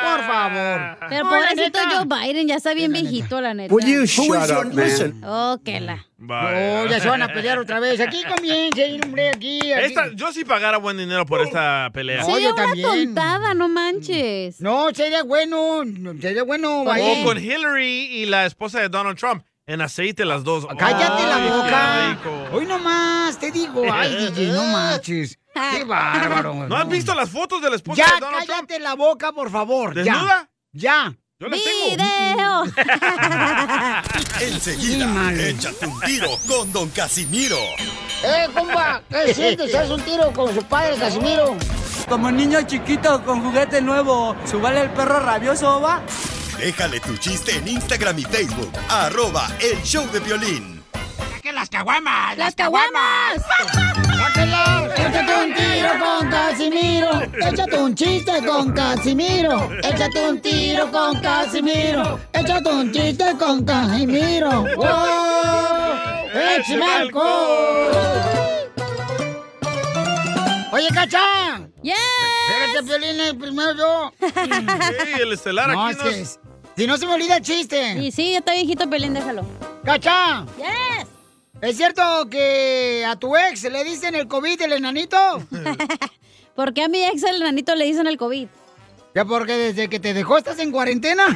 Por 0.00 0.24
favor. 0.26 0.98
Pero 1.08 1.24
No, 1.24 1.30
la 1.30 1.36
pobrecito 1.36 1.80
neta. 1.80 2.04
Joe 2.04 2.04
Biden 2.06 2.48
ya 2.48 2.56
está 2.56 2.74
bien 2.74 2.92
viejito, 2.92 3.40
la 3.40 3.54
neta. 3.54 3.74
Will 3.74 3.86
you 3.86 4.04
shut 4.06 4.50
up, 4.50 4.72
man? 4.72 5.24
Oh, 5.24 5.58
que 5.64 5.80
la. 5.80 6.04
No, 6.18 6.86
ya 6.86 7.00
se 7.00 7.08
van 7.08 7.22
a 7.22 7.28
pelear 7.28 7.58
otra 7.58 7.80
vez. 7.80 8.00
Aquí 8.00 8.22
comienza, 8.24 8.82
hombre, 9.04 9.28
aquí. 9.28 9.72
aquí. 9.72 9.84
Esta, 9.84 10.08
yo 10.14 10.32
sí 10.32 10.44
pagara 10.44 10.78
buen 10.78 10.96
dinero 10.96 11.26
por 11.26 11.40
esta 11.40 11.90
pelea. 11.92 12.22
No, 12.22 12.38
yo 12.38 12.54
también. 12.54 12.86
tontada, 12.86 13.54
no 13.54 13.68
manches. 13.68 14.60
No, 14.60 14.88
sería 14.94 15.22
bueno, 15.22 15.82
sería 16.20 16.42
bueno. 16.42 16.82
O 16.82 17.24
con 17.24 17.38
Hillary 17.38 18.06
y 18.22 18.26
la 18.26 18.46
esposa 18.46 18.80
de 18.80 18.88
Donald 18.88 19.18
Trump. 19.18 19.44
En 19.68 19.82
aceite 19.82 20.24
las 20.24 20.44
dos. 20.44 20.66
Cállate 20.78 21.22
la 21.26 21.36
Ay, 21.36 21.50
boca. 21.50 22.50
Hoy 22.54 22.64
nomás, 22.64 23.38
te 23.38 23.50
digo. 23.52 23.82
Ay, 23.92 24.30
DJ, 24.32 24.46
no 24.52 24.64
manches. 24.72 25.38
Qué 25.52 25.84
bárbaro. 25.84 26.54
¿No 26.54 26.74
has 26.74 26.88
visto 26.88 27.14
las 27.14 27.28
fotos 27.28 27.60
de 27.60 27.68
la 27.68 27.76
esposa 27.76 28.02
Ya, 28.02 28.14
de 28.14 28.20
Donald 28.20 28.46
Trump? 28.46 28.60
cállate 28.66 28.78
la 28.80 28.94
boca, 28.94 29.30
por 29.32 29.50
favor. 29.50 29.94
ya. 29.94 30.02
¿Desnuda? 30.14 30.48
Ya. 30.72 31.14
Yo 31.38 31.48
les 31.48 31.60
¡Video! 31.90 32.64
Enseguida, 34.40 35.32
échate 35.34 35.86
un 35.86 36.00
tiro 36.00 36.30
con 36.48 36.72
Don 36.72 36.88
Casimiro. 36.88 37.58
¡Eh, 38.24 38.48
compa! 38.54 39.02
¿Qué 39.10 39.34
sientes? 39.34 39.74
¿Haz 39.74 39.90
un 39.90 40.00
tiro 40.00 40.32
con 40.32 40.52
su 40.54 40.62
padre, 40.64 40.96
Casimiro? 40.96 41.56
Como 42.08 42.30
niño 42.30 42.62
chiquito 42.62 43.22
con 43.22 43.42
juguete 43.44 43.82
nuevo, 43.82 44.34
¿subale 44.46 44.80
el 44.80 44.90
perro 44.90 45.20
rabioso, 45.20 45.80
va? 45.80 46.00
Déjale 46.58 47.00
tu 47.00 47.16
chiste 47.16 47.56
en 47.56 47.68
Instagram 47.68 48.18
y 48.18 48.22
Facebook. 48.24 48.72
Arroba 48.88 49.48
el 49.60 49.80
show 49.82 50.06
de 50.10 50.20
violín. 50.20 50.82
¡Que 51.42 51.52
las 51.52 51.68
caguamas! 51.70 52.36
¡Las 52.36 52.54
caguamas! 52.54 53.40
¡Sáquenlas! 54.18 54.98
Échate 54.98 55.34
un 55.44 55.54
tiro 55.54 55.90
con 56.04 56.30
Casimiro. 56.30 57.22
Échate 57.40 57.76
un 57.78 57.94
chiste 57.94 58.32
con 58.44 58.72
Casimiro. 58.72 59.70
Échate 59.82 60.28
un 60.28 60.40
tiro 60.40 60.90
con 60.90 61.20
Casimiro. 61.20 62.18
Échate 62.32 62.68
un 62.70 62.92
chiste 62.92 63.24
con 63.38 63.64
Casimiro. 63.64 64.50
¡Wow! 64.76 66.28
¡Échame! 66.34 67.10
Oye, 70.72 70.88
Cacha. 70.92 71.60
¡Yes! 71.82 71.94
Espérate, 72.50 72.82
Piolín, 72.98 73.38
primero 73.38 73.74
yo. 73.76 74.12
Sí, 74.20 75.20
el 75.22 75.32
estelar 75.32 75.68
No, 75.68 75.86
aquí 75.86 75.92
es 75.92 75.98
nos- 76.04 76.08
que 76.14 76.20
es- 76.20 76.40
si 76.78 76.86
no 76.86 76.96
se 76.96 77.06
me 77.06 77.14
olvida 77.14 77.38
el 77.38 77.42
chiste. 77.42 77.98
Y 77.98 78.12
sí, 78.12 78.30
ya 78.30 78.38
está 78.38 78.52
viejito, 78.52 78.88
Pelín, 78.88 79.12
déjalo. 79.12 79.44
¡Cacha! 79.84 80.46
¡Yes! 80.56 81.08
¿Es 81.60 81.76
cierto 81.76 82.28
que 82.30 83.04
a 83.04 83.16
tu 83.16 83.36
ex 83.36 83.64
le 83.64 83.82
dicen 83.82 84.14
el 84.14 84.28
COVID 84.28 84.62
el 84.62 84.74
enanito? 84.74 85.16
¿Por 86.54 86.72
qué 86.72 86.84
a 86.84 86.88
mi 86.88 87.02
ex 87.02 87.24
el 87.24 87.40
nanito 87.40 87.74
le 87.74 87.84
dicen 87.84 88.06
el 88.06 88.16
COVID? 88.16 88.46
Ya 89.12 89.24
porque 89.24 89.56
desde 89.56 89.88
que 89.88 89.98
te 89.98 90.14
dejó 90.14 90.38
estás 90.38 90.60
en 90.60 90.70
cuarentena. 90.70 91.26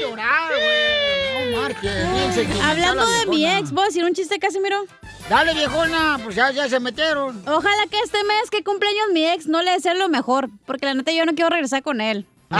Llorar, 0.00 0.50
güey. 0.50 1.52
No 1.52 2.32
sentimental 2.32 2.70
Hablando 2.70 3.04
la 3.04 3.18
de 3.20 3.26
mi 3.26 3.46
ex, 3.46 3.70
¿puedo 3.70 3.86
decir 3.86 4.04
un 4.04 4.12
chiste, 4.12 4.40
Casimiro? 4.40 4.86
Dale, 5.28 5.52
viejona, 5.52 6.18
pues 6.24 6.34
ya, 6.34 6.50
ya 6.52 6.68
se 6.68 6.80
metieron. 6.80 7.42
Ojalá 7.46 7.86
que 7.90 7.98
este 8.00 8.24
mes 8.24 8.50
que 8.50 8.64
cumpleaños 8.64 9.08
mi 9.12 9.26
ex 9.26 9.46
no 9.46 9.60
le 9.60 9.72
desee 9.72 9.94
lo 9.94 10.08
mejor, 10.08 10.48
porque 10.64 10.86
la 10.86 10.94
neta 10.94 11.12
yo 11.12 11.26
no 11.26 11.34
quiero 11.34 11.50
regresar 11.50 11.82
con 11.82 12.00
él. 12.00 12.24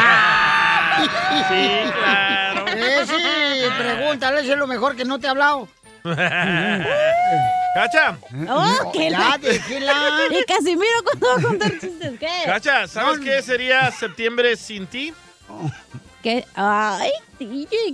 Sí, 1.48 1.70
claro. 1.92 2.64
Eh, 2.78 3.04
sí, 3.06 3.64
pregúntale 3.78 4.42
si 4.42 4.50
es 4.52 4.58
lo 4.58 4.66
mejor 4.66 4.94
que 4.94 5.04
no 5.04 5.18
te 5.18 5.26
ha 5.26 5.30
hablado. 5.30 5.68
Cacha. 7.74 8.18
¡Oh, 8.48 8.92
qué 8.92 9.10
la-. 9.10 9.38
Y 9.40 10.44
Casimiro, 10.44 11.02
¿cuándo 11.04 11.26
va 11.28 11.34
a 11.34 11.42
contar 11.42 11.70
chistes? 11.72 12.18
¿Qué? 12.18 12.28
Cacha, 12.44 12.86
¿sabes 12.86 13.20
qué 13.20 13.42
sería 13.42 13.90
septiembre 13.90 14.56
sin 14.56 14.86
ti? 14.86 15.12
¿Qué? 16.22 16.44
Ay, 16.54 17.10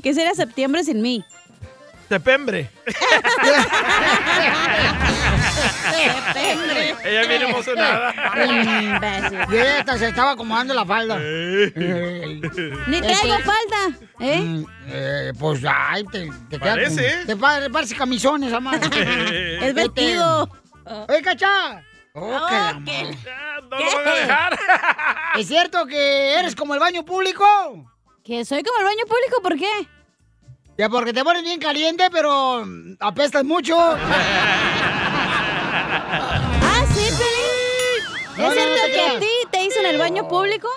¿qué 0.02 0.14
sería 0.14 0.34
septiembre 0.34 0.84
sin 0.84 1.01
mí? 1.02 1.24
Septiembre. 2.09 2.70
Septiembre. 5.90 6.94
Ella 7.05 7.26
viene 7.26 7.44
emocionada. 7.48 8.14
Imbécil. 8.47 9.39
Y 9.55 9.56
esta 9.56 9.98
se 9.98 10.09
estaba 10.09 10.32
acomodando 10.32 10.74
la 10.74 10.85
falda. 10.85 11.18
Ni 11.18 11.70
traigo 13.01 13.35
Este- 13.35 13.43
falda, 13.43 13.98
¿eh? 14.20 14.40
Mm, 14.40 14.66
eh, 14.89 15.32
pues, 15.39 15.62
ay, 15.68 16.05
te, 16.05 16.31
te 16.51 16.59
Parece, 16.59 17.06
¿eh? 17.06 17.22
Te 17.26 17.36
pa- 17.36 17.60
parece 17.72 17.94
camisones, 17.97 18.52
amar. 18.52 18.81
Es 19.62 19.74
vestido. 19.74 20.48
¡Oye, 21.09 21.22
cacha! 21.22 21.82
Oh. 22.16 22.24
No 22.31 22.36
lo 23.81 23.97
van 23.97 24.09
a 24.09 24.14
dejar. 24.14 24.59
¿Es 25.36 25.48
cierto 25.48 25.86
que 25.86 26.35
eres 26.39 26.55
como 26.55 26.74
el 26.74 26.81
baño 26.81 27.05
público? 27.05 27.44
¿Que 28.22 28.44
soy 28.44 28.62
como 28.62 28.78
el 28.78 28.85
baño 28.85 29.05
público? 29.06 29.43
¿Por 29.43 29.59
qué? 29.59 29.89
Ya 30.76 30.88
porque 30.88 31.12
te 31.12 31.22
pones 31.22 31.44
bien 31.44 31.60
caliente, 31.60 32.09
pero 32.10 32.64
mm, 32.66 32.96
apestas 33.01 33.44
mucho. 33.44 33.76
Ah, 35.76 36.84
sí, 36.94 37.09
Pelín. 37.10 38.05
No, 38.36 38.44
¿Es 38.44 38.48
no 38.48 38.55
cierto 38.55 38.80
que 38.94 39.01
a 39.16 39.18
ti 39.20 39.26
te 39.51 39.59
dicen 39.60 39.86
el 39.86 39.98
baño 39.98 40.28
público? 40.28 40.68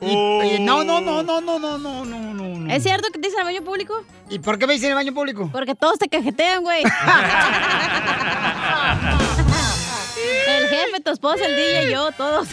Y- 0.00 0.56
y 0.56 0.60
no, 0.60 0.84
no, 0.84 1.00
no, 1.00 1.22
no, 1.22 1.40
no, 1.40 1.58
no, 1.58 1.78
no, 1.78 2.04
no, 2.04 2.34
no. 2.34 2.72
¿Es 2.72 2.82
cierto 2.82 3.08
que 3.08 3.18
te 3.18 3.28
dicen 3.28 3.40
el 3.40 3.46
baño 3.46 3.62
público? 3.62 4.04
¿Y 4.28 4.38
por 4.38 4.58
qué 4.58 4.66
me 4.66 4.74
dicen 4.74 4.90
el 4.90 4.94
baño 4.96 5.14
público? 5.14 5.48
Porque 5.52 5.74
todos 5.74 5.98
te 5.98 6.08
cajetean, 6.08 6.62
güey. 6.62 6.82
el 10.48 10.68
jefe, 10.68 11.00
tu 11.04 11.10
esposa, 11.12 11.44
el 11.46 11.56
DJ, 11.56 11.90
yo, 11.92 12.10
todos. 12.12 12.48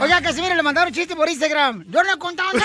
Oiga, 0.00 0.20
Casimiro, 0.22 0.54
le 0.54 0.62
mandaron 0.62 0.92
chiste 0.92 1.14
por 1.16 1.28
Instagram. 1.28 1.84
Yo 1.88 2.02
no 2.02 2.14
he 2.14 2.18
contado. 2.18 2.50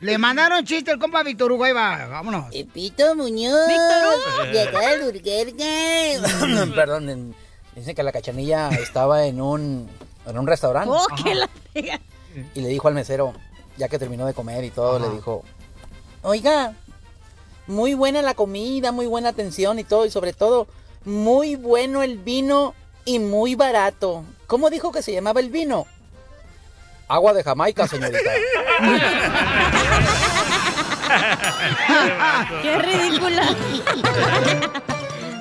Le 0.00 0.16
mandaron 0.18 0.64
chiste 0.64 0.90
el 0.90 0.98
compa 0.98 1.22
Víctor 1.22 1.52
Hugo. 1.52 1.64
Ahí 1.64 1.72
va, 1.72 2.06
vámonos. 2.06 2.46
Pepito 2.50 3.14
Muñoz. 3.14 3.68
Víctor 3.68 4.52
De 4.52 4.62
acá 4.62 4.90
del 4.90 5.02
Burger 5.02 5.54
Perdón, 6.74 7.08
en- 7.10 7.34
dicen 7.76 7.94
que 7.94 8.02
la 8.02 8.12
cachanilla 8.12 8.68
estaba 8.70 9.26
en 9.26 9.40
un, 9.40 9.88
en 10.26 10.38
un 10.38 10.46
restaurante. 10.46 10.90
Oh, 10.90 11.06
que 11.22 11.34
la 11.34 11.48
pega. 11.72 12.00
Y 12.54 12.60
le 12.60 12.68
dijo 12.68 12.88
al 12.88 12.94
mesero, 12.94 13.34
ya 13.76 13.88
que 13.88 13.98
terminó 13.98 14.24
de 14.26 14.34
comer 14.34 14.64
y 14.64 14.70
todo, 14.70 14.98
le 14.98 15.10
dijo, 15.10 15.44
oiga, 16.22 16.74
muy 17.66 17.94
buena 17.94 18.22
la 18.22 18.34
comida, 18.34 18.92
muy 18.92 19.06
buena 19.06 19.28
atención 19.30 19.78
y 19.78 19.84
todo, 19.84 20.06
y 20.06 20.10
sobre 20.10 20.32
todo, 20.32 20.66
muy 21.04 21.56
bueno 21.56 22.02
el 22.02 22.18
vino 22.18 22.74
y 23.04 23.18
muy 23.18 23.54
barato. 23.54 24.24
¿Cómo 24.46 24.70
dijo 24.70 24.92
que 24.92 25.02
se 25.02 25.12
llamaba 25.12 25.40
el 25.40 25.50
vino? 25.50 25.86
Agua 27.10 27.32
de 27.34 27.42
Jamaica, 27.42 27.88
señorita. 27.88 28.20
Qué 32.62 32.78
ridícula. 32.78 33.42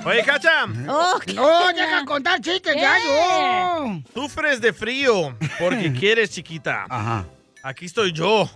Oye, 0.06 0.24
Cacha. 0.24 0.66
Oh, 0.88 1.20
No, 1.36 1.68
deja 1.74 2.06
contar 2.06 2.42
chistes 2.42 2.76
ya, 2.76 2.96
yo. 3.06 4.02
Sufres 4.16 4.60
de 4.62 4.74
frío 4.74 5.36
porque 5.60 5.94
quieres, 6.00 6.32
chiquita. 6.32 6.86
Ajá. 6.90 7.26
Aquí 7.62 7.86
estoy 7.86 8.14
yo. 8.14 8.50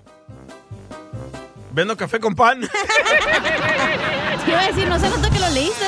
Vendo 1.72 1.96
café 1.96 2.20
con 2.20 2.34
pan. 2.34 2.62
Te 2.62 2.68
iba 4.52 4.60
a 4.62 4.68
decir, 4.68 4.88
no 4.88 5.00
se 5.00 5.08
nota 5.10 5.30
que 5.30 5.38
lo 5.40 5.50
leíste. 5.50 5.86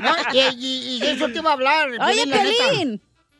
No, 0.00 0.14
y, 0.32 0.38
y- 0.38 0.98
y 1.02 1.06
eso 1.08 1.26
te 1.28 1.38
iba 1.40 1.50
a 1.50 1.52
hablar. 1.52 1.88
Oye, 2.00 2.24
la 2.24 2.38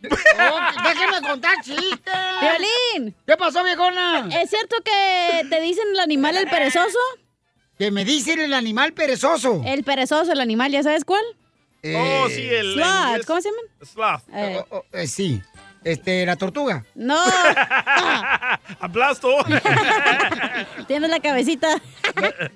Oh, 0.04 0.82
déjeme 0.84 1.20
contar 1.26 1.54
chistes. 1.62 2.14
Piolín. 2.40 3.14
¿Qué 3.26 3.36
pasó, 3.36 3.64
viejona? 3.64 4.28
¿Es 4.40 4.50
cierto 4.50 4.76
que 4.84 5.44
te 5.48 5.60
dicen 5.60 5.84
el 5.92 6.00
animal 6.00 6.36
el 6.36 6.48
perezoso? 6.48 6.98
Que 7.78 7.90
me 7.90 8.04
dicen 8.04 8.38
el 8.40 8.54
animal 8.54 8.92
perezoso. 8.92 9.62
El 9.64 9.84
perezoso, 9.84 10.32
el 10.32 10.40
animal, 10.40 10.70
¿ya 10.72 10.82
sabes 10.82 11.04
cuál? 11.04 11.22
Oh, 11.94 12.28
sí, 12.28 12.42
el- 12.48 12.74
Sloth, 12.74 13.24
¿cómo 13.26 13.40
se 13.40 13.48
llaman? 13.50 13.64
Sloth. 13.82 14.34
Eh. 14.34 14.64
Oh, 14.70 14.76
oh, 14.78 14.84
eh, 14.92 15.06
sí. 15.06 15.40
Este, 15.84 16.26
la 16.26 16.34
tortuga. 16.36 16.84
No. 16.96 17.16
Aplasto. 18.80 19.28
Tienes 20.88 21.10
la 21.10 21.20
cabecita. 21.20 21.80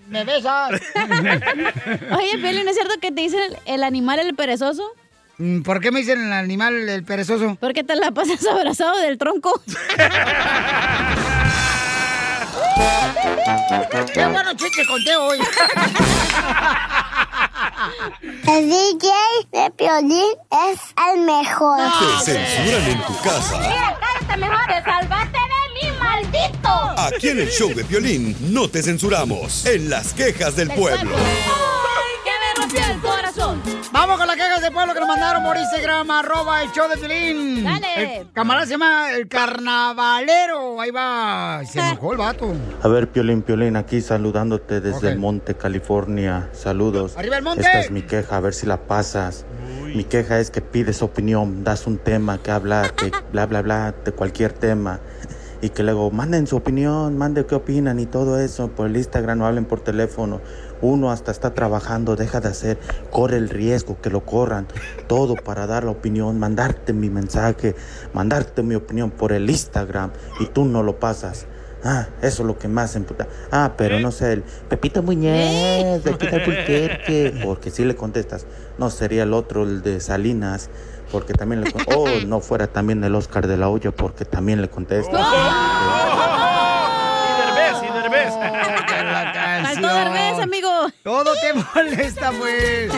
Me 0.08 0.24
besas. 0.24 0.70
Oye, 2.16 2.38
Piolín, 2.38 2.66
¿es 2.68 2.74
cierto 2.74 2.94
que 3.00 3.12
te 3.12 3.20
dicen 3.20 3.40
el, 3.40 3.56
el 3.74 3.84
animal 3.84 4.18
el 4.18 4.34
perezoso? 4.34 4.82
Mm, 5.40 5.62
¿Por 5.62 5.80
qué 5.80 5.90
me 5.90 6.00
dicen 6.00 6.22
el 6.22 6.32
animal 6.34 6.86
el 6.86 7.02
perezoso? 7.02 7.56
Porque 7.58 7.82
te 7.82 7.96
la 7.96 8.10
pasas 8.10 8.46
abrazado 8.46 9.00
del 9.00 9.16
tronco. 9.16 9.62
Qué 14.12 14.26
bueno 14.26 14.52
chiste 14.54 14.84
conté 14.86 15.16
hoy. 15.16 15.38
El 18.48 18.68
DJ 18.68 19.10
de 19.52 19.70
Piolín 19.70 20.34
es 20.70 20.80
el 21.12 21.20
mejor. 21.22 21.80
Te 22.24 22.32
censuran 22.32 22.82
en 22.90 23.02
tu 23.06 23.16
casa. 23.22 23.58
cállate 23.58 24.36
mejor. 24.36 24.66
Te 24.66 24.82
salvaste 24.82 25.38
de 25.38 25.62
mí, 25.74 25.98
maldito. 25.98 26.68
Aquí 26.98 27.28
en 27.30 27.38
el 27.40 27.48
show 27.50 27.72
de 27.74 27.82
violín 27.84 28.36
no 28.52 28.68
te 28.68 28.82
censuramos. 28.82 29.64
En 29.66 29.88
las 29.88 30.12
quejas 30.12 30.54
del 30.56 30.68
pueblo. 30.70 31.16
que 32.24 32.30
me 32.30 32.54
rompió 32.60 32.84
el 32.86 33.00
corazón. 33.00 33.49
Vamos 33.92 34.18
con 34.18 34.26
las 34.28 34.36
quejas 34.36 34.62
de 34.62 34.70
pueblo 34.70 34.94
que 34.94 35.00
nos 35.00 35.08
mandaron 35.08 35.42
por 35.42 35.56
Instagram, 35.56 36.08
arroba 36.12 36.62
el 36.62 36.70
show 36.70 36.88
de 36.88 36.96
Piolín. 36.96 37.64
Dale. 37.64 38.18
El 38.20 38.32
camarada 38.32 38.64
se 38.64 38.72
llama 38.72 39.12
el 39.12 39.26
carnavalero. 39.26 40.80
Ahí 40.80 40.92
va. 40.92 41.62
Se 41.64 41.80
enojó 41.80 42.12
el 42.12 42.18
vato. 42.18 42.52
A 42.82 42.88
ver, 42.88 43.08
Piolín, 43.08 43.42
Piolín, 43.42 43.74
aquí 43.74 44.00
saludándote 44.00 44.80
desde 44.80 45.10
el 45.10 45.18
Monte, 45.18 45.54
California. 45.54 46.50
Saludos. 46.52 47.16
¡Arriba 47.18 47.38
el 47.38 47.42
monte! 47.42 47.62
Esta 47.62 47.80
es 47.80 47.90
mi 47.90 48.02
queja, 48.02 48.36
a 48.36 48.40
ver 48.40 48.54
si 48.54 48.66
la 48.66 48.76
pasas. 48.76 49.44
Mi 49.92 50.04
queja 50.04 50.38
es 50.38 50.52
que 50.52 50.60
pides 50.60 51.02
opinión, 51.02 51.64
das 51.64 51.88
un 51.88 51.98
tema 51.98 52.38
que 52.38 52.52
hablar, 52.52 52.94
que 52.94 53.10
bla, 53.32 53.46
bla, 53.46 53.60
bla, 53.60 53.92
de 54.04 54.12
cualquier 54.12 54.52
tema. 54.52 55.00
Y 55.62 55.70
que 55.70 55.82
luego 55.82 56.10
manden 56.10 56.46
su 56.46 56.56
opinión, 56.56 57.18
manden 57.18 57.44
qué 57.44 57.56
opinan 57.56 57.98
y 57.98 58.06
todo 58.06 58.38
eso 58.40 58.68
por 58.68 58.86
el 58.86 58.96
Instagram, 58.96 59.38
no 59.38 59.46
hablen 59.46 59.64
por 59.66 59.80
teléfono. 59.80 60.40
Uno 60.82 61.10
hasta 61.10 61.30
está 61.30 61.54
trabajando, 61.54 62.16
deja 62.16 62.40
de 62.40 62.48
hacer, 62.48 62.78
corre 63.10 63.36
el 63.36 63.48
riesgo 63.48 64.00
que 64.00 64.10
lo 64.10 64.24
corran. 64.24 64.66
Todo 65.06 65.34
para 65.34 65.66
dar 65.66 65.84
la 65.84 65.90
opinión, 65.90 66.38
mandarte 66.38 66.92
mi 66.92 67.10
mensaje, 67.10 67.74
mandarte 68.12 68.62
mi 68.62 68.74
opinión 68.74 69.10
por 69.10 69.32
el 69.32 69.48
Instagram 69.50 70.10
y 70.40 70.46
tú 70.46 70.64
no 70.64 70.82
lo 70.82 70.98
pasas. 70.98 71.46
Ah, 71.82 72.08
eso 72.20 72.42
es 72.42 72.46
lo 72.46 72.58
que 72.58 72.68
más 72.68 72.94
emputa. 72.94 73.26
Ah, 73.50 73.72
pero 73.76 74.00
no 74.00 74.12
sé, 74.12 74.34
el 74.34 74.42
Pepito 74.68 75.02
Muñez, 75.02 76.04
de 76.04 76.12
de 76.12 76.28
Albuquerque, 76.28 77.40
porque 77.42 77.70
si 77.70 77.84
le 77.84 77.96
contestas, 77.96 78.44
no 78.76 78.90
sería 78.90 79.22
el 79.22 79.32
otro, 79.32 79.62
el 79.62 79.80
de 79.80 80.00
Salinas, 80.00 80.68
porque 81.10 81.32
también 81.32 81.62
le 81.62 81.72
Oh, 81.96 82.06
no 82.26 82.40
fuera 82.40 82.66
también 82.66 83.02
el 83.02 83.14
Oscar 83.14 83.46
de 83.46 83.56
la 83.56 83.68
Olla, 83.68 83.92
porque 83.92 84.26
también 84.26 84.60
le 84.60 84.68
contestas 84.68 85.26
Derbez, 87.38 87.82
y 87.82 87.92
Derbez. 88.02 88.34
Faltó 89.64 89.88
Derbez, 89.88 90.48
amigo. 90.68 90.92
Todo 91.02 91.32
te 91.40 91.52
molesta, 91.74 92.32
pues. 92.32 92.90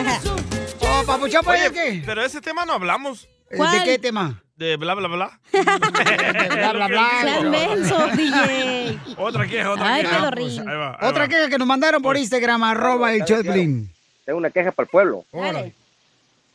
Oh, 0.79 1.03
papuchón, 1.05 1.43
¿por 1.43 1.55
Oye, 1.55 1.71
qué? 1.71 2.03
pero 2.05 2.23
ese 2.23 2.41
tema 2.41 2.65
no 2.65 2.73
hablamos. 2.73 3.27
¿De 3.49 3.83
qué 3.85 3.99
tema? 3.99 4.41
De 4.55 4.77
bla, 4.77 4.93
bla, 4.93 5.07
bla. 5.07 5.39
bla, 5.51 6.73
bla, 6.73 6.87
bla. 6.87 7.09
Seas 7.21 7.43
menso, 7.43 8.07
DJ. 8.15 8.99
Otra 9.17 9.47
queja, 9.47 9.71
otra 9.71 9.93
Ay, 9.95 10.03
queja. 10.03 10.17
pedorrín. 10.17 10.59
Ahí 10.69 10.75
va, 10.77 10.97
ahí 10.99 11.09
Otra 11.09 11.23
va. 11.23 11.27
queja 11.27 11.49
que 11.49 11.57
nos 11.57 11.67
mandaron 11.67 12.01
por 12.01 12.17
Instagram, 12.17 12.63
arroba 12.63 13.13
el 13.13 13.23
Piolín. 13.23 13.91
Tengo 14.25 14.37
una 14.37 14.51
queja 14.51 14.71
para 14.71 14.85
el 14.85 14.89
pueblo. 14.89 15.25
Órale. 15.31 15.73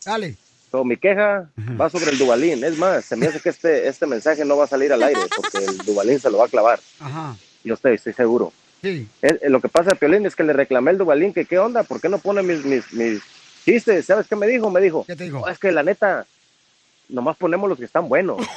Dale. 0.05 0.37
So, 0.71 0.85
mi 0.85 0.97
queja 0.97 1.49
va 1.81 1.89
sobre 1.91 2.11
el 2.11 2.19
Dubalín. 2.19 2.63
Es 2.63 2.77
más, 2.79 3.05
se 3.05 3.17
me 3.17 3.27
hace 3.27 3.41
que 3.41 3.49
este, 3.49 3.89
este 3.89 4.07
mensaje 4.07 4.45
no 4.45 4.57
va 4.57 4.65
a 4.65 4.69
salir 4.69 4.93
al 4.93 5.03
aire 5.03 5.21
porque 5.35 5.65
el 5.65 5.79
Dubalín 5.79 6.21
se 6.21 6.31
lo 6.31 6.39
va 6.39 6.45
a 6.45 6.49
clavar. 6.49 6.79
Ajá. 7.01 7.37
Yo 7.65 7.75
estoy, 7.75 7.95
estoy 7.95 8.13
seguro. 8.13 8.53
Sí. 8.83 9.09
Eh, 9.23 9.39
lo 9.49 9.61
que 9.61 9.69
pasa, 9.69 9.95
Piolín, 9.95 10.25
es 10.27 10.37
que 10.37 10.45
le 10.45 10.53
reclamé 10.53 10.91
al 10.93 10.99
Dubalín 10.99 11.33
que 11.33 11.45
qué 11.45 11.59
onda, 11.59 11.83
¿por 11.83 12.01
qué 12.01 12.09
no 12.09 12.19
pone 12.19 12.43
mis, 12.43 12.65
mis, 12.65 12.93
mis 12.93 13.21
chistes? 13.65 14.07
¿Sabes 14.07 14.27
qué 14.29 14.37
me 14.37 14.47
dijo? 14.47 14.71
Me 14.71 14.81
dijo, 14.81 15.05
¿Qué 15.07 15.17
te 15.17 15.25
dijo? 15.25 15.41
"Oh, 15.45 15.49
es 15.49 15.59
que 15.59 15.73
la 15.73 15.83
neta, 15.83 16.25
nomás 17.09 17.37
ponemos 17.37 17.69
los 17.69 17.79
que 17.79 17.85
están 17.87 18.09
buenos. 18.09 18.39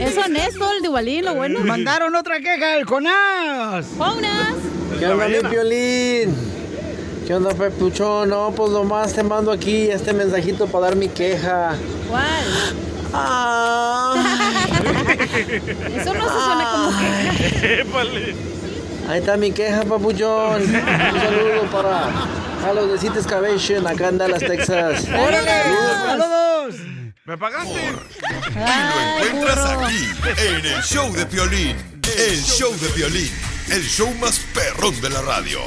Es 0.00 0.16
honesto 0.16 0.70
el 0.72 0.82
Dubalín, 0.82 1.24
lo 1.26 1.34
bueno. 1.34 1.60
Mandaron 1.60 2.14
otra 2.14 2.40
queja, 2.40 2.76
el 2.76 2.84
Jonás. 2.84 3.86
Jonas. 3.98 4.54
¿Qué 4.98 5.06
onda, 5.06 5.28
mi 5.28 5.38
Piolín? 5.48 6.34
¿Qué 7.26 7.34
onda, 7.34 7.50
Pepuchón? 7.54 8.30
No, 8.30 8.52
pues 8.56 8.70
nomás 8.72 9.12
te 9.12 9.22
mando 9.22 9.52
aquí 9.52 9.88
este 9.90 10.12
mensajito 10.12 10.66
para 10.66 10.86
dar 10.86 10.96
mi 10.96 11.08
queja. 11.08 11.74
¿Cuál? 12.08 12.24
Ah. 13.12 14.14
Eso 15.96 16.14
no 16.14 16.24
se 16.24 16.40
suena 16.44 16.64
como 16.72 16.90
queja. 16.98 17.84
Ahí 19.08 19.18
está 19.18 19.36
mi 19.36 19.50
queja, 19.52 19.82
papuchón. 19.82 20.62
Un 20.62 20.72
saludo 20.72 21.62
para 21.72 22.10
Carlos 22.62 22.92
de 22.92 22.98
City 22.98 23.18
Excavation, 23.18 23.86
acá 23.86 24.08
en 24.08 24.18
Dallas, 24.18 24.40
Texas. 24.40 25.04
¡Saludos! 25.04 26.76
¿Me 27.24 27.36
pagaste? 27.36 27.92
Lo 28.54 29.26
encuentras 29.26 29.70
aquí, 29.70 30.08
en 30.38 30.66
el 30.66 30.82
show 30.82 31.12
de 31.12 31.26
Piolín. 31.26 31.76
El 32.16 32.40
show 32.42 32.72
de 32.76 32.88
Piolín. 32.90 33.30
El 33.70 33.82
show 33.84 34.12
más 34.20 34.40
perrón 34.52 35.00
de 35.00 35.10
la 35.10 35.22
radio. 35.22 35.60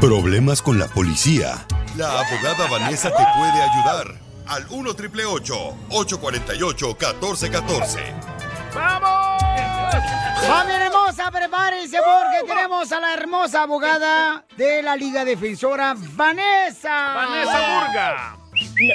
Problemas 0.00 0.60
con 0.60 0.78
la 0.78 0.86
policía. 0.86 1.66
La 1.96 2.20
abogada 2.20 2.66
Vanessa 2.68 3.08
te 3.10 3.24
puede 3.36 3.62
ayudar. 3.62 4.29
Al 4.50 4.66
1 4.68 4.94
triple 4.94 5.24
848 5.24 6.86
1414. 6.88 8.00
¡Vamos! 8.74 9.42
¡Familia 10.44 10.86
hermosa, 10.86 11.30
prepárense 11.30 11.98
porque 11.98 12.52
tenemos 12.52 12.90
a 12.90 12.98
la 12.98 13.14
hermosa 13.14 13.62
abogada 13.62 14.44
de 14.56 14.82
la 14.82 14.96
Liga 14.96 15.24
Defensora, 15.24 15.94
Vanessa. 15.96 17.14
Vanessa 17.14 17.58
Burga. 17.60 18.36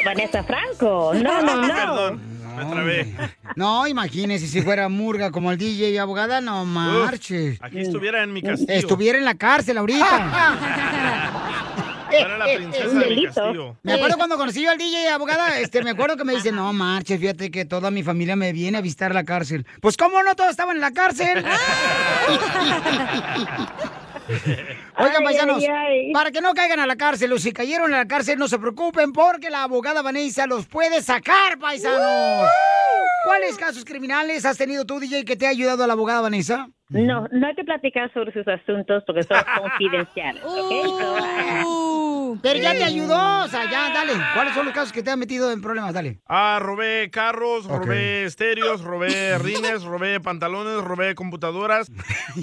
Vanessa 0.03 0.43
Franco. 0.43 1.13
No, 1.13 1.41
no, 1.41 1.55
no. 1.55 1.73
Perdón, 1.73 2.21
me 2.57 2.65
trabé. 2.65 3.15
No, 3.55 3.87
imagínese 3.87 4.47
si 4.47 4.61
fuera 4.61 4.89
murga 4.89 5.31
como 5.31 5.53
el 5.53 5.57
DJ 5.57 5.91
y 5.91 5.97
abogada, 5.97 6.41
no 6.41 6.65
marches. 6.65 7.59
Aquí 7.61 7.79
estuviera 7.79 8.23
en 8.23 8.33
mi 8.33 8.41
castillo. 8.41 8.73
Estuviera 8.73 9.17
en 9.17 9.23
la 9.23 9.35
cárcel 9.35 9.77
ahorita. 9.77 11.75
Era 12.19 12.37
la 12.37 12.45
princesa 12.45 12.87
Un 12.89 12.99
de 12.99 13.05
mi 13.05 13.15
delito. 13.15 13.33
castillo. 13.33 13.77
Me 13.83 13.93
acuerdo 13.93 14.17
cuando 14.17 14.37
conocí 14.37 14.61
yo 14.63 14.71
al 14.71 14.77
DJ 14.77 15.03
y 15.03 15.07
abogada, 15.07 15.59
este, 15.59 15.83
me 15.83 15.91
acuerdo 15.91 16.17
que 16.17 16.23
me 16.23 16.33
dice, 16.33 16.51
no 16.51 16.71
marches, 16.73 17.19
fíjate 17.19 17.51
que 17.51 17.65
toda 17.65 17.91
mi 17.91 18.03
familia 18.03 18.35
me 18.35 18.51
viene 18.53 18.77
a 18.77 18.81
visitar 18.81 19.13
la 19.13 19.23
cárcel. 19.23 19.65
Pues, 19.81 19.97
¿cómo 19.97 20.21
no 20.23 20.35
todos 20.35 20.51
estaban 20.51 20.75
en 20.77 20.81
la 20.81 20.91
cárcel? 20.91 21.43
Oigan, 24.97 25.17
Ay, 25.19 25.23
paisanos, 25.23 25.57
ay, 25.61 25.67
ay. 25.69 26.11
para 26.11 26.31
que 26.31 26.41
no 26.41 26.53
caigan 26.55 26.79
a 26.79 26.87
la 26.87 26.95
cárcel, 26.95 27.31
o 27.33 27.37
si 27.37 27.51
cayeron 27.51 27.93
a 27.93 27.97
la 27.97 28.07
cárcel, 28.07 28.39
no 28.39 28.47
se 28.47 28.57
preocupen 28.57 29.11
porque 29.13 29.51
la 29.51 29.63
abogada 29.63 30.01
Vanessa 30.01 30.47
los 30.47 30.65
puede 30.65 31.01
sacar, 31.03 31.59
paisanos. 31.59 32.49
¿Cuáles 33.25 33.55
casos 33.57 33.85
criminales 33.85 34.45
has 34.45 34.57
tenido 34.57 34.85
tú, 34.85 34.99
DJ, 34.99 35.25
que 35.25 35.35
te 35.35 35.45
ha 35.45 35.49
ayudado 35.49 35.83
a 35.83 35.87
la 35.87 35.93
abogada 35.93 36.21
Vanessa? 36.21 36.69
No, 36.89 37.27
no 37.31 37.47
hay 37.47 37.55
que 37.55 37.63
platicar 37.63 38.11
sobre 38.13 38.31
sus 38.33 38.47
asuntos 38.47 39.03
porque 39.05 39.23
son 39.23 39.37
confidenciales, 39.59 40.43
¿ok? 40.43 40.71
So, 40.85 41.15
ah, 41.19 41.63
Pero 42.41 42.59
ya 42.59 42.73
te 42.73 42.83
ayudó, 42.83 43.43
o 43.43 43.47
sea, 43.47 43.69
ya, 43.69 43.93
dale. 43.93 44.13
¿Cuáles 44.33 44.53
son 44.53 44.65
los 44.65 44.73
casos 44.73 44.91
que 44.91 45.03
te 45.03 45.11
han 45.11 45.19
metido 45.19 45.51
en 45.51 45.61
problemas? 45.61 45.93
Dale. 45.93 46.19
Ah, 46.27 46.59
robé 46.61 47.09
carros, 47.11 47.65
robé 47.65 48.25
estéreos, 48.25 48.81
robé 48.81 49.37
rines, 49.39 49.83
robé 49.83 50.19
pantalones, 50.19 50.83
robé 50.83 51.15
computadoras, 51.15 51.91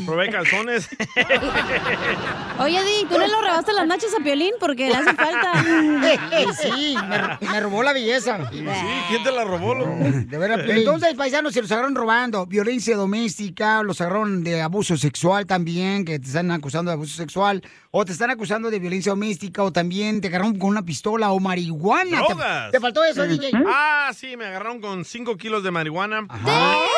robé 0.07 0.31
calzones. 0.31 0.89
Oye, 2.59 2.83
Di, 2.85 3.07
¿tú 3.09 3.19
no 3.19 3.27
le 3.27 3.35
robaste 3.35 3.73
las 3.73 3.87
nachas 3.87 4.11
a 4.19 4.23
Piolín? 4.23 4.55
Porque 4.61 4.89
le 4.89 4.95
hace 4.95 5.15
falta. 5.15 5.53
sí, 6.63 6.97
me, 7.09 7.49
me 7.49 7.61
robó 7.61 7.83
la 7.83 7.93
belleza. 7.93 8.51
Sí, 8.51 8.65
¿quién 9.09 9.23
te 9.23 9.33
la 9.33 9.45
robó? 9.45 9.75
De 9.75 10.39
veras. 10.39 10.61
Entonces, 10.69 11.15
paisanos, 11.15 11.53
se 11.55 11.63
los 11.63 11.71
agarraron 11.73 11.95
robando, 11.95 12.47
violencia 12.47 12.97
doméstica, 12.97 13.83
los 13.83 14.01
agarraron 14.01 14.45
de 14.45 14.63
abuso 14.63 14.97
sexual 14.97 15.47
también, 15.47 16.05
que 16.05 16.19
te 16.19 16.27
están 16.27 16.51
acusando 16.51 16.91
de 16.91 16.95
abuso 16.95 17.17
sexual, 17.17 17.63
o 17.95 18.07
te 18.07 18.13
están 18.13 18.31
acusando 18.31 18.71
de 18.71 18.79
violencia 18.79 19.11
doméstica, 19.13 19.63
o 19.63 19.71
también 19.71 20.23
te 20.23 20.29
agarraron 20.29 20.59
con 20.59 20.71
una 20.71 20.83
pistola 20.83 21.31
o 21.31 21.39
marihuana. 21.41 22.23
¿Te, 22.23 22.33
¡Drogas! 22.35 22.71
te 22.73 22.81
faltó 22.81 23.05
eso, 23.05 23.23
DJ? 23.25 23.51
Ah, 23.67 24.11
sí, 24.15 24.35
me 24.37 24.47
agarraron 24.47 24.81
con 24.81 25.05
5 25.05 25.37
kilos 25.37 25.63
de 25.63 25.71
marihuana. 25.71 26.27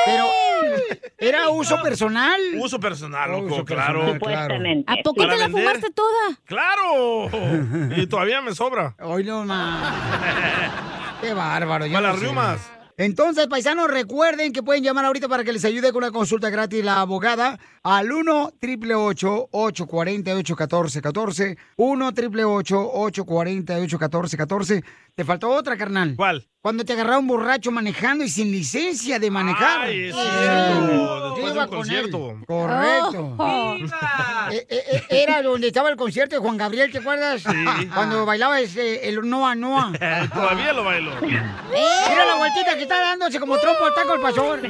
Pero, 0.07 0.27
¿era 1.19 1.49
uso 1.49 1.83
personal? 1.83 2.41
Uso 2.61 2.79
personal, 2.79 3.29
loco, 3.33 3.55
Uso 3.57 3.65
claro. 3.65 4.19
personal, 4.19 4.49
claro. 4.49 4.85
¿A 4.87 5.03
poco 5.03 5.23
te 5.23 5.27
la 5.37 5.49
vender. 5.49 5.51
fumaste 5.66 5.91
toda? 5.91 6.39
¡Claro! 6.45 7.29
Y 7.97 8.07
todavía 8.07 8.41
me 8.41 8.55
sobra. 8.55 8.95
Hoy 9.01 9.25
no 9.25 9.45
más. 9.45 9.93
Qué 11.21 11.35
bárbaro. 11.35 11.87
yo 11.87 11.95
Para 11.95 12.12
no 12.12 12.12
las 12.12 12.61
sé. 12.61 12.71
Entonces, 12.97 13.49
paisanos, 13.49 13.91
recuerden 13.91 14.53
que 14.53 14.62
pueden 14.62 14.85
llamar 14.85 15.05
ahorita 15.05 15.29
para 15.29 15.43
que 15.43 15.53
les 15.53 15.65
ayude 15.65 15.93
con 15.93 16.05
una 16.05 16.12
consulta 16.12 16.51
gratis 16.51 16.85
la 16.85 17.01
abogada 17.01 17.59
al 17.83 18.12
1 18.12 18.53
888 18.62 19.49
848 19.51 20.55
1414 20.55 21.59
1 21.77 22.07
888 22.07 22.91
848 22.93 23.99
1414 23.99 24.85
Te 25.15 25.25
faltó 25.25 25.51
otra, 25.51 25.77
carnal. 25.77 26.15
¿Cuál? 26.16 26.47
Cuando 26.65 26.82
te 26.82 26.95
agarraron 26.95 27.27
borracho 27.27 27.70
manejando 27.70 28.24
y 28.24 28.28
sin 28.31 28.51
licencia 28.51 29.19
de 29.19 29.31
manejar. 29.31 29.82
Ay, 29.82 30.05
es 30.05 30.15
Sí. 30.15 30.20
cierto. 30.23 31.35
Después 31.35 31.53
de 31.53 31.61
un 31.61 31.66
con 31.66 31.74
él. 31.74 31.77
concierto. 31.77 32.36
Correcto. 32.47 33.35
Oh. 33.36 33.74
Eh, 34.51 34.66
eh, 34.70 34.82
eh, 34.93 35.03
Era 35.11 35.43
donde 35.43 35.66
estaba 35.66 35.91
el 35.91 35.97
concierto 35.97 36.36
de 36.36 36.41
Juan 36.41 36.57
Gabriel, 36.57 36.91
¿te 36.91 36.99
acuerdas? 37.01 37.43
Sí. 37.43 37.86
Cuando 37.93 38.24
bailaba 38.24 38.59
ese, 38.61 39.07
el 39.07 39.20
Noa 39.28 39.55
Noa. 39.55 39.93
Todavía 40.32 40.73
lo 40.73 40.85
bailo. 40.85 41.11
Mira 41.20 42.24
la 42.24 42.36
vueltita 42.36 42.77
que 42.77 42.85
está 42.85 42.99
dándose 42.99 43.39
como 43.39 43.59
trompo 43.59 43.85
al 43.85 43.95
taco 43.95 44.15
el 44.15 44.20
pastor. 44.23 44.61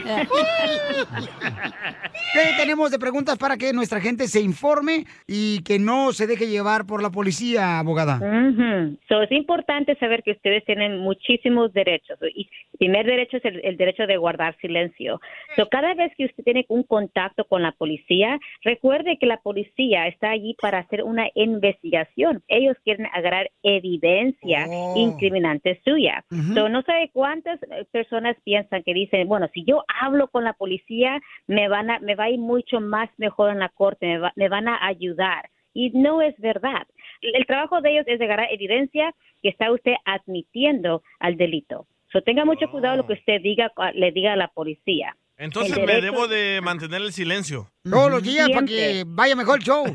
¿Qué 2.33 2.41
tenemos 2.59 2.91
de 2.91 2.99
preguntas 2.99 3.39
para 3.39 3.57
que 3.57 3.73
nuestra 3.73 4.01
gente 4.01 4.27
se 4.27 4.41
informe 4.41 5.07
y 5.29 5.63
que 5.63 5.79
no 5.79 6.13
se 6.13 6.27
deje 6.27 6.49
llevar 6.49 6.87
por 6.87 7.01
la 7.03 7.11
policía, 7.11 7.79
abogada? 7.79 8.17
Ujú. 8.17 8.99
So, 9.09 9.23
es 9.23 9.31
importante 9.31 9.97
saber 10.01 10.25
que 10.25 10.33
ustedes 10.33 10.65
tienen 10.65 10.99
muchísimos 10.99 11.73
derechos. 11.85 12.19
Y 12.35 12.49
el 12.73 12.79
primer 12.79 13.07
derecho 13.07 13.37
es 13.37 13.45
el, 13.45 13.61
el 13.65 13.77
derecho 13.77 14.07
de 14.07 14.17
guardar 14.17 14.57
silencio. 14.61 15.21
So, 15.57 15.69
cada 15.69 15.95
vez 15.95 16.13
que 16.17 16.25
usted 16.27 16.43
tiene 16.45 16.65
un 16.69 16.83
contacto 16.83 17.45
con 17.45 17.63
la 17.63 17.73
policía, 17.73 18.39
recuerde 18.63 19.19
que 19.19 19.27
la 19.27 19.37
policía 19.39 20.07
está 20.09 20.31
allí 20.31 20.57
para 20.61 20.79
hacer 20.79 21.03
una 21.03 21.29
investigación. 21.35 22.43
Ellos 22.49 22.77
quieren 22.85 23.07
agarrar 23.13 23.51
evidencia 23.63 24.67
Oh. 24.69 24.93
incriminante 24.97 25.81
suya. 25.85 26.25
Ujú. 26.31 26.55
So, 26.55 26.69
no 26.69 26.83
sabe 26.83 27.11
cuántas 27.13 27.63
eh, 27.65 27.85
personas 27.91 28.37
piensan 28.45 28.83
que 28.83 28.95
dicen, 28.95 29.29
bueno, 29.29 29.49
si 29.53 29.65
yo 29.65 29.85
hablo 30.01 30.29
con 30.29 30.45
la 30.45 30.53
policía, 30.55 31.21
me 31.47 31.69
van 31.69 31.91
a, 31.91 31.99
me 32.01 32.15
va 32.15 32.25
a 32.25 32.31
ir 32.31 32.39
mucho 32.39 32.81
más 32.81 33.09
mejor 33.19 33.51
en 33.51 33.59
la 33.59 33.69
corte, 33.69 34.07
me, 34.07 34.19
va- 34.19 34.33
me 34.37 34.49
van 34.49 34.69
a 34.69 34.87
ayudar. 34.87 35.49
Y 35.77 35.91
no 35.91 36.23
es 36.23 36.39
verdad. 36.39 36.87
El 37.21 37.47
trabajo 37.47 37.81
de 37.81 37.93
ellos 37.93 38.05
es 38.07 38.19
de 38.19 38.25
agarrar 38.25 38.49
evidencia 38.51 39.15
que 39.43 39.49
está 39.49 39.73
usted 39.73 39.95
admitiendo 40.05 41.03
al 41.19 41.37
delito. 41.37 41.87
So, 42.13 42.23
tenga 42.23 42.45
mucho 42.45 42.71
cuidado 42.71 42.97
lo 42.97 43.07
que 43.07 43.15
usted 43.15 43.41
diga, 43.43 43.73
le 43.95 44.13
diga 44.13 44.35
a 44.35 44.37
la 44.37 44.49
policía. 44.49 45.17
Entonces 45.37 45.77
me 45.85 46.01
debo 46.01 46.29
de 46.29 46.61
mantener 46.63 47.03
el 47.03 47.13
silencio. 47.13 47.69
Todos 47.83 48.09
los 48.11 48.23
días 48.23 48.49
para 48.51 48.67
que 48.67 49.03
vaya 49.05 49.35
mejor 49.35 49.59
el 49.59 49.65
show. 49.65 49.85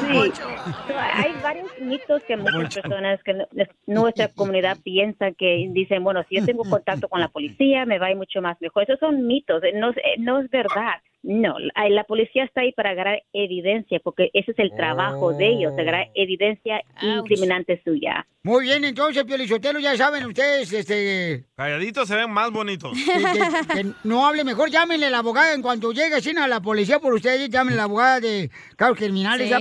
Sí. 0.00 0.32
Hay 1.14 1.32
varios 1.42 1.68
mitos 1.80 2.22
que 2.24 2.36
muchas 2.36 2.74
personas 2.74 3.20
que 3.24 3.34
nuestra 3.86 4.28
comunidad 4.34 4.78
piensa 4.82 5.32
que 5.32 5.68
dicen, 5.70 6.04
bueno, 6.04 6.24
si 6.28 6.36
yo 6.36 6.44
tengo 6.44 6.64
contacto 6.64 7.08
con 7.08 7.20
la 7.20 7.28
policía, 7.28 7.84
me 7.84 7.98
va 7.98 8.06
a 8.06 8.10
ir 8.10 8.16
mucho 8.16 8.40
más 8.40 8.60
mejor. 8.60 8.84
Esos 8.84 8.98
son 9.00 9.26
mitos, 9.26 9.62
eh, 9.64 9.72
no, 9.74 9.90
eh, 9.90 10.16
no 10.18 10.40
es 10.40 10.50
verdad. 10.50 11.00
No, 11.22 11.56
la 11.58 12.04
policía 12.04 12.44
está 12.44 12.60
ahí 12.60 12.72
para 12.72 12.90
agarrar 12.90 13.22
evidencia, 13.32 13.98
porque 14.04 14.30
ese 14.32 14.52
es 14.52 14.58
el 14.60 14.70
trabajo 14.76 15.32
de 15.32 15.48
ellos, 15.48 15.72
agarrar 15.76 16.06
evidencia 16.14 16.80
incriminante 17.02 17.82
suya. 17.84 18.24
Muy 18.44 18.64
bien, 18.64 18.84
entonces, 18.84 19.24
Piolichotelo, 19.24 19.80
ya 19.80 19.96
saben 19.96 20.24
ustedes, 20.26 20.72
este, 20.72 21.44
Calladitos 21.56 22.06
se 22.08 22.14
ven 22.14 22.30
más 22.30 22.50
bonitos. 22.52 22.92
que, 22.96 23.12
que- 23.12 23.82
que 23.82 23.90
no 24.04 24.26
hable 24.26 24.44
mejor, 24.44 24.70
llámenle 24.70 25.06
a 25.06 25.10
la 25.10 25.18
abogada 25.18 25.52
en 25.54 25.60
cuanto 25.60 25.92
llegue 25.92 26.20
sin 26.22 26.38
a 26.38 26.46
la 26.46 26.60
policía 26.60 27.00
por 27.00 27.12
ustedes, 27.12 27.50
llámenle 27.50 27.74
a 27.74 27.82
la 27.82 27.84
abogada 27.84 28.20
de 28.20 28.50
cargos 28.76 28.98
criminales, 28.98 29.52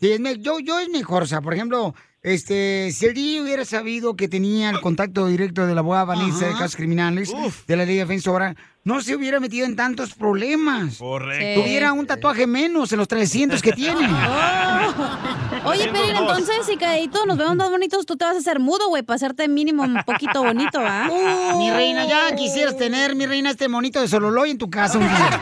Sí. 0.00 0.10
Yo, 0.40 0.58
yo 0.60 0.80
es 0.80 0.88
mejor, 0.88 1.22
o 1.22 1.26
sea, 1.26 1.40
por 1.40 1.54
ejemplo, 1.54 1.94
este, 2.22 2.90
si 2.90 3.06
el 3.06 3.14
DJ 3.14 3.42
hubiera 3.42 3.64
sabido 3.64 4.16
que 4.16 4.28
tenía 4.28 4.70
el 4.70 4.80
contacto 4.80 5.26
directo 5.26 5.66
de 5.66 5.74
la 5.74 5.80
abogada 5.80 6.04
Vanessa 6.06 6.46
de 6.46 6.50
Ajá. 6.52 6.60
casos 6.60 6.76
criminales 6.76 7.32
de 7.66 7.76
la 7.76 7.84
ley 7.84 7.96
defensora, 7.96 8.56
no 8.82 9.02
se 9.02 9.14
hubiera 9.14 9.40
metido 9.40 9.66
en 9.66 9.76
tantos 9.76 10.14
problemas. 10.14 10.96
Correcto. 10.96 11.60
Tuviera 11.60 11.92
un 11.92 12.06
tatuaje 12.06 12.46
menos 12.46 12.90
en 12.92 12.98
los 12.98 13.08
300 13.08 13.60
que 13.60 13.72
tiene. 13.72 14.08
Oye, 15.64 15.90
pero 15.92 16.18
entonces, 16.18 16.64
si 16.66 16.76
cadito 16.76 17.26
nos 17.26 17.36
vemos 17.36 17.56
más 17.56 17.70
bonitos, 17.70 18.06
tú 18.06 18.16
te 18.16 18.24
vas 18.24 18.36
a 18.36 18.38
hacer 18.38 18.58
mudo, 18.58 18.88
güey, 18.88 19.02
para 19.02 19.16
hacerte 19.16 19.48
mínimo 19.48 19.82
un 19.82 20.02
poquito 20.04 20.42
bonito, 20.42 20.80
¿va? 20.80 21.08
Uh, 21.20 21.58
mi 21.58 21.70
reina, 21.70 22.06
ya 22.06 22.34
quisieras 22.34 22.76
tener, 22.76 23.14
mi 23.14 23.26
reina, 23.26 23.50
este 23.50 23.68
monito 23.68 24.00
de 24.00 24.08
Sololoy 24.08 24.50
en 24.50 24.58
tu 24.58 24.70
casa 24.70 24.98
un 24.98 25.04
día. 25.04 25.40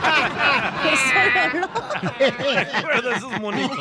Recuerda 2.19 3.15
esos 3.15 3.39
monitos. 3.39 3.77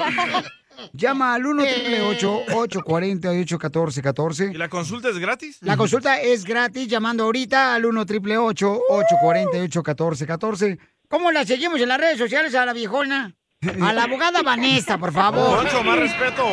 Llama 0.93 1.35
al 1.35 1.47
1 1.47 1.63
848 1.63 3.59
1414 3.59 4.51
¿Y 4.53 4.59
la 4.59 4.69
consulta 4.69 5.09
es 5.09 5.19
gratis? 5.19 5.59
La 5.61 5.77
consulta 5.77 6.21
es 6.21 6.45
gratis 6.45 6.89
llamando 6.89 7.25
ahorita 7.25 7.75
al 7.75 7.85
1 7.87 8.01
848 8.01 8.81
1414 8.91 10.79
¿Cómo 11.09 11.33
la 11.33 11.45
seguimos 11.45 11.81
en 11.81 11.89
las 11.89 11.99
redes 11.99 12.19
sociales 12.19 12.55
a 12.55 12.67
la 12.67 12.73
viejona? 12.73 13.35
A 13.81 13.93
la 13.93 14.05
abogada 14.05 14.43
Vanessa, 14.43 14.99
por 14.99 15.13
favor. 15.13 15.59
Poncho, 15.59 15.83
más 15.83 15.99
respeto. 15.99 16.45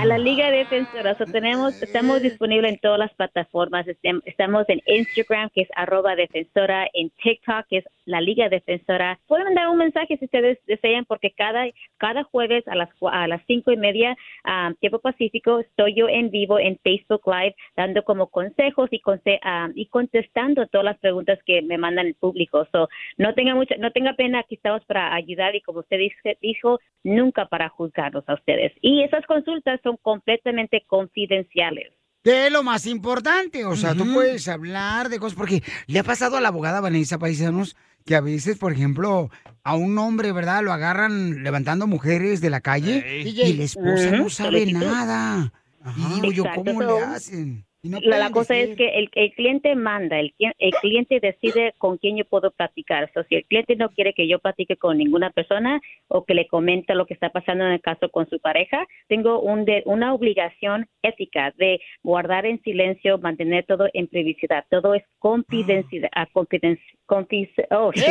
A 0.00 0.06
la 0.06 0.16
Liga 0.16 0.50
Defensora, 0.50 1.14
so 1.18 1.26
tenemos, 1.26 1.82
estamos 1.82 2.22
disponibles 2.22 2.72
en 2.72 2.78
todas 2.78 2.98
las 2.98 3.12
plataformas. 3.12 3.86
Estamos 4.24 4.64
en 4.70 4.80
Instagram, 4.86 5.50
que 5.50 5.60
es 5.60 5.68
arroba 5.76 6.16
defensora, 6.16 6.88
en 6.94 7.10
TikTok, 7.22 7.66
que 7.68 7.78
es 7.78 7.84
la 8.06 8.22
Liga 8.22 8.48
Defensora. 8.48 9.18
Pueden 9.26 9.44
mandar 9.44 9.68
un 9.68 9.76
mensaje 9.76 10.16
si 10.16 10.24
ustedes 10.24 10.58
desean, 10.66 11.04
porque 11.04 11.32
cada, 11.32 11.66
cada 11.98 12.24
jueves 12.24 12.66
a 12.66 12.76
las, 12.76 12.88
a 13.12 13.28
las 13.28 13.42
cinco 13.46 13.72
y 13.72 13.76
media, 13.76 14.16
ah, 14.44 14.72
tiempo 14.80 15.00
pacífico, 15.00 15.60
estoy 15.60 15.94
yo 15.94 16.08
en 16.08 16.30
vivo 16.30 16.58
en 16.58 16.78
Facebook 16.82 17.20
Live, 17.26 17.54
dando 17.76 18.02
como 18.02 18.28
consejos 18.28 18.88
y, 18.92 19.00
conse- 19.00 19.38
ah, 19.42 19.68
y 19.74 19.84
contestando 19.86 20.66
todas 20.68 20.86
las 20.86 20.98
preguntas 20.98 21.38
que 21.44 21.60
me 21.60 21.76
mandan 21.76 22.06
el 22.06 22.14
público. 22.14 22.66
So, 22.72 22.88
no 23.18 23.34
tenga 23.34 23.54
mucha, 23.54 23.76
no 23.76 23.90
tenga 23.92 24.14
pena, 24.14 24.38
aquí 24.38 24.54
estamos 24.54 24.82
para 24.86 25.14
ayudar 25.14 25.54
y 25.56 25.60
como 25.60 25.80
usted 25.80 25.98
dice- 25.98 26.38
dijo, 26.40 26.80
nunca 27.04 27.46
para 27.46 27.68
juzgarlos 27.68 28.26
a 28.28 28.34
ustedes. 28.34 28.72
Y 28.80 29.02
esas 29.02 29.24
consultas 29.26 29.78
son 29.82 29.89
completamente 29.96 30.84
confidenciales. 30.86 31.92
Es 32.22 32.52
lo 32.52 32.62
más 32.62 32.86
importante, 32.86 33.64
o 33.64 33.76
sea, 33.76 33.94
tú 33.94 34.04
puedes 34.12 34.46
hablar 34.46 35.08
de 35.08 35.18
cosas, 35.18 35.38
porque 35.38 35.62
le 35.86 35.98
ha 36.00 36.04
pasado 36.04 36.36
a 36.36 36.40
la 36.42 36.48
abogada 36.48 36.80
Vanessa 36.80 37.18
Paisanos 37.18 37.76
que 38.04 38.14
a 38.14 38.20
veces, 38.20 38.58
por 38.58 38.72
ejemplo, 38.72 39.30
a 39.62 39.74
un 39.74 39.96
hombre, 39.98 40.32
¿verdad? 40.32 40.62
Lo 40.62 40.72
agarran 40.72 41.42
levantando 41.42 41.86
mujeres 41.86 42.40
de 42.40 42.50
la 42.50 42.60
calle 42.60 43.22
y 43.24 43.52
la 43.54 43.64
esposa 43.64 44.10
no 44.12 44.28
sabe 44.28 44.66
nada. 44.72 45.52
Y 45.96 46.14
digo 46.14 46.32
yo, 46.32 46.42
Exacto, 46.44 46.64
¿cómo 46.64 46.82
so, 46.82 46.98
le 46.98 47.04
hacen? 47.04 47.66
No 47.82 47.98
la, 48.02 48.30
cosa 48.30 48.56
es 48.56 48.76
que 48.76 48.98
el, 48.98 49.08
el 49.14 49.32
cliente 49.32 49.74
manda, 49.74 50.20
el, 50.20 50.34
el 50.38 50.70
cliente 50.82 51.18
decide 51.18 51.72
con 51.78 51.96
quién 51.96 52.16
yo 52.18 52.26
puedo 52.26 52.50
platicar. 52.50 53.10
So, 53.14 53.22
si 53.24 53.36
el 53.36 53.44
cliente 53.46 53.74
no 53.76 53.88
quiere 53.88 54.12
que 54.12 54.28
yo 54.28 54.38
platique 54.38 54.76
con 54.76 54.98
ninguna 54.98 55.30
persona 55.30 55.80
o 56.08 56.24
que 56.26 56.34
le 56.34 56.46
comente 56.46 56.94
lo 56.94 57.06
que 57.06 57.14
está 57.14 57.30
pasando 57.30 57.64
en 57.64 57.72
el 57.72 57.80
caso 57.80 58.10
con 58.10 58.28
su 58.28 58.38
pareja, 58.38 58.86
tengo 59.08 59.40
un 59.40 59.64
de, 59.64 59.82
una 59.86 60.12
obligación 60.12 60.88
ética 61.02 61.54
de 61.56 61.80
guardar 62.02 62.44
en 62.44 62.60
silencio, 62.62 63.16
mantener 63.16 63.64
todo 63.64 63.88
en 63.94 64.08
privacidad. 64.08 64.64
Todo 64.68 64.94
es 64.94 65.04
confidencial. 65.18 66.10
ah, 66.14 66.26
confiden- 66.32 66.78
confis- 67.10 67.66
oh, 67.70 67.90
shoot. 67.94 68.06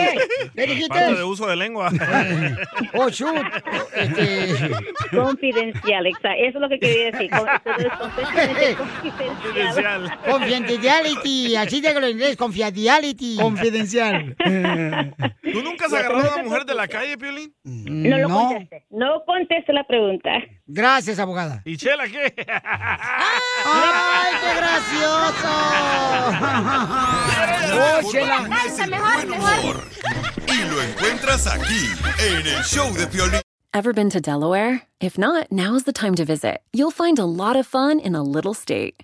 ¿Qué 0.53 0.67
dijiste? 0.67 0.93
Falta 0.93 1.15
de 1.15 1.23
uso 1.23 1.47
de 1.47 1.55
lengua. 1.55 1.89
Oh, 2.93 3.07
shoot. 3.09 3.45
Este... 3.95 4.71
Confidencial, 5.11 6.05
exacto. 6.07 6.37
Eso 6.37 6.57
es 6.57 6.61
lo 6.61 6.69
que 6.69 6.79
quería 6.79 7.11
decir. 7.11 7.29
Confidencial. 8.77 10.19
Confidentiality, 10.25 11.55
así 11.55 11.81
déjalo 11.81 12.07
en 12.07 12.13
inglés, 12.13 12.35
confidentiality. 12.35 13.37
Confidencial. 13.39 14.35
¿Tú 15.53 15.61
nunca 15.63 15.85
has 15.85 15.93
agarrado 15.93 16.31
a 16.31 16.35
una 16.35 16.43
mujer 16.43 16.65
de 16.65 16.75
la 16.75 16.87
calle, 16.87 17.17
Piolín? 17.17 17.53
No 17.63 18.17
lo 18.17 18.29
conteste. 18.29 18.85
No 18.89 19.23
conteste 19.25 19.71
la 19.73 19.83
pregunta. 19.85 20.29
Gracias, 20.65 21.19
abogada. 21.19 21.61
¿Y 21.65 21.77
Chela 21.77 22.07
qué? 22.07 22.33
¡Ay, 23.65 24.33
qué 24.41 24.53
gracioso! 24.57 25.49
¡Oh, 27.73 28.11
Chela! 28.11 28.47
Y 28.91 30.63
lo 30.69 30.81
encuentras 30.81 31.45
aquí, 31.47 31.85
en 32.19 32.47
el 32.47 32.63
show 32.63 32.91
de 32.93 33.05
Piolín. 33.07 33.41
Ever 33.71 33.93
been 33.93 34.09
to 34.09 34.19
Delaware? 34.19 34.81
If 34.99 35.17
not, 35.17 35.51
now's 35.51 35.83
the 35.83 35.93
time 35.93 36.15
to 36.15 36.25
visit. 36.25 36.61
You'll 36.73 36.89
find 36.91 37.19
a 37.19 37.25
lot 37.25 37.55
of 37.55 37.67
fun 37.67 37.99
in 37.99 38.15
a 38.15 38.23
little 38.23 38.55
state. 38.55 39.03